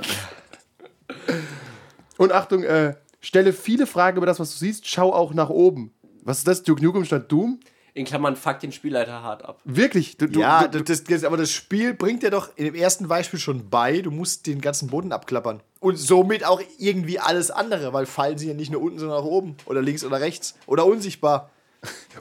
Und 2.18 2.32
Achtung, 2.32 2.64
äh, 2.64 2.96
stelle 3.22 3.54
viele 3.54 3.86
Fragen 3.86 4.18
über 4.18 4.26
das, 4.26 4.40
was 4.40 4.52
du 4.54 4.58
siehst, 4.58 4.88
schau 4.88 5.14
auch 5.14 5.34
nach 5.34 5.50
oben. 5.50 5.92
Was 6.24 6.40
ist 6.40 6.48
das? 6.48 6.64
Duke 6.64 6.84
Nukem 6.84 7.06
statt 7.06 7.32
Doom? 7.32 7.60
In 8.00 8.06
Klammern, 8.06 8.38
fuck 8.38 8.62
den 8.62 8.72
Spielleiter 8.72 9.24
hart 9.24 9.44
ab. 9.44 9.60
Wirklich? 9.66 10.16
Du, 10.16 10.28
du, 10.28 10.40
ja, 10.40 10.70
du, 10.70 10.82
das, 10.82 11.04
das, 11.04 11.26
aber 11.26 11.36
das 11.36 11.52
Spiel 11.52 11.94
bringt 11.94 12.24
dir 12.24 12.32
doch 12.32 12.50
in 12.56 12.64
dem 12.64 12.74
ersten 12.74 13.10
Beispiel 13.10 13.42
schon 13.42 13.70
bei, 13.70 14.00
du 14.00 14.10
musst 14.10 14.48
den 14.48 14.62
ganzen 14.62 14.88
Boden 14.88 15.12
abklappern. 15.12 15.60
Und 15.82 15.98
somit 15.98 16.46
auch 16.46 16.62
irgendwie 16.78 17.20
alles 17.20 17.52
andere, 17.52 17.92
weil 17.92 18.06
Fallen 18.06 18.38
sind 18.38 18.48
ja 18.48 18.54
nicht 18.54 18.72
nur 18.72 18.82
unten, 18.82 19.00
sondern 19.00 19.18
auch 19.18 19.26
oben. 19.26 19.58
Oder 19.66 19.82
links 19.82 20.06
oder 20.06 20.22
rechts. 20.22 20.56
Oder 20.66 20.86
unsichtbar. 20.86 21.50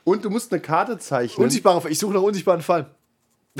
und 0.03 0.24
du 0.24 0.31
musst 0.31 0.51
eine 0.53 0.61
Karte 0.61 0.99
zeichnen. 0.99 1.45
Unsichtbare 1.45 1.89
Ich 1.89 2.01
suche 2.01 2.14
nach 2.14 2.22
unsichtbaren 2.22 2.62
Fallen. 2.62 2.87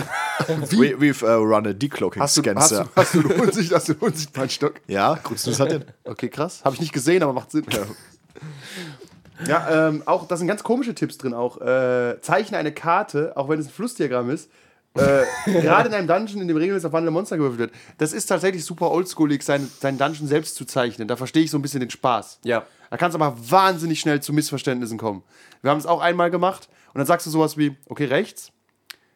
We, 0.71 1.01
we've 1.01 1.23
uh, 1.23 1.41
run 1.41 1.69
a 1.69 1.73
decloaking 1.73 2.21
Hast 2.21 2.37
du, 2.37 2.43
scan, 2.43 2.57
hast, 2.57 2.71
sir. 2.71 2.85
du, 2.85 3.01
hast, 3.01 3.15
du 3.15 3.21
einen 3.21 3.41
unsicht, 3.41 3.73
hast 3.73 3.89
du 3.91 3.93
einen 3.93 4.03
unsichtbaren 4.03 4.51
Stock? 4.51 4.81
Ja, 4.89 5.15
Grundstücks 5.23 5.61
hat 5.61 5.71
den. 5.71 5.85
Okay, 6.03 6.29
krass. 6.29 6.65
Habe 6.65 6.75
ich 6.75 6.81
nicht 6.81 6.93
gesehen, 6.93 7.23
aber 7.23 7.33
macht 7.33 7.53
Sinn. 7.53 7.65
Ja, 7.71 7.83
ähm, 9.47 10.03
auch, 10.07 10.27
da 10.27 10.37
sind 10.37 10.49
ganz 10.49 10.63
komische 10.63 10.95
Tipps 10.95 11.19
drin 11.19 11.35
auch. 11.35 11.61
Äh, 11.61 12.21
zeichne 12.21 12.59
eine 12.59 12.73
Karte, 12.73 13.33
auch 13.37 13.49
wenn 13.49 13.59
es 13.59 13.67
ein 13.67 13.73
Flussdiagramm 13.73 14.31
ist. 14.31 14.51
Äh, 14.95 15.25
gerade 15.45 15.89
in 15.89 15.95
einem 15.95 16.09
Dungeon, 16.09 16.41
in 16.41 16.49
dem 16.49 16.57
regelmäßig 16.57 16.87
auf 16.87 16.93
wandelnde 16.93 17.13
Monster 17.13 17.37
gewürfelt 17.37 17.61
wird. 17.61 17.73
Das 17.99 18.13
ist 18.13 18.27
tatsächlich 18.27 18.65
super 18.65 18.91
oldschoolig, 18.91 19.43
sein, 19.43 19.71
sein 19.81 19.99
Dungeon 19.99 20.27
selbst 20.27 20.57
zu 20.57 20.65
zeichnen. 20.65 21.09
Da 21.09 21.17
verstehe 21.17 21.45
ich 21.45 21.51
so 21.51 21.59
ein 21.59 21.63
bisschen 21.63 21.81
den 21.81 21.91
Spaß. 21.91 22.41
Ja. 22.45 22.65
Da 22.91 22.97
kann 22.97 23.11
es 23.11 23.15
aber 23.15 23.37
wahnsinnig 23.39 24.01
schnell 24.01 24.21
zu 24.21 24.33
Missverständnissen 24.33 24.99
kommen. 24.99 25.23
Wir 25.63 25.71
haben 25.71 25.79
es 25.79 25.87
auch 25.87 26.01
einmal 26.01 26.31
gemacht 26.31 26.69
und 26.93 26.99
dann 26.99 27.07
sagst 27.07 27.27
du 27.27 27.31
sowas 27.31 27.57
wie, 27.57 27.77
okay, 27.89 28.07
rechts, 28.07 28.51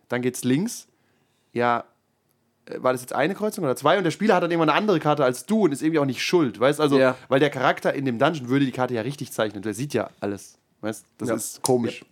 dann 0.09 0.23
geht's 0.23 0.45
links. 0.45 0.89
Ja, 1.53 1.85
war 2.79 2.93
das 2.93 3.01
jetzt 3.03 3.13
eine 3.15 3.35
Kreuzung 3.35 3.65
oder 3.65 3.75
zwei? 3.77 3.99
Und 3.99 4.05
der 4.05 4.11
Spieler 4.13 4.35
hat 4.37 4.43
dann 4.43 4.51
irgendwann 4.51 4.71
eine 4.71 4.79
andere 4.79 5.01
Karte 5.01 5.25
als 5.25 5.47
du 5.47 5.63
und 5.65 5.73
ist 5.73 5.83
irgendwie 5.83 5.99
auch 5.99 6.05
nicht 6.05 6.23
schuld, 6.23 6.59
weißt 6.61 6.81
Also, 6.81 6.99
Ja. 6.99 7.17
weil 7.29 7.41
der 7.41 7.51
Charakter 7.51 7.93
in 7.93 8.05
dem 8.05 8.19
Dungeon 8.19 8.49
würde 8.49 8.65
die 8.65 8.73
Karte 8.73 8.95
ja 8.95 9.03
richtig 9.03 9.33
zeichnen. 9.33 9.63
Der 9.63 9.75
sieht 9.75 9.95
ja 9.95 10.11
alles, 10.21 10.59
weißt 10.81 11.05
Das 11.19 11.29
Ja. 11.29 11.35
ist 11.35 11.63
komisch. 11.63 12.05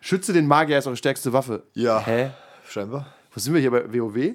Schütze 0.00 0.32
den 0.32 0.46
Magier 0.46 0.78
ist 0.78 0.86
eure 0.86 0.96
stärkste 0.96 1.32
Waffe. 1.32 1.62
Ja. 1.74 2.00
Hä? 2.04 2.30
Scheinbar. 2.68 3.06
Wo 3.32 3.40
sind 3.40 3.54
wir 3.54 3.60
hier 3.60 3.70
bei 3.70 3.92
WoW? 3.92 4.34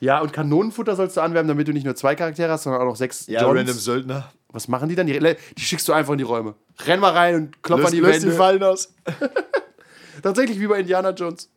Ja, 0.00 0.20
und 0.20 0.32
Kanonenfutter 0.32 0.96
sollst 0.96 1.16
du 1.16 1.20
anwerben, 1.20 1.48
damit 1.48 1.68
du 1.68 1.72
nicht 1.72 1.84
nur 1.84 1.94
zwei 1.94 2.14
Charaktere 2.16 2.50
hast, 2.50 2.64
sondern 2.64 2.82
auch 2.82 2.86
noch 2.86 2.96
sechs 2.96 3.26
Ja, 3.28 3.42
Johns. 3.42 3.58
random 3.58 3.74
Söldner. 3.76 4.32
Was 4.48 4.66
machen 4.68 4.88
die 4.88 4.96
dann? 4.96 5.06
Die, 5.06 5.18
die 5.18 5.62
schickst 5.62 5.86
du 5.88 5.92
einfach 5.92 6.12
in 6.12 6.18
die 6.18 6.24
Räume. 6.24 6.54
Renn 6.84 7.00
mal 7.00 7.12
rein 7.12 7.34
und 7.36 7.62
klopf 7.62 7.80
Löst, 7.82 7.92
an 7.92 7.94
die 7.94 8.00
löst 8.00 8.24
die. 8.24 8.30
Fallen 8.32 8.62
aus. 8.62 8.92
Tatsächlich 10.22 10.58
wie 10.60 10.66
bei 10.66 10.80
Indiana 10.80 11.10
Jones. 11.10 11.48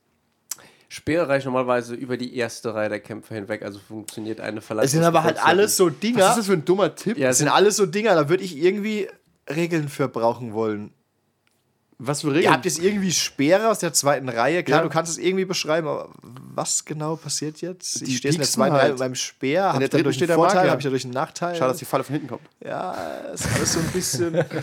Speere 0.89 1.27
reichen 1.27 1.47
normalerweise 1.47 1.95
über 1.95 2.17
die 2.17 2.35
erste 2.35 2.73
Reihe 2.73 2.89
der 2.89 2.99
Kämpfer 2.99 3.35
hinweg, 3.35 3.63
also 3.63 3.79
funktioniert 3.79 4.39
eine 4.39 4.61
Verletzung. 4.61 4.85
Es 4.85 4.91
sind 4.91 5.03
aber 5.03 5.23
halt 5.23 5.43
alles 5.43 5.75
so 5.77 5.87
Was 5.87 5.93
ist 5.93 6.03
Dinger. 6.03 6.33
das 6.35 6.45
für 6.45 6.53
ein 6.53 6.65
dummer 6.65 6.95
Tipp? 6.95 7.17
Ja, 7.17 7.29
Das 7.29 7.39
sind 7.39 7.47
alles 7.49 7.75
so 7.77 7.85
Dinger, 7.85 8.15
da 8.15 8.29
würde 8.29 8.43
ich 8.43 8.57
irgendwie 8.57 9.07
Regeln 9.49 9.89
für 9.89 10.07
brauchen 10.07 10.53
wollen. 10.53 10.91
Was 11.97 12.21
für 12.21 12.27
Ihr 12.27 12.33
Regeln? 12.35 12.53
habt 12.53 12.65
jetzt 12.65 12.79
irgendwie 12.79 13.11
Speere 13.11 13.69
aus 13.69 13.79
der 13.79 13.93
zweiten 13.93 14.27
Reihe. 14.27 14.63
Klar, 14.63 14.79
Ja. 14.79 14.83
du 14.83 14.89
kannst 14.89 15.11
es 15.13 15.17
irgendwie 15.17 15.45
beschreiben, 15.45 15.87
aber 15.87 16.09
was 16.21 16.83
genau 16.83 17.15
passiert 17.15 17.61
jetzt? 17.61 18.01
Die 18.01 18.05
Ich 18.11 18.17
stehe 18.17 18.33
in 18.33 18.39
der 18.39 18.47
zweiten 18.47 18.73
halt. 18.73 18.83
Reihe 18.83 18.93
beim 18.95 19.15
Speer. 19.15 19.69
Habe 19.69 19.79
der 19.79 19.85
ich 19.85 19.89
dadurch 19.91 20.03
dritten 20.03 20.13
steht 20.15 20.29
einen 20.31 20.39
der 20.41 20.49
Vorteil? 20.49 20.69
Habe 20.69 20.79
ich 20.81 20.83
dadurch 20.83 21.03
einen 21.05 21.13
Nachteil? 21.13 21.55
Schade, 21.55 21.71
dass 21.71 21.77
die 21.79 21.85
Falle 21.85 22.03
von 22.03 22.13
hinten 22.13 22.27
kommt. 22.27 22.41
ja, 22.63 22.91
ist 23.33 23.47
alles 23.55 23.73
so 23.73 23.79
ein 23.79 23.87
bisschen. 23.87 24.43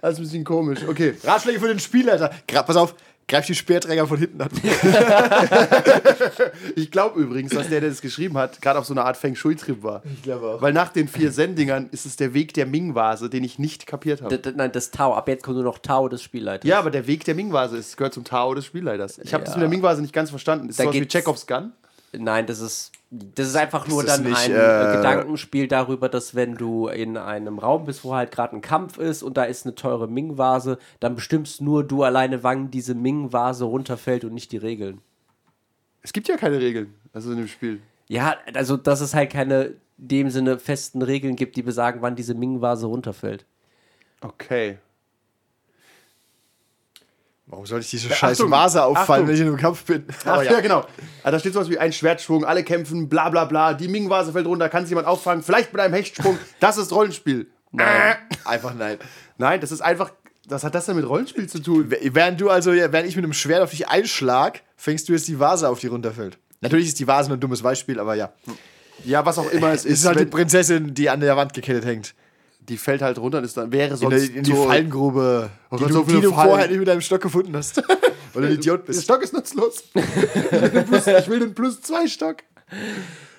Das 0.00 0.12
ist 0.12 0.18
ein 0.20 0.22
bisschen 0.22 0.44
komisch. 0.44 0.78
Okay. 0.86 1.16
Ratschläge 1.24 1.58
für 1.58 1.66
den 1.66 1.80
Spielleiter. 1.80 2.30
Pass 2.46 2.76
auf, 2.76 2.94
greif 3.28 3.46
die 3.46 3.54
Speerträger 3.54 4.06
von 4.06 4.18
hinten 4.18 4.40
an. 4.40 4.48
Ich 6.76 6.90
glaube 6.90 7.20
übrigens, 7.20 7.52
dass 7.52 7.68
der, 7.68 7.80
der 7.80 7.90
das 7.90 8.00
geschrieben 8.00 8.36
hat, 8.38 8.60
gerade 8.62 8.78
auf 8.78 8.84
so 8.86 8.94
eine 8.94 9.04
Art 9.04 9.16
Feng 9.16 9.34
Shui-Trip 9.34 9.82
war. 9.82 10.02
Ich 10.14 10.22
glaube 10.22 10.46
auch. 10.46 10.62
Weil 10.62 10.72
nach 10.72 10.90
den 10.92 11.08
vier 11.08 11.30
Sendingern 11.32 11.88
ist 11.92 12.06
es 12.06 12.16
der 12.16 12.34
Weg 12.34 12.54
der 12.54 12.66
Ming-Vase, 12.66 13.28
den 13.30 13.44
ich 13.44 13.58
nicht 13.58 13.86
kapiert 13.86 14.22
habe. 14.22 14.38
D- 14.38 14.52
Nein, 14.56 14.72
das 14.72 14.90
Tau. 14.90 15.14
Ab 15.14 15.28
jetzt 15.28 15.42
kommt 15.44 15.56
nur 15.56 15.64
noch 15.64 15.78
Tau 15.78 16.08
des 16.08 16.22
Spielleiters. 16.22 16.68
Ja, 16.68 16.78
aber 16.78 16.90
der 16.90 17.06
Weg 17.06 17.24
der 17.24 17.34
Ming-Vase 17.34 17.76
ist, 17.76 17.96
gehört 17.96 18.14
zum 18.14 18.24
Tao 18.24 18.54
des 18.54 18.64
Spielleiters. 18.64 19.18
Ich 19.18 19.34
habe 19.34 19.44
das 19.44 19.54
Ja. 19.54 19.58
mit 19.58 19.62
der 19.64 19.68
Ming-Vase 19.70 20.02
nicht 20.02 20.12
ganz 20.14 20.30
verstanden. 20.30 20.68
Ist 20.68 20.78
Da 20.78 20.84
das 20.84 20.92
sowas 20.94 21.02
wie 21.04 21.08
Chekhovs 21.08 21.46
Gun? 21.46 21.72
Nein, 22.12 22.46
das 22.46 22.60
ist, 22.60 22.92
das 23.10 23.48
ist 23.48 23.56
einfach 23.56 23.86
nur 23.86 24.02
das 24.02 24.16
dann 24.16 24.24
nicht, 24.24 24.38
ein 24.38 24.52
äh, 24.52 24.96
Gedankenspiel 24.96 25.68
darüber, 25.68 26.08
dass 26.08 26.34
wenn 26.34 26.54
du 26.54 26.88
in 26.88 27.16
einem 27.16 27.58
Raum 27.58 27.84
bist, 27.84 28.04
wo 28.04 28.14
halt 28.14 28.30
gerade 28.30 28.56
ein 28.56 28.62
Kampf 28.62 28.98
ist 28.98 29.22
und 29.22 29.36
da 29.36 29.44
ist 29.44 29.66
eine 29.66 29.74
teure 29.74 30.08
Ming-Vase, 30.08 30.78
dann 31.00 31.14
bestimmst 31.14 31.60
nur 31.60 31.84
du 31.84 32.02
alleine, 32.02 32.42
wann 32.42 32.70
diese 32.70 32.94
Ming-Vase 32.94 33.64
runterfällt 33.64 34.24
und 34.24 34.34
nicht 34.34 34.52
die 34.52 34.56
Regeln. 34.56 35.00
Es 36.02 36.12
gibt 36.12 36.28
ja 36.28 36.36
keine 36.36 36.60
Regeln, 36.60 36.94
also 37.12 37.30
in 37.32 37.38
dem 37.38 37.48
Spiel. 37.48 37.80
Ja, 38.06 38.36
also 38.54 38.76
dass 38.78 39.00
es 39.00 39.14
halt 39.14 39.30
keine 39.30 39.74
in 39.98 40.08
dem 40.08 40.30
Sinne 40.30 40.58
festen 40.58 41.02
Regeln 41.02 41.36
gibt, 41.36 41.56
die 41.56 41.62
besagen, 41.62 42.02
wann 42.02 42.16
diese 42.16 42.34
Ming-Vase 42.34 42.86
runterfällt. 42.86 43.44
Okay. 44.20 44.78
Warum 47.50 47.64
soll 47.64 47.80
ich 47.80 47.88
diese 47.90 48.10
scheiß 48.10 48.38
Achtung, 48.38 48.50
Vase 48.50 48.84
auffallen, 48.84 49.06
Achtung. 49.22 49.26
wenn 49.28 49.34
ich 49.34 49.40
in 49.40 49.46
einem 49.46 49.56
Kampf 49.56 49.84
bin? 49.84 50.04
Ach, 50.24 50.26
Aber 50.26 50.44
ja. 50.44 50.60
genau. 50.60 50.84
Ah, 51.22 51.30
da 51.30 51.38
steht 51.38 51.54
sowas 51.54 51.70
wie 51.70 51.78
ein 51.78 51.92
Schwertschwung, 51.94 52.44
alle 52.44 52.62
kämpfen, 52.62 53.08
bla 53.08 53.30
bla 53.30 53.46
bla. 53.46 53.72
Die 53.72 53.88
Ming-Vase 53.88 54.32
fällt 54.32 54.46
runter, 54.46 54.68
kann 54.68 54.82
sich 54.84 54.90
jemand 54.90 55.06
auffangen, 55.06 55.42
vielleicht 55.42 55.72
mit 55.72 55.80
einem 55.80 55.94
Hechtsprung. 55.94 56.38
Das 56.60 56.76
ist 56.76 56.92
Rollenspiel. 56.92 57.46
Nein. 57.72 58.16
Einfach 58.44 58.74
nein. 58.74 58.98
Nein, 59.38 59.60
das 59.60 59.72
ist 59.72 59.80
einfach. 59.80 60.12
Was 60.48 60.64
hat 60.64 60.74
das 60.74 60.86
denn 60.86 60.96
mit 60.96 61.06
Rollenspiel 61.06 61.46
zu 61.46 61.58
tun? 61.60 61.90
Während 61.90 62.40
du 62.40 62.48
also, 62.48 62.72
während 62.72 63.06
ich 63.06 63.16
mit 63.16 63.24
einem 63.24 63.34
Schwert 63.34 63.60
auf 63.62 63.70
dich 63.70 63.86
einschlag, 63.88 64.62
fängst 64.76 65.08
du 65.08 65.12
jetzt 65.12 65.28
die 65.28 65.38
Vase 65.38 65.68
auf, 65.68 65.78
die 65.78 65.88
runterfällt. 65.88 66.38
Natürlich 66.62 66.88
ist 66.88 66.98
die 66.98 67.06
Vase 67.06 67.28
nur 67.28 67.36
ein 67.36 67.40
dummes 67.40 67.60
Beispiel, 67.62 68.00
aber 68.00 68.14
ja. 68.14 68.32
Ja, 69.04 69.24
was 69.26 69.38
auch 69.38 69.50
immer 69.50 69.68
es 69.72 69.84
Es 69.84 69.92
ist. 69.92 70.00
ist 70.00 70.06
halt 70.06 70.20
die 70.20 70.24
Prinzessin, 70.24 70.94
die 70.94 71.08
an 71.10 71.20
der 71.20 71.36
Wand 71.36 71.52
gekettet 71.52 71.84
hängt. 71.84 72.14
Die 72.68 72.76
fällt 72.76 73.02
halt 73.02 73.18
runter 73.18 73.38
und 73.38 73.44
ist 73.44 73.56
dann 73.56 73.72
wäre 73.72 73.90
In, 73.90 73.96
sonst 73.96 74.28
der, 74.28 74.36
in 74.36 74.42
die 74.44 74.50
so- 74.52 74.64
Fallengrube, 74.66 75.50
Oh 75.70 75.76
die 75.76 75.84
du, 75.84 75.92
so 75.92 76.02
die 76.02 76.20
du 76.20 76.32
Fallen. 76.32 76.48
vorher 76.48 76.68
nicht 76.68 76.78
mit 76.78 76.88
deinem 76.88 77.00
Stock 77.00 77.20
gefunden 77.20 77.56
hast. 77.56 77.76
Weil 78.34 78.42
du 78.42 78.48
ein 78.48 78.54
Idiot 78.54 78.80
Der 78.80 78.86
bist. 78.86 79.04
Stock 79.04 79.22
ist 79.22 79.32
nutzlos. 79.32 79.84
ich, 79.94 81.28
will 81.28 81.40
den 81.40 81.54
plus, 81.54 81.80
zwei 81.80 82.06
Stock. 82.06 82.36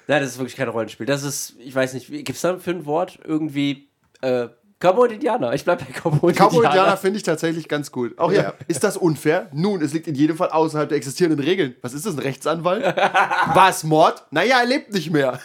Nein, 0.07 0.21
das 0.21 0.32
ist 0.32 0.38
wirklich 0.39 0.55
kein 0.55 0.67
Rollenspiel. 0.67 1.05
Das 1.05 1.23
ist, 1.23 1.53
ich 1.59 1.73
weiß 1.75 1.93
nicht, 1.93 2.07
gibt 2.09 2.30
es 2.30 2.41
da 2.41 2.57
für 2.57 2.71
ein 2.71 2.86
Wort 2.86 3.19
irgendwie 3.23 3.89
äh, 4.21 4.47
Cowboy 4.80 5.07
und 5.09 5.13
Indianer? 5.13 5.53
Ich 5.53 5.63
bleib 5.65 5.80
bei 5.80 5.93
Cowboy 5.93 6.30
und 6.32 6.36
Cowboy 6.38 6.55
Indianer. 6.57 6.69
Indianer 6.69 6.97
finde 6.97 7.17
ich 7.17 7.23
tatsächlich 7.23 7.67
ganz 7.67 7.91
gut. 7.91 8.17
Auch 8.17 8.32
ja. 8.32 8.41
Ja. 8.41 8.53
Ist 8.67 8.84
das 8.84 8.97
unfair? 8.97 9.49
Nun, 9.53 9.82
es 9.84 9.93
liegt 9.93 10.07
in 10.07 10.15
jedem 10.15 10.38
Fall 10.38 10.49
außerhalb 10.49 10.89
der 10.89 10.97
existierenden 10.97 11.39
Regeln. 11.45 11.75
Was 11.84 11.93
ist 11.93 12.05
das, 12.07 12.15
ein 12.15 12.19
Rechtsanwalt? 12.19 12.84
War 12.95 13.69
es 13.69 13.84
Mord? 13.84 14.23
Naja, 14.32 14.59
er 14.61 14.65
lebt 14.65 14.91
nicht 14.93 15.11
mehr. 15.11 15.39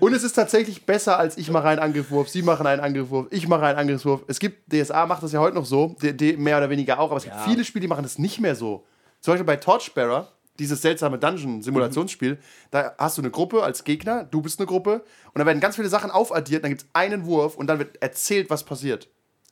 Und 0.00 0.12
es 0.14 0.22
ist 0.22 0.32
tatsächlich 0.32 0.86
besser, 0.86 1.18
als 1.18 1.36
ich 1.36 1.50
mache 1.50 1.68
einen 1.68 1.80
Angriffswurf, 1.80 2.28
Sie 2.28 2.42
machen 2.42 2.66
einen 2.66 2.80
Angriffswurf, 2.80 3.26
ich 3.30 3.48
mache 3.48 3.66
einen 3.66 3.78
Angriffswurf. 3.78 4.22
Es 4.28 4.38
gibt, 4.38 4.72
DSA 4.72 5.06
macht 5.06 5.22
das 5.22 5.32
ja 5.32 5.40
heute 5.40 5.56
noch 5.56 5.66
so, 5.66 5.96
D 6.02 6.12
D 6.12 6.36
mehr 6.36 6.58
oder 6.58 6.70
weniger 6.70 6.98
auch, 7.00 7.10
aber 7.10 7.16
es 7.16 7.24
gibt 7.24 7.36
viele 7.44 7.64
Spiele, 7.64 7.82
die 7.82 7.88
machen 7.88 8.02
das 8.02 8.18
nicht 8.18 8.40
mehr 8.40 8.54
so. 8.54 8.84
Zum 9.20 9.32
Beispiel 9.32 9.46
bei 9.46 9.56
Torchbearer, 9.56 10.28
dieses 10.58 10.82
seltsame 10.82 11.18
Dungeon-Simulationsspiel, 11.18 12.38
da 12.70 12.94
hast 12.98 13.18
du 13.18 13.22
eine 13.22 13.30
Gruppe 13.30 13.62
als 13.62 13.84
Gegner, 13.84 14.24
du 14.24 14.42
bist 14.42 14.58
eine 14.60 14.66
Gruppe, 14.66 15.02
und 15.32 15.38
da 15.38 15.46
werden 15.46 15.60
ganz 15.60 15.76
viele 15.76 15.88
Sachen 15.88 16.10
aufaddiert, 16.10 16.64
dann 16.64 16.70
gibt 16.70 16.82
es 16.82 16.88
einen 16.92 17.24
Wurf 17.26 17.56
und 17.56 17.66
dann 17.66 17.78
wird 17.78 18.02
erzählt, 18.02 18.50
was 18.50 18.64
passiert. 18.64 19.08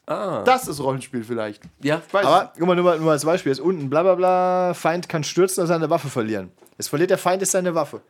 Ah. 0.06 0.42
Das 0.42 0.66
ist 0.68 0.80
Rollenspiel 0.80 1.22
vielleicht. 1.22 1.62
Ja, 1.82 2.00
Ich 2.06 2.14
weiß 2.14 2.24
Aber 2.24 2.52
guck 2.56 2.66
mal, 2.66 2.74
nur 2.74 2.84
mal, 2.84 2.96
nur 2.96 3.06
mal 3.06 3.12
als 3.12 3.26
Beispiel. 3.26 3.52
Ist 3.52 3.60
unten 3.60 3.90
bla 3.90 4.02
bla 4.02 4.14
bla, 4.14 4.72
Feind 4.74 5.06
kann 5.06 5.22
stürzen 5.22 5.60
oder 5.60 5.68
seine 5.68 5.90
Waffe 5.90 6.08
verlieren. 6.08 6.50
Es 6.78 6.88
verliert 6.88 7.10
der 7.10 7.18
Feind 7.18 7.42
ist 7.42 7.50
seine 7.50 7.74
Waffe. 7.74 8.00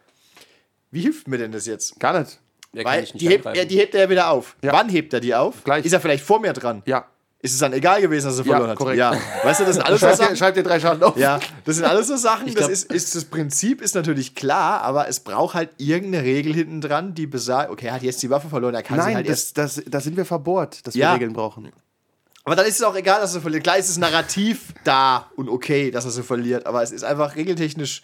Wie 0.91 1.01
hilft 1.03 1.29
mir 1.29 1.39
denn 1.39 1.53
das 1.53 1.67
jetzt? 1.67 1.99
gar 2.01 2.19
nicht. 2.19 2.39
der 2.75 2.85
kann 2.85 2.93
Weil 2.93 3.05
ich 3.05 3.15
nicht 3.15 3.23
die 3.23 3.29
hebt, 3.29 3.47
er, 3.47 3.65
die 3.65 3.77
hebt 3.79 3.95
er 3.95 4.03
ja 4.03 4.11
wieder 4.11 4.31
auf. 4.31 4.57
Ja. 4.63 4.73
Wann 4.73 4.89
hebt 4.89 5.13
er 5.15 5.21
die 5.21 5.35
auf? 5.35 5.65
Gleich. 5.65 5.85
Ist 5.85 5.93
er 5.93 6.01
vielleicht 6.01 6.25
vor 6.25 6.41
mir 6.41 6.53
dran? 6.53 6.83
Ja. 6.87 7.07
Ist 7.41 7.53
es 7.53 7.61
dann 7.61 7.73
egal 7.73 8.01
gewesen, 8.01 8.27
dass 8.27 8.39
er 8.39 8.45
Ja, 8.47 8.51
verloren 8.51 8.71
hat? 8.71 8.79
korrekt. 8.79 8.99
Ja. 8.99 9.13
Weißt 9.45 9.61
du, 9.61 9.65
das 9.65 9.77
sind 9.77 9.85
alles 9.87 10.01
so 10.01 10.07
Schreib 10.07 10.17
dir, 10.19 10.25
Sachen. 10.25 10.37
schreib 10.37 10.55
dir 10.55 10.63
drei 10.65 10.81
Schaden 10.81 11.03
auf. 11.05 11.17
Ja, 11.17 11.39
das 11.65 11.77
sind 11.77 11.85
alles 11.85 12.09
so 12.09 12.17
Sachen. 12.17 12.47
Das 12.47 12.55
glaub- 12.57 12.71
ist, 12.71 12.93
ist 12.93 13.15
das 13.15 13.25
Prinzip 13.27 13.81
ist 13.81 13.95
natürlich 13.95 14.35
klar, 14.35 14.81
aber 14.83 15.07
es 15.09 15.21
braucht 15.21 15.55
halt 15.55 15.71
irgendeine 15.79 16.25
Regel 16.25 16.53
hinten 16.53 16.81
dran, 16.81 17.15
die 17.15 17.29
besagt, 17.29 17.71
okay, 17.71 17.87
er 17.87 17.93
hat 17.95 18.03
jetzt 18.03 18.21
die 18.25 18.31
Waffe 18.31 18.49
verloren, 18.49 18.75
er 18.75 18.83
kann 18.83 18.99
sie 19.01 19.07
Nein, 19.07 19.15
halt 19.17 19.29
das, 19.29 19.53
erst. 19.53 19.59
das, 19.59 19.83
da 19.87 20.01
sind 20.01 20.17
wir 20.17 20.25
verbohrt, 20.25 20.85
dass 20.87 20.95
Ja. 20.97 21.11
wir 21.11 21.15
Regeln 21.15 21.33
brauchen. 21.33 21.71
Aber 22.43 22.57
dann 22.57 22.67
ist 22.67 22.75
es 22.77 22.83
auch 22.83 22.97
egal, 22.97 23.21
dass 23.21 23.35
er 23.37 23.41
verliert. 23.41 23.63
Klar 23.63 23.77
ist 23.79 23.89
das 23.89 23.99
Narrativ 23.99 24.75
da 24.83 25.31
und 25.37 25.49
okay, 25.49 25.91
dass 25.93 26.07
er 26.07 26.11
so 26.11 26.25
verliert, 26.25 26.67
aber 26.67 26.83
es 26.83 26.91
ist 26.91 27.05
einfach 27.05 27.37
regeltechnisch. 27.37 28.03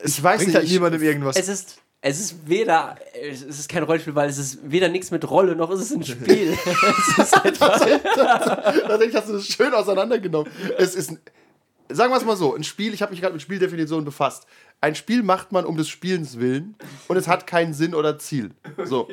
Es 0.00 0.18
Ich 0.18 0.22
weiß 0.22 0.36
bringt 0.38 0.48
nicht, 0.48 0.56
halt 0.58 0.68
niemandem 0.68 1.02
irgendwas. 1.02 1.36
Es 1.36 1.48
ist, 1.48 1.78
es 2.02 2.18
ist 2.20 2.48
weder, 2.48 2.96
es 3.20 3.42
ist 3.42 3.68
kein 3.68 3.82
Rollenspiel, 3.82 4.14
weil 4.14 4.28
es 4.30 4.38
ist 4.38 4.58
weder 4.70 4.88
nichts 4.88 5.10
mit 5.10 5.28
Rolle, 5.30 5.54
noch 5.54 5.70
ist 5.70 5.80
es 5.80 5.90
ein 5.92 6.02
Spiel. 6.04 6.56
es 7.08 7.18
ist 7.18 7.44
einfach, 7.44 7.78
Tatsächlich 7.78 9.14
hast 9.16 9.28
du 9.28 9.32
das 9.34 9.46
schön 9.46 9.72
auseinandergenommen. 9.74 10.50
Es 10.78 10.94
ist, 10.94 11.10
ein- 11.10 11.18
sagen 11.90 12.10
wir 12.12 12.16
es 12.16 12.24
mal 12.24 12.36
so, 12.36 12.54
ein 12.54 12.64
Spiel, 12.64 12.94
ich 12.94 13.02
habe 13.02 13.12
mich 13.12 13.20
gerade 13.20 13.34
mit 13.34 13.42
Spieldefinitionen 13.42 14.04
befasst. 14.04 14.46
Ein 14.80 14.94
Spiel 14.94 15.22
macht 15.22 15.52
man 15.52 15.66
um 15.66 15.76
des 15.76 15.90
Spielens 15.90 16.38
willen 16.40 16.74
und 17.08 17.16
es 17.18 17.28
hat 17.28 17.46
keinen 17.46 17.74
Sinn 17.74 17.94
oder 17.94 18.18
Ziel. 18.18 18.52
So. 18.84 19.08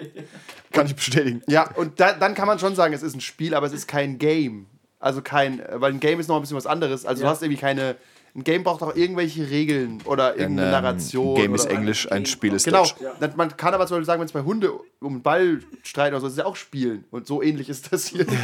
kann 0.72 0.86
ich 0.86 0.96
bestätigen. 0.96 1.42
Ja, 1.48 1.70
und 1.76 2.00
da, 2.00 2.14
dann 2.14 2.36
kann 2.36 2.48
man 2.48 2.58
schon 2.58 2.74
sagen, 2.76 2.94
es 2.94 3.04
ist 3.04 3.16
ein 3.16 3.22
Spiel, 3.22 3.54
aber 3.54 3.68
es 3.68 3.74
ist 3.74 3.88
kein 3.88 4.18
Game. 4.18 4.68
Also 5.00 5.22
kein, 5.22 5.62
weil 5.74 5.92
ein 5.92 6.00
Game 6.00 6.20
ist 6.22 6.28
noch 6.30 6.36
ein 6.38 6.42
bisschen 6.42 6.56
was 6.58 6.66
anderes. 6.68 7.06
Also 7.06 7.22
du 7.22 7.26
Ja. 7.26 7.32
hast 7.32 7.42
irgendwie 7.44 7.60
keine, 7.60 7.98
ein 8.38 8.44
Game 8.44 8.64
braucht 8.64 8.84
auch 8.84 8.96
irgendwelche 8.96 9.50
Regeln 9.50 10.00
oder 10.06 10.36
irgendeine 10.38 10.68
ähm, 10.68 10.72
Narration. 10.84 11.36
Game 11.36 11.56
ist 11.56 11.66
Englisch, 11.66 12.10
ein 12.12 12.26
Spiel 12.28 12.54
ist 12.54 12.66
Genau. 12.66 12.84
Deutsch. 12.84 12.96
Das- 13.20 13.36
Man 13.36 13.58
kann 13.58 13.74
aber 13.74 13.88
zum 13.88 13.96
Beispiel 13.96 14.06
sagen, 14.06 14.20
wenn 14.20 14.28
es 14.28 14.32
bei 14.32 14.44
Hunde 14.44 14.72
um 15.00 15.16
den 15.16 15.22
Ball 15.24 15.60
streiten 15.84 16.14
oder 16.14 16.22
so, 16.22 16.28
das 16.28 16.34
ist 16.34 16.40
ja 16.40 16.46
auch 16.46 16.56
Spielen. 16.56 17.04
Und 17.10 17.26
so 17.26 17.42
ähnlich 17.42 17.68
ist 17.68 17.92
das 17.92 18.06
hier. 18.08 18.28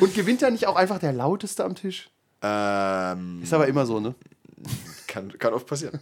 Und 0.00 0.14
gewinnt 0.14 0.40
ja 0.42 0.50
nicht 0.50 0.66
auch 0.66 0.76
einfach 0.76 0.98
der 0.98 1.12
Lauteste 1.12 1.64
am 1.64 1.74
Tisch? 1.74 2.08
Ähm, 2.42 3.40
Ist 3.42 3.52
aber 3.52 3.66
immer 3.66 3.86
so, 3.86 4.00
ne? 4.00 4.14
kann, 5.06 5.36
kann 5.38 5.54
oft 5.54 5.66
passieren. 5.66 5.98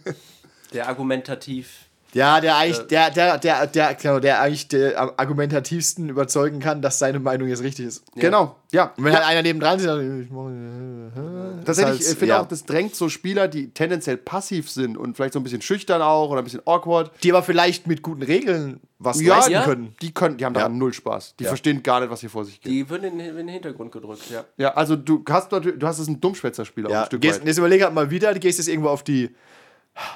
Der 0.73 0.87
argumentativ. 0.87 1.85
Ja, 2.13 2.39
der 2.41 2.55
eigentlich, 2.57 2.79
der, 2.87 3.09
der, 3.09 3.37
der, 3.39 3.67
der, 3.67 3.93
genau, 3.95 4.19
der 4.19 4.39
eigentlich 4.41 4.67
der 4.67 4.99
am 5.01 5.11
argumentativsten 5.17 6.09
überzeugen 6.09 6.59
kann, 6.59 6.81
dass 6.81 6.99
seine 6.99 7.19
Meinung 7.19 7.47
jetzt 7.47 7.63
richtig 7.63 7.87
ist. 7.87 8.03
Genau, 8.15 8.55
ja. 8.71 8.93
Und 8.97 9.03
wenn 9.05 9.13
halt 9.15 9.25
einer 9.25 9.41
nebendran 9.41 9.79
sitzt, 9.79 9.89
dann, 9.89 10.21
ich 10.23 10.29
mach- 10.29 11.65
Tatsächlich, 11.65 11.99
ist 12.01 12.05
halt- 12.07 12.13
ich 12.13 12.19
finde 12.19 12.33
ja. 12.35 12.41
auch, 12.41 12.47
das 12.47 12.65
drängt 12.65 12.95
so 12.95 13.09
Spieler, 13.09 13.47
die 13.47 13.69
tendenziell 13.71 14.17
passiv 14.17 14.69
sind 14.69 14.97
und 14.97 15.15
vielleicht 15.15 15.33
so 15.33 15.39
ein 15.39 15.43
bisschen 15.43 15.61
schüchtern 15.61 16.01
auch 16.01 16.29
oder 16.29 16.41
ein 16.41 16.43
bisschen 16.43 16.61
awkward. 16.65 17.11
die 17.23 17.31
aber 17.31 17.43
vielleicht 17.43 17.87
mit 17.87 18.01
guten 18.01 18.23
Regeln 18.23 18.79
was 18.99 19.19
Ja, 19.21 19.35
leisten 19.35 19.51
ja. 19.51 19.63
können. 19.63 19.95
Die 20.01 20.13
können, 20.13 20.37
die 20.37 20.45
haben 20.45 20.53
daran 20.53 20.73
Ja. 20.73 20.77
null 20.77 20.93
Spaß. 20.93 21.35
Die 21.39 21.43
Ja. 21.43 21.49
verstehen 21.49 21.83
gar 21.83 21.99
nicht, 21.99 22.09
was 22.09 22.21
hier 22.21 22.29
vor 22.29 22.45
sich 22.45 22.61
geht. 22.61 22.71
Die 22.71 22.89
würden 22.89 23.05
in, 23.05 23.19
in 23.19 23.35
den 23.35 23.47
Hintergrund 23.49 23.91
gedrückt, 23.91 24.29
ja. 24.31 24.43
Ja, 24.57 24.73
also 24.75 24.95
du 24.95 25.23
hast 25.29 25.51
natürlich, 25.51 25.79
du 25.79 25.87
hast 25.87 25.99
es 25.99 26.07
ein 26.07 26.21
Dummschwätzerspiel 26.21 26.85
auch 26.87 26.91
Ja, 26.91 26.97
ein 26.99 27.03
du 27.03 27.07
Stück 27.07 27.21
gehst, 27.21 27.39
weit. 27.41 27.47
jetzt 27.47 27.57
überlege 27.57 27.83
halt 27.85 27.93
mal 27.93 28.09
wieder, 28.11 28.33
du 28.33 28.39
gehst 28.39 28.59
jetzt 28.59 28.67
irgendwo 28.69 28.89
auf 28.89 29.03
die 29.03 29.29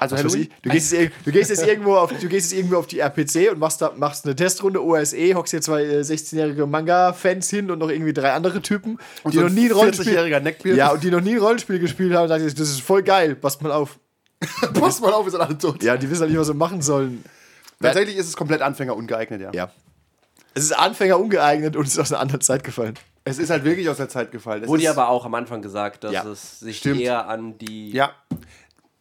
Also 0.00 0.16
Was 0.16 0.24
Halloween, 0.24 0.48
du, 0.62 0.70
gehst 0.70 0.92
jetzt, 0.92 1.02
irg- 1.02 1.12
du 1.24 1.30
gehst 1.32 1.50
jetzt 1.50 1.64
irgendwo 1.66 1.94
auf, 1.94 2.10
du 2.12 2.28
gehst 2.28 2.50
jetzt 2.50 2.58
irgendwo 2.58 2.78
auf 2.78 2.88
die 2.88 2.98
RPC 2.98 3.52
und 3.52 3.58
machst, 3.60 3.80
da, 3.80 3.92
machst 3.96 4.24
eine 4.24 4.34
Testrunde 4.34 4.82
OSE, 4.84 5.34
hockst 5.34 5.52
hier 5.52 5.60
zwei 5.60 5.84
äh, 5.84 6.00
16-jährige 6.00 6.66
Manga-Fans 6.66 7.48
hin 7.48 7.70
und 7.70 7.78
noch 7.78 7.88
irgendwie 7.88 8.12
drei 8.12 8.32
andere 8.32 8.60
Typen, 8.60 8.98
die 9.30 9.36
so 9.36 9.42
noch 9.42 9.50
nie 9.50 9.66
ein 9.66 9.72
Rollenspiel, 9.72 10.18
40-jähriger 10.18 10.40
Neckbeard. 10.40 10.76
ja, 10.76 10.90
und 10.90 11.04
die 11.04 11.10
noch 11.12 11.20
nie 11.20 11.34
ein 11.34 11.38
Rollenspiel 11.40 11.78
gespielt 11.78 12.12
haben, 12.12 12.26
sagen, 12.28 12.44
das 12.44 12.58
ist 12.68 12.80
voll 12.80 13.02
geil, 13.04 13.36
passt 13.36 13.62
mal 13.62 13.70
auf. 13.70 13.98
pass 14.74 15.00
mal 15.00 15.12
auf, 15.12 15.24
wir 15.26 15.30
sind 15.30 15.40
alle 15.40 15.56
tot. 15.56 15.82
Ja, 15.82 15.96
die 15.96 16.10
wissen 16.10 16.22
halt 16.22 16.30
nicht, 16.30 16.40
was 16.40 16.48
sie 16.48 16.54
machen 16.54 16.82
sollen. 16.82 17.24
Tatsächlich 17.80 18.16
ist 18.16 18.26
es 18.26 18.36
komplett 18.36 18.62
Anfänger 18.62 18.96
ungeeignet, 18.96 19.40
ja. 19.40 19.50
Ja. 19.52 19.70
Es 20.54 20.64
ist 20.64 20.72
Anfänger 20.72 21.20
ungeeignet 21.20 21.76
und 21.76 21.86
ist 21.86 21.98
aus 22.00 22.10
einer 22.12 22.20
anderen 22.20 22.40
Zeit 22.40 22.64
gefallen. 22.64 22.94
Es 23.22 23.38
ist 23.38 23.50
halt 23.50 23.62
wirklich 23.62 23.88
aus 23.88 23.98
der 23.98 24.08
Zeit 24.08 24.32
gefallen. 24.32 24.62
Es 24.64 24.68
Wurde 24.68 24.88
aber 24.90 25.08
auch 25.08 25.24
am 25.24 25.34
Anfang 25.34 25.62
gesagt, 25.62 26.02
dass 26.02 26.12
Ja, 26.12 26.24
es 26.26 26.58
sich 26.60 26.78
stimmt. 26.78 27.00
eher 27.00 27.28
an 27.28 27.58
die 27.58 27.92
Ja. 27.92 28.10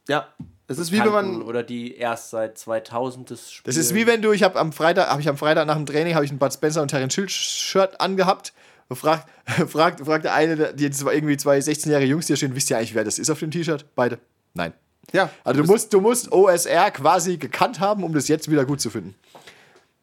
Ja. 0.08 0.28
Es 0.70 0.78
ist 0.80 0.92
wie 0.92 1.00
wenn 1.00 1.12
man. 1.12 1.42
oder 1.44 1.64
die 1.64 1.96
erst 1.96 2.32
seit 2.32 2.58
2000 2.58 3.32
das 3.32 3.52
Spiel. 3.52 3.72
Das 3.72 3.78
ist 3.78 3.94
wie 3.94 4.06
wenn 4.06 4.22
du, 4.22 4.32
ich 4.34 4.44
habe 4.44 4.60
am 4.60 4.74
Freitag, 4.74 5.10
habe 5.10 5.22
ich 5.22 5.30
am 5.30 5.38
Freitag 5.38 5.66
nach 5.66 5.76
dem 5.76 5.86
Training, 5.86 6.14
habe 6.14 6.26
ich 6.26 6.32
ein 6.32 6.38
Bud 6.38 6.52
Spencer 6.54 6.82
und 6.82 6.90
Terence 6.90 7.14
Schild 7.14 7.32
Shirt 7.32 8.02
angehabt. 8.02 8.54
Und 8.90 8.96
fragt, 8.98 9.28
fragt, 9.70 10.06
fragt 10.06 10.26
der 10.26 10.34
eine, 10.34 10.74
die 10.74 10.84
jetzt 10.86 11.02
irgendwie 11.02 11.38
zwei 11.38 11.60
16-jährige 11.60 12.10
Jungs, 12.10 12.28
hier 12.28 12.36
stehen, 12.38 12.56
wisst 12.56 12.70
ihr 12.70 12.78
eigentlich, 12.78 12.96
wer 12.96 13.04
das 13.04 13.20
ist 13.20 13.30
auf 13.30 13.40
dem 13.40 13.52
T-Shirt? 13.52 13.86
Beide. 13.96 14.18
Nein. 14.54 14.74
Ja. 15.14 15.30
Also 15.44 15.62
du 15.62 15.68
musst, 15.68 15.94
du 15.94 16.02
musst 16.02 16.32
OSR 16.32 16.92
quasi 16.92 17.38
gekannt 17.38 17.80
haben, 17.80 18.04
um 18.04 18.14
das 18.14 18.28
jetzt 18.28 18.50
wieder 18.52 18.66
gut 18.66 18.82
zu 18.82 18.90
finden. 18.90 19.16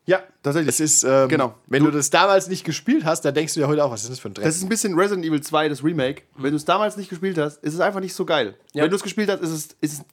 Ja, 0.07 0.23
tatsächlich. 0.43 0.69
Es 0.69 0.81
ist, 0.81 1.03
ähm, 1.05 1.29
Genau. 1.29 1.55
wenn 1.67 1.83
du, 1.83 1.91
das 1.91 2.11
damals 2.11 2.49
nicht 2.49 2.65
gespielt 2.65 3.05
hast, 3.07 3.23
dann 3.23 3.33
denkst 3.35 3.55
du 3.55 3.61
ja 3.61 3.69
heute 3.69 3.83
auch, 3.85 3.91
was 3.91 4.03
ist 4.03 4.11
das 4.11 4.19
für 4.19 4.29
ein 4.29 4.35
Dreck? 4.35 4.45
Das 4.45 4.57
ist 4.57 4.63
ein 4.63 4.69
bisschen 4.69 4.99
Resident 4.99 5.25
Evil 5.25 5.41
2, 5.41 5.71
das 5.71 5.83
Remake. 5.83 6.23
Wenn 6.37 6.51
du 6.51 6.57
es 6.57 6.65
damals 6.67 6.97
nicht 6.99 7.09
gespielt 7.09 7.39
hast, 7.39 7.63
ist 7.65 7.73
es 7.75 7.81
einfach 7.81 8.01
nicht 8.01 8.15
so 8.15 8.27
geil. 8.27 8.55
Ja. 8.75 8.83
Wenn 8.83 8.91
du 8.91 8.97
es 8.97 9.03
gespielt 9.03 9.31
hast, 9.31 9.41
ist 9.41 9.51
es, 9.51 9.69
ist 9.81 9.93
es 9.95 10.05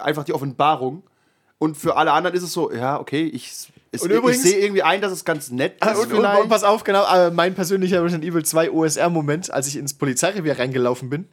einfach 0.00 0.24
die 0.24 0.32
Offenbarung. 0.32 1.02
Und 1.58 1.76
für 1.76 1.96
alle 1.96 2.12
anderen 2.12 2.36
ist 2.36 2.42
es 2.42 2.52
so, 2.52 2.72
ja, 2.72 2.98
okay, 2.98 3.24
ich, 3.24 3.52
es, 3.92 4.02
Und 4.02 4.10
übrigens- 4.10 4.44
ich 4.44 4.50
sehe 4.50 4.60
irgendwie 4.60 4.82
ein, 4.82 5.00
dass 5.00 5.12
es 5.12 5.24
ganz 5.24 5.50
nett 5.50 5.74
ist. 5.74 5.82
Ah, 5.82 5.92
und, 5.92 5.98
und, 6.10 6.16
vielleicht. 6.16 6.42
und 6.42 6.48
pass 6.48 6.64
auf, 6.64 6.82
genau, 6.82 7.04
äh, 7.14 7.30
mein 7.30 7.54
persönlicher 7.54 8.02
Resident 8.02 8.24
Evil 8.24 8.44
2 8.44 8.70
OSR-Moment, 8.72 9.52
als 9.52 9.68
ich 9.68 9.76
ins 9.76 9.94
Polizeirevier 9.94 10.58
reingelaufen 10.58 11.08
bin 11.08 11.28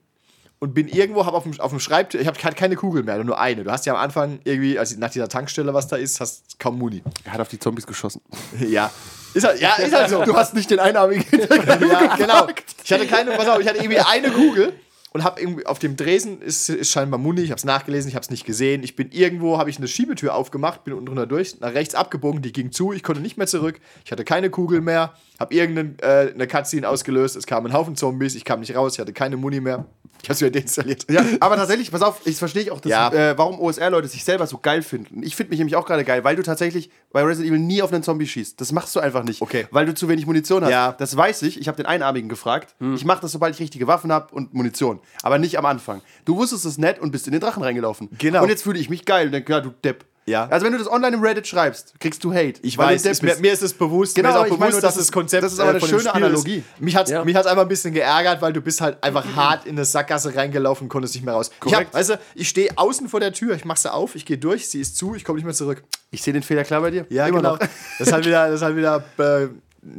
und 0.60 0.74
bin 0.74 0.88
irgendwo, 0.88 1.26
habe 1.26 1.36
auf 1.38 1.44
dem, 1.44 1.60
auf 1.60 1.72
dem 1.72 1.80
Schreibtisch, 1.80 2.22
ich 2.22 2.28
habe 2.28 2.38
keine 2.38 2.76
Kugel 2.76 3.02
mehr, 3.04 3.24
nur 3.24 3.40
eine. 3.40 3.64
Du 3.64 3.72
hast 3.72 3.86
ja 3.86 3.94
am 3.94 4.00
Anfang 4.00 4.40
irgendwie, 4.44 4.78
also 4.78 5.00
nach 5.00 5.10
dieser 5.10 5.30
Tankstelle, 5.30 5.74
was 5.74 5.88
da 5.88 5.96
ist, 5.96 6.20
hast 6.20 6.60
kaum 6.60 6.78
Muni. 6.78 7.02
er 7.24 7.34
hat 7.34 7.42
auf 7.42 7.48
die 7.48 7.58
Zombies 7.60 7.88
geschossen. 7.88 8.22
ja. 8.60 8.92
Ist 9.34 9.46
halt, 9.48 9.62
ja, 9.62 9.76
ist 9.76 9.96
halt 9.96 10.10
so. 10.10 10.24
Du 10.26 10.36
hast 10.36 10.54
nicht 10.54 10.70
den 10.70 10.80
einarmigen 10.80 11.24
ja, 11.50 12.16
genau. 12.16 12.48
Ich 12.84 12.92
hatte 12.92 13.08
keine, 13.08 13.32
pass 13.32 13.48
auf, 13.48 13.60
ich 13.60 13.68
hatte 13.68 13.78
irgendwie 13.80 14.00
eine 14.00 14.32
Kugel 14.32 14.74
und 15.12 15.24
habe 15.24 15.42
irgendwie 15.42 15.66
auf 15.66 15.80
dem 15.80 15.96
Dresen 15.96 16.42
ist, 16.42 16.70
ist 16.70 16.92
scheinbar 16.92 17.20
Muni. 17.20 17.42
Ich 17.42 17.50
habe 17.52 17.58
es 17.58 17.66
nachgelesen, 17.66 18.10
ich 18.10 18.16
habe 18.16 18.24
es 18.24 18.30
nicht 18.30 18.46
gesehen. 18.46 18.84
Ich 18.84 18.96
bin 18.96 19.12
irgendwo, 19.12 19.58
habe 19.58 19.70
ich 19.70 19.78
eine 19.78 19.88
Schiebetür 19.88 20.36
aufgemacht, 20.36 20.84
bin 20.84 20.94
unten 20.94 21.08
drunter 21.08 21.26
durch, 21.26 21.60
nach 21.60 21.74
rechts 21.74 21.96
abgebogen, 21.96 22.42
die 22.42 22.52
ging 22.52 22.72
zu, 22.72 22.94
ich 22.94 23.02
konnte 23.04 23.22
nicht 23.22 23.38
mehr 23.38 23.48
zurück. 23.48 23.80
Ich 24.06 24.12
hatte 24.12 24.24
keine 24.24 24.50
Kugel 24.50 24.82
mehr, 24.82 25.14
habe 25.40 25.54
irgendeine 25.54 25.96
äh, 26.02 26.34
eine 26.34 26.48
Cutscene 26.48 26.88
ausgelöst, 26.88 27.36
es 27.36 27.48
kamen 27.48 27.68
ein 27.68 27.74
Haufen 27.74 27.96
Zombies, 27.96 28.36
ich 28.36 28.46
kam 28.46 28.60
nicht 28.60 28.76
raus, 28.76 28.94
ich 28.94 29.00
hatte 29.00 29.14
keine 29.14 29.38
Muni 29.38 29.60
mehr. 29.62 29.86
Ich 30.22 30.28
habe 30.28 30.34
es 30.34 30.42
wieder 30.42 30.52
deinstalliert. 30.52 31.06
Ja, 31.10 31.24
aber 31.40 31.56
tatsächlich, 31.56 31.92
pass 31.92 32.02
auf, 32.02 32.22
ich 32.26 32.36
verstehe 32.36 32.62
ich 32.64 32.72
auch, 32.72 32.82
dass, 32.82 32.92
Ja. 32.92 33.10
äh, 33.14 33.38
warum 33.38 33.58
OSR-Leute 33.60 34.10
sich 34.10 34.26
selber 34.26 34.48
so 34.48 34.58
geil 34.58 34.82
finden. 34.82 35.24
Ich 35.24 35.36
finde 35.36 35.52
mich 35.52 35.60
nämlich 35.60 35.78
auch 35.78 35.86
gerade 35.86 36.04
geil, 36.04 36.26
weil 36.26 36.36
du 36.36 36.44
tatsächlich 36.44 36.90
bei 37.12 37.24
Resident 37.24 37.50
Evil 37.52 37.60
nie 37.60 37.82
auf 37.82 37.92
einen 37.92 38.04
Zombie 38.04 38.28
schießt. 38.28 38.60
Das 38.62 38.72
machst 38.72 38.96
du 38.96 39.00
einfach 39.00 39.24
nicht. 39.24 39.42
Okay. 39.42 39.68
Weil 39.72 39.86
du 39.86 39.94
zu 39.94 40.08
wenig 40.08 40.26
Munition 40.26 40.64
hast. 40.64 40.72
Ja. 40.72 40.92
Das 40.92 41.16
weiß 41.16 41.42
ich. 41.44 41.60
Ich 41.60 41.68
habe 41.68 41.78
den 41.78 41.86
Einarmigen 41.86 42.30
gefragt. 42.30 42.76
Ich 42.94 43.04
mache 43.06 43.22
das, 43.22 43.32
sobald 43.32 43.56
ich 43.56 43.60
richtige 43.60 43.88
Waffen 43.88 44.12
habe 44.12 44.34
und 44.34 44.54
Munition. 44.54 45.00
Aber 45.24 45.40
nicht 45.40 45.58
am 45.58 45.66
Anfang. 45.66 46.02
Du 46.26 46.36
wusstest 46.36 46.66
es 46.66 46.78
nett 46.78 47.00
und 47.00 47.12
bist 47.12 47.28
in 47.28 47.32
den 47.32 47.42
Drachen 47.42 47.64
reingelaufen. 47.64 48.10
Genau. 48.18 48.44
Und 48.44 48.50
jetzt 48.50 48.64
fühle 48.64 48.80
ich 48.80 48.90
mich 48.90 49.06
geil 49.06 49.28
und 49.28 49.32
denke, 49.32 49.52
ja, 49.52 49.62
du 49.62 49.72
Depp. 49.84 50.06
Ja. 50.30 50.48
Also 50.50 50.66
wenn 50.66 50.72
du 50.74 50.78
das 50.80 50.90
online 50.90 51.18
im 51.18 51.22
Reddit 51.24 51.48
schreibst, 51.48 52.00
kriegst 52.00 52.24
du 52.24 52.32
Hate. 52.34 52.56
Ich 52.62 52.78
weiß, 52.78 53.06
ist, 53.06 53.24
mir, 53.24 53.36
mir 53.38 53.52
ist 53.52 53.62
es 53.64 53.74
bewusst, 53.74 54.16
Genau, 54.16 54.30
mir 54.30 54.34
ist 54.36 54.40
auch 54.42 54.46
ich 54.46 54.52
meine 54.52 54.60
bewusst, 54.60 54.74
nur, 54.74 54.82
dass 54.82 54.94
das 54.94 54.96
das 54.96 55.04
ist- 55.06 55.12
Konzept 55.12 55.44
das 55.44 55.54
ist 55.54 55.60
aber 55.60 55.72
äh, 55.74 55.78
eine 55.78 55.88
schöne 55.88 56.14
Analogie. 56.14 56.58
Ist. 56.58 56.82
Mich 56.82 56.96
hat 56.96 57.10
Ja. 57.10 57.24
mich 57.26 57.36
hat's 57.36 57.48
einfach 57.48 57.64
ein 57.64 57.68
bisschen 57.68 57.94
geärgert, 57.94 58.42
weil 58.42 58.54
du 58.54 58.62
bist 58.62 58.80
halt 58.82 59.04
einfach 59.04 59.26
hart 59.36 59.66
in 59.66 59.72
eine 59.76 59.86
Sackgasse 59.86 60.36
reingelaufen 60.36 60.86
und 60.86 60.90
konntest 60.90 61.16
nicht 61.16 61.26
mehr 61.26 61.34
raus. 61.34 61.50
Ich, 61.50 61.56
hab, 61.56 61.72
Korrekt. 61.72 61.94
weißt 61.94 62.10
du, 62.12 62.20
ich 62.36 62.48
stehe 62.48 62.70
außen 62.78 63.10
vor 63.10 63.20
der 63.20 63.34
Tür, 63.34 63.56
ich 63.56 63.66
mache 63.66 63.80
sie 63.80 63.92
auf, 63.92 64.16
ich 64.16 64.26
gehe 64.26 64.38
durch, 64.38 64.70
sie 64.70 64.80
ist 64.80 64.96
zu, 64.98 65.16
ich 65.16 65.24
komme 65.26 65.38
nicht 65.38 65.46
mehr 65.46 65.54
zurück. 65.56 65.84
Ich 66.12 66.22
sehe 66.22 66.34
den 66.34 66.44
Fehler 66.44 66.64
klar 66.64 66.82
bei 66.82 66.92
dir. 66.92 67.06
Ja, 67.10 67.28
Immer 67.28 67.38
genau. 67.38 67.52
noch. 67.54 67.60
Das 67.60 68.08
ist 68.08 68.14
halt 68.14 68.26
wieder, 68.26 68.46
das 68.48 68.56
ist 68.58 68.62
halt 68.62 68.76
wieder, 68.76 69.04
äh, 69.18 69.48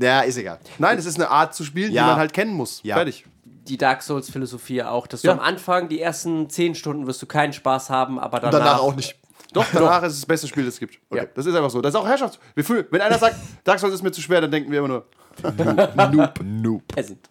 ja, 0.05 0.21
ist 0.21 0.37
egal. 0.37 0.59
Nein, 0.79 0.99
es 0.99 1.07
ist 1.07 1.17
eine 1.17 1.29
Art 1.31 1.55
zu 1.55 1.65
spielen, 1.65 1.93
Ja. 1.93 2.03
die 2.05 2.09
man 2.11 2.17
halt 2.19 2.33
kennen 2.33 2.53
muss. 2.55 2.81
Ja. 2.85 2.97
Fertig. 2.97 3.25
die 3.69 3.77
Dark 3.77 4.03
Souls-Philosophie 4.03 4.83
auch, 4.83 5.07
dass 5.07 5.23
Ja. 5.23 5.33
du 5.33 5.39
am 5.41 5.45
Anfang, 5.47 5.89
die 5.89 6.01
ersten 6.01 6.51
10 6.51 6.75
Stunden 6.75 7.07
wirst 7.07 7.23
du 7.23 7.27
keinen 7.27 7.53
Spaß 7.53 7.89
haben, 7.91 8.19
aber 8.19 8.41
danach, 8.41 8.59
Danach 8.59 8.81
auch 8.81 8.97
nicht. 8.97 9.17
Doch, 9.53 9.67
danach 9.73 10.03
ist 10.03 10.15
es 10.15 10.21
das 10.21 10.27
beste 10.27 10.49
Spiel, 10.49 10.65
das 10.65 10.75
es 10.75 10.81
gibt. 10.81 10.99
Okay. 11.11 11.23
Ja. 11.23 11.29
Das 11.35 11.47
ist 11.47 11.55
einfach 11.55 11.71
so. 11.71 11.81
Das 11.81 11.95
ist 11.95 12.01
auch 12.01 12.07
Herrschaft. 12.07 12.39
Wir 12.55 12.65
fühlen, 12.65 12.87
wenn 12.91 13.01
einer 13.01 13.19
sagt, 13.19 13.37
Dark 13.65 13.79
Souls 13.79 13.95
ist 13.95 14.03
mir 14.03 14.13
zu 14.13 14.21
schwer, 14.21 14.41
dann 14.41 14.51
denken 14.51 14.71
wir 14.71 14.79
immer 14.79 14.89
nur, 14.89 15.07
Noob. 16.13 16.41
Noob. 16.45 16.89
Peasant. 16.89 17.29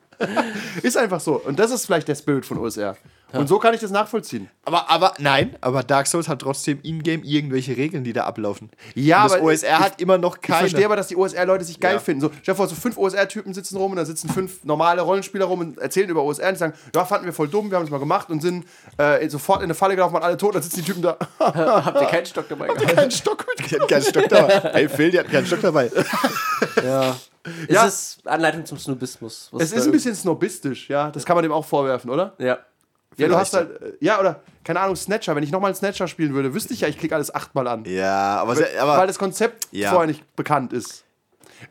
ist 0.83 0.97
einfach 0.97 1.19
so. 1.19 1.39
Und 1.41 1.59
das 1.59 1.71
ist 1.71 1.85
vielleicht 1.85 2.07
der 2.07 2.15
Spirit 2.15 2.45
von 2.45 2.57
OSR. 2.57 2.97
Und 3.31 3.47
so 3.47 3.59
kann 3.59 3.73
ich 3.73 3.79
das 3.79 3.91
nachvollziehen. 3.91 4.49
Aber, 4.65 4.89
aber, 4.89 5.13
nein, 5.19 5.55
aber 5.61 5.83
Dark 5.83 6.07
Souls 6.07 6.27
hat 6.27 6.39
trotzdem 6.39 6.79
in-game 6.83 7.23
irgendwelche 7.23 7.75
Regeln, 7.77 8.03
die 8.03 8.13
da 8.13 8.23
ablaufen. 8.25 8.69
Ja, 8.95 9.23
Und 9.23 9.31
das 9.31 9.33
aber 9.37 9.43
OSR 9.47 9.67
ich- 9.67 9.79
hat 9.79 10.01
immer 10.01 10.17
noch 10.17 10.35
Ich 10.37 10.41
keine. 10.41 10.59
verstehe 10.61 10.85
aber, 10.85 10.95
dass 10.95 11.07
die 11.07 11.15
OSR-Leute 11.15 11.63
sich 11.63 11.79
geil 11.79 11.93
Ja. 11.95 11.99
finden. 11.99 12.21
So, 12.21 12.31
stell 12.41 12.53
dir 12.53 12.55
vor, 12.55 12.67
so 12.67 12.75
fünf 12.75 12.97
OSR-Typen 12.97 13.53
sitzen 13.53 13.77
rum 13.77 13.91
und 13.91 13.97
da 13.97 14.05
sitzen 14.05 14.29
fünf 14.29 14.63
normale 14.63 15.01
Rollenspieler 15.01 15.45
rum 15.45 15.59
und 15.59 15.77
erzählen 15.79 16.09
über 16.09 16.23
OSR 16.23 16.49
und 16.49 16.57
sagen, 16.57 16.73
ja, 16.95 17.05
fanden 17.05 17.25
wir 17.25 17.33
voll 17.33 17.47
dumm, 17.47 17.69
wir 17.69 17.77
haben 17.77 17.85
es 17.85 17.91
mal 17.91 17.99
gemacht 17.99 18.29
und 18.29 18.41
sind 18.41 18.65
äh, 18.97 19.27
sofort 19.29 19.59
in 19.59 19.65
eine 19.65 19.73
Falle 19.75 19.95
gelaufen, 19.95 20.13
waren 20.13 20.23
alle 20.23 20.37
tot, 20.37 20.55
dann 20.55 20.61
sitzen 20.61 20.77
die 20.77 20.85
Typen 20.85 21.01
da, 21.01 21.17
Habt 21.39 22.01
ihr 22.01 22.07
keinen 22.07 22.25
Stock 22.25 22.47
dabei 22.49 22.67
gehabt? 22.67 22.95
kein 22.95 23.11
Stock 23.11 23.45
mit. 23.47 23.69
Die 23.71 23.79
hat 23.79 23.87
keinen 23.87 24.01
Stock 24.03 24.29
dabei. 24.29 24.59
Hey 24.73 24.89
Phil, 24.89 25.11
die 25.11 25.19
hat 25.19 25.29
keinen 25.29 25.45
Stock 25.45 25.61
dabei. 25.61 25.91
Ja. 26.83 27.15
Ja. 27.69 27.87
Es 27.87 28.17
ist 28.17 28.27
Anleitung 28.27 28.65
zum 28.65 28.77
Snobismus. 28.77 29.47
was 29.51 29.63
Es 29.63 29.71
ist 29.71 29.85
ein 29.85 29.91
bisschen 29.91 30.13
snobistisch, 30.13 30.89
ja. 30.89 31.09
Das 31.09 31.25
kann 31.25 31.35
man 31.35 31.43
dem 31.43 31.53
auch 31.53 31.63
vorwerfen, 31.65 32.09
oder? 32.11 32.33
Ja. 32.37 32.59
Ja, 33.19 33.27
du 33.27 33.35
hast 33.35 33.53
halt, 33.53 33.81
äh, 33.81 33.93
ja, 33.99 34.19
oder, 34.19 34.41
keine 34.63 34.79
Ahnung, 34.79 34.95
Snatcher. 34.95 35.35
Wenn 35.35 35.43
ich 35.43 35.51
nochmal 35.51 35.73
Snatcher 35.75 36.07
spielen 36.07 36.33
würde, 36.33 36.53
wüsste 36.53 36.73
ich 36.73 36.81
ja, 36.81 36.87
ich 36.87 36.97
klicke 36.97 37.15
alles 37.15 37.33
achtmal 37.33 37.67
an. 37.67 37.85
Ja, 37.85 38.37
aber, 38.41 38.55
weil 38.55 38.77
aber 38.79 39.07
das 39.07 39.19
Konzept 39.19 39.67
Ja. 39.71 39.91
vorher 39.91 40.07
nicht 40.07 40.35
bekannt 40.35 40.73
ist. 40.73 41.03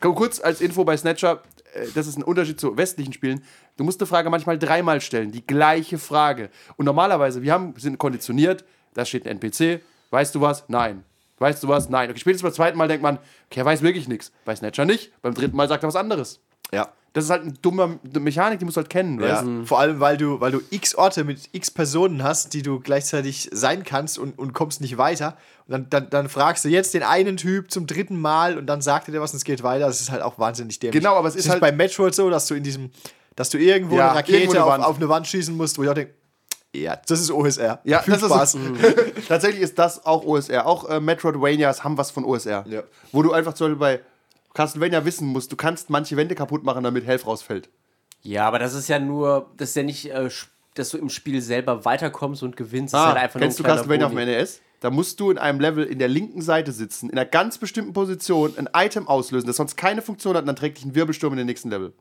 Komm, 0.01 0.15
Kurz 0.15 0.41
als 0.41 0.61
Info 0.61 0.85
bei 0.85 0.97
Snatcher, 0.97 1.43
äh, 1.75 1.87
das 1.95 2.07
ist 2.07 2.17
ein 2.19 2.23
Unterschied 2.23 2.61
zu 2.61 2.77
westlichen 2.77 3.13
Spielen. 3.13 3.43
Du 3.77 3.85
musst 3.85 4.01
eine 4.01 4.07
Frage 4.07 4.29
manchmal 4.31 4.59
dreimal 4.59 5.01
stellen, 5.01 5.31
die 5.33 5.47
gleiche 5.47 5.99
Frage. 5.99 6.51
Und 6.77 6.85
normalerweise, 6.85 7.43
wir 7.43 7.53
haben, 7.53 7.75
sind 7.79 7.99
konditioniert, 7.99 8.65
da 8.95 9.05
steht 9.05 9.27
ein 9.27 9.39
NPC, 9.41 9.81
weißt 10.11 10.35
du 10.35 10.41
was? 10.41 10.65
Nein. 10.69 11.05
Weißt 11.39 11.63
du 11.63 11.69
was? 11.69 11.89
Nein. 11.89 12.11
Okay, 12.11 12.19
spätestens 12.19 12.43
beim 12.43 12.53
zweiten 12.53 12.77
Mal 12.79 12.89
denkt 12.89 13.03
man, 13.03 13.19
okay, 13.49 13.61
er 13.61 13.65
weiß 13.65 13.83
wirklich 13.83 14.09
nichts. 14.09 14.33
Bei 14.45 14.57
Snatcher 14.57 14.85
nicht. 14.85 15.13
Beim 15.23 15.35
dritten 15.35 15.57
Mal 15.57 15.69
sagt 15.69 15.85
er 15.85 15.87
was 15.87 15.95
anderes. 15.95 16.41
Ja. 16.73 16.89
Das 17.15 17.25
ist 17.25 17.31
halt 17.31 17.43
eine 17.43 17.53
dumme 17.53 17.99
Mechanik, 18.21 18.59
die 18.61 18.65
musst 18.65 18.77
du 18.77 18.81
halt 18.83 18.91
kennen. 18.91 19.19
Ja, 19.21 19.39
weißt 19.41 19.67
vor 19.69 19.81
allem, 19.81 19.99
weil 19.99 20.17
du, 20.19 20.41
weil 20.41 20.53
du 20.53 20.61
x 20.71 20.95
Orte 20.95 21.25
mit 21.25 21.49
x 21.53 21.71
Personen 21.71 22.23
hast, 22.23 22.53
die 22.55 22.63
du 22.63 22.79
gleichzeitig 22.79 23.49
sein 23.51 23.83
kannst 23.83 24.19
und, 24.19 24.39
und 24.39 24.53
kommst 24.53 24.81
nicht 24.83 24.99
weiter. 24.99 25.37
Und 25.67 25.73
dann, 25.73 25.91
dann, 25.91 26.11
dann 26.11 26.29
fragst 26.29 26.65
du 26.65 26.69
jetzt 26.69 26.95
den 26.95 27.03
einen 27.03 27.37
Typ 27.37 27.73
zum 27.73 27.87
dritten 27.87 28.21
Mal 28.21 28.57
und 28.59 28.67
dann 28.67 28.83
sagt 28.83 29.09
er 29.09 29.13
dir 29.13 29.21
was 29.21 29.33
und 29.33 29.39
es 29.39 29.45
geht 29.45 29.63
weiter. 29.65 29.87
Das 29.87 30.01
ist 30.01 30.13
halt 30.13 30.23
auch 30.23 30.39
wahnsinnig 30.39 30.79
dämlich. 30.79 31.01
Genau, 31.01 31.17
aber 31.17 31.27
es 31.29 31.35
ist 31.35 31.47
ist 31.47 31.51
halt- 31.51 31.61
bei 31.61 31.73
Metroid 31.73 32.15
so, 32.15 32.31
dass 32.31 32.47
du 32.47 32.55
in 32.55 32.63
diesem, 32.63 32.91
dass 33.35 33.49
du 33.51 33.59
irgendwo 33.59 33.97
Ja, 33.97 34.11
eine 34.11 34.19
Rakete 34.19 34.39
irgendwo 34.39 34.69
eine 34.69 34.85
auf, 34.85 34.91
auf 34.91 34.97
eine 34.99 35.09
Wand 35.09 35.27
schießen 35.27 35.57
musst, 35.57 35.77
wo 35.79 35.83
ich 35.85 35.89
auch 35.89 35.95
denke, 35.95 36.15
ja, 36.75 36.95
das 37.07 37.21
ist 37.21 37.31
OSR. 37.33 37.81
Ja, 37.85 37.99
Viel 38.03 38.15
das 38.15 38.23
Spaß. 38.23 38.55
ist 38.55 38.63
tatsächlich 39.29 39.63
ist 39.63 39.79
das 39.79 40.05
auch 40.05 40.25
OSR. 40.25 40.67
Auch 40.67 40.89
äh, 40.89 41.01
Metroidvanias 41.01 41.83
haben 41.83 41.97
was 41.97 42.11
von 42.11 42.25
OSR. 42.25 42.65
Ja. 42.69 42.83
Wo 43.11 43.23
du 43.23 43.33
einfach 43.33 43.55
zum 43.55 43.69
Beispiel 43.69 43.79
bei 43.81 44.01
Castlevania 44.59 45.05
wissen 45.05 45.29
musst, 45.29 45.53
du 45.53 45.57
kannst 45.57 45.89
manche 45.89 46.17
Wände 46.17 46.35
kaputt 46.35 46.65
machen, 46.65 46.83
damit 46.83 47.07
Health 47.07 47.27
rausfällt. 47.27 47.69
Ja, 48.23 48.45
aber 48.49 48.59
das 48.59 48.75
ist 48.75 48.89
ja 48.89 48.99
nur, 48.99 49.53
das 49.57 49.69
ist 49.71 49.77
ja 49.77 49.85
nicht 49.85 50.11
äh, 50.11 50.29
dass 50.75 50.91
du 50.91 50.99
im 50.99 51.09
Spiel 51.11 51.41
selber 51.41 51.85
weiterkommst 51.85 52.43
und 52.43 52.57
gewinnst. 52.57 52.93
Ah, 52.93 52.99
ist 52.99 53.07
halt 53.07 53.17
einfach 53.19 53.39
kennst 53.41 53.59
du 53.61 53.63
nur 53.63 53.71
ein 53.71 53.77
Castlevania 53.77 54.07
auf 54.07 54.13
kleiner 54.13 54.33
dem 54.33 54.39
NES? 54.41 54.61
Da 54.81 54.91
musst 54.91 55.21
du 55.21 55.31
in 55.31 55.39
einem 55.39 55.61
Level 55.61 55.85
in 55.85 56.01
der 56.01 56.09
linken 56.09 56.43
Seite 56.43 56.73
sitzen, 56.73 57.09
in 57.09 57.17
einer 57.17 57.25
ganz 57.25 57.59
bestimmten 57.59 57.93
Position, 57.93 58.55
ein 58.59 58.69
Item 58.75 59.07
auslösen, 59.07 59.47
das 59.47 59.57
sonst 59.57 59.77
keine 59.77 60.03
Funktion 60.03 60.35
hat 60.35 60.43
und 60.43 60.47
dann 60.49 60.57
trägt 60.57 60.79
dich 60.79 60.85
ein 60.85 60.95
Wirbelsturm 60.97 61.33
in 61.35 61.39
den 61.39 61.47
nächsten 61.47 61.71
Level. 61.71 61.93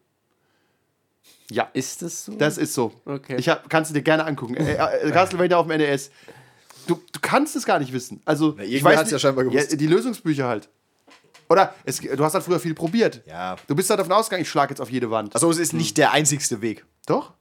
Ja, 1.52 1.70
Ist 1.74 2.02
das 2.02 2.26
so? 2.26 2.32
das 2.34 2.58
ist 2.58 2.74
so. 2.74 2.92
Okay. 3.06 3.36
Ich 3.38 3.50
hab, 3.50 3.70
kannst 3.70 3.92
du 3.92 3.94
dir 3.94 4.02
gerne 4.02 4.26
angucken. 4.26 4.56
Äh, 4.58 4.74
äh, 4.74 5.12
Castlevania 5.12 5.58
auf 5.58 5.68
dem 5.68 5.78
NES. 5.78 6.10
Du, 6.88 6.96
du 6.96 7.20
kannst 7.22 7.56
es 7.56 7.66
gar 7.66 7.78
nicht 7.78 7.94
wissen. 7.94 8.20
Also, 8.26 8.58
ich 8.58 8.72
irgendwer 8.74 8.92
weiß 8.94 9.00
hat's 9.02 9.12
ja 9.12 9.16
nicht- 9.16 9.22
scheinbar 9.22 9.44
gewusst. 9.46 9.72
Ja, 9.72 9.78
die 9.78 9.88
Lösungsbücher 9.88 10.48
halt. 10.48 10.70
Oder 11.50 11.74
es, 11.86 11.98
du 12.00 12.24
hast 12.24 12.34
halt 12.34 12.44
früher 12.44 12.60
viel 12.60 12.74
probiert. 12.74 13.22
Ja. 13.26 13.56
Du 13.68 13.76
bist 13.76 13.90
halt 13.90 14.00
davon 14.00 14.12
ausgegangen, 14.14 14.42
ich 14.44 14.50
schlage 14.50 14.72
jetzt 14.72 14.82
auf 14.82 14.90
jede 14.90 15.10
Wand. 15.12 15.34
Also 15.36 15.50
es 15.50 15.58
ist 15.58 15.74
nicht 15.74 15.98
der 15.98 16.12
einzigste 16.12 16.62
Weg. 16.62 16.86
Doch, 17.06 17.34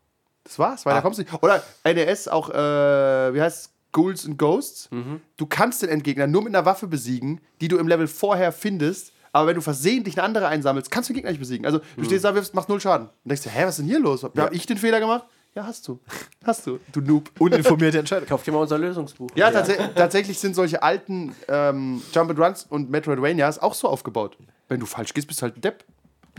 das 0.44 0.58
war's, 0.58 0.86
weil 0.86 0.92
da 0.94 0.98
Ah. 0.98 1.02
kommst 1.02 1.18
du 1.18 1.22
nicht. 1.24 1.42
Oder 1.42 1.62
NES 1.84 2.28
auch, 2.28 2.50
äh, 2.50 3.34
wie 3.34 3.40
heißt 3.40 3.70
Ghouls 3.92 4.26
and 4.26 4.38
Ghosts. 4.38 4.88
Du 5.36 5.46
kannst 5.46 5.82
den 5.82 5.88
Endgegner 5.88 6.26
nur 6.26 6.42
mit 6.42 6.54
einer 6.54 6.66
Waffe 6.66 6.86
besiegen, 6.86 7.40
die 7.60 7.68
du 7.68 7.78
im 7.78 7.88
Level 7.88 8.06
vorher 8.06 8.52
findest. 8.52 9.12
Aber 9.32 9.48
wenn 9.48 9.54
du 9.56 9.60
versehentlich 9.60 10.16
eine 10.16 10.24
andere 10.24 10.48
einsammelst, 10.48 10.90
kannst 10.90 11.08
du 11.08 11.12
den 11.12 11.16
Gegner 11.16 11.30
nicht 11.30 11.40
besiegen. 11.40 11.66
Also 11.66 11.80
du 11.96 12.04
stehst 12.04 12.24
da, 12.24 12.34
wirfst, 12.34 12.54
machst 12.54 12.68
null 12.68 12.80
Schaden. 12.80 13.08
Und 13.08 13.12
denkst 13.24 13.42
dir, 13.42 13.50
hä, 13.50 13.64
was 13.64 13.70
ist 13.70 13.78
denn 13.80 13.86
hier 13.86 13.98
los? 14.00 14.22
Hab 14.22 14.52
ich 14.52 14.64
den 14.66 14.78
Fehler 14.78 15.00
gemacht? 15.00 15.24
Ja, 15.56 15.64
hast 15.64 15.88
du. 15.88 15.98
Hast 16.44 16.66
du, 16.66 16.78
du 16.92 17.00
Noob. 17.00 17.30
Uninformierte 17.38 17.98
Entscheidung. 17.98 18.28
Kauf 18.28 18.42
dir 18.44 18.52
mal 18.52 18.58
unser 18.58 18.76
Lösungsbuch. 18.76 19.30
Ja, 19.36 19.50
tats 19.50 19.70
tatsächlich 19.94 20.38
sind 20.38 20.54
solche 20.54 20.82
alten 20.82 21.34
ähm, 21.48 22.02
Jump 22.12 22.28
and 22.28 22.38
Runs 22.38 22.64
und 22.64 22.90
Metroidvanias 22.90 23.58
auch 23.58 23.72
so 23.72 23.88
aufgebaut. 23.88 24.36
Wenn 24.68 24.80
du 24.80 24.86
falsch 24.86 25.14
gehst, 25.14 25.26
bist 25.26 25.40
du 25.40 25.44
halt 25.44 25.56
ein 25.56 25.62
Depp. 25.62 25.82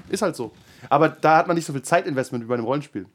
Ist 0.09 0.21
halt 0.21 0.35
so. 0.35 0.51
Aber 0.87 1.09
da 1.09 1.37
hat 1.37 1.47
man 1.47 1.55
nicht 1.55 1.65
so 1.65 1.73
viel 1.73 1.81
Zeitinvestment 1.81 2.43
wie 2.43 2.47
bei 2.47 2.53
einem 2.53 2.65
Rollenspiel. 2.65 3.07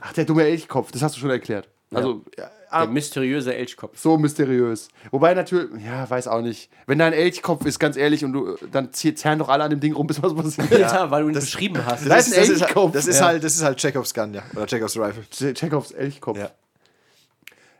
Ach, 0.00 0.12
der 0.12 0.24
dumme 0.24 0.42
Elchkopf, 0.42 0.90
das 0.90 1.02
hast 1.02 1.14
du 1.14 1.20
schon 1.20 1.30
erklärt. 1.30 1.68
Also, 1.94 2.22
ja, 2.36 2.50
Der 2.82 2.86
mysteriöse 2.88 3.54
Elchkopf. 3.54 3.98
so 3.98 4.18
mysteriös. 4.18 4.88
Wobei 5.10 5.32
natürlich, 5.32 5.70
ja, 5.82 6.08
weiß 6.08 6.28
auch 6.28 6.42
nicht. 6.42 6.70
Wenn 6.86 6.98
da 6.98 7.06
ein 7.06 7.14
Elchkopf 7.14 7.64
ist, 7.64 7.78
ganz 7.78 7.96
ehrlich, 7.96 8.24
und 8.26 8.34
du, 8.34 8.56
dann 8.70 8.92
zerren 8.92 9.38
doch 9.38 9.48
alle 9.48 9.64
an 9.64 9.70
dem 9.70 9.80
Ding 9.80 9.94
rum, 9.94 10.06
bis 10.06 10.22
was 10.22 10.34
passiert. 10.34 10.70
Ja, 10.78 11.10
weil 11.10 11.22
du 11.22 11.28
ihn 11.30 11.34
beschrieben 11.34 11.80
hast. 11.86 12.06
Da 12.06 12.16
ist 12.16 12.32
ein 12.34 12.40
das 12.40 12.48
ist, 12.50 12.60
Elchkopf. 12.62 12.92
das 12.92 13.06
ist 13.06 13.22
halt, 13.22 13.42
das 13.42 13.54
ist 13.56 13.64
halt 13.64 13.78
Chekhovs 13.80 14.12
Gun, 14.12 14.34
ja. 14.34 14.42
Oder 14.54 14.66
Chekhovs 14.66 14.98
Rifle. 14.98 15.22
Che- 15.30 15.54
Chekhovs 15.54 15.92
Elchkopf. 15.92 16.38
Ja. 16.38 16.50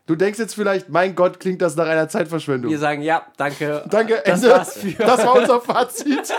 Du 0.07 0.15
denkst 0.15 0.39
jetzt 0.39 0.55
vielleicht, 0.55 0.89
mein 0.89 1.13
Gott, 1.13 1.39
klingt 1.39 1.61
das 1.61 1.75
nach 1.75 1.85
einer 1.85 2.09
Zeitverschwendung. 2.09 2.71
Wir 2.71 2.79
sagen 2.79 3.03
ja, 3.03 3.27
danke. 3.37 3.83
Danke, 3.91 4.19
Das 4.25 4.41
Ende. 4.41 4.55
war's 4.55 4.73
für. 4.73 4.91
Das 4.93 5.23
war 5.23 5.35
unser 5.35 5.61
Fazit. 5.61 6.33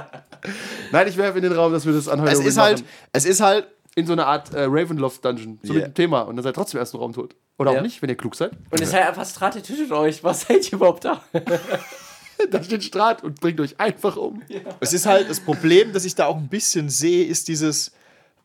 Nein, 0.92 1.08
ich 1.08 1.16
werfe 1.18 1.36
in 1.38 1.44
den 1.44 1.52
Raum, 1.52 1.72
dass 1.72 1.84
wir 1.84 1.92
das 1.92 2.08
an 2.08 2.26
Es 2.26 2.38
ist 2.40 2.56
halt, 2.58 2.78
machen. 2.78 2.88
es 3.12 3.24
ist 3.26 3.40
halt, 3.42 3.66
in 3.94 4.06
so 4.06 4.12
einer 4.14 4.26
Art 4.26 4.54
äh, 4.54 4.62
Ravenloft-Dungeon. 4.64 5.60
So 5.62 5.72
Yeah. 5.74 5.82
mit 5.82 5.90
dem 5.92 5.94
Thema. 5.94 6.20
Und 6.22 6.36
dann 6.36 6.42
seid 6.42 6.52
ihr 6.52 6.54
trotzdem 6.54 6.78
erst 6.80 6.94
im 6.94 7.00
Raum 7.00 7.12
tot. 7.12 7.36
Oder 7.58 7.72
Ja. 7.72 7.78
auch 7.78 7.82
nicht, 7.82 8.00
wenn 8.02 8.08
ihr 8.08 8.16
klug 8.16 8.34
seid. 8.34 8.52
Und 8.70 8.80
es 8.80 8.88
ist 8.88 8.94
halt 8.94 9.06
einfach 9.06 9.26
Strate 9.26 9.62
tötet 9.62 9.92
euch. 9.92 10.24
Was 10.24 10.42
seid 10.42 10.66
ihr 10.66 10.74
überhaupt 10.74 11.04
da? 11.04 11.22
da 12.50 12.62
steht 12.62 12.82
Strat 12.84 13.22
und 13.22 13.40
bringt 13.40 13.60
euch 13.60 13.78
einfach 13.78 14.16
um. 14.16 14.42
es 14.80 14.92
ist 14.92 15.06
halt 15.06 15.28
das 15.30 15.40
Problem, 15.40 15.92
das 15.92 16.04
ich 16.04 16.14
da 16.14 16.26
auch 16.26 16.36
ein 16.36 16.48
bisschen 16.48 16.88
sehe, 16.88 17.24
ist 17.26 17.48
dieses 17.48 17.92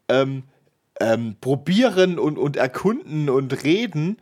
ähm, 0.10 0.44
ähm, 1.00 1.36
Probieren 1.42 2.20
und, 2.20 2.38
und 2.38 2.58
Erkunden 2.58 3.30
und 3.30 3.64
Reden 3.64 4.18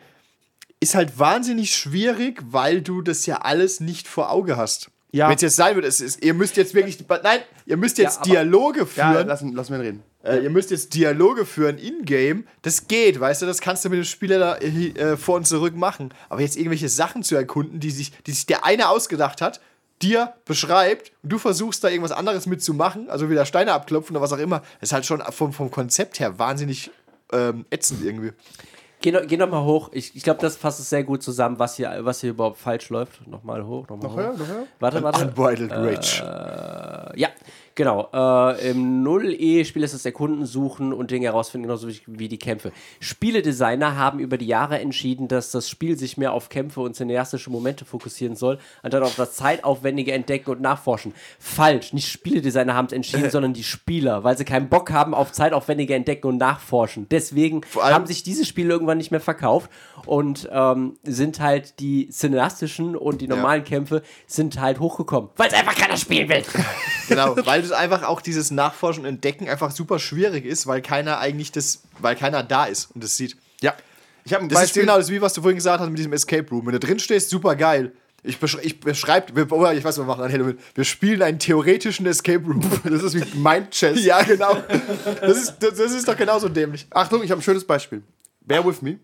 ist 0.79 0.93
halt 0.95 1.17
wahnsinnig 1.17 1.75
schwierig, 1.75 2.41
weil 2.51 2.81
du 2.81 3.01
das 3.01 3.25
ja 3.25 3.37
alles 3.37 3.79
nicht 3.79 4.07
vor 4.07 4.29
Auge 4.29 4.57
hast. 4.57 4.91
Ja. 5.11 5.29
Wenn 5.29 5.35
es 5.37 5.41
jetzt 5.41 5.55
sein 5.55 5.75
wird, 5.75 5.85
es 5.85 6.01
ist, 6.01 6.23
ihr 6.23 6.33
müsst 6.33 6.57
jetzt 6.57 6.73
wirklich, 6.73 6.97
nein, 7.23 7.39
ihr 7.65 7.77
müsst 7.77 7.97
jetzt 7.97 8.17
aber- 8.17 8.25
Dialoge 8.29 8.81
Ja, 8.81 8.85
führen. 9.13 9.27
lassen, 9.27 9.53
lassen 9.53 9.71
wir 9.71 9.79
ihn 9.79 9.85
reden. 9.85 10.03
Äh, 10.25 10.39
ihr 10.43 10.49
müsst 10.49 10.71
jetzt 10.71 10.93
Dialoge 10.95 11.45
führen 11.45 11.77
in-game. 11.77 12.45
Das 12.63 12.87
geht, 12.87 13.19
weißt 13.19 13.43
du, 13.43 13.45
das 13.45 13.61
kannst 13.61 13.85
du 13.85 13.89
mit 13.89 13.97
dem 13.97 14.03
Spieler 14.05 14.39
da 14.39 14.55
äh, 14.55 14.67
äh, 14.89 15.17
vor 15.17 15.35
und 15.35 15.45
zurück 15.47 15.75
machen. 15.75 16.13
Aber 16.29 16.41
jetzt 16.41 16.57
irgendwelche 16.57 16.89
Sachen 16.89 17.23
zu 17.23 17.35
erkunden, 17.35 17.79
die 17.79 17.91
sich, 17.91 18.11
die 18.25 18.31
sich 18.31 18.45
der 18.45 18.65
eine 18.65 18.89
ausgedacht 18.89 19.41
hat, 19.41 19.61
dir 20.01 20.33
beschreibt 20.45 21.11
und 21.23 21.31
du 21.31 21.37
versuchst 21.37 21.83
da 21.83 21.87
irgendwas 21.89 22.11
anderes 22.11 22.47
mitzumachen, 22.47 23.09
also 23.09 23.29
wieder 23.29 23.45
Steine 23.45 23.71
abklopfen 23.71 24.15
oder 24.15 24.21
was 24.23 24.33
auch 24.33 24.39
immer, 24.39 24.61
ist 24.81 24.91
halt 24.91 25.05
schon 25.05 25.21
vom, 25.31 25.53
vom 25.53 25.71
Konzept 25.71 26.19
her 26.19 26.37
wahnsinnig 26.37 26.91
ähm, 27.31 27.65
ätzend 27.69 28.03
irgendwie. 28.03 28.31
Geh, 29.01 29.11
noch- 29.11 29.25
geh 29.27 29.37
noch 29.37 29.49
mal 29.49 29.63
hoch. 29.63 29.89
Ich, 29.93 30.15
ich 30.15 30.23
glaube, 30.23 30.41
das 30.41 30.57
fasst 30.57 30.79
es 30.79 30.89
sehr 30.89 31.03
gut 31.03 31.21
zusammen, 31.23 31.59
was 31.59 31.75
hier, 31.75 31.91
was 32.01 32.21
hier 32.21 32.31
überhaupt 32.31 32.57
falsch 32.57 32.89
läuft. 32.89 33.25
Nochmal 33.27 33.63
hoch, 33.65 33.87
nochmal 33.87 34.11
hoch. 34.11 34.17
höher, 34.17 34.33
noch 34.33 34.47
höher? 34.47 34.67
Warte, 34.79 35.03
warte. 35.03 35.27
Unbridled 35.27 35.71
Rage. 35.71 37.11
Ja, 37.15 37.29
genau. 37.75 38.09
Äh, 38.13 38.71
Im 38.71 39.03
0E-Spiel 39.03 39.83
ist 39.83 39.93
das 39.93 40.05
Erkunden, 40.05 40.45
Suchen 40.45 40.93
und 40.93 41.11
Dinge 41.11 41.27
herausfinden, 41.27 41.67
genauso 41.67 41.87
wie, 41.87 42.01
wie 42.07 42.27
die 42.27 42.39
Kämpfe. 42.39 42.71
Spieledesigner 42.99 43.95
haben 43.95 44.19
über 44.19 44.37
die 44.37 44.47
Jahre 44.47 44.79
entschieden, 44.79 45.27
dass 45.27 45.51
das 45.51 45.69
Spiel 45.69 45.97
sich 45.97 46.17
mehr 46.17 46.33
auf 46.33 46.49
Kämpfe 46.49 46.81
und 46.81 46.95
cineastische 46.95 47.49
Momente 47.49 47.85
fokussieren 47.85 48.35
soll, 48.35 48.59
anstatt 48.81 49.03
auf 49.03 49.15
das 49.15 49.35
zeitaufwendige 49.35 50.13
Entdecken 50.13 50.51
und 50.51 50.61
Nachforschen. 50.61 51.13
Falsch. 51.39 51.93
Nicht 51.93 52.09
Spieledesigner 52.09 52.73
haben 52.73 52.87
es 52.87 52.93
entschieden, 52.93 53.29
sondern 53.31 53.53
die 53.53 53.63
Spieler, 53.63 54.23
weil 54.23 54.37
sie 54.37 54.45
keinen 54.45 54.69
Bock 54.69 54.91
haben 54.91 55.13
auf 55.13 55.31
zeitaufwendige 55.31 55.95
Entdecken 55.95 56.27
und 56.27 56.37
Nachforschen. 56.37 57.07
Deswegen 57.09 57.61
haben 57.79 58.05
sich 58.05 58.23
diese 58.23 58.45
Spiele 58.45 58.69
irgendwann 58.69 58.97
nicht 58.97 59.11
mehr 59.11 59.19
verkauft 59.19 59.69
und 60.05 60.49
ähm, 60.51 60.97
sind 61.03 61.39
halt 61.39 61.79
die 61.79 62.09
cineastischen 62.09 62.95
und 62.95 63.21
die 63.21 63.27
normalen 63.27 63.63
Kämpfe 63.63 64.01
sind 64.27 64.59
halt 64.59 64.79
hochgekommen, 64.79 65.29
weil 65.35 65.47
es 65.47 65.53
einfach 65.53 65.75
keiner 65.75 65.97
spielen 65.97 66.29
will. 66.29 66.43
Genau, 67.07 67.35
weil 67.45 67.61
das 67.61 67.71
einfach 67.71 68.03
auch 68.03 68.21
dieses 68.21 68.51
Nachforschen 68.51 69.03
und 69.03 69.09
Entdecken 69.09 69.47
einfach 69.49 69.71
super 69.71 69.99
schwierig 69.99 70.45
ist, 70.45 70.67
weil 70.67 70.81
keiner 70.81 71.19
eigentlich 71.19 71.51
das, 71.51 71.81
weil 71.99 72.15
keiner 72.15 72.43
da 72.43 72.65
ist 72.65 72.89
und 72.93 73.03
das 73.03 73.17
sieht. 73.17 73.37
Ja. 73.61 73.73
Ich 74.23 74.33
habe 74.33 74.43
ein 74.43 74.49
Das 74.49 74.59
ist 74.59 74.63
Beispiel. 74.69 74.81
genau 74.83 74.97
das, 74.97 75.09
wie 75.09 75.21
was 75.21 75.33
du 75.33 75.41
vorhin 75.41 75.57
gesagt 75.57 75.79
hast 75.79 75.89
mit 75.89 75.99
diesem 75.99 76.13
Escape 76.13 76.49
Room. 76.49 76.65
Wenn 76.65 76.73
du 76.73 76.79
drin 76.79 76.99
stehst, 76.99 77.29
super 77.29 77.55
geil. 77.55 77.91
Ich, 78.23 78.39
beschre 78.39 78.59
ich 78.63 78.79
beschreibe, 78.79 79.35
wir, 79.35 79.51
oh, 79.51 79.69
ich 79.69 79.83
weiß, 79.83 79.97
was 79.97 79.99
wir 79.99 80.05
machen 80.05 80.23
an 80.23 80.31
Halloween. 80.31 80.57
Wir 80.73 80.83
spielen 80.83 81.21
einen 81.21 81.37
theoretischen 81.37 82.07
Escape 82.07 82.43
Room. 82.43 82.59
Das 82.83 83.03
ist 83.03 83.13
wie 83.13 83.37
Mind 83.37 83.69
Chess. 83.69 84.03
ja, 84.03 84.23
genau. 84.23 84.55
Das 85.21 85.37
ist, 85.37 85.57
das, 85.59 85.75
das 85.75 85.91
ist 85.91 86.07
doch 86.07 86.17
genauso 86.17 86.49
dämlich. 86.49 86.87
Achtung, 86.89 87.21
ich 87.21 87.29
habe 87.29 87.39
ein 87.39 87.43
schönes 87.43 87.65
Beispiel. 87.65 88.01
Bear 88.41 88.65
with 88.65 88.81
me. 88.81 88.97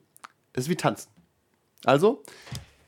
Das 0.53 0.63
ist 0.63 0.69
wie 0.69 0.75
Tanzen. 0.75 1.09
Also, 1.85 2.23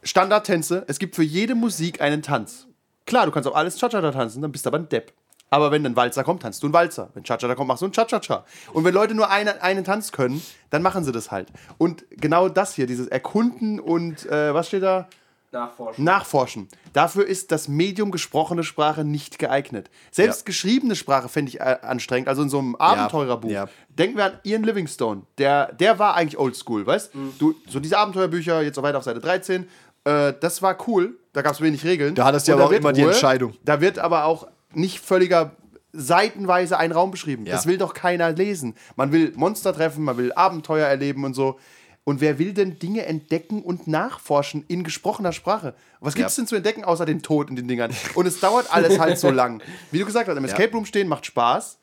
Standardtänze. 0.01 0.85
Es 0.87 0.97
gibt 0.97 1.15
für 1.15 1.23
jede 1.23 1.53
Musik 1.53 2.01
einen 2.01 2.23
Tanz. 2.23 2.65
Klar, 3.05 3.25
du 3.25 3.31
kannst 3.31 3.47
auch 3.49 3.55
alles 3.55 3.77
Cha-Cha-Cha 3.77 4.11
tanzen, 4.11 4.41
dann 4.41 4.51
bist 4.51 4.65
du 4.65 4.69
aber 4.69 4.77
ein 4.79 4.89
Depp. 4.89 5.11
Aber 5.49 5.69
wenn 5.71 5.85
ein 5.85 5.95
Walzer 5.95 6.23
kommt, 6.23 6.41
tanzt 6.41 6.63
du 6.63 6.67
einen 6.67 6.73
Walzer. 6.73 7.09
Wenn 7.13 7.23
Cha-Cha-Cha 7.23 7.53
kommt, 7.55 7.67
machst 7.67 7.81
du 7.81 7.85
einen 7.85 7.93
Cha-Cha-Cha. 7.93 8.43
Und 8.73 8.85
wenn 8.85 8.93
Leute 8.93 9.13
nur 9.13 9.29
eine, 9.29 9.61
einen 9.61 9.83
Tanz 9.83 10.11
können, 10.11 10.41
dann 10.71 10.81
machen 10.81 11.03
sie 11.03 11.11
das 11.11 11.29
halt. 11.29 11.49
Und 11.77 12.05
genau 12.09 12.49
das 12.49 12.73
hier, 12.73 12.87
dieses 12.87 13.07
Erkunden 13.07 13.79
und, 13.79 14.25
äh, 14.25 14.53
was 14.53 14.67
steht 14.69 14.81
da? 14.83 15.07
Nachforschen. 15.51 16.03
Nachforschen. 16.03 16.67
Dafür 16.93 17.27
ist 17.27 17.51
das 17.51 17.67
Medium 17.67 18.09
gesprochene 18.09 18.63
Sprache 18.63 19.03
nicht 19.03 19.37
geeignet. 19.37 19.91
Selbst 20.09 20.39
Ja. 20.39 20.45
geschriebene 20.45 20.95
Sprache 20.95 21.29
fände 21.29 21.49
ich 21.49 21.59
äh, 21.59 21.77
anstrengend. 21.83 22.27
Also 22.27 22.41
in 22.41 22.49
so 22.49 22.57
einem 22.57 22.75
Abenteurerbuch. 22.75 23.51
ja. 23.51 23.67
Denken 23.89 24.17
wir 24.17 24.25
an 24.25 24.39
Ian 24.43 24.63
Livingstone. 24.63 25.21
Der, 25.37 25.71
der 25.73 25.99
war 25.99 26.15
eigentlich 26.15 26.39
oldschool, 26.39 26.87
weißt 26.87 27.13
Mhm. 27.13 27.33
du? 27.37 27.53
So 27.69 27.79
diese 27.79 27.99
Abenteuerbücher, 27.99 28.63
jetzt 28.63 28.79
auch 28.79 28.83
weiter 28.83 28.97
auf 28.97 29.03
Seite 29.03 29.19
13, 29.19 29.67
äh, 30.05 30.33
das 30.41 30.63
war 30.63 30.75
cool. 30.87 31.19
Da 31.33 31.41
gab 31.41 31.53
es 31.53 31.61
wenig 31.61 31.83
Regeln. 31.83 32.15
Da 32.15 32.25
hattest 32.25 32.47
du 32.47 32.53
aber 32.53 32.65
auch 32.65 32.71
immer 32.71 32.93
die 32.93 33.01
Entscheidung. 33.01 33.53
Da 33.65 33.81
wird 33.81 33.99
aber 33.99 34.25
auch 34.25 34.47
nicht 34.73 34.99
völliger 34.99 35.51
seitenweise 35.91 36.77
ein 36.77 36.91
Raum 36.91 37.11
beschrieben. 37.11 37.45
Ja. 37.45 37.53
Das 37.53 37.65
will 37.67 37.77
doch 37.77 37.93
keiner 37.93 38.31
lesen. 38.31 38.75
Man 38.95 39.11
will 39.11 39.31
Monster 39.35 39.73
treffen, 39.73 40.03
man 40.03 40.17
will 40.17 40.33
Abenteuer 40.33 40.87
erleben 40.87 41.23
und 41.23 41.33
so. 41.33 41.59
Und 42.05 42.19
wer 42.19 42.37
will 42.37 42.53
denn 42.53 42.79
Dinge 42.79 43.05
entdecken 43.05 43.61
und 43.61 43.87
nachforschen 43.87 44.65
in 44.67 44.83
gesprochener 44.83 45.31
Sprache? 45.31 45.73
Was 46.01 46.15
gibt 46.15 46.27
es 46.29 46.35
Ja. 46.35 46.41
denn 46.41 46.47
zu 46.47 46.55
entdecken 46.55 46.83
außer 46.83 47.05
den 47.05 47.21
Tod 47.21 47.49
in 47.49 47.55
den 47.55 47.67
Dingern? 47.67 47.91
Und 48.15 48.25
es 48.25 48.39
dauert 48.41 48.73
alles 48.73 48.99
halt 48.99 49.17
so 49.17 49.29
lang. 49.41 49.61
Wie 49.91 49.99
du 49.99 50.05
gesagt 50.05 50.27
hast, 50.27 50.35
im 50.35 50.43
Escape 50.43 50.71
Room 50.73 50.85
stehen 50.85 51.07
macht 51.07 51.25
Spaß, 51.25 51.77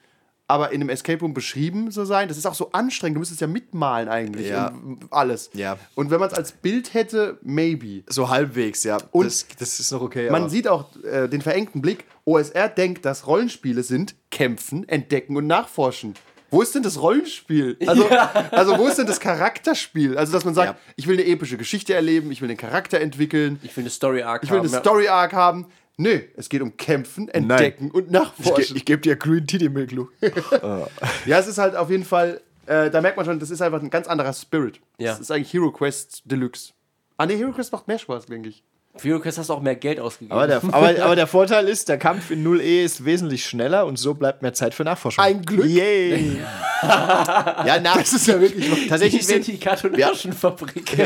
aber 0.51 0.73
in 0.73 0.81
einem 0.81 0.91
Escape 0.91 1.21
Room 1.21 1.33
beschrieben 1.33 1.91
so 1.91 2.05
sein, 2.05 2.29
das 2.29 2.37
ist 2.37 2.47
auch 2.47 2.55
so 2.55 2.73
anstrengend. 2.73 3.17
Du 3.17 3.21
müsstest 3.21 3.41
ja 3.41 3.47
mitmalen 3.47 4.09
eigentlich 4.09 4.49
Ja. 4.49 4.73
alles. 5.11 5.51
Ja. 5.55 5.79
Und 5.95 6.11
wenn 6.11 6.21
man 6.21 6.29
es 6.29 6.35
als 6.35 6.53
Bild 6.53 6.93
hätte, 6.93 7.39
maybe. 7.43 8.03
So 8.09 8.29
halbwegs, 8.29 8.85
ja. 8.85 8.99
Und 9.13 9.27
das, 9.27 9.47
das 9.59 9.81
ist 9.81 9.91
noch 9.93 10.03
okay. 10.03 10.29
Man 10.31 10.49
sieht 10.51 10.69
auch 10.69 10.87
äh, 11.05 11.29
den 11.29 11.41
verengten 11.41 11.81
Blick. 11.81 12.05
OSR 12.25 12.69
denkt, 12.69 13.05
dass 13.05 13.27
Rollenspiele 13.27 13.83
sind 13.83 14.15
kämpfen, 14.31 14.89
entdecken 14.89 15.37
und 15.37 15.47
nachforschen. 15.47 16.15
Wo 16.53 16.63
ist 16.63 16.75
denn 16.75 16.83
das 16.83 17.01
Rollenspiel? 17.01 17.77
Also, 17.87 18.09
also 18.51 18.77
wo 18.77 18.89
ist 18.89 18.99
denn 18.99 19.07
das 19.07 19.21
Charakterspiel? 19.21 20.19
Also, 20.19 20.33
dass 20.33 20.45
man 20.45 20.53
sagt, 20.55 20.71
Ja. 20.73 20.79
ich 20.97 21.07
will 21.07 21.17
eine 21.19 21.27
epische 21.29 21.57
Geschichte 21.57 21.95
erleben, 21.95 22.33
ich 22.33 22.41
will 22.43 22.49
den 22.49 22.57
Charakter 22.57 23.01
entwischen, 23.01 23.61
Ich 23.63 23.77
will 23.77 23.83
eine 23.85 23.91
Story 23.91 24.23
Arc 24.23 24.43
ich 24.43 24.51
will 24.51 24.59
haben. 24.59 24.67
eine 24.67 24.75
ja. 24.75 24.81
Story 24.81 25.07
Arc 25.09 25.33
haben. 25.33 25.67
Nö, 26.01 26.19
es 26.37 26.49
geht 26.49 26.63
um 26.63 26.77
Kämpfen, 26.79 27.29
Entdecken 27.29 27.91
und 27.91 28.07
ich, 28.07 28.11
Nachforschen. 28.11 28.69
ge- 28.69 28.77
ich 28.77 28.85
gebe 28.87 29.03
dir 29.03 29.17
Green 29.17 29.47
Titty 29.47 29.69
Milk, 29.69 29.93
ja, 31.27 31.39
es 31.39 31.47
ist 31.47 31.59
halt 31.59 31.77
auf 31.77 31.91
jeden 31.91 32.05
Fall, 32.05 32.41
äh, 32.67 32.91
da 32.91 33.01
merkt 33.03 33.17
man 33.19 33.27
schon, 33.27 33.39
das 33.39 33.51
ist 33.51 33.61
einfach 33.61 33.83
ein 33.83 33.91
ganz 33.91 34.07
anderer 34.09 34.33
Spirit. 34.33 34.81
Ja. 34.99 35.11
Das 35.13 35.21
ist 35.21 35.31
eigentlich 35.31 35.53
Hero 35.53 35.71
Quest 35.71 36.23
Deluxe. 36.25 36.73
Ah, 37.19 37.27
ne, 37.27 37.35
Hero 37.35 37.53
Quest 37.53 37.71
macht 37.73 37.87
mehr 37.87 37.99
Spaß, 37.99 38.27
denke 38.27 38.49
ich. 38.49 38.63
Für 38.97 39.21
Quest 39.21 39.39
hast 39.39 39.51
du 39.51 39.53
auch 39.55 39.61
mehr 39.63 39.77
Geld 39.77 40.01
ausgegeben. 40.01 40.33
Aber 40.33 40.47
der, 40.49 40.57
aber, 40.65 40.89
aber 41.05 41.17
der 41.17 41.27
Vorteil 41.29 41.69
ist, 41.69 41.89
der 41.89 41.97
Kampf 41.99 42.31
in 42.33 42.45
0E 42.45 42.83
ist 42.85 43.05
wesentlich 43.05 43.45
schneller 43.45 43.87
und 43.87 43.99
so 43.99 44.15
bleibt 44.15 44.43
mehr 44.43 44.53
Zeit 44.53 44.75
für 44.75 44.83
Nachforschung. 44.85 45.23
Ein 45.23 45.43
Glück. 45.43 45.67
Yay! 45.67 46.39
ja, 46.83 47.79
nach, 47.81 47.99
Das 47.99 48.13
ist 48.15 48.27
ja 48.27 48.41
wirklich. 48.41 48.89
tatsächlich 48.89 49.25
sind, 49.27 49.47
die 49.47 49.59
Kartonfabrik. 49.61 50.97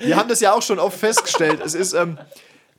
wir 0.00 0.16
haben 0.16 0.28
das 0.28 0.40
ja 0.40 0.52
auch 0.52 0.60
schon 0.62 0.78
oft 0.78 0.98
festgestellt. 0.98 1.60
Es 1.64 1.74
ist 1.74 1.94
ähm, 1.94 2.18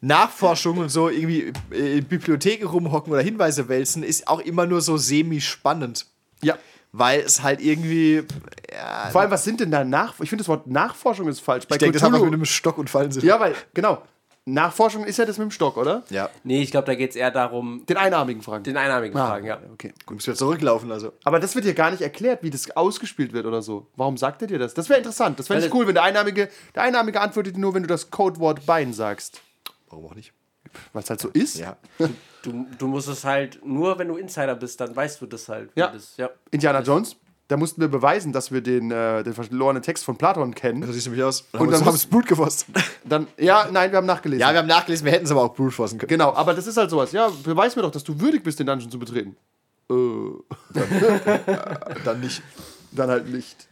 Nachforschung 0.02 0.78
und 0.78 0.90
so 0.90 1.10
irgendwie 1.10 1.54
äh, 1.72 1.98
in 1.98 2.06
Bibliotheken 2.06 2.66
rumhocken 2.68 3.12
oder 3.14 3.22
Hinweise 3.22 3.68
wälzen, 3.70 4.04
ist 4.04 4.28
auch 4.28 4.40
immer 4.40 4.66
nur 4.66 4.82
so 4.82 4.98
semi-spannend. 4.98 6.06
Ja. 6.44 6.56
Weil 6.92 7.20
es 7.22 7.44
halt 7.44 7.62
irgendwie. 7.62 8.24
Ja, 8.72 9.10
Vor 9.12 9.22
allem, 9.22 9.32
was 9.32 9.44
sind 9.44 9.60
denn 9.60 9.72
da 9.72 9.84
nach? 9.84 10.14
Ich 10.22 10.30
finde 10.30 10.44
das 10.44 10.48
Wort 10.50 10.68
Nachforschung 10.68 11.28
ist 11.28 11.40
falsch. 11.42 11.68
Bei 11.68 11.76
ich 11.76 11.80
denke, 11.80 11.94
das 11.94 12.04
hat 12.04 12.12
was 12.12 12.20
Cthulhu- 12.20 12.26
mit 12.26 12.34
einem 12.36 12.46
Stock 12.46 12.78
und 12.78 12.90
Fallen 12.90 13.12
sind. 13.12 13.24
Ja, 13.24 13.40
weil, 13.40 13.56
genau. 13.74 14.02
Nachforschung 14.50 15.04
ist 15.04 15.18
ja 15.18 15.26
das 15.26 15.38
mit 15.38 15.50
dem 15.50 15.52
Stock, 15.52 15.76
oder? 15.76 16.04
ja. 16.10 16.30
Nee, 16.46 16.62
ich 16.62 16.72
glaube, 16.72 16.86
da 16.88 16.96
geht 16.96 17.10
es 17.10 17.18
eher 17.18 17.32
darum, 17.32 17.84
Den 17.90 17.98
einarmigen 17.98 18.42
Fragen. 18.42 18.64
den 18.64 18.78
einarmigen 18.78 19.18
Ah, 19.20 19.28
Fragen, 19.28 19.46
ja. 19.46 19.60
Okay. 19.74 19.94
Du 20.08 20.14
musst 20.14 20.26
wieder 20.26 20.38
zurücklaufen, 20.38 20.90
also. 20.90 21.12
Aber 21.26 21.42
das 21.42 21.54
wird 21.56 21.66
dir 21.66 21.74
gar 21.74 21.92
nicht 21.92 22.02
erklärt, 22.02 22.44
wie 22.44 22.50
das 22.50 22.72
ausgespielt 22.78 23.34
wird 23.34 23.46
oder 23.46 23.62
so. 23.62 23.88
Warum 23.98 24.16
sagt 24.16 24.42
er 24.44 24.48
dir 24.48 24.58
das? 24.58 24.74
Das 24.74 24.88
wäre 24.88 25.00
interessant. 25.00 25.38
Das 25.38 25.50
wäre 25.50 25.60
Weil 25.60 25.66
nicht 25.68 25.76
cool, 25.76 25.86
wenn 25.88 25.96
der 25.96 26.04
Einarmige, 26.04 26.48
der 26.74 26.84
Einarmige 26.84 27.20
antwortet 27.20 27.58
dir 27.58 27.60
nur, 27.60 27.74
wenn 27.74 27.84
du 27.84 27.88
das 27.90 28.10
Codewort 28.10 28.66
Bein 28.66 28.94
sagst. 28.94 29.42
Warum 29.90 30.06
auch 30.06 30.16
nicht? 30.16 30.34
Weil 30.94 31.04
es 31.04 31.10
halt 31.10 31.22
so 31.22 31.30
ist. 31.30 31.58
Ja. 31.58 31.78
Du, 32.44 32.66
du 32.78 32.88
musst 32.88 33.10
es 33.10 33.26
halt, 33.26 33.60
nur 33.66 34.00
wenn 34.00 34.08
du 34.08 34.16
Insider 34.16 34.56
bist, 34.56 34.80
dann 34.80 34.96
weißt 34.96 35.20
du 35.20 35.26
das 35.26 35.50
halt. 35.50 35.70
wie 35.76 35.80
Ja. 35.82 35.88
Das, 35.88 36.16
ja. 36.16 36.30
Indiana 36.50 36.82
Jones, 36.82 37.18
da 37.50 37.58
mussten 37.58 37.82
wir 37.82 37.90
beweisen, 37.90 38.32
dass 38.32 38.54
wir 38.54 38.62
den, 38.62 38.90
äh, 38.90 39.22
den 39.24 39.34
verlorenen 39.34 39.82
Text 39.82 40.06
von 40.06 40.18
Platon 40.18 40.54
kennen. 40.56 40.82
So 40.86 40.94
sieht 40.94 41.04
nämlich 41.08 41.24
aus. 41.24 41.42
Und, 41.52 41.60
Und 41.62 41.66
dann 41.68 41.72
dann 41.72 41.80
haben 41.82 41.88
wir 41.88 41.92
das 41.94 42.06
Blut 42.06 42.26
gefasst. 42.26 42.68
Dann, 43.04 43.28
ja, 43.38 43.68
nein, 43.70 43.92
wir 43.92 43.98
haben 43.98 44.06
nachgelesen. 44.06 44.40
Ja, 44.40 44.52
wir 44.54 44.60
haben 44.60 44.68
nachgelesen, 44.68 45.04
wir 45.04 45.12
hätten 45.12 45.26
es 45.26 45.32
aber 45.32 45.44
auch 45.44 45.54
Blut 45.54 45.74
fassen 45.74 45.98
können. 45.98 46.08
genau, 46.08 46.34
aber 46.34 46.54
das 46.54 46.68
ist 46.68 46.78
halt 46.78 46.90
sowas. 46.90 47.12
Ja, 47.12 47.30
beweis 47.44 47.76
mir 47.76 47.82
doch, 47.82 47.92
dass 47.92 48.04
du 48.06 48.18
würdig 48.18 48.44
bist, 48.44 48.60
den 48.60 48.68
Dungeon 48.68 48.92
zu 48.92 49.00
betreten. 49.00 49.36
Äh, 49.90 49.94
Dann 52.06 52.20
nicht. 52.22 52.42
dann 52.92 53.10
halt 53.10 53.28
nicht. 53.30 53.68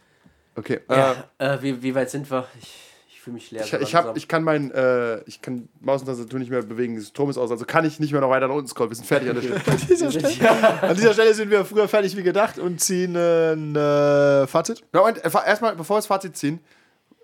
Okay. 0.54 0.80
Ja, 0.90 1.24
äh, 1.38 1.62
wie, 1.62 1.82
wie 1.82 1.94
weit 1.94 2.10
sind 2.10 2.30
wir? 2.30 2.46
Ich 2.60 2.85
fühle 3.26 3.34
mich 3.34 3.50
leer. 3.50 3.64
Ich, 3.64 3.70
so 3.70 3.78
ich, 3.78 3.94
hab, 3.96 4.16
ich 4.16 4.28
kann 4.28 4.44
mein, 4.44 4.70
äh, 4.70 5.20
ich 5.24 5.42
kann 5.42 5.68
Maus 5.80 6.00
und 6.00 6.06
Tastatur 6.06 6.38
nicht 6.38 6.50
mehr 6.50 6.62
bewegen, 6.62 6.94
das 6.94 7.12
Turm 7.12 7.28
ist 7.28 7.38
aus, 7.38 7.50
also 7.50 7.64
kann 7.64 7.84
ich 7.84 7.98
nicht 7.98 8.12
mehr 8.12 8.20
noch 8.20 8.30
weiter 8.30 8.46
nach 8.46 8.54
unten 8.54 8.68
scrollen. 8.68 8.92
Wir 8.92 8.94
sind 8.94 9.06
fertig 9.06 9.28
an 9.28 9.34
der 9.34 9.42
Stelle. 9.42 10.50
An 10.82 10.94
dieser 10.94 11.12
Stelle 11.12 11.34
sind 11.34 11.50
wir 11.50 11.64
früher 11.64 11.88
fertig 11.88 12.16
wie 12.16 12.22
gedacht 12.22 12.60
und 12.60 12.80
ziehen 12.80 13.16
ein 13.16 13.74
äh, 13.74 14.46
Fazit. 14.46 14.84
Ja, 14.94 15.00
und 15.00 15.18
äh, 15.18 15.30
erstmal, 15.44 15.74
bevor 15.74 15.96
wir 15.96 15.98
das 15.98 16.06
Fazit 16.06 16.36
ziehen, 16.36 16.60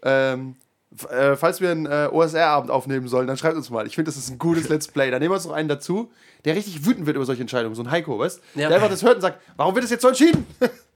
ähm, 0.03 0.57
äh, 1.09 1.37
falls 1.37 1.61
wir 1.61 1.71
einen 1.71 1.87
äh, 1.87 2.09
OSR-Abend 2.11 2.73
aufnehmen 2.73 3.07
sollen, 3.07 3.29
dann 3.29 3.37
schreibt 3.37 3.57
uns 3.57 3.71
mal. 3.71 3.87
Ich 3.87 3.95
finde, 3.95 4.11
das 4.11 4.19
ist 4.19 4.29
ein 4.29 4.39
gutes 4.39 4.69
Let's 4.69 4.89
Play. 4.89 5.13
Dann 5.13 5.21
nehmen 5.21 5.31
wir 5.31 5.37
uns 5.37 5.47
noch 5.47 5.55
einen 5.55 5.69
dazu, 5.69 6.11
der 6.45 6.57
richtig 6.57 6.85
wütend 6.85 7.07
wird 7.07 7.15
über 7.15 7.25
solche 7.27 7.43
Entscheidungen. 7.43 7.77
So 7.77 7.83
ein 7.83 7.93
Heiko, 7.93 8.19
weißt 8.19 8.41
Ja. 8.57 8.67
Der 8.69 8.77
einfach 8.79 8.91
das 8.91 9.05
hört 9.05 9.17
und 9.17 9.21
sagt, 9.21 9.41
warum 9.57 9.75
wird 9.77 9.85
das 9.85 9.91
jetzt 9.93 10.03
so 10.03 10.09
entschieden? 10.09 10.47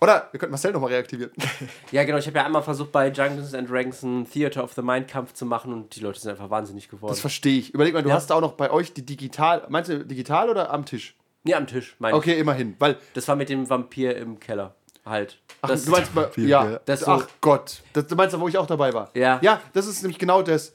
Oder 0.00 0.28
wir 0.32 0.38
könnten 0.40 0.52
Marcel 0.52 0.72
nochmal 0.72 0.90
reaktivieren. 0.92 1.32
Ja, 1.92 2.04
genau. 2.04 2.18
Ich 2.18 2.26
habe 2.26 2.36
ja 2.38 2.44
einmal 2.44 2.62
versucht, 2.62 2.92
bei 2.92 3.10
Dungeons 3.10 3.54
and 3.54 3.70
Dragons 3.70 4.02
einen 4.04 4.28
Theater 4.30 4.62
of 4.64 4.72
the 4.74 4.82
Mind 4.82 5.08
Kampf 5.08 5.32
zu 5.32 5.46
machen 5.46 5.72
und 5.72 5.94
die 5.96 6.00
Leute 6.00 6.20
sind 6.20 6.30
einfach 6.30 6.50
wahnsinnig 6.50 6.88
geworden. 6.88 7.10
Das 7.12 7.20
verstehe 7.20 7.58
ich. 7.58 7.72
Überleg 7.72 7.94
mal, 7.94 8.02
du 8.02 8.08
Ja. 8.10 8.14
hast 8.16 8.30
auch 8.32 8.40
noch 8.40 8.52
bei 8.52 8.70
euch 8.70 8.92
die 8.92 9.04
digital, 9.06 9.64
meinst 9.68 9.90
du 9.90 10.04
digital 10.04 10.50
oder 10.50 10.70
am 10.70 10.84
Tisch? 10.84 11.14
nee, 11.44 11.54
am 11.54 11.66
Tisch, 11.68 11.94
meine 12.00 12.16
ich. 12.16 12.18
Okay, 12.18 12.38
immerhin. 12.40 12.74
Weil, 12.80 12.96
Das 13.14 13.28
war 13.28 13.36
mit 13.36 13.48
dem 13.48 13.70
Vampir 13.70 14.16
im 14.16 14.40
Keller. 14.40 14.74
Halt. 15.04 15.38
ach, 15.62 15.68
Das, 15.68 15.84
du 15.84 15.92
meinst 15.92 16.12
Vampir, 16.16 16.44
ja, 16.48 16.70
ja. 16.72 16.80
Das 16.84 17.00
so- 17.02 17.12
ach 17.12 17.28
Gott. 17.40 17.82
Das, 17.92 18.08
du 18.08 18.16
meinst, 18.16 18.34
da, 18.34 18.40
wo 18.40 18.48
ich 18.48 18.58
auch 18.58 18.66
dabei 18.66 18.92
war. 18.92 19.10
Ja. 19.14 19.38
Ja, 19.42 19.60
das 19.72 19.86
ist 19.86 20.02
nämlich 20.02 20.18
genau 20.18 20.42
das. 20.42 20.72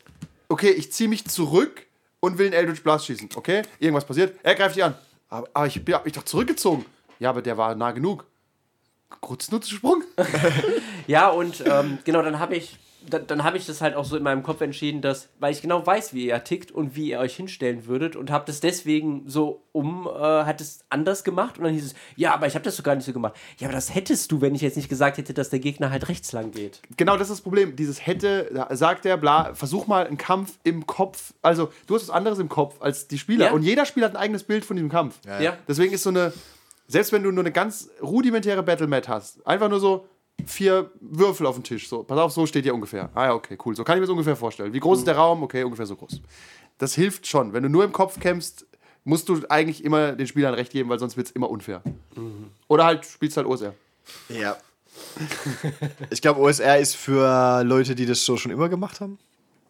Okay, 0.48 0.70
ich 0.70 0.94
ziehe 0.94 1.10
mich 1.10 1.26
zurück 1.28 1.86
und 2.22 2.38
will 2.38 2.46
einen 2.46 2.54
Eldritch 2.56 2.82
Blast 2.84 3.06
schießen. 3.08 3.30
Okay, 3.36 3.64
irgendwas 3.80 4.06
passiert. 4.06 4.34
Er 4.44 4.56
greift 4.56 4.78
dich 4.78 4.84
an. 4.86 4.96
Aber, 5.28 5.50
aber 5.54 5.68
ich 5.68 5.76
habe 5.78 6.04
mich 6.06 6.14
doch 6.14 6.24
zurückgezogen. 6.24 6.86
Ja, 7.20 7.30
aber 7.32 7.42
der 7.42 7.58
war 7.58 7.76
nah 7.76 7.92
genug. 7.92 8.26
Kurznutzsprung? 9.20 10.04
Ja, 11.08 11.30
und 11.30 11.64
ähm, 11.66 11.98
genau, 12.06 12.22
dann 12.22 12.40
habe 12.40 12.56
ich, 12.56 12.78
dann, 13.10 13.26
dann 13.28 13.44
habe 13.44 13.58
ich 13.58 13.66
das 13.66 13.82
halt 13.82 13.96
auch 13.96 14.06
so 14.06 14.16
in 14.16 14.24
meinem 14.24 14.44
Kopf 14.44 14.62
entschieden, 14.62 15.02
dass, 15.02 15.30
weil 15.40 15.52
ich 15.52 15.62
genau 15.62 15.86
weiß, 15.86 16.14
wie 16.14 16.28
ihr 16.28 16.44
tickt 16.44 16.72
und 16.72 16.96
wie 16.96 17.10
ihr 17.10 17.20
euch 17.20 17.36
hinstellen 17.36 17.86
würdet 17.88 18.16
und 18.16 18.30
habe 18.30 18.46
das 18.46 18.60
deswegen 18.60 19.24
so 19.28 19.64
um, 19.72 20.08
äh, 20.08 20.20
hat 20.20 20.62
es 20.62 20.86
anders 20.90 21.24
gemacht 21.24 21.58
und 21.58 21.66
dann 21.66 21.74
hieß 21.74 21.86
es, 21.86 21.96
ja, 22.16 22.34
aber 22.34 22.48
ich 22.48 22.54
habe 22.54 22.64
das 22.64 22.76
so 22.76 22.84
gar 22.84 22.96
nicht 22.96 23.06
so 23.06 23.14
gemacht. 23.14 23.34
Ja, 23.58 23.68
aber 23.68 23.76
das 23.76 23.94
hättest 23.94 24.32
du, 24.32 24.42
wenn 24.42 24.56
ich 24.56 24.62
jetzt 24.62 24.78
nicht 24.78 24.90
gesagt 24.90 25.18
hätte, 25.18 25.34
dass 25.34 25.50
der 25.50 25.60
Gegner 25.60 25.90
halt 25.90 26.08
rechts 26.08 26.32
lang 26.32 26.52
geht. 26.52 26.82
Genau, 26.98 27.14
das 27.14 27.30
ist 27.30 27.38
das 27.38 27.42
Problem. 27.42 27.76
Dieses 27.76 28.06
hätte, 28.06 28.50
da 28.54 28.74
sagt 28.76 29.06
er, 29.06 29.18
bla, 29.18 29.54
versuch 29.54 29.88
mal 29.88 30.06
einen 30.06 30.18
Kampf 30.18 30.60
im 30.64 30.86
Kopf. 30.86 31.34
Also, 31.42 31.72
du 31.88 31.96
hast 31.96 32.04
was 32.04 32.10
anderes 32.16 32.40
im 32.40 32.50
Kopf 32.50 32.82
als 32.82 33.08
die 33.08 33.18
Spieler. 33.18 33.48
Ja. 33.48 33.52
Und 33.52 33.64
jeder 33.64 33.86
Spieler 33.86 34.06
hat 34.06 34.16
ein 34.16 34.22
eigenes 34.22 34.44
Bild 34.44 34.64
von 34.64 34.76
diesem 34.76 34.90
Kampf. 34.90 35.20
Ja. 35.26 35.58
Deswegen 35.68 35.94
ist 35.94 36.04
so 36.04 36.10
eine, 36.10 36.32
selbst 36.92 37.12
wenn 37.12 37.24
du 37.24 37.32
nur 37.32 37.44
eine 37.44 37.52
ganz 37.52 37.90
rudimentäre 38.02 38.64
Battle-Mat 38.64 39.08
hast, 39.08 39.46
einfach 39.48 39.70
nur 39.70 39.80
so 39.80 40.08
vier 40.46 40.92
Würfel 41.00 41.46
auf 41.46 41.56
dem 41.56 41.64
Tisch. 41.64 41.88
So, 41.88 42.04
pass 42.04 42.18
auf, 42.18 42.32
so 42.32 42.46
steht 42.46 42.66
ihr 42.66 42.74
ungefähr. 42.74 43.10
Ah 43.14 43.26
ja, 43.26 43.34
okay, 43.34 43.58
cool. 43.66 43.76
So 43.76 43.84
kann 43.84 43.96
ich 43.96 44.02
mir 44.02 44.08
das 44.08 44.12
ungefähr 44.12 44.36
vorstellen. 44.36 44.74
Wie 44.74 44.80
groß 44.80 45.00
ist 45.00 45.08
der 45.08 45.16
Raum? 45.16 45.44
Okay, 45.44 45.64
ungefähr 45.64 45.86
so 45.86 45.96
groß. 45.96 46.22
Das 46.78 46.96
hilft 46.96 47.28
schon. 47.28 47.54
Wenn 47.54 47.64
du 47.64 47.70
nur 47.70 47.84
im 47.84 47.92
Kopf 47.92 48.20
kämpfst, 48.20 48.66
musst 49.04 49.30
du 49.30 49.40
eigentlich 49.50 49.84
immer 49.84 50.14
den 50.14 50.28
Spielern 50.28 50.54
recht 50.54 50.72
geben, 50.72 50.90
weil 50.90 51.00
sonst 51.00 51.18
wird 51.18 51.28
es 51.28 51.34
immer 51.34 51.50
unfair. 51.50 51.82
Oder 52.68 52.86
halt 52.86 53.06
spielst 53.06 53.38
halt 53.38 53.48
OSR. 53.48 53.74
Ja. 54.30 54.58
Ich 56.10 56.22
glaube, 56.22 56.42
OSR 56.42 56.80
ist 56.80 56.96
für 56.96 57.64
Leute, 57.64 57.96
die 57.96 58.06
das 58.06 58.26
so 58.26 58.38
schon 58.38 58.52
immer 58.52 58.70
gemacht 58.70 59.00
haben. 59.00 59.18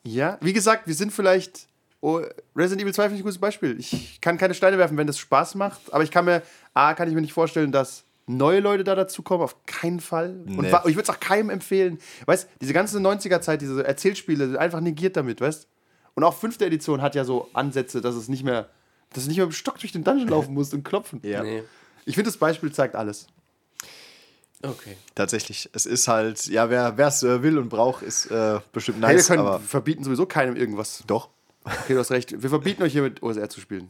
Ja, 0.03 0.38
wie 0.41 0.53
gesagt, 0.53 0.88
wir 0.88 0.95
sind 0.95 1.11
vielleicht. 1.14 1.68
Oh, 2.02 2.19
Resident 2.56 2.82
Evil 2.82 2.94
2 2.94 3.03
finde 3.03 3.15
ich 3.15 3.22
ein 3.22 3.23
gutes 3.23 3.38
Beispiel. 3.38 3.80
Ich 3.80 4.19
kann 4.22 4.38
keine 4.38 4.53
Steine 4.56 4.78
werfen, 4.80 4.98
wenn 4.98 5.07
das 5.07 5.19
Spaß 5.19 5.56
macht, 5.56 5.94
aber 5.94 6.03
ich 6.03 6.10
kann 6.11 6.26
mir, 6.26 6.41
A, 6.73 6.94
kann 6.95 7.07
ich 7.07 7.14
mir 7.14 7.22
nicht 7.22 7.34
vorstellen, 7.34 7.72
dass 7.72 8.03
neue 8.26 8.60
Leute 8.60 8.84
da 8.84 8.95
dazukommen, 8.95 9.44
auf 9.44 9.65
keinen 9.65 9.99
Fall. 9.99 10.32
Und 10.48 10.61
Nee. 10.61 10.72
wa- 10.72 10.84
ich 10.88 10.95
würde 10.95 11.03
es 11.03 11.10
auch 11.10 11.19
keinem 11.19 11.49
empfehlen. 11.52 11.99
Weißt 12.26 12.48
diese 12.60 12.73
ganze 12.73 12.99
90er-Zeit, 12.99 13.61
diese 13.61 13.86
Erzählspiele, 13.86 14.48
sind 14.48 14.57
einfach 14.57 14.80
negiert 14.80 15.15
damit, 15.15 15.41
weißt 15.41 15.68
Und 16.14 16.23
auch 16.23 16.34
fünfte 16.36 16.65
Edition 16.65 17.02
hat 17.02 17.14
ja 17.15 17.23
so 17.23 17.49
Ansätze, 17.53 18.02
dass 18.02 18.15
es 18.15 18.28
nicht 18.30 18.44
mehr, 18.44 18.69
dass 19.14 19.23
du 19.23 19.30
nicht 19.30 19.38
mehr 19.38 19.45
dem 19.45 19.52
Stock 19.52 19.78
durch 19.80 19.91
den 19.91 20.03
Dungeon 20.03 20.28
laufen 20.30 20.53
musst 20.53 20.73
und 20.73 20.84
klopfen. 20.84 21.19
Ja. 21.23 21.44
Nee. 21.44 21.64
Ich 22.06 22.15
finde, 22.15 22.30
das 22.30 22.38
Beispiel 22.38 22.72
zeigt 22.72 22.95
alles. 22.95 23.28
Okay. 24.64 24.95
Tatsächlich. 25.15 25.69
Es 25.73 25.86
ist 25.86 26.07
halt, 26.07 26.45
ja, 26.48 26.69
wer 26.69 26.98
es 26.98 27.23
äh, 27.23 27.41
will 27.41 27.57
und 27.57 27.69
braucht, 27.69 28.03
ist 28.03 28.28
äh, 28.28 28.60
bestimmt 28.72 28.98
Hey, 29.03 29.10
wir 29.11 29.15
nice, 29.18 29.28
können 29.28 29.40
aber 29.40 29.60
verbieten 29.60 30.03
sowieso 30.03 30.26
keinem 30.26 30.56
irgendwas. 30.56 31.03
doch. 31.07 31.30
Okay, 31.64 31.94
du 31.94 32.00
hast 32.00 32.12
recht. 32.12 32.42
Wir 32.42 32.50
verbieten 32.50 32.82
euch 32.84 32.92
hier 32.92 33.04
mit 33.04 33.22
OSR 33.22 33.50
zu 33.50 33.60
spielen. 33.62 33.90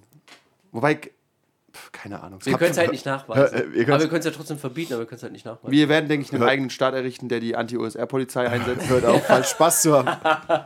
Wobei, 0.71 0.95
pf, 0.95 1.91
keine 1.93 2.21
Ahnung. 2.21 2.39
Wir 2.43 2.57
können 2.57 2.71
es 2.71 2.77
halt 2.77 2.91
nicht 2.91 3.05
nachweisen. 3.05 3.57
Hör, 3.57 3.75
äh, 3.75 3.83
aber 3.91 3.99
wir 4.01 4.07
können 4.09 4.19
es 4.19 4.25
ja 4.25 4.31
trotzdem 4.31 4.57
verbieten, 4.59 4.93
aber 4.93 5.03
wir 5.03 5.07
können 5.07 5.17
es 5.17 5.23
halt 5.23 5.31
nicht 5.33 5.45
nachweisen. 5.45 5.71
Wir 5.71 5.87
werden, 5.89 6.09
denke 6.09 6.25
ich, 6.25 6.31
einen 6.33 6.41
Hört- 6.41 6.51
eigenen 6.51 6.69
Staat 6.69 6.93
errichten, 6.93 7.29
der 7.29 7.39
die 7.39 7.55
Anti-OSR-Polizei 7.55 8.47
einsetzt. 8.47 8.89
Hört 8.89 9.05
auf, 9.05 9.25
falsch 9.25 9.47
Spaß 9.49 9.81
zu 9.83 9.93
haben. 9.97 10.65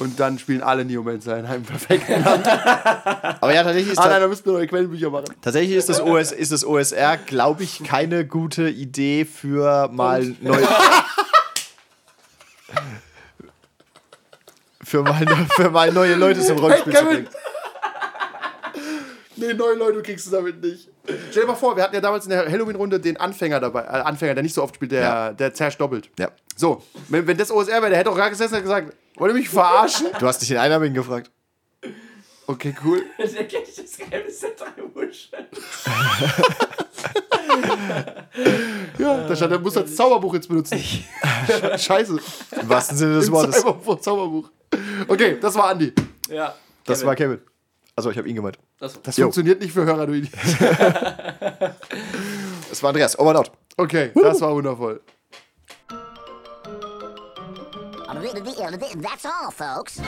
Und 0.00 0.18
dann 0.20 0.38
spielen 0.38 0.62
alle 0.62 0.84
Neomancer 0.84 1.38
in 1.38 1.46
einem 1.46 1.64
perfekten 1.64 2.22
Land. 2.24 2.46
Aber 2.46 3.52
ja, 3.54 3.62
tatsächlich 3.64 3.92
ist, 3.92 3.98
Ah, 3.98 4.08
nein, 4.08 4.20
da 4.20 4.28
müsst 4.28 4.46
ihr 4.46 4.52
neue 4.52 4.66
Quellenbücher 4.68 5.10
machen. 5.10 5.26
tatsächlich 5.42 5.76
ist 5.76 5.88
das, 5.88 6.00
OS, 6.00 6.30
ist 6.32 6.52
das 6.52 6.64
OSR, 6.64 7.16
glaube 7.16 7.64
ich, 7.64 7.82
keine 7.84 8.24
gute 8.26 8.68
Idee 8.68 9.24
für 9.24 9.88
mal 9.88 10.34
neu. 10.40 10.58
für, 14.88 15.02
mal, 15.02 15.26
für 15.54 15.70
mal 15.70 15.92
neue 15.92 16.14
Leute 16.14 16.40
zum 16.40 16.58
Rollenspiel 16.58 16.92
Hey, 16.94 17.00
zu 17.00 17.06
bringen. 17.06 17.28
Nee, 19.36 19.54
neue 19.54 19.74
Leute 19.74 20.02
kriegst 20.02 20.26
du 20.26 20.30
damit 20.32 20.60
nicht. 20.62 20.88
Stell 21.30 21.42
dir 21.42 21.48
mal 21.48 21.54
vor, 21.54 21.76
wir 21.76 21.82
hatten 21.84 21.94
ja 21.94 22.00
damals 22.00 22.24
in 22.24 22.30
der 22.30 22.50
Halloween-Runde 22.50 22.98
den 22.98 23.16
Anfänger 23.18 23.60
dabei. 23.60 23.82
Äh, 23.82 23.86
Anfänger, 24.02 24.34
der 24.34 24.42
nicht 24.42 24.54
so 24.54 24.62
oft 24.62 24.74
spielt, 24.74 24.90
der, 24.92 25.00
Ja. 25.02 25.32
der 25.32 25.50
doppelt. 25.78 26.10
Ja. 26.18 26.30
So, 26.56 26.82
wenn, 27.08 27.26
wenn 27.26 27.36
das 27.36 27.50
OSR 27.52 27.80
wäre, 27.80 27.90
der 27.90 27.98
hätte 27.98 28.10
auch 28.10 28.16
gar 28.16 28.30
gesessen 28.30 28.56
und 28.56 28.62
gesagt, 28.62 28.96
wollt 29.16 29.32
ihr 29.32 29.38
mich 29.38 29.48
verarschen? 29.48 30.08
Du 30.18 30.26
hast 30.26 30.40
dich 30.40 30.48
den 30.48 30.58
Einarmigen 30.58 30.94
gefragt. 30.94 31.30
Okay, 32.46 32.74
cool. 32.84 33.02
Das 33.18 33.34
erkenne 33.34 33.64
ich 33.68 33.76
das 33.76 33.96
Geheimnis 33.96 34.40
der 34.40 34.50
drei 34.50 34.82
Muscheln. 34.94 35.46
Ja, 38.98 39.26
da 39.26 39.36
stand, 39.36 39.52
er 39.52 39.58
muss 39.58 39.74
das 39.74 39.94
Zauberbuch 39.94 40.34
jetzt 40.34 40.48
benutzen. 40.48 40.78
Scheiße. 41.78 42.18
Im 42.60 42.68
wahrsten 42.68 42.96
Sinne 42.96 43.14
des 43.16 43.30
Wortes. 43.30 43.60
Zauberbuch, 43.60 44.00
Zauberbuch. 44.00 44.50
Okay, 45.08 45.38
das 45.40 45.54
war 45.54 45.68
Andi. 45.68 45.92
Ja. 46.28 46.54
Das 46.84 47.04
war 47.04 47.14
Kevin. 47.14 47.40
Also 47.96 48.10
ich 48.10 48.18
habe 48.18 48.28
ihn 48.28 48.36
gemeint. 48.36 48.58
Das, 48.78 49.00
Das 49.02 49.16
funktioniert 49.16 49.60
nicht 49.60 49.72
für 49.72 49.84
Hörer, 49.84 50.06
du 50.06 50.12
Idiot. 50.14 50.32
Das 52.68 52.82
war 52.82 52.90
Andreas. 52.90 53.18
Over 53.18 53.30
and 53.30 53.38
out. 53.38 53.52
Okay, 53.76 54.10
das 54.14 54.40
war 54.40 54.54
wundervoll. 54.54 55.00
That's 59.02 59.24
all, 59.24 59.50
folks. 59.50 60.00